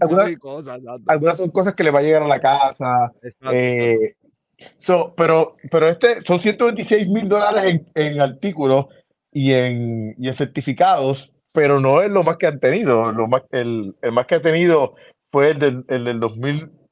Algunas- 0.00 0.30
y 0.30 0.36
cosas. 0.36 0.80
Algunas 1.08 1.36
son 1.36 1.50
cosas 1.50 1.74
que 1.74 1.82
le 1.82 1.90
va 1.90 1.98
a 1.98 2.02
llegar 2.02 2.22
a 2.22 2.28
la 2.28 2.40
casa. 2.40 3.12
Eh, 3.52 4.14
so, 4.76 5.12
pero, 5.16 5.56
pero 5.70 5.88
este 5.88 6.22
son 6.22 6.40
126 6.40 7.08
mil 7.08 7.28
dólares 7.28 7.64
en, 7.64 7.86
en 8.12 8.20
artículos 8.20 8.86
y 9.32 9.52
en, 9.52 10.14
y 10.16 10.28
en 10.28 10.34
certificados, 10.34 11.32
pero 11.52 11.80
no 11.80 12.02
es 12.02 12.10
lo 12.10 12.22
más 12.22 12.36
que 12.36 12.46
han 12.46 12.60
tenido. 12.60 13.10
Lo 13.10 13.26
más, 13.26 13.42
el, 13.50 13.96
el 14.00 14.12
más 14.12 14.26
que 14.26 14.36
ha 14.36 14.42
tenido 14.42 14.94
fue 15.32 15.50
el 15.50 15.58
del, 15.58 15.84
el 15.88 16.04
del 16.04 16.20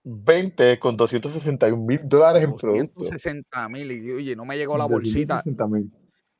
2020 0.07 0.79
con 0.79 0.97
261 0.97 1.77
mil 1.85 2.01
dólares 2.09 2.45
en 2.45 2.55
productos. 2.55 2.95
260 3.11 3.69
mil 3.69 3.91
y 3.91 4.13
oye, 4.13 4.37
no 4.37 4.45
me 4.45 4.57
llegó 4.57 4.79
la 4.79 4.85
bolsita. 4.87 5.43
260.000. 5.43 5.91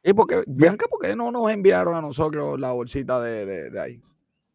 ¿Y 0.05 0.13
por 0.13 0.27
qué, 0.29 0.45
Bianca, 0.47 0.87
por 0.89 1.01
qué 1.01 1.17
no 1.17 1.33
nos 1.33 1.51
enviaron 1.51 1.97
a 1.97 2.01
nosotros 2.01 2.61
la 2.61 2.71
bolsita 2.71 3.21
de, 3.21 3.45
de, 3.45 3.71
de 3.71 3.81
ahí? 3.81 4.01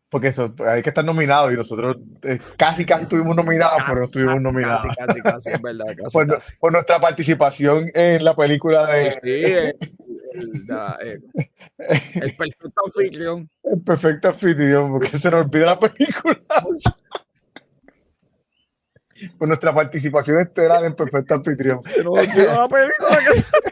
Porque 0.09 0.27
eso, 0.27 0.53
hay 0.67 0.81
que 0.81 0.89
estar 0.89 1.03
nominados 1.05 1.53
y 1.53 1.55
nosotros 1.57 1.97
eh, 2.23 2.39
casi, 2.57 2.85
casi 2.85 3.03
estuvimos 3.03 3.35
nominados, 3.35 3.81
pero 3.85 3.99
no 3.99 4.05
estuvimos 4.05 4.33
casi, 4.35 4.43
nominados. 4.43 4.81
Casi, 4.83 4.95
casi, 4.97 5.21
casi, 5.21 5.49
es 5.51 5.61
verdad. 5.61 5.85
Casi, 5.97 6.57
Por, 6.59 6.71
nuestra 6.73 6.99
participación 6.99 7.85
en 7.93 8.23
la 8.23 8.35
película 8.35 8.87
de 8.87 9.11
Sí, 9.11 9.19
sí, 9.23 9.29
el, 9.29 9.75
el- 10.33 10.51
la- 10.67 10.97
el- 11.01 11.23
el 12.21 12.35
perfecto 12.35 12.81
anfitrión. 12.85 13.49
El 13.63 13.81
Perfecto 13.81 14.27
Anfitrión, 14.29 14.91
porque 14.91 15.07
se 15.17 15.31
nos 15.31 15.45
olvida 15.45 15.65
la 15.65 15.79
película. 15.79 16.41
Por 19.37 19.47
nuestra 19.47 19.73
participación 19.73 20.39
estelar 20.39 20.83
en 20.85 20.93
Perfecto 20.95 21.35
Anfitrión. 21.35 21.81
Que 21.83 22.01
olvidó 22.07 22.53
la 22.55 22.67
película 22.69 23.19
que 23.19 23.33
salió. 23.41 23.71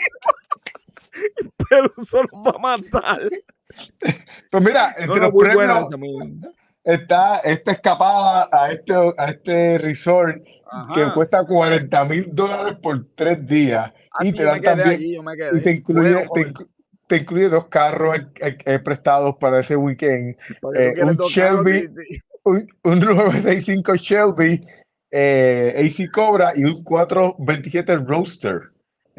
Peluso 1.69 2.23
nos 2.31 2.45
va 2.47 2.51
a 2.55 2.59
matar. 2.59 3.19
Pues 4.51 4.63
mira, 4.63 4.95
No, 4.97 5.03
entre 5.03 5.07
no, 5.07 5.15
los 5.17 5.31
premios 5.43 5.89
buena 5.89 6.51
está 6.83 7.39
esta 7.39 7.71
escapada 7.73 8.47
a 8.51 8.71
este, 8.71 8.93
a 9.17 9.25
este 9.29 9.77
resort 9.77 10.37
que 10.43 11.01
Ajá. 11.01 11.13
cuesta 11.13 11.43
40 11.45 12.05
mil 12.05 12.29
dólares 12.33 12.77
por 12.81 13.05
tres 13.15 13.45
días. 13.45 13.91
Ah, 14.11 14.25
y 14.25 14.31
te 14.33 14.43
dan 14.43 14.61
también, 14.61 14.89
allí, 14.89 15.17
y 15.53 15.61
te 15.61 15.71
incluye, 15.71 16.01
Bueno, 16.13 16.19
te, 16.19 16.25
joven, 16.27 16.53
inclu- 16.53 16.67
te 17.07 17.17
incluye 17.17 17.49
dos 17.49 17.67
carros 17.67 18.17
eh, 18.39 18.79
prestados 18.79 19.35
para 19.39 19.59
ese 19.59 19.75
weekend. 19.75 20.35
eh, 20.77 20.93
un 21.03 21.15
Shelby, 21.17 21.89
un, 22.43 22.67
un 22.83 22.99
965 22.99 23.95
Shelby 23.95 24.65
eh, 25.11 25.73
AC 25.77 26.11
Cobra 26.11 26.53
y 26.55 26.63
un 26.63 26.83
427 26.83 27.97
Roadster. 27.97 28.61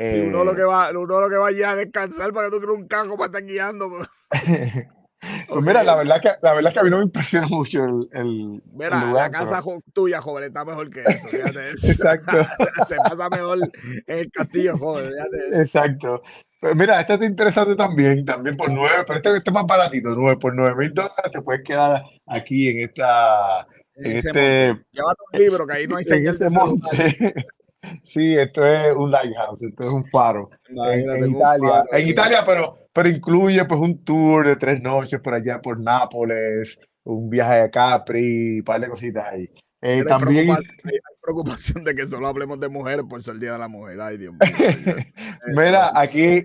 Sí, 0.07 0.21
uno 0.21 0.45
lo 0.45 0.53
Eh, 0.53 0.57
que 0.57 0.63
va, 0.63 0.91
uno 0.91 1.21
lo 1.21 1.29
que 1.29 1.37
va 1.37 1.51
ya 1.53 1.73
a 1.73 1.77
descansar 1.77 2.33
para 2.33 2.49
que 2.49 2.57
tú 2.57 2.63
crees 2.63 2.79
un 2.79 2.89
carro 2.89 3.17
para 3.17 3.27
estar 3.27 3.45
guiando. 3.45 3.91
Pues 3.91 4.09
mira, 5.65 5.83
la 5.85 5.97
verdad, 5.97 6.21
que, 6.23 6.31
la 6.41 6.55
verdad 6.55 6.73
que 6.73 6.79
a 6.79 6.83
mí 6.83 6.91
no 6.91 6.99
me 6.99 7.05
impresiona 7.05 7.47
mucho 7.49 7.85
el, 7.85 8.09
el, 8.13 8.63
mira, 8.73 8.97
el 8.97 9.09
lugar, 9.09 9.31
la 9.31 9.31
casa 9.31 9.61
pero... 9.65 9.81
tuya, 9.93 10.21
joven, 10.23 10.45
está 10.45 10.65
mejor 10.65 10.89
que 10.91 11.03
eso. 11.03 11.29
Fíjate 11.29 11.71
eso. 11.71 11.87
Exacto. 11.93 12.33
Se 12.89 12.97
pasa 12.97 13.29
mejor 13.29 13.59
en 14.07 14.19
el 14.19 14.31
castillo, 14.31 14.79
joven. 14.79 15.11
Fíjate 15.13 15.37
eso. 15.53 15.61
Exacto. 15.61 16.23
Pues 16.61 16.77
mira, 16.77 17.01
este 17.01 17.15
es 17.15 17.23
interesante 17.23 17.75
también, 17.77 18.25
también 18.25 18.57
por 18.57 18.71
nueve, 18.71 19.05
pero 19.07 19.17
este, 19.19 19.37
este 19.37 19.51
es 19.51 19.55
más 19.55 19.67
baratito, 19.67 20.11
nueve, 20.11 20.39
por 20.41 20.55
nueve 20.55 20.75
mil 20.77 20.93
dólares 20.95 21.33
te 21.33 21.43
puedes 21.43 21.63
quedar 21.63 22.03
aquí 22.27 22.69
en 22.69 22.81
esta, 22.87 23.67
en, 24.05 24.17
este... 24.17 24.67
Llévate 24.93 25.23
un 25.33 25.41
libro, 25.41 25.67
que 25.67 25.73
ahí 25.75 25.87
no 25.87 25.97
hay 25.97 26.05
de 26.05 26.51
monte. 26.51 27.35
Sí, 28.05 28.37
esto 28.37 28.65
es 28.67 28.95
un 28.95 29.11
lighthouse, 29.11 29.63
esto 29.63 29.83
es 29.83 29.89
un 29.89 30.05
faro 30.05 30.51
en, 30.69 31.11
en 31.11 31.35
Italia, 31.35 31.69
faro, 31.69 31.87
en 31.93 32.09
Italia, 32.09 32.43
pero, 32.45 32.79
pero 32.93 33.09
incluye 33.09 33.65
pues 33.65 33.81
un 33.81 34.05
tour 34.05 34.47
de 34.47 34.57
tres 34.57 34.83
noches 34.83 35.19
por 35.21 35.33
allá 35.33 35.63
por 35.63 35.81
Nápoles, 35.81 36.79
un 37.05 37.31
viaje 37.31 37.63
a 37.63 37.71
Capri, 37.71 38.59
un 38.59 38.65
par 38.65 38.83
de 38.83 38.89
cositas 38.89 39.25
ahí. 39.33 39.51
Eh, 39.83 40.05
también 40.05 40.45
preocupación, 40.45 40.85
hay 40.85 41.01
preocupación 41.23 41.85
de 41.85 41.95
que 41.95 42.07
solo 42.07 42.27
hablemos 42.27 42.61
de 42.61 42.69
mujeres 42.69 43.05
por 43.09 43.23
ser 43.23 43.35
el 43.35 43.41
Día 43.41 43.53
de 43.53 43.59
la 43.59 43.69
Mujer. 43.69 43.99
Ay, 44.01 44.19
Dios 44.19 44.35
mío. 44.35 44.41
Mira, 45.57 45.99
aquí, 45.99 46.43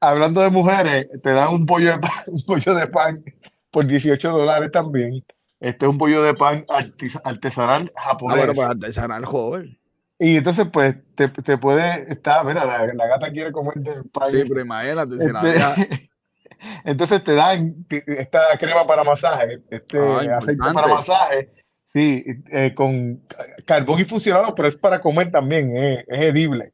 hablando 0.00 0.42
de 0.42 0.50
mujeres, 0.50 1.08
te 1.22 1.30
dan 1.30 1.54
un 1.54 1.64
pollo 1.64 1.92
de 1.92 1.98
pan, 1.98 2.10
un 2.26 2.42
pollo 2.44 2.74
de 2.74 2.86
pan 2.88 3.24
por 3.70 3.86
18 3.86 4.30
dólares 4.30 4.70
también. 4.70 5.24
Este 5.60 5.86
es 5.86 5.90
un 5.90 5.98
pollo 5.98 6.22
de 6.22 6.34
pan 6.34 6.64
artesanal 7.24 7.90
japonés. 7.96 8.36
Ah, 8.36 8.38
bueno, 8.38 8.54
pues 8.54 8.70
artesanal, 8.70 9.24
joven. 9.24 9.78
Y 10.18 10.36
entonces, 10.36 10.66
pues, 10.72 10.96
te, 11.14 11.28
te 11.28 11.58
puede 11.58 12.12
estar, 12.12 12.44
mira, 12.44 12.64
la, 12.64 12.86
la, 12.92 13.06
gata 13.06 13.30
quiere 13.30 13.52
comer 13.52 13.74
del 13.76 14.04
pan. 14.10 14.30
Sí, 14.30 14.42
pero 14.48 14.60
imagínate, 14.60 15.16
si 15.16 15.32
la 15.32 15.48
Este, 15.48 16.10
entonces 16.84 17.22
te 17.22 17.34
dan 17.34 17.86
esta 17.88 18.58
crema 18.58 18.84
para 18.86 19.04
masaje, 19.04 19.62
este 19.70 19.98
Ah, 19.98 20.38
aceite 20.38 20.72
para 20.74 20.88
masaje, 20.88 21.52
sí, 21.92 22.24
eh, 22.50 22.74
con 22.74 23.22
carbón 23.64 24.00
infusionado, 24.00 24.54
pero 24.56 24.68
es 24.68 24.76
para 24.76 25.00
comer 25.00 25.30
también, 25.30 25.76
eh, 25.76 26.04
es 26.08 26.20
edible. 26.22 26.72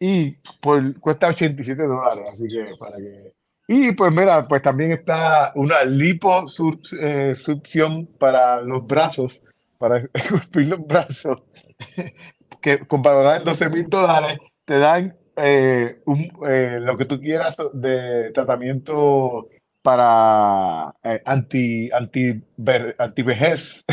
Y 0.00 0.38
por, 0.60 0.98
cuesta 1.00 1.28
87 1.28 1.82
dólares, 1.82 2.24
así 2.32 2.46
que 2.48 2.74
para 2.78 2.96
que... 2.96 3.37
Y 3.68 3.92
pues 3.92 4.10
mira, 4.12 4.48
pues 4.48 4.62
también 4.62 4.92
está 4.92 5.52
una 5.54 5.84
liposucción 5.84 8.06
para 8.18 8.62
los 8.62 8.86
brazos, 8.86 9.42
para 9.78 9.98
esculpir 10.14 10.66
los 10.68 10.86
brazos, 10.86 11.42
que 12.60 12.78
valor 12.90 13.36
en 13.36 13.44
12 13.44 13.68
mil 13.70 13.86
dólares 13.88 14.38
te 14.64 14.78
dan 14.78 15.16
eh, 15.36 16.00
eh, 16.48 16.78
lo 16.80 16.96
que 16.96 17.04
tú 17.04 17.20
quieras 17.20 17.56
de 17.74 18.30
tratamiento 18.32 19.48
para 19.82 20.94
eh, 21.02 21.22
anti, 21.24 21.90
anti, 21.92 22.42
ver- 22.56 22.96
antivejez, 22.98 23.84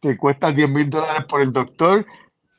que 0.00 0.16
cuesta 0.18 0.52
10 0.52 0.68
mil 0.68 0.88
dólares 0.90 1.24
por 1.28 1.42
el 1.42 1.52
doctor 1.52 2.06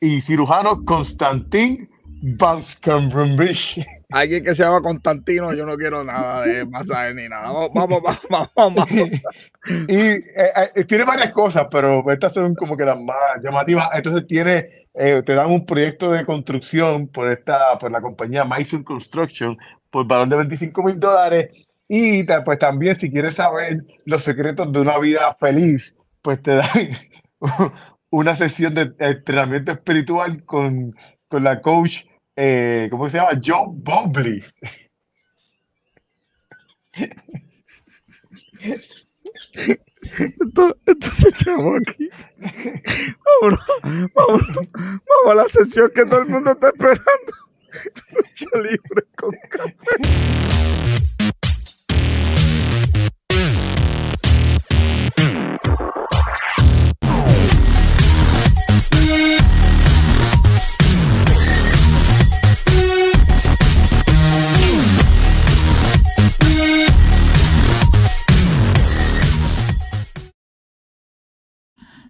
y 0.00 0.20
cirujano 0.20 0.84
Constantin 0.84 1.88
Banskambrumrich. 2.22 3.84
Alguien 4.10 4.44
que 4.44 4.54
se 4.54 4.62
llama 4.62 4.82
Constantino, 4.82 5.52
yo 5.52 5.66
no 5.66 5.76
quiero 5.76 6.04
nada 6.04 6.42
de 6.42 6.64
masaje 6.64 7.12
ni 7.14 7.28
nada. 7.28 7.50
Vamos, 7.50 7.70
vamos, 7.74 8.02
vamos, 8.30 8.50
vamos. 8.54 8.88
Y 9.88 9.96
eh, 9.96 10.22
eh, 10.76 10.84
tiene 10.84 11.02
varias 11.04 11.32
cosas, 11.32 11.66
pero 11.68 12.08
estas 12.12 12.32
son 12.34 12.54
como 12.54 12.76
que 12.76 12.84
las 12.84 13.00
más 13.00 13.16
llamativas. 13.42 13.88
Entonces 13.94 14.24
tiene, 14.28 14.86
eh, 14.94 15.22
te 15.26 15.34
dan 15.34 15.50
un 15.50 15.66
proyecto 15.66 16.12
de 16.12 16.24
construcción 16.24 17.08
por 17.08 17.28
esta, 17.28 17.76
por 17.78 17.90
la 17.90 18.00
compañía 18.00 18.44
Mason 18.44 18.84
Construction 18.84 19.56
por 19.90 20.06
valor 20.06 20.28
de 20.28 20.36
25 20.36 20.82
mil 20.84 21.00
dólares. 21.00 21.50
Y 21.88 22.24
pues 22.44 22.58
también 22.58 22.96
si 22.96 23.10
quieres 23.10 23.34
saber 23.34 23.78
los 24.04 24.22
secretos 24.22 24.70
de 24.72 24.80
una 24.80 24.98
vida 24.98 25.36
feliz, 25.40 25.96
pues 26.22 26.40
te 26.42 26.56
dan 26.56 26.90
una 28.10 28.34
sesión 28.36 28.74
de 28.74 28.92
entrenamiento 28.98 29.72
espiritual 29.72 30.44
con, 30.44 30.94
con 31.28 31.44
la 31.44 31.60
coach, 31.60 32.04
eh, 32.36 32.88
¿cómo 32.90 33.08
se 33.08 33.18
llama? 33.18 33.40
Joe 33.44 33.66
Bobley. 33.72 34.44
Se 41.12 41.28
echamos 41.28 41.80
aquí. 41.86 42.08
Vámonos, 43.24 43.66
vámonos, 44.14 44.56
vamos 44.74 45.30
a 45.30 45.34
la 45.34 45.44
sesión 45.48 45.90
que 45.94 46.04
todo 46.06 46.20
el 46.20 46.28
mundo 46.28 46.52
está 46.52 46.68
esperando. 46.68 47.32
Lucha 48.10 48.46
libre 48.54 49.02
con 49.16 49.34
café. 49.50 51.06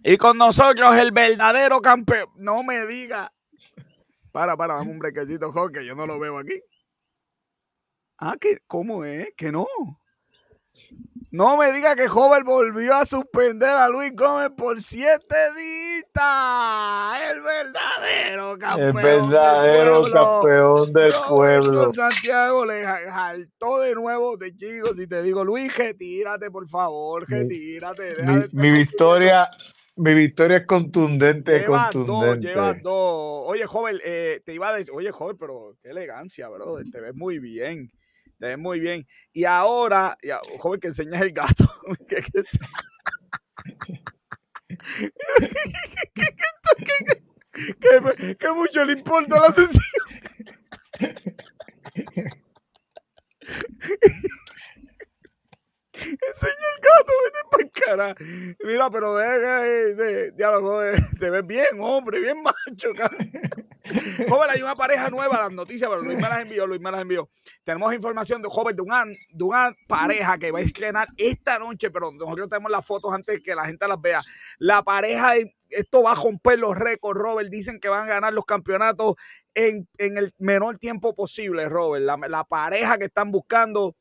Y 0.08 0.18
con 0.18 0.38
nosotros 0.38 0.94
el 0.94 1.10
verdadero 1.10 1.80
campeón. 1.80 2.28
No 2.36 2.62
me 2.62 2.86
diga. 2.86 3.32
Para, 4.30 4.56
para, 4.56 4.74
dame 4.74 4.92
un 4.92 5.00
brequecito, 5.00 5.50
Jorge, 5.50 5.80
que 5.80 5.86
yo 5.86 5.96
no 5.96 6.06
lo 6.06 6.20
veo 6.20 6.38
aquí. 6.38 6.62
Ah, 8.18 8.36
que, 8.40 8.58
¿cómo 8.68 9.04
es? 9.04 9.30
Que 9.36 9.50
no. 9.50 9.66
No 11.32 11.56
me 11.56 11.72
diga 11.72 11.96
que 11.96 12.06
Joven 12.06 12.44
volvió 12.44 12.94
a 12.94 13.04
suspender 13.04 13.68
a 13.68 13.88
Luis 13.88 14.12
Gómez 14.14 14.50
por 14.56 14.80
siete 14.80 15.34
días. 15.56 17.20
El 17.28 17.42
verdadero 17.42 18.56
campeón. 18.58 18.86
El 18.86 18.92
verdadero 19.02 20.02
del 20.02 20.12
campeón 20.12 20.92
del 20.92 21.12
pueblo. 21.28 21.92
Santiago 21.92 22.64
le 22.64 22.84
jaltó 22.84 23.80
de 23.80 23.94
nuevo 23.96 24.36
de 24.36 24.56
chicos 24.56 24.92
y 25.00 25.08
te 25.08 25.20
digo, 25.22 25.44
Luis, 25.44 25.76
retírate, 25.76 26.48
por 26.52 26.68
favor, 26.68 27.28
retírate. 27.28 28.14
mi 28.52 28.70
victoria, 28.70 29.50
mi 29.96 30.14
victoria 30.14 30.58
es 30.58 30.66
contundente, 30.66 31.58
Llevas 31.60 31.92
dos, 31.92 32.04
contundente. 32.06 32.48
llevas 32.48 32.82
dos. 32.82 33.42
Oye, 33.46 33.64
joven, 33.66 33.98
eh, 34.04 34.40
te 34.44 34.52
iba 34.54 34.68
a 34.68 34.74
decir, 34.76 34.92
oye, 34.94 35.10
joven, 35.10 35.36
pero 35.38 35.76
qué 35.82 35.90
elegancia, 35.90 36.48
bro. 36.48 36.78
Te 36.90 37.00
ves 37.00 37.14
muy 37.14 37.38
bien. 37.38 37.90
Te 38.38 38.46
ves 38.48 38.58
muy 38.58 38.80
bien. 38.80 39.06
Y 39.32 39.44
ahora, 39.44 40.16
ya, 40.22 40.38
joven, 40.58 40.80
que 40.80 40.88
enseñas 40.88 41.22
el 41.22 41.32
gato. 41.32 41.64
¿Qué, 42.08 42.16
qué- 42.22 42.42
que- 48.16 48.36
que 48.36 48.48
mucho 48.52 48.84
le 48.84 48.92
importa 48.92 49.40
la 49.40 49.48
sesión. 49.52 49.82
Enseña 55.92 56.66
el 56.76 56.82
gato, 56.82 57.12
vete 57.24 57.38
para 57.50 57.62
cara. 57.96 58.14
Mira, 58.64 58.90
pero 58.90 59.14
ve, 59.14 59.94
de, 59.94 60.30
diálogo, 60.32 60.70
joven, 60.72 60.94
te 61.18 61.30
ves 61.30 61.46
bien, 61.46 61.66
hombre, 61.80 62.20
bien 62.20 62.42
macho, 62.42 62.88
cabrón. 62.96 63.30
Joven, 64.28 64.50
hay 64.50 64.62
una 64.62 64.74
pareja 64.74 65.10
nueva, 65.10 65.38
las 65.38 65.52
noticias, 65.52 65.88
pero 65.88 66.02
Luis 66.02 66.16
me 66.16 66.28
las 66.28 66.40
envió, 66.40 66.66
Luis 66.66 66.80
me 66.80 66.90
las 66.90 67.00
envió. 67.00 67.28
Tenemos 67.62 67.94
información 67.94 68.42
de 68.42 68.48
joven, 68.48 68.74
de 68.74 68.82
una, 68.82 69.04
de 69.04 69.44
una 69.44 69.72
pareja 69.86 70.38
que 70.38 70.50
va 70.50 70.58
a 70.58 70.62
estrenar 70.62 71.08
esta 71.16 71.58
noche, 71.58 71.90
pero 71.90 72.10
nosotros 72.12 72.48
tenemos 72.48 72.70
las 72.70 72.84
fotos 72.84 73.12
antes 73.12 73.40
que 73.40 73.54
la 73.54 73.64
gente 73.64 73.86
las 73.86 74.00
vea. 74.00 74.22
La 74.58 74.82
pareja, 74.82 75.34
esto 75.70 76.02
va 76.02 76.12
a 76.12 76.14
romper 76.16 76.58
los 76.58 76.76
récords, 76.76 77.20
Robert. 77.20 77.48
Dicen 77.50 77.78
que 77.80 77.88
van 77.88 78.04
a 78.04 78.14
ganar 78.14 78.32
los 78.32 78.44
campeonatos 78.44 79.14
en, 79.54 79.88
en 79.98 80.16
el 80.16 80.32
menor 80.38 80.78
tiempo 80.78 81.14
posible, 81.14 81.68
Robert. 81.68 82.04
La, 82.04 82.18
la 82.28 82.44
pareja 82.44 82.98
que 82.98 83.04
están 83.06 83.30
buscando, 83.30 83.94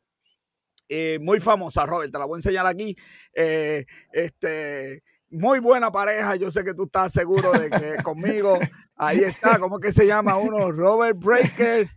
eh, 0.90 1.20
muy 1.22 1.40
famosa, 1.40 1.86
Robert, 1.86 2.12
te 2.12 2.20
la 2.20 2.26
voy 2.26 2.38
a 2.38 2.40
enseñar 2.40 2.66
aquí. 2.68 2.96
Eh, 3.34 3.86
este, 4.12 5.04
muy 5.30 5.60
buena 5.60 5.92
pareja, 5.92 6.36
yo 6.36 6.50
sé 6.52 6.64
que 6.64 6.74
tú 6.74 6.84
estás 6.84 7.12
seguro 7.14 7.52
de 7.54 7.70
que 7.70 7.96
conmigo, 8.04 8.60
ahí 8.96 9.20
está, 9.20 9.60
¿cómo 9.60 9.80
que 9.80 9.92
se 9.92 10.06
llama 10.08 10.38
uno? 10.38 10.72
Robert 10.72 11.18
Breaker 11.18 11.90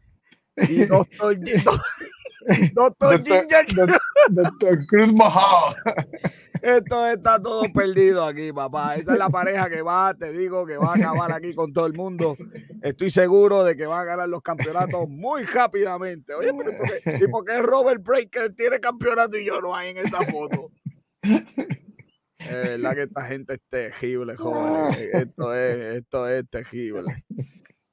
y 0.69 0.85
Doctor, 0.87 1.37
G- 1.39 1.63
Doctor 2.75 3.19
Doctor, 3.19 3.47
Ginger. 3.49 3.87
doc- 3.87 4.03
doctor 4.31 4.79
Cruz 4.87 5.13
Mahal. 5.13 5.77
Esto 6.63 7.07
está 7.07 7.41
todo 7.43 7.63
perdido 7.73 8.25
aquí, 8.25 8.53
papá. 8.53 8.97
Esta 8.97 9.13
es 9.13 9.19
la 9.19 9.29
pareja 9.29 9.69
que 9.69 9.83
va, 9.83 10.15
te 10.15 10.33
digo, 10.33 10.67
que 10.67 10.77
va 10.77 10.93
a 10.93 10.97
acabar 10.97 11.33
aquí 11.33 11.55
con 11.55 11.73
todo 11.73 11.87
el 11.87 11.95
mundo. 11.95 12.37
Estoy 12.83 13.11
seguro 13.11 13.65
de 13.65 13.77
que 13.77 13.87
va 13.87 14.01
a 14.01 14.05
ganar 14.05 14.29
los 14.29 14.43
campeonatos 14.43 15.09
muy 15.09 15.45
rápidamente. 15.45 16.35
Oye, 16.35 16.53
pero 16.57 16.71
¿y 16.73 16.77
por 16.77 16.89
qué, 16.89 17.25
y 17.25 17.29
por 17.29 17.45
qué 17.45 17.63
Robert 17.63 18.03
Breaker 18.03 18.55
tiene 18.55 18.79
campeonato 18.81 19.37
y 19.37 19.47
yo 19.47 19.61
no 19.61 19.75
hay 19.75 19.91
en 19.91 19.99
esa 19.99 20.25
foto? 20.27 20.71
Es 22.39 22.51
verdad 22.51 22.95
que 22.95 23.03
esta 23.03 23.23
gente 23.23 23.55
es 23.55 23.61
terrible, 23.69 24.37
jóvenes. 24.37 24.97
Esto 25.13 25.55
es, 25.55 25.97
esto 25.97 26.29
es 26.29 26.49
terrible. 26.49 27.15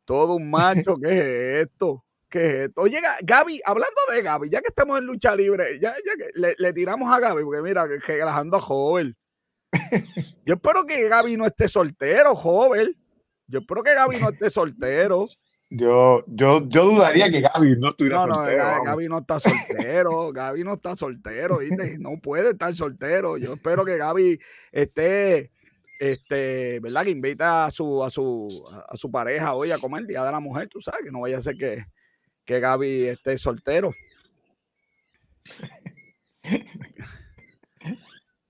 Todo 0.06 0.36
un 0.36 0.50
macho, 0.50 0.98
¿qué 0.98 1.10
es 1.10 1.68
esto? 1.68 2.05
¿Qué 2.30 2.46
es 2.46 2.54
esto? 2.68 2.82
Oye, 2.82 3.00
Gaby, 3.24 3.62
hablando 3.66 3.96
de 4.14 4.22
Gaby, 4.22 4.50
ya 4.50 4.60
que 4.60 4.68
estamos 4.68 5.00
en 5.00 5.06
lucha 5.06 5.36
libre, 5.36 5.80
ya, 5.80 5.94
ya 6.06 6.16
que 6.18 6.56
le, 6.58 6.74
tiramos 6.74 7.12
a 7.12 7.20
Gaby, 7.20 7.44
porque 7.44 7.62
mira, 7.62 7.88
que, 7.88 8.00
que 8.00 8.22
ando 8.22 8.60
joven. 8.60 9.16
Yo 10.46 10.56
espero 10.56 10.86
que 10.86 11.08
Gaby 11.08 11.38
no 11.38 11.46
esté 11.46 11.68
soltero, 11.68 12.36
joven. 12.36 12.96
Yo 13.48 13.60
espero 13.60 13.84
que 13.84 13.94
Gaby 13.94 14.20
no 14.20 14.30
esté 14.30 14.50
soltero. 14.50 15.28
Yo, 15.70 16.24
yo, 16.28 16.68
yo 16.70 16.86
dudaría 16.86 17.30
que 17.30 17.42
Gaby 17.42 17.76
no 17.78 17.90
estuviera 17.90 18.22
soltero. 18.22 18.64
No, 18.64 18.78
no, 18.78 18.84
Gaby 18.84 19.08
no 19.08 19.18
está 19.20 19.40
soltero. 19.40 20.32
Gaby 20.32 20.64
no 20.64 20.74
está 20.74 20.96
soltero, 20.96 21.58
¿viste? 21.60 21.98
No 22.00 22.12
puede 22.22 22.52
estar 22.52 22.74
soltero. 22.74 23.38
Yo 23.38 23.54
espero 23.54 23.84
que 23.84 23.98
Gaby 23.98 24.40
esté, 24.72 25.52
este, 26.00 26.80
¿verdad? 26.80 27.04
Que 27.04 27.12
invita 27.12 27.66
a 27.66 27.72
su, 27.72 28.04
a 28.04 28.10
su, 28.10 28.66
a 28.88 28.96
su 28.96 29.12
pareja 29.12 29.54
hoy 29.54 29.72
a 29.72 29.80
comer 29.80 30.02
el 30.02 30.08
Día 30.08 30.24
de 30.24 30.32
la 30.32 30.40
Mujer, 30.40 30.68
tú 30.70 30.82
sabes, 30.82 31.04
que 31.04 31.12
no 31.12 31.22
vaya 31.22 31.40
a 31.40 31.42
ser 31.42 31.58
que, 31.58 31.86
que 32.46 32.60
Gaby 32.60 33.08
esté 33.08 33.38
soltero. 33.38 33.92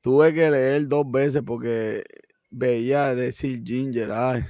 Tuve 0.02 0.34
que 0.34 0.52
leer 0.52 0.88
dos 0.88 1.10
veces 1.10 1.42
porque 1.46 2.04
veía 2.52 3.16
decir 3.16 3.64
Ginger. 3.66 4.12
Ay. 4.12 4.46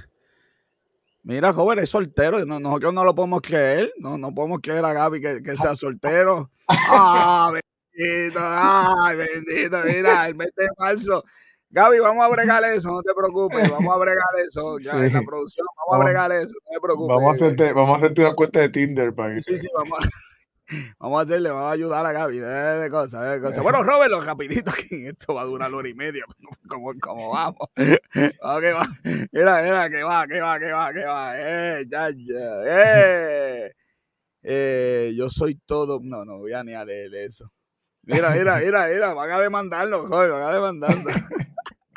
Mira, 1.22 1.52
joven, 1.52 1.78
es 1.78 1.90
soltero. 1.90 2.44
nosotros 2.44 2.92
no 2.92 3.04
lo 3.04 3.14
podemos 3.14 3.40
creer. 3.40 3.92
No, 3.98 4.18
no 4.18 4.34
podemos 4.34 4.60
creer 4.62 4.84
a 4.84 4.92
Gaby 4.92 5.20
que, 5.20 5.56
sea 5.56 5.74
soltero. 5.74 6.50
¡Ah, 6.68 7.50
bendito! 7.52 8.38
¡Ay, 8.42 9.16
bendito! 9.16 9.78
Mira, 9.86 10.28
el 10.28 10.34
mes 10.34 10.50
de 10.54 10.68
marzo. 10.78 11.24
Gaby, 11.76 11.98
vamos 11.98 12.24
a 12.24 12.28
bregar 12.28 12.64
eso, 12.64 12.90
no 12.90 13.02
te 13.02 13.12
preocupes. 13.12 13.70
Vamos 13.70 13.94
a 13.94 13.98
bregar 13.98 14.24
eso. 14.48 14.78
Ya 14.78 14.92
en 14.92 15.12
la 15.12 15.20
producción, 15.20 15.66
vamos, 15.76 16.00
a 16.00 16.04
bregar 16.04 16.32
eso, 16.32 16.54
no 16.54 16.70
te 16.72 16.80
preocupes. 16.80 17.14
Vamos 17.14 17.28
a 17.28 17.34
hacerte, 17.34 17.72
vamos 17.74 17.94
a 17.94 17.96
hacerte 17.98 18.20
una 18.22 18.34
cuenta 18.34 18.60
de 18.60 18.68
Tinder 18.70 19.14
para 19.14 19.34
que. 19.34 19.42
Sí, 19.42 19.58
sí, 19.58 19.68
vamos 19.74 19.98
a. 20.02 20.08
Vamos 20.98 21.20
a 21.20 21.22
hacerle, 21.22 21.50
vamos 21.50 21.68
a 21.68 21.72
ayudar 21.74 22.04
a 22.04 22.10
Gaby 22.10 22.38
de, 22.38 22.88
cosas, 22.90 23.30
de 23.30 23.40
cosas. 23.40 23.62
Bueno, 23.62 23.84
Robert, 23.84 24.12
rapidito 24.24 24.68
aquí. 24.76 25.06
Esto 25.06 25.32
va 25.32 25.42
a 25.42 25.44
durar 25.44 25.68
una 25.68 25.78
hora 25.78 25.88
y 25.88 25.94
media. 25.94 26.24
Como, 26.66 26.92
como 26.98 27.30
vamos. 27.30 27.68
Okay, 27.76 28.72
va. 28.72 28.84
Mira, 29.30 29.62
mira, 29.62 29.88
que 29.88 30.02
va, 30.02 30.26
que 30.26 30.40
va, 30.40 30.58
que 30.58 30.72
va, 30.72 30.92
que 30.92 31.04
va. 31.04 31.34
Eh, 31.36 31.86
ya, 31.88 32.10
ya. 32.10 32.62
Eh. 32.66 33.72
Eh, 34.42 35.14
yo 35.16 35.30
soy 35.30 35.54
todo. 35.66 36.00
No, 36.02 36.24
no 36.24 36.38
voy 36.38 36.52
a 36.52 36.64
ni 36.64 36.74
a 36.74 36.84
leer 36.84 37.14
eso. 37.14 37.52
Mira, 38.02 38.30
mira, 38.30 38.56
mira, 38.56 38.88
mira. 38.88 39.14
Van 39.14 39.30
a 39.30 39.38
demandarlo, 39.38 40.08
joder, 40.08 40.32
van 40.32 40.42
a 40.42 40.52
demandarlo. 40.52 41.12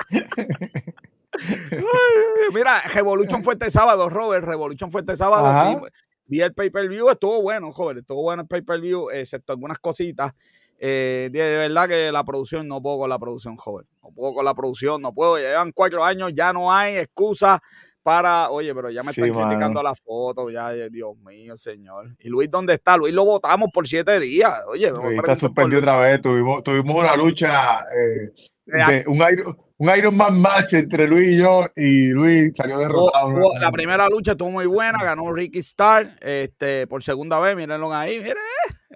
mira, 2.53 2.81
Revolution 2.93 3.43
fue 3.43 3.53
este 3.53 3.69
sábado, 3.69 4.09
Robert. 4.09 4.45
Revolution 4.45 4.91
fue 4.91 5.01
este 5.01 5.15
sábado 5.15 5.83
vi 6.29 6.41
el 6.41 6.53
pay-per-view, 6.53 7.09
estuvo 7.09 7.41
bueno, 7.41 7.71
joven, 7.71 7.97
estuvo 7.97 8.21
bueno 8.21 8.43
el 8.43 8.47
pay-per-view, 8.47 9.09
excepto 9.09 9.51
algunas 9.51 9.79
cositas. 9.79 10.31
Eh, 10.77 11.29
de, 11.31 11.57
verdad 11.57 11.89
que 11.89 12.11
la 12.11 12.23
producción, 12.23 12.67
no 12.67 12.81
puedo 12.81 12.99
con 12.99 13.09
la 13.09 13.19
producción, 13.19 13.57
joven. 13.57 13.85
No 14.01 14.11
puedo 14.11 14.35
con 14.35 14.45
la 14.45 14.53
producción, 14.53 15.01
no 15.01 15.13
puedo. 15.13 15.37
llevan 15.37 15.71
cuatro 15.73 16.03
años, 16.03 16.31
ya 16.33 16.53
no 16.53 16.71
hay 16.71 16.97
excusa 16.97 17.59
para. 18.03 18.49
Oye, 18.51 18.73
pero 18.73 18.89
ya 18.91 19.03
me 19.03 19.11
están 19.11 19.31
criticando 19.31 19.81
la 19.81 19.95
foto, 19.95 20.49
ya, 20.49 20.73
eh, 20.73 20.89
Dios 20.89 21.17
mío, 21.17 21.57
señor. 21.57 22.15
¿Y 22.19 22.29
Luis 22.29 22.49
dónde 22.49 22.75
está? 22.75 22.95
Luis 22.95 23.13
lo 23.13 23.25
votamos 23.25 23.69
por 23.73 23.87
siete 23.87 24.19
días. 24.19 24.53
Oye, 24.67 24.89
Luis 24.91 25.17
está 25.17 25.35
suspendido 25.35 25.79
otra 25.79 25.97
vez. 25.97 26.21
Tuvimos, 26.21 26.63
tuvimos 26.63 27.03
una 27.03 27.15
lucha, 27.17 27.81
eh, 27.91 28.31
de 28.65 29.03
un 29.07 29.21
aire 29.21 29.43
un 29.79 29.89
Iron 29.97 30.15
Man 30.15 30.39
match 30.39 30.73
entre 30.73 31.07
Luis 31.07 31.29
y 31.29 31.37
yo 31.37 31.63
y 31.73 32.07
Luis 32.07 32.51
salió 32.55 32.79
derrotado. 32.79 33.31
la 33.59 33.71
primera 33.71 34.09
lucha 34.09 34.33
estuvo 34.33 34.51
muy 34.51 34.65
buena, 34.65 35.01
ganó 35.01 35.31
Ricky 35.33 35.59
Starr 35.59 36.17
este, 36.19 36.85
por 36.85 37.01
segunda 37.01 37.39
vez, 37.39 37.55
mírenlo 37.55 37.93
ahí, 37.93 38.17
mire, 38.19 38.35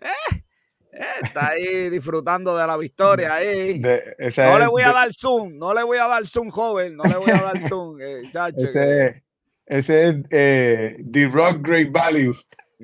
eh, 0.02 0.44
eh, 0.92 1.06
está 1.24 1.52
ahí 1.52 1.90
disfrutando 1.90 2.58
de 2.58 2.68
la 2.68 2.76
victoria 2.76 3.36
ahí. 3.36 3.80
no 3.80 4.60
le 4.60 4.68
voy 4.68 4.82
a 4.84 4.92
dar 4.92 5.14
zoom, 5.14 5.58
no 5.58 5.74
le 5.74 5.84
voy 5.84 6.00
a 6.00 6.08
dar 6.08 6.28
zoom, 6.28 6.50
joven, 6.50 6.98
no 6.98 7.06
le 7.06 7.16
voy 7.16 7.32
a 7.32 7.42
dar 7.42 7.62
zoom, 7.62 8.02
eh, 8.02 8.24
ese, 8.58 9.24
ese, 9.66 10.10
es 10.10 10.16
eh, 10.32 10.98
The 11.10 11.28
Rock 11.28 11.60
Great 11.62 11.94
Values. 11.94 12.46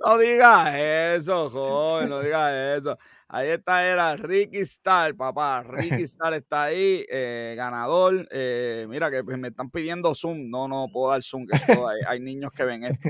no 0.00 0.18
digas 0.18 0.74
eso, 0.76 1.50
joven, 1.50 2.08
no 2.08 2.20
digas 2.20 2.78
eso. 2.78 2.98
Ahí 3.34 3.48
está, 3.48 3.84
era 3.84 4.14
Ricky 4.14 4.58
Star, 4.58 5.12
papá. 5.16 5.64
Ricky 5.64 6.02
Star 6.04 6.34
está 6.34 6.64
ahí, 6.64 7.04
eh, 7.10 7.54
ganador. 7.56 8.28
Eh, 8.30 8.86
mira 8.88 9.10
que 9.10 9.24
me 9.24 9.48
están 9.48 9.70
pidiendo 9.70 10.14
Zoom. 10.14 10.48
No, 10.48 10.68
no 10.68 10.86
puedo 10.92 11.10
dar 11.10 11.20
Zoom, 11.20 11.44
que 11.44 11.58
hay, 12.06 12.20
niños 12.20 12.52
que 12.52 12.62
ven 12.62 12.84
esto. 12.84 13.08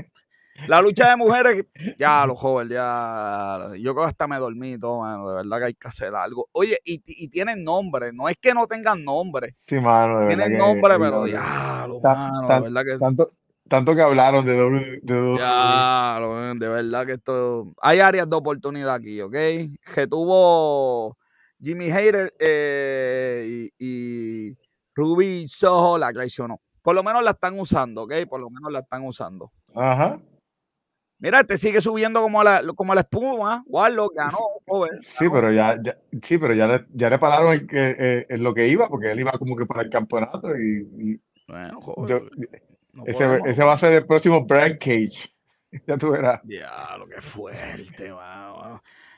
La 0.67 0.81
lucha 0.81 1.11
de 1.11 1.15
mujeres, 1.17 1.65
ya 1.95 2.25
los 2.25 2.39
jóvenes, 2.39 2.73
ya. 2.73 3.69
Yo 3.77 3.93
creo 3.93 4.05
que 4.05 4.09
hasta 4.09 4.25
me 4.25 4.37
dormí 4.37 4.79
todo, 4.79 5.01
mano. 5.01 5.29
De 5.29 5.35
verdad 5.35 5.59
que 5.59 5.65
hay 5.65 5.73
que 5.75 5.87
hacer 5.87 6.15
algo. 6.15 6.47
Oye, 6.53 6.79
y, 6.83 7.27
tienen 7.27 7.63
nombre. 7.63 8.11
No 8.11 8.27
es 8.27 8.37
que 8.37 8.55
no 8.55 8.65
tengan 8.65 9.03
nombre. 9.03 9.57
Sí, 9.67 9.79
mano. 9.79 10.27
tienen 10.27 10.57
nombre, 10.57 10.97
pero 10.97 11.27
ya, 11.27 11.85
los 11.87 12.01
mano. 12.01 12.47
De 12.47 12.61
verdad 12.61 12.81
que. 12.83 12.97
Tanto, 12.97 13.31
tanto 13.67 13.95
que 13.95 14.01
hablaron 14.01 14.45
de 14.45 14.55
doble. 14.55 14.99
De 15.01 15.35
Ya, 15.37 16.19
de 16.55 16.67
verdad 16.67 17.05
que 17.05 17.13
esto. 17.13 17.73
Hay 17.81 17.99
áreas 17.99 18.29
de 18.29 18.35
oportunidad 18.35 18.95
aquí, 18.95 19.21
¿ok? 19.21 19.33
Que 19.93 20.07
tuvo 20.09 21.17
Jimmy 21.61 21.91
Hayter 21.91 22.33
eh, 22.39 23.69
y, 23.77 24.49
y, 24.49 24.57
Ruby 24.93 25.47
Soho 25.47 25.97
la 25.97 26.11
traicionó. 26.13 26.61
Por 26.81 26.95
lo 26.95 27.03
menos 27.03 27.23
la 27.23 27.31
están 27.31 27.59
usando, 27.59 28.03
¿ok? 28.03 28.13
Por 28.29 28.39
lo 28.39 28.49
menos 28.49 28.71
la 28.71 28.79
están 28.79 29.03
usando. 29.03 29.51
Ajá. 29.73 30.19
Mira, 31.17 31.39
este 31.39 31.57
sigue 31.57 31.81
subiendo 31.81 32.21
como 32.21 32.43
la, 32.43 32.61
como 32.75 32.93
la 32.93 33.01
espuma. 33.01 33.63
Warlock 33.65 34.15
ganó, 34.15 34.37
joven. 34.67 34.91
Sí, 35.01 35.27
pero 35.31 35.51
ya, 35.51 35.75
sí, 36.21 36.37
pero 36.37 36.53
ya 36.53 36.67
le, 36.67 36.85
ya 36.93 37.09
le 37.09 37.17
pararon 37.17 37.53
en, 37.53 37.67
eh, 37.71 38.25
en, 38.29 38.43
lo 38.43 38.53
que 38.53 38.67
iba, 38.67 38.87
porque 38.89 39.11
él 39.11 39.21
iba 39.21 39.31
como 39.31 39.55
que 39.55 39.65
para 39.65 39.81
el 39.81 39.89
campeonato 39.89 40.55
y. 40.55 41.19
bueno, 41.47 41.81
joven 41.81 42.29
ese, 43.05 43.39
ese, 43.45 43.63
va 43.63 43.73
a 43.73 43.77
ser 43.77 43.93
el 43.93 44.05
próximo 44.05 44.45
Brian 44.45 44.77
Cage. 44.77 45.29
ya 45.87 45.97
tú 45.97 46.11
verás. 46.11 46.41
Ya, 46.45 46.95
lo 46.97 47.07
que 47.07 47.21
fuerte, 47.21 48.13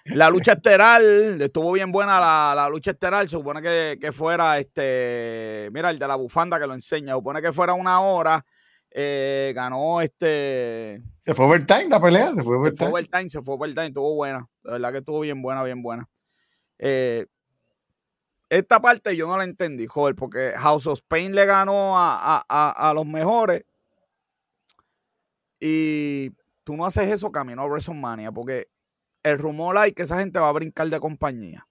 La 0.05 0.29
lucha 0.29 0.53
esteral, 0.53 1.41
estuvo 1.41 1.71
bien 1.73 1.91
buena 1.91 2.19
la, 2.19 2.53
la 2.55 2.69
lucha 2.69 2.91
esteral. 2.91 3.27
Se 3.27 3.35
supone 3.35 3.61
que, 3.61 3.97
que, 3.99 4.11
fuera 4.11 4.57
este. 4.57 5.69
Mira, 5.71 5.89
el 5.91 5.99
de 5.99 6.07
la 6.07 6.15
bufanda 6.15 6.59
que 6.59 6.67
lo 6.67 6.73
enseña. 6.73 7.13
Se 7.13 7.19
supone 7.19 7.41
que 7.41 7.53
fuera 7.53 7.73
una 7.73 8.01
hora. 8.01 8.43
Eh, 8.89 9.51
ganó 9.53 10.01
este. 10.01 11.01
Se 11.25 11.33
fue 11.33 11.45
overtime 11.45 11.89
la 11.89 12.01
pelea. 12.01 12.33
Se 12.35 12.43
fue 12.43 12.57
overtime. 12.57 12.77
Se 12.77 12.83
fue 12.83 12.87
overtime, 12.87 13.29
se 13.29 13.41
fue 13.41 13.55
overtime. 13.55 13.87
Estuvo 13.87 14.15
buena. 14.15 14.47
La 14.63 14.71
verdad 14.73 14.91
que 14.91 14.97
estuvo 14.99 15.19
bien 15.19 15.41
buena, 15.41 15.63
bien 15.63 15.83
buena. 15.83 16.07
Eh, 16.79 17.25
esta 18.49 18.79
parte 18.79 19.15
yo 19.15 19.27
no 19.27 19.37
la 19.37 19.43
entendí, 19.43 19.87
joder, 19.87 20.15
porque 20.15 20.53
House 20.55 20.87
of 20.87 21.01
Pain 21.07 21.35
le 21.35 21.45
ganó 21.45 21.97
a, 21.97 22.43
a, 22.47 22.89
a, 22.89 22.93
los 22.93 23.05
mejores. 23.05 23.65
Y 25.59 26.31
tú 26.63 26.77
no 26.77 26.85
haces 26.85 27.09
eso 27.09 27.31
camino 27.31 27.61
a 27.61 27.65
WrestleMania, 27.65 28.31
porque 28.31 28.69
el 29.23 29.37
rumor 29.37 29.77
hay 29.77 29.91
que 29.91 30.03
esa 30.03 30.19
gente 30.19 30.39
va 30.39 30.49
a 30.49 30.53
brincar 30.53 30.87
de 30.89 30.99
compañía. 30.99 31.66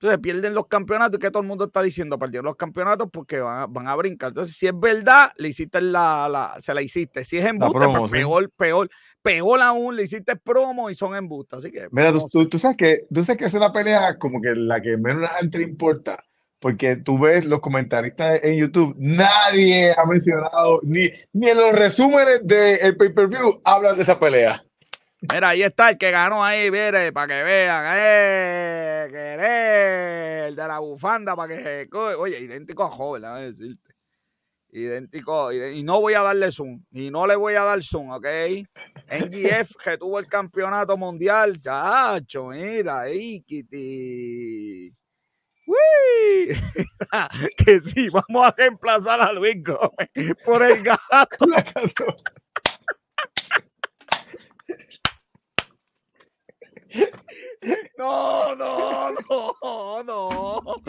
Entonces 0.00 0.20
pierden 0.20 0.54
los 0.54 0.68
campeonatos 0.68 1.18
y 1.18 1.20
que 1.20 1.30
todo 1.32 1.42
el 1.42 1.48
mundo 1.48 1.64
está 1.64 1.82
diciendo, 1.82 2.20
perdieron 2.20 2.46
los 2.46 2.54
campeonatos 2.54 3.08
porque 3.12 3.40
van 3.40 3.88
a, 3.88 3.96
brincar. 3.96 4.28
Entonces, 4.28 4.54
si 4.56 4.68
es 4.68 4.78
verdad, 4.78 5.32
le 5.36 5.48
hiciste 5.48 5.80
la, 5.80 6.28
la 6.28 6.54
se 6.60 6.72
la 6.72 6.82
hiciste. 6.82 7.24
Si 7.24 7.36
es 7.36 7.44
embuste, 7.44 7.84
pues 7.84 8.10
peor, 8.12 8.48
peor, 8.56 8.90
peor 9.22 9.60
aún, 9.60 9.96
le 9.96 10.04
hiciste 10.04 10.36
promo 10.36 10.88
y 10.88 10.94
son 10.94 11.16
embustes. 11.16 11.58
Así 11.58 11.72
que. 11.72 11.88
Mira, 11.90 12.12
tú, 12.12 12.48
tú, 12.48 12.58
sabes 12.60 12.76
que, 12.76 13.00
tú 13.12 13.24
sabes 13.24 13.38
que 13.38 13.44
esa 13.46 13.56
es 13.56 13.60
la 13.60 13.72
pelea 13.72 14.16
como 14.18 14.40
que 14.40 14.54
la 14.54 14.80
que 14.80 14.96
menos 14.96 15.28
gente 15.40 15.62
importa. 15.62 16.22
Porque 16.60 16.94
tú 16.94 17.18
ves 17.18 17.44
los 17.44 17.60
comentaristas 17.60 18.40
en 18.42 18.56
YouTube, 18.56 18.94
nadie 18.98 19.92
ha 19.96 20.04
mencionado, 20.04 20.80
ni, 20.82 21.08
ni 21.32 21.48
en 21.48 21.56
los 21.56 21.72
resúmenes 21.72 22.44
del 22.44 22.96
pay-per-view 22.96 23.60
hablan 23.64 23.96
de 23.96 24.02
esa 24.02 24.18
pelea. 24.18 24.62
Mira, 25.20 25.48
ahí 25.48 25.62
está 25.62 25.90
el 25.90 25.98
que 25.98 26.12
ganó 26.12 26.44
ahí, 26.44 26.70
mire, 26.70 27.12
para 27.12 27.26
que 27.26 27.42
vean. 27.42 27.84
¡Eh! 27.96 29.08
¡Querer! 29.10 30.48
El 30.48 30.56
de 30.56 30.68
la 30.68 30.78
bufanda, 30.78 31.34
para 31.34 31.56
que. 31.56 31.88
Oye, 31.92 32.38
idéntico 32.38 32.84
a 32.84 32.88
joven, 32.88 33.24
a 33.24 33.36
decirte. 33.38 33.94
Idéntico. 34.70 35.52
Y 35.52 35.82
no 35.82 36.00
voy 36.00 36.14
a 36.14 36.22
darle 36.22 36.52
zoom. 36.52 36.84
Y 36.92 37.10
no 37.10 37.26
le 37.26 37.34
voy 37.34 37.54
a 37.54 37.64
dar 37.64 37.82
zoom, 37.82 38.10
¿ok? 38.10 38.26
NGF 39.10 39.72
que 39.82 39.98
tuvo 39.98 40.20
el 40.20 40.28
campeonato 40.28 40.96
mundial. 40.96 41.60
Chacho, 41.60 42.46
mira, 42.48 43.00
ahí, 43.00 43.40
Kitty. 43.40 44.94
¡Uy! 45.66 46.56
que 47.56 47.80
sí, 47.80 48.08
vamos 48.08 48.46
a 48.46 48.54
reemplazar 48.56 49.20
a 49.20 49.32
Luis 49.32 49.56
Gómez 49.62 50.34
por 50.44 50.62
el 50.62 50.82
gato. 50.82 51.46
No, 57.98 58.54
no, 58.54 59.10
no, 59.28 60.02
no. 60.04 60.82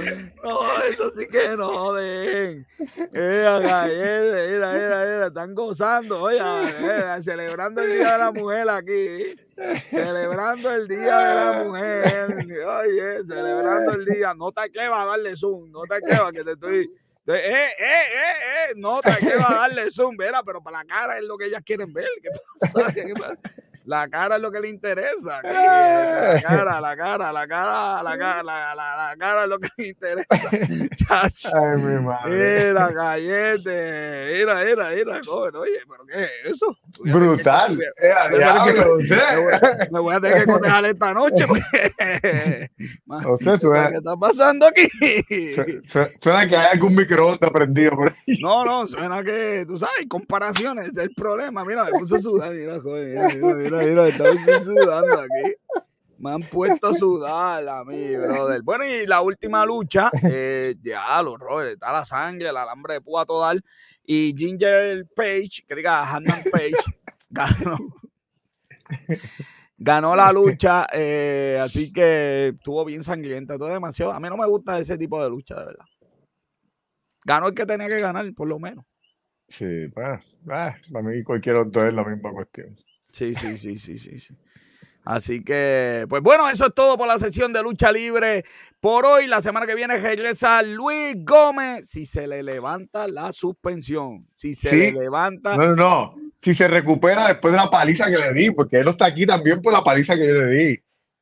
No, 0.44 0.84
eso 0.84 1.12
sí 1.18 1.28
que 1.28 1.58
no, 1.58 1.94
den. 1.94 2.68
Mira, 3.12 3.60
mira, 3.60 3.86
mira, 3.88 4.74
mira, 4.74 4.74
mira, 4.74 5.28
están 5.28 5.56
gozando, 5.56 6.22
oye, 6.22 6.38
eh, 6.40 7.22
celebrando 7.22 7.82
el 7.82 7.94
Día 7.94 8.12
de 8.14 8.18
la 8.20 8.32
Mujer 8.32 8.70
aquí. 8.70 9.36
Celebrando 9.90 10.72
el 10.72 10.88
Día 10.88 11.18
de 11.18 11.36
la 11.36 11.64
Mujer. 11.64 12.36
Oye, 12.68 13.26
celebrando 13.26 13.94
el 13.94 14.06
día. 14.06 14.34
No 14.36 14.52
te 14.52 14.88
va 14.88 15.02
a 15.02 15.06
darle 15.06 15.36
zoom, 15.36 15.72
no 15.72 15.82
te 15.82 16.00
va 16.18 16.32
que 16.32 16.44
te 16.44 16.52
estoy. 16.52 16.92
Eh, 17.28 17.34
eh, 17.34 17.70
eh, 17.80 18.70
eh, 18.72 18.74
no 18.76 19.02
te 19.02 19.36
va 19.36 19.50
a 19.50 19.56
darle 19.62 19.92
zoom, 19.92 20.16
mira, 20.18 20.42
pero 20.44 20.62
para 20.62 20.80
la 20.80 20.86
cara 20.86 21.18
es 21.18 21.24
lo 21.24 21.38
que 21.38 21.46
ellas 21.46 21.62
quieren 21.66 21.92
ver. 21.92 22.08
¿Qué 22.22 22.30
pasa? 22.60 22.94
¿Qué 22.94 23.14
pasa? 23.14 23.38
La 23.90 24.08
cara 24.08 24.36
es 24.36 24.42
lo 24.44 24.52
que 24.52 24.60
le 24.60 24.70
interesa. 24.70 25.42
La 25.42 26.36
eh. 26.36 26.44
cara, 26.44 26.80
la 26.80 26.96
cara, 26.96 27.34
la 27.34 27.48
cara, 27.48 28.04
la 28.04 28.18
cara, 28.20 28.44
la, 28.44 28.76
la, 28.76 29.16
cara 29.18 29.44
es 29.46 29.50
lo 29.50 29.58
que 29.58 29.68
le 29.78 29.88
interesa. 29.88 30.28
Ay, 31.60 31.78
mi 31.82 32.00
madre. 32.00 32.68
Mira, 32.68 32.92
gallete. 32.92 34.28
Mira, 34.32 34.64
mira, 34.64 34.90
mira, 34.96 35.22
joven. 35.26 35.56
Oye, 35.56 35.80
pero 35.90 36.06
¿qué 36.06 36.24
es 36.24 36.52
eso? 36.52 36.78
Brutal. 37.04 37.80
Me 39.90 40.00
voy 40.00 40.14
a 40.14 40.22
tener 40.22 40.46
que 40.46 40.52
cotejar 40.52 40.86
esta 40.86 41.12
noche. 41.16 41.48
Porque, 41.48 42.70
o 43.28 43.38
sea, 43.38 43.58
suena, 43.58 43.90
¿Qué 43.90 43.98
está 43.98 44.16
pasando 44.18 44.68
aquí? 44.68 44.88
Suena 46.22 46.48
que 46.48 46.56
hay 46.56 46.68
algún 46.74 46.94
microondas 46.94 47.50
prendido 47.52 47.94
por 47.96 48.10
ahí. 48.10 48.38
No, 48.40 48.64
no, 48.66 48.86
suena 48.86 49.24
que, 49.24 49.66
tú 49.68 49.80
sabes, 49.80 50.06
comparaciones, 50.08 50.90
es 50.90 50.98
el 51.00 51.10
problema. 51.16 51.66
Mira, 51.66 51.86
me 51.86 51.92
puse 51.92 52.18
a 52.18 52.20
sudar. 52.20 52.54
Mira, 52.54 52.80
joven, 52.80 53.14
mira, 53.14 53.30
mira. 53.30 53.56
mira 53.56 53.79
Me 56.20 56.32
han 56.32 56.42
puesto 56.42 56.88
a 56.88 56.94
sudar 56.94 57.68
a 57.68 57.86
mí, 57.86 58.16
brother. 58.18 58.62
Bueno, 58.62 58.86
y 58.86 59.08
la 59.08 59.22
última 59.22 59.66
lucha, 59.66 60.12
eh, 60.30 60.76
ya, 60.82 61.22
los 61.24 61.40
Robert, 61.40 61.72
está 61.72 61.94
la 61.94 62.04
sangre, 62.04 62.50
el 62.50 62.58
alambre 62.58 62.96
de 62.96 63.02
púa 63.02 63.26
total. 63.26 63.64
Y 64.04 64.36
Ginger 64.38 65.06
Page, 65.16 65.64
que 65.66 65.76
diga 65.76 66.04
Hannan 66.04 66.44
Page, 66.52 66.74
ganó. 67.30 67.78
ganó 69.78 70.16
la 70.16 70.34
lucha, 70.34 70.88
eh, 70.92 71.58
así 71.62 71.92
que 71.94 72.50
estuvo 72.50 72.84
bien 72.84 73.02
sangrienta, 73.02 73.58
todo 73.58 73.70
demasiado. 73.70 74.12
A 74.12 74.20
mí 74.20 74.28
no 74.28 74.36
me 74.36 74.48
gusta 74.48 74.78
ese 74.78 74.98
tipo 74.98 75.24
de 75.24 75.30
lucha, 75.30 75.56
de 75.56 75.68
verdad. 75.68 75.86
Ganó 77.26 77.48
el 77.48 77.54
que 77.54 77.66
tenía 77.66 77.88
que 77.88 78.00
ganar, 78.02 78.26
por 78.34 78.48
lo 78.50 78.60
menos. 78.60 78.86
Sí, 79.48 79.88
pues, 79.94 80.20
para 80.46 81.02
mí 81.02 81.24
cualquier 81.24 81.56
otro 81.56 81.88
es 81.88 81.94
la 81.94 82.04
misma 82.04 82.32
cuestión. 82.32 82.78
Sí, 83.12 83.34
sí, 83.34 83.58
sí, 83.58 83.78
sí, 83.78 83.98
sí, 83.98 84.20
sí. 84.20 84.36
Así 85.06 85.44
que, 85.44 86.06
pues 86.08 86.22
bueno, 86.22 86.50
eso 86.50 86.68
es 86.68 86.74
todo 86.76 86.98
por 86.98 87.08
la 87.08 87.18
sesión 87.18 87.52
de 87.52 87.64
lucha 87.64 87.92
libre 87.92 88.46
por 88.80 89.06
hoy. 89.06 89.28
La 89.28 89.42
semana 89.42 89.66
que 89.66 89.74
viene 89.74 89.98
regresa 89.98 90.62
Luis 90.62 91.16
Gómez 91.18 91.90
si 91.90 92.06
se 92.06 92.28
le 92.28 92.44
levanta 92.44 93.08
la 93.08 93.34
suspensión. 93.34 94.28
Si 94.36 94.54
se 94.54 94.76
le 94.76 94.92
levanta. 94.92 95.58
No, 95.58 95.70
no, 95.70 95.76
no. 95.76 96.16
Si 96.42 96.54
se 96.54 96.68
recupera 96.68 97.28
después 97.28 97.52
de 97.52 97.58
la 97.58 97.70
paliza 97.70 98.06
que 98.06 98.18
le 98.18 98.34
di, 98.34 98.52
porque 98.52 98.78
él 98.78 98.86
no 98.86 98.92
está 98.92 99.06
aquí 99.06 99.26
también 99.26 99.62
por 99.62 99.74
la 99.74 99.84
paliza 99.84 100.16
que 100.16 100.28
yo 100.28 100.34
le 100.34 100.50
di. 100.50 100.80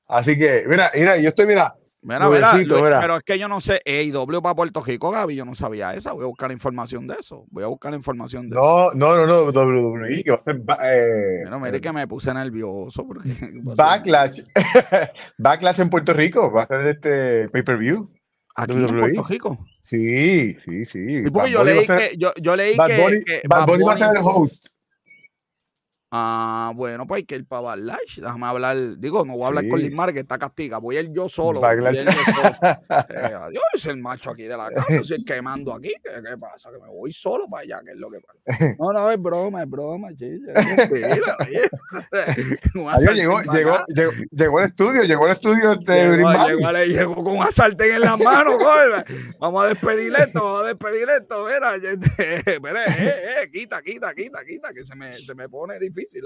Así 0.08 0.38
que, 0.38 0.66
mira, 0.68 0.92
mira, 0.94 1.18
yo 1.18 1.30
estoy, 1.30 1.46
mira, 1.46 1.76
Mira, 2.08 2.30
mira, 2.30 3.00
pero 3.02 3.18
es 3.18 3.24
que 3.24 3.38
yo 3.38 3.50
no 3.50 3.60
sé, 3.60 3.82
EIW 3.84 4.42
para 4.42 4.56
Puerto 4.56 4.82
Rico, 4.82 5.12
Gaby, 5.12 5.36
yo 5.36 5.44
no 5.44 5.54
sabía 5.54 5.94
esa. 5.94 6.14
Voy 6.14 6.24
a 6.24 6.28
buscar 6.28 6.50
información 6.54 7.06
de 7.06 7.16
eso. 7.20 7.46
Voy 7.50 7.66
a 7.66 7.68
buscar 7.68 7.94
información 7.94 8.50
de 8.50 8.58
eso. 8.58 8.92
No, 8.96 9.18
no, 9.18 9.28
no, 9.28 9.44
WWE, 9.52 10.24
que 10.24 10.32
va 10.32 10.38
a 10.38 10.44
ser. 10.46 10.62
Eh, 10.84 11.60
mire 11.60 11.82
que 11.82 11.92
me 11.92 12.08
puse 12.08 12.34
nervioso. 12.34 13.06
Porque, 13.06 13.30
Backlash. 13.62 14.40
Backlash 15.38 15.82
en 15.82 15.90
Puerto 15.90 16.14
Rico. 16.14 16.50
Va 16.50 16.64
a 16.64 16.68
ser 16.68 16.88
este 16.88 17.50
pay-per-view. 17.50 18.10
¿Aquí 18.56 18.74
en 18.74 18.88
Puerto 18.88 19.24
Rico? 19.24 19.58
Sí, 19.84 20.56
sí, 20.64 20.86
sí. 20.86 21.24
yo, 21.52 21.64
leí 21.66 21.86
que, 21.86 22.16
yo, 22.18 22.32
yo 22.42 22.56
leí 22.56 22.78
que, 22.78 23.24
que 23.26 23.42
Bad 23.50 23.68
Bunny 23.68 23.84
va 23.84 23.94
a 23.94 23.98
ser 23.98 24.16
el 24.16 24.24
host. 24.24 24.66
Ah, 26.10 26.72
bueno, 26.74 27.06
pues 27.06 27.18
hay 27.18 27.26
que 27.26 27.36
ir 27.36 27.46
para 27.46 27.64
Backlash. 27.64 28.22
Déjame 28.22 28.46
hablar. 28.46 28.78
Digo, 28.98 29.26
no 29.26 29.34
voy 29.34 29.44
a 29.44 29.48
hablar 29.48 29.68
con 29.68 29.82
Limar, 29.82 30.14
que 30.14 30.22
está 30.22 30.38
castiga. 30.38 30.78
Voy 30.78 30.96
a 30.96 31.02
ir 31.02 31.12
yo 31.12 31.28
solo. 31.28 31.60
Yo 31.62 31.62
solo. 31.62 31.92
Eh, 33.10 33.34
adiós, 33.34 33.64
es 33.74 33.86
el 33.86 33.98
macho 33.98 34.30
aquí 34.32 34.44
de 34.44 34.56
la 34.56 34.70
casa. 34.70 35.04
Soy 35.04 35.18
el 35.18 35.26
quemando 35.26 35.74
aquí. 35.74 35.94
¿Qué, 36.04 36.10
¿Qué, 36.10 36.38
pasa? 36.38 36.72
Que 36.72 36.80
me 36.80 36.88
voy 36.88 37.12
solo 37.12 37.50
para 37.50 37.64
allá, 37.64 37.82
¿qué 37.84 37.92
es 37.92 37.98
lo 37.98 38.10
que 38.10 38.22
pasa? 38.22 38.40
No, 38.80 38.94
no, 38.94 39.12
es 39.12 39.22
broma, 39.22 39.64
es 39.64 39.70
broma, 39.70 40.08
chicha. 40.12 40.54
llegó, 43.00 43.42
llegó, 43.42 43.42
llegó, 43.88 44.12
llegó, 44.32 44.60
al 44.60 44.66
estudio, 44.66 45.04
llegó 45.04 45.26
al 45.26 45.32
estudio 45.32 45.76
de 45.76 46.16
llegó, 46.16 46.32
llegó, 46.32 46.72
llegó, 46.86 47.16
con 47.16 47.38
un 47.38 47.52
sartén 47.52 47.96
en 47.96 48.02
la 48.02 48.16
mano, 48.18 48.58
Vamos 49.40 49.64
a 49.64 49.68
despedir 49.68 50.14
esto, 50.18 50.42
vamos 50.42 50.64
a 50.64 50.68
despedir 50.68 51.08
esto. 51.10 51.46
Mira, 51.46 51.74
mira 52.62 52.86
eh, 52.86 53.44
eh, 53.44 53.50
quita, 53.52 53.82
quita, 53.82 54.14
quita, 54.14 54.46
quita, 54.46 54.74
que 54.74 54.86
se 54.86 54.96
me, 54.96 55.18
se 55.18 55.34
me 55.34 55.50
pone 55.50 55.80
difícil 55.80 55.97
difícil 55.98 56.26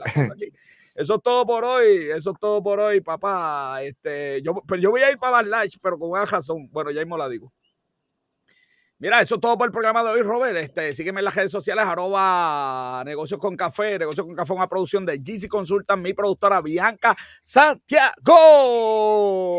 Eso 0.93 1.15
es 1.15 1.21
todo 1.23 1.45
por 1.45 1.63
hoy, 1.63 2.09
eso 2.15 2.31
es 2.31 2.39
todo 2.39 2.61
por 2.61 2.79
hoy, 2.79 2.99
papá. 3.01 3.81
Este, 3.81 4.41
yo, 4.41 4.61
pero 4.67 4.81
yo 4.81 4.91
voy 4.91 5.01
a 5.01 5.11
ir 5.11 5.17
para 5.17 5.37
Barlach, 5.37 5.77
pero 5.81 5.97
con 5.97 6.11
una 6.11 6.25
razón. 6.25 6.67
Bueno, 6.71 6.91
ya 6.91 6.99
mismo 7.01 7.17
la 7.17 7.29
digo. 7.29 7.53
Mira, 9.01 9.19
eso 9.19 9.33
es 9.35 9.41
todo 9.41 9.57
por 9.57 9.65
el 9.65 9.71
programa 9.71 10.03
de 10.03 10.09
hoy, 10.09 10.21
Robert. 10.21 10.55
Este, 10.57 10.93
sígueme 10.93 11.21
en 11.21 11.25
las 11.25 11.33
redes 11.33 11.51
sociales, 11.51 11.85
arroba 11.85 13.01
negocios 13.03 13.39
con 13.39 13.57
café. 13.57 13.97
Negocios 13.97 14.27
con 14.27 14.35
café, 14.35 14.53
una 14.53 14.69
producción 14.69 15.07
de 15.07 15.17
GC 15.17 15.47
Consultan, 15.47 16.03
mi 16.03 16.13
productora 16.13 16.61
Bianca 16.61 17.17
Santiago. 17.41 18.13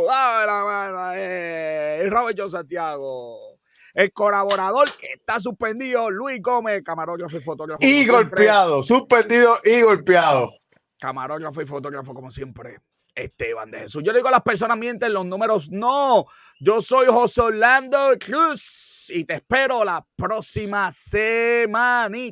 Dame 0.07 0.47
la 0.47 0.65
mano, 0.65 1.13
eh. 1.17 2.07
Robert 2.09 2.39
John 2.39 2.51
Santiago. 2.51 3.52
El 3.95 4.13
colaborador 4.13 4.89
que 4.99 5.13
está 5.13 5.39
suspendido, 5.39 6.11
Luis 6.11 6.41
Gómez, 6.41 6.83
camarógrafo 6.83 7.37
y 7.37 7.43
fotógrafo. 7.43 7.79
Y 7.83 8.07
golpeado, 8.07 8.83
suspendido 8.83 9.59
y 9.65 9.83
golpeado. 9.83 10.51
Camarógrafo 10.99 11.61
y 11.61 11.67
fotógrafo, 11.67 12.15
como 12.15 12.31
siempre. 12.31 12.79
Esteban 13.15 13.71
de 13.71 13.81
Jesús. 13.81 14.03
Yo 14.03 14.11
le 14.13 14.21
digo 14.21 14.29
a 14.29 14.33
las 14.33 14.43
personas 14.43 14.79
mienten 14.79 15.13
los 15.13 15.27
números. 15.27 15.71
No, 15.71 16.25
yo 16.61 16.81
soy 16.81 17.09
José 17.09 17.43
Orlando 17.43 18.13
Cruz 18.19 19.11
y 19.11 19.25
te 19.25 19.35
espero 19.35 19.85
la 19.85 20.07
próxima 20.17 20.91
semanita. 20.93 22.23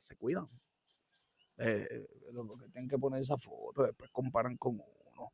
Se 0.00 0.16
cuidan. 0.16 0.48
Eh, 1.58 2.06
lo 2.32 2.56
que 2.56 2.68
tienen 2.68 2.88
que 2.88 2.96
poner 2.98 3.20
esa 3.22 3.36
foto, 3.36 3.82
después 3.82 4.10
comparan 4.10 4.56
con 4.56 4.80
uno. 4.80 5.32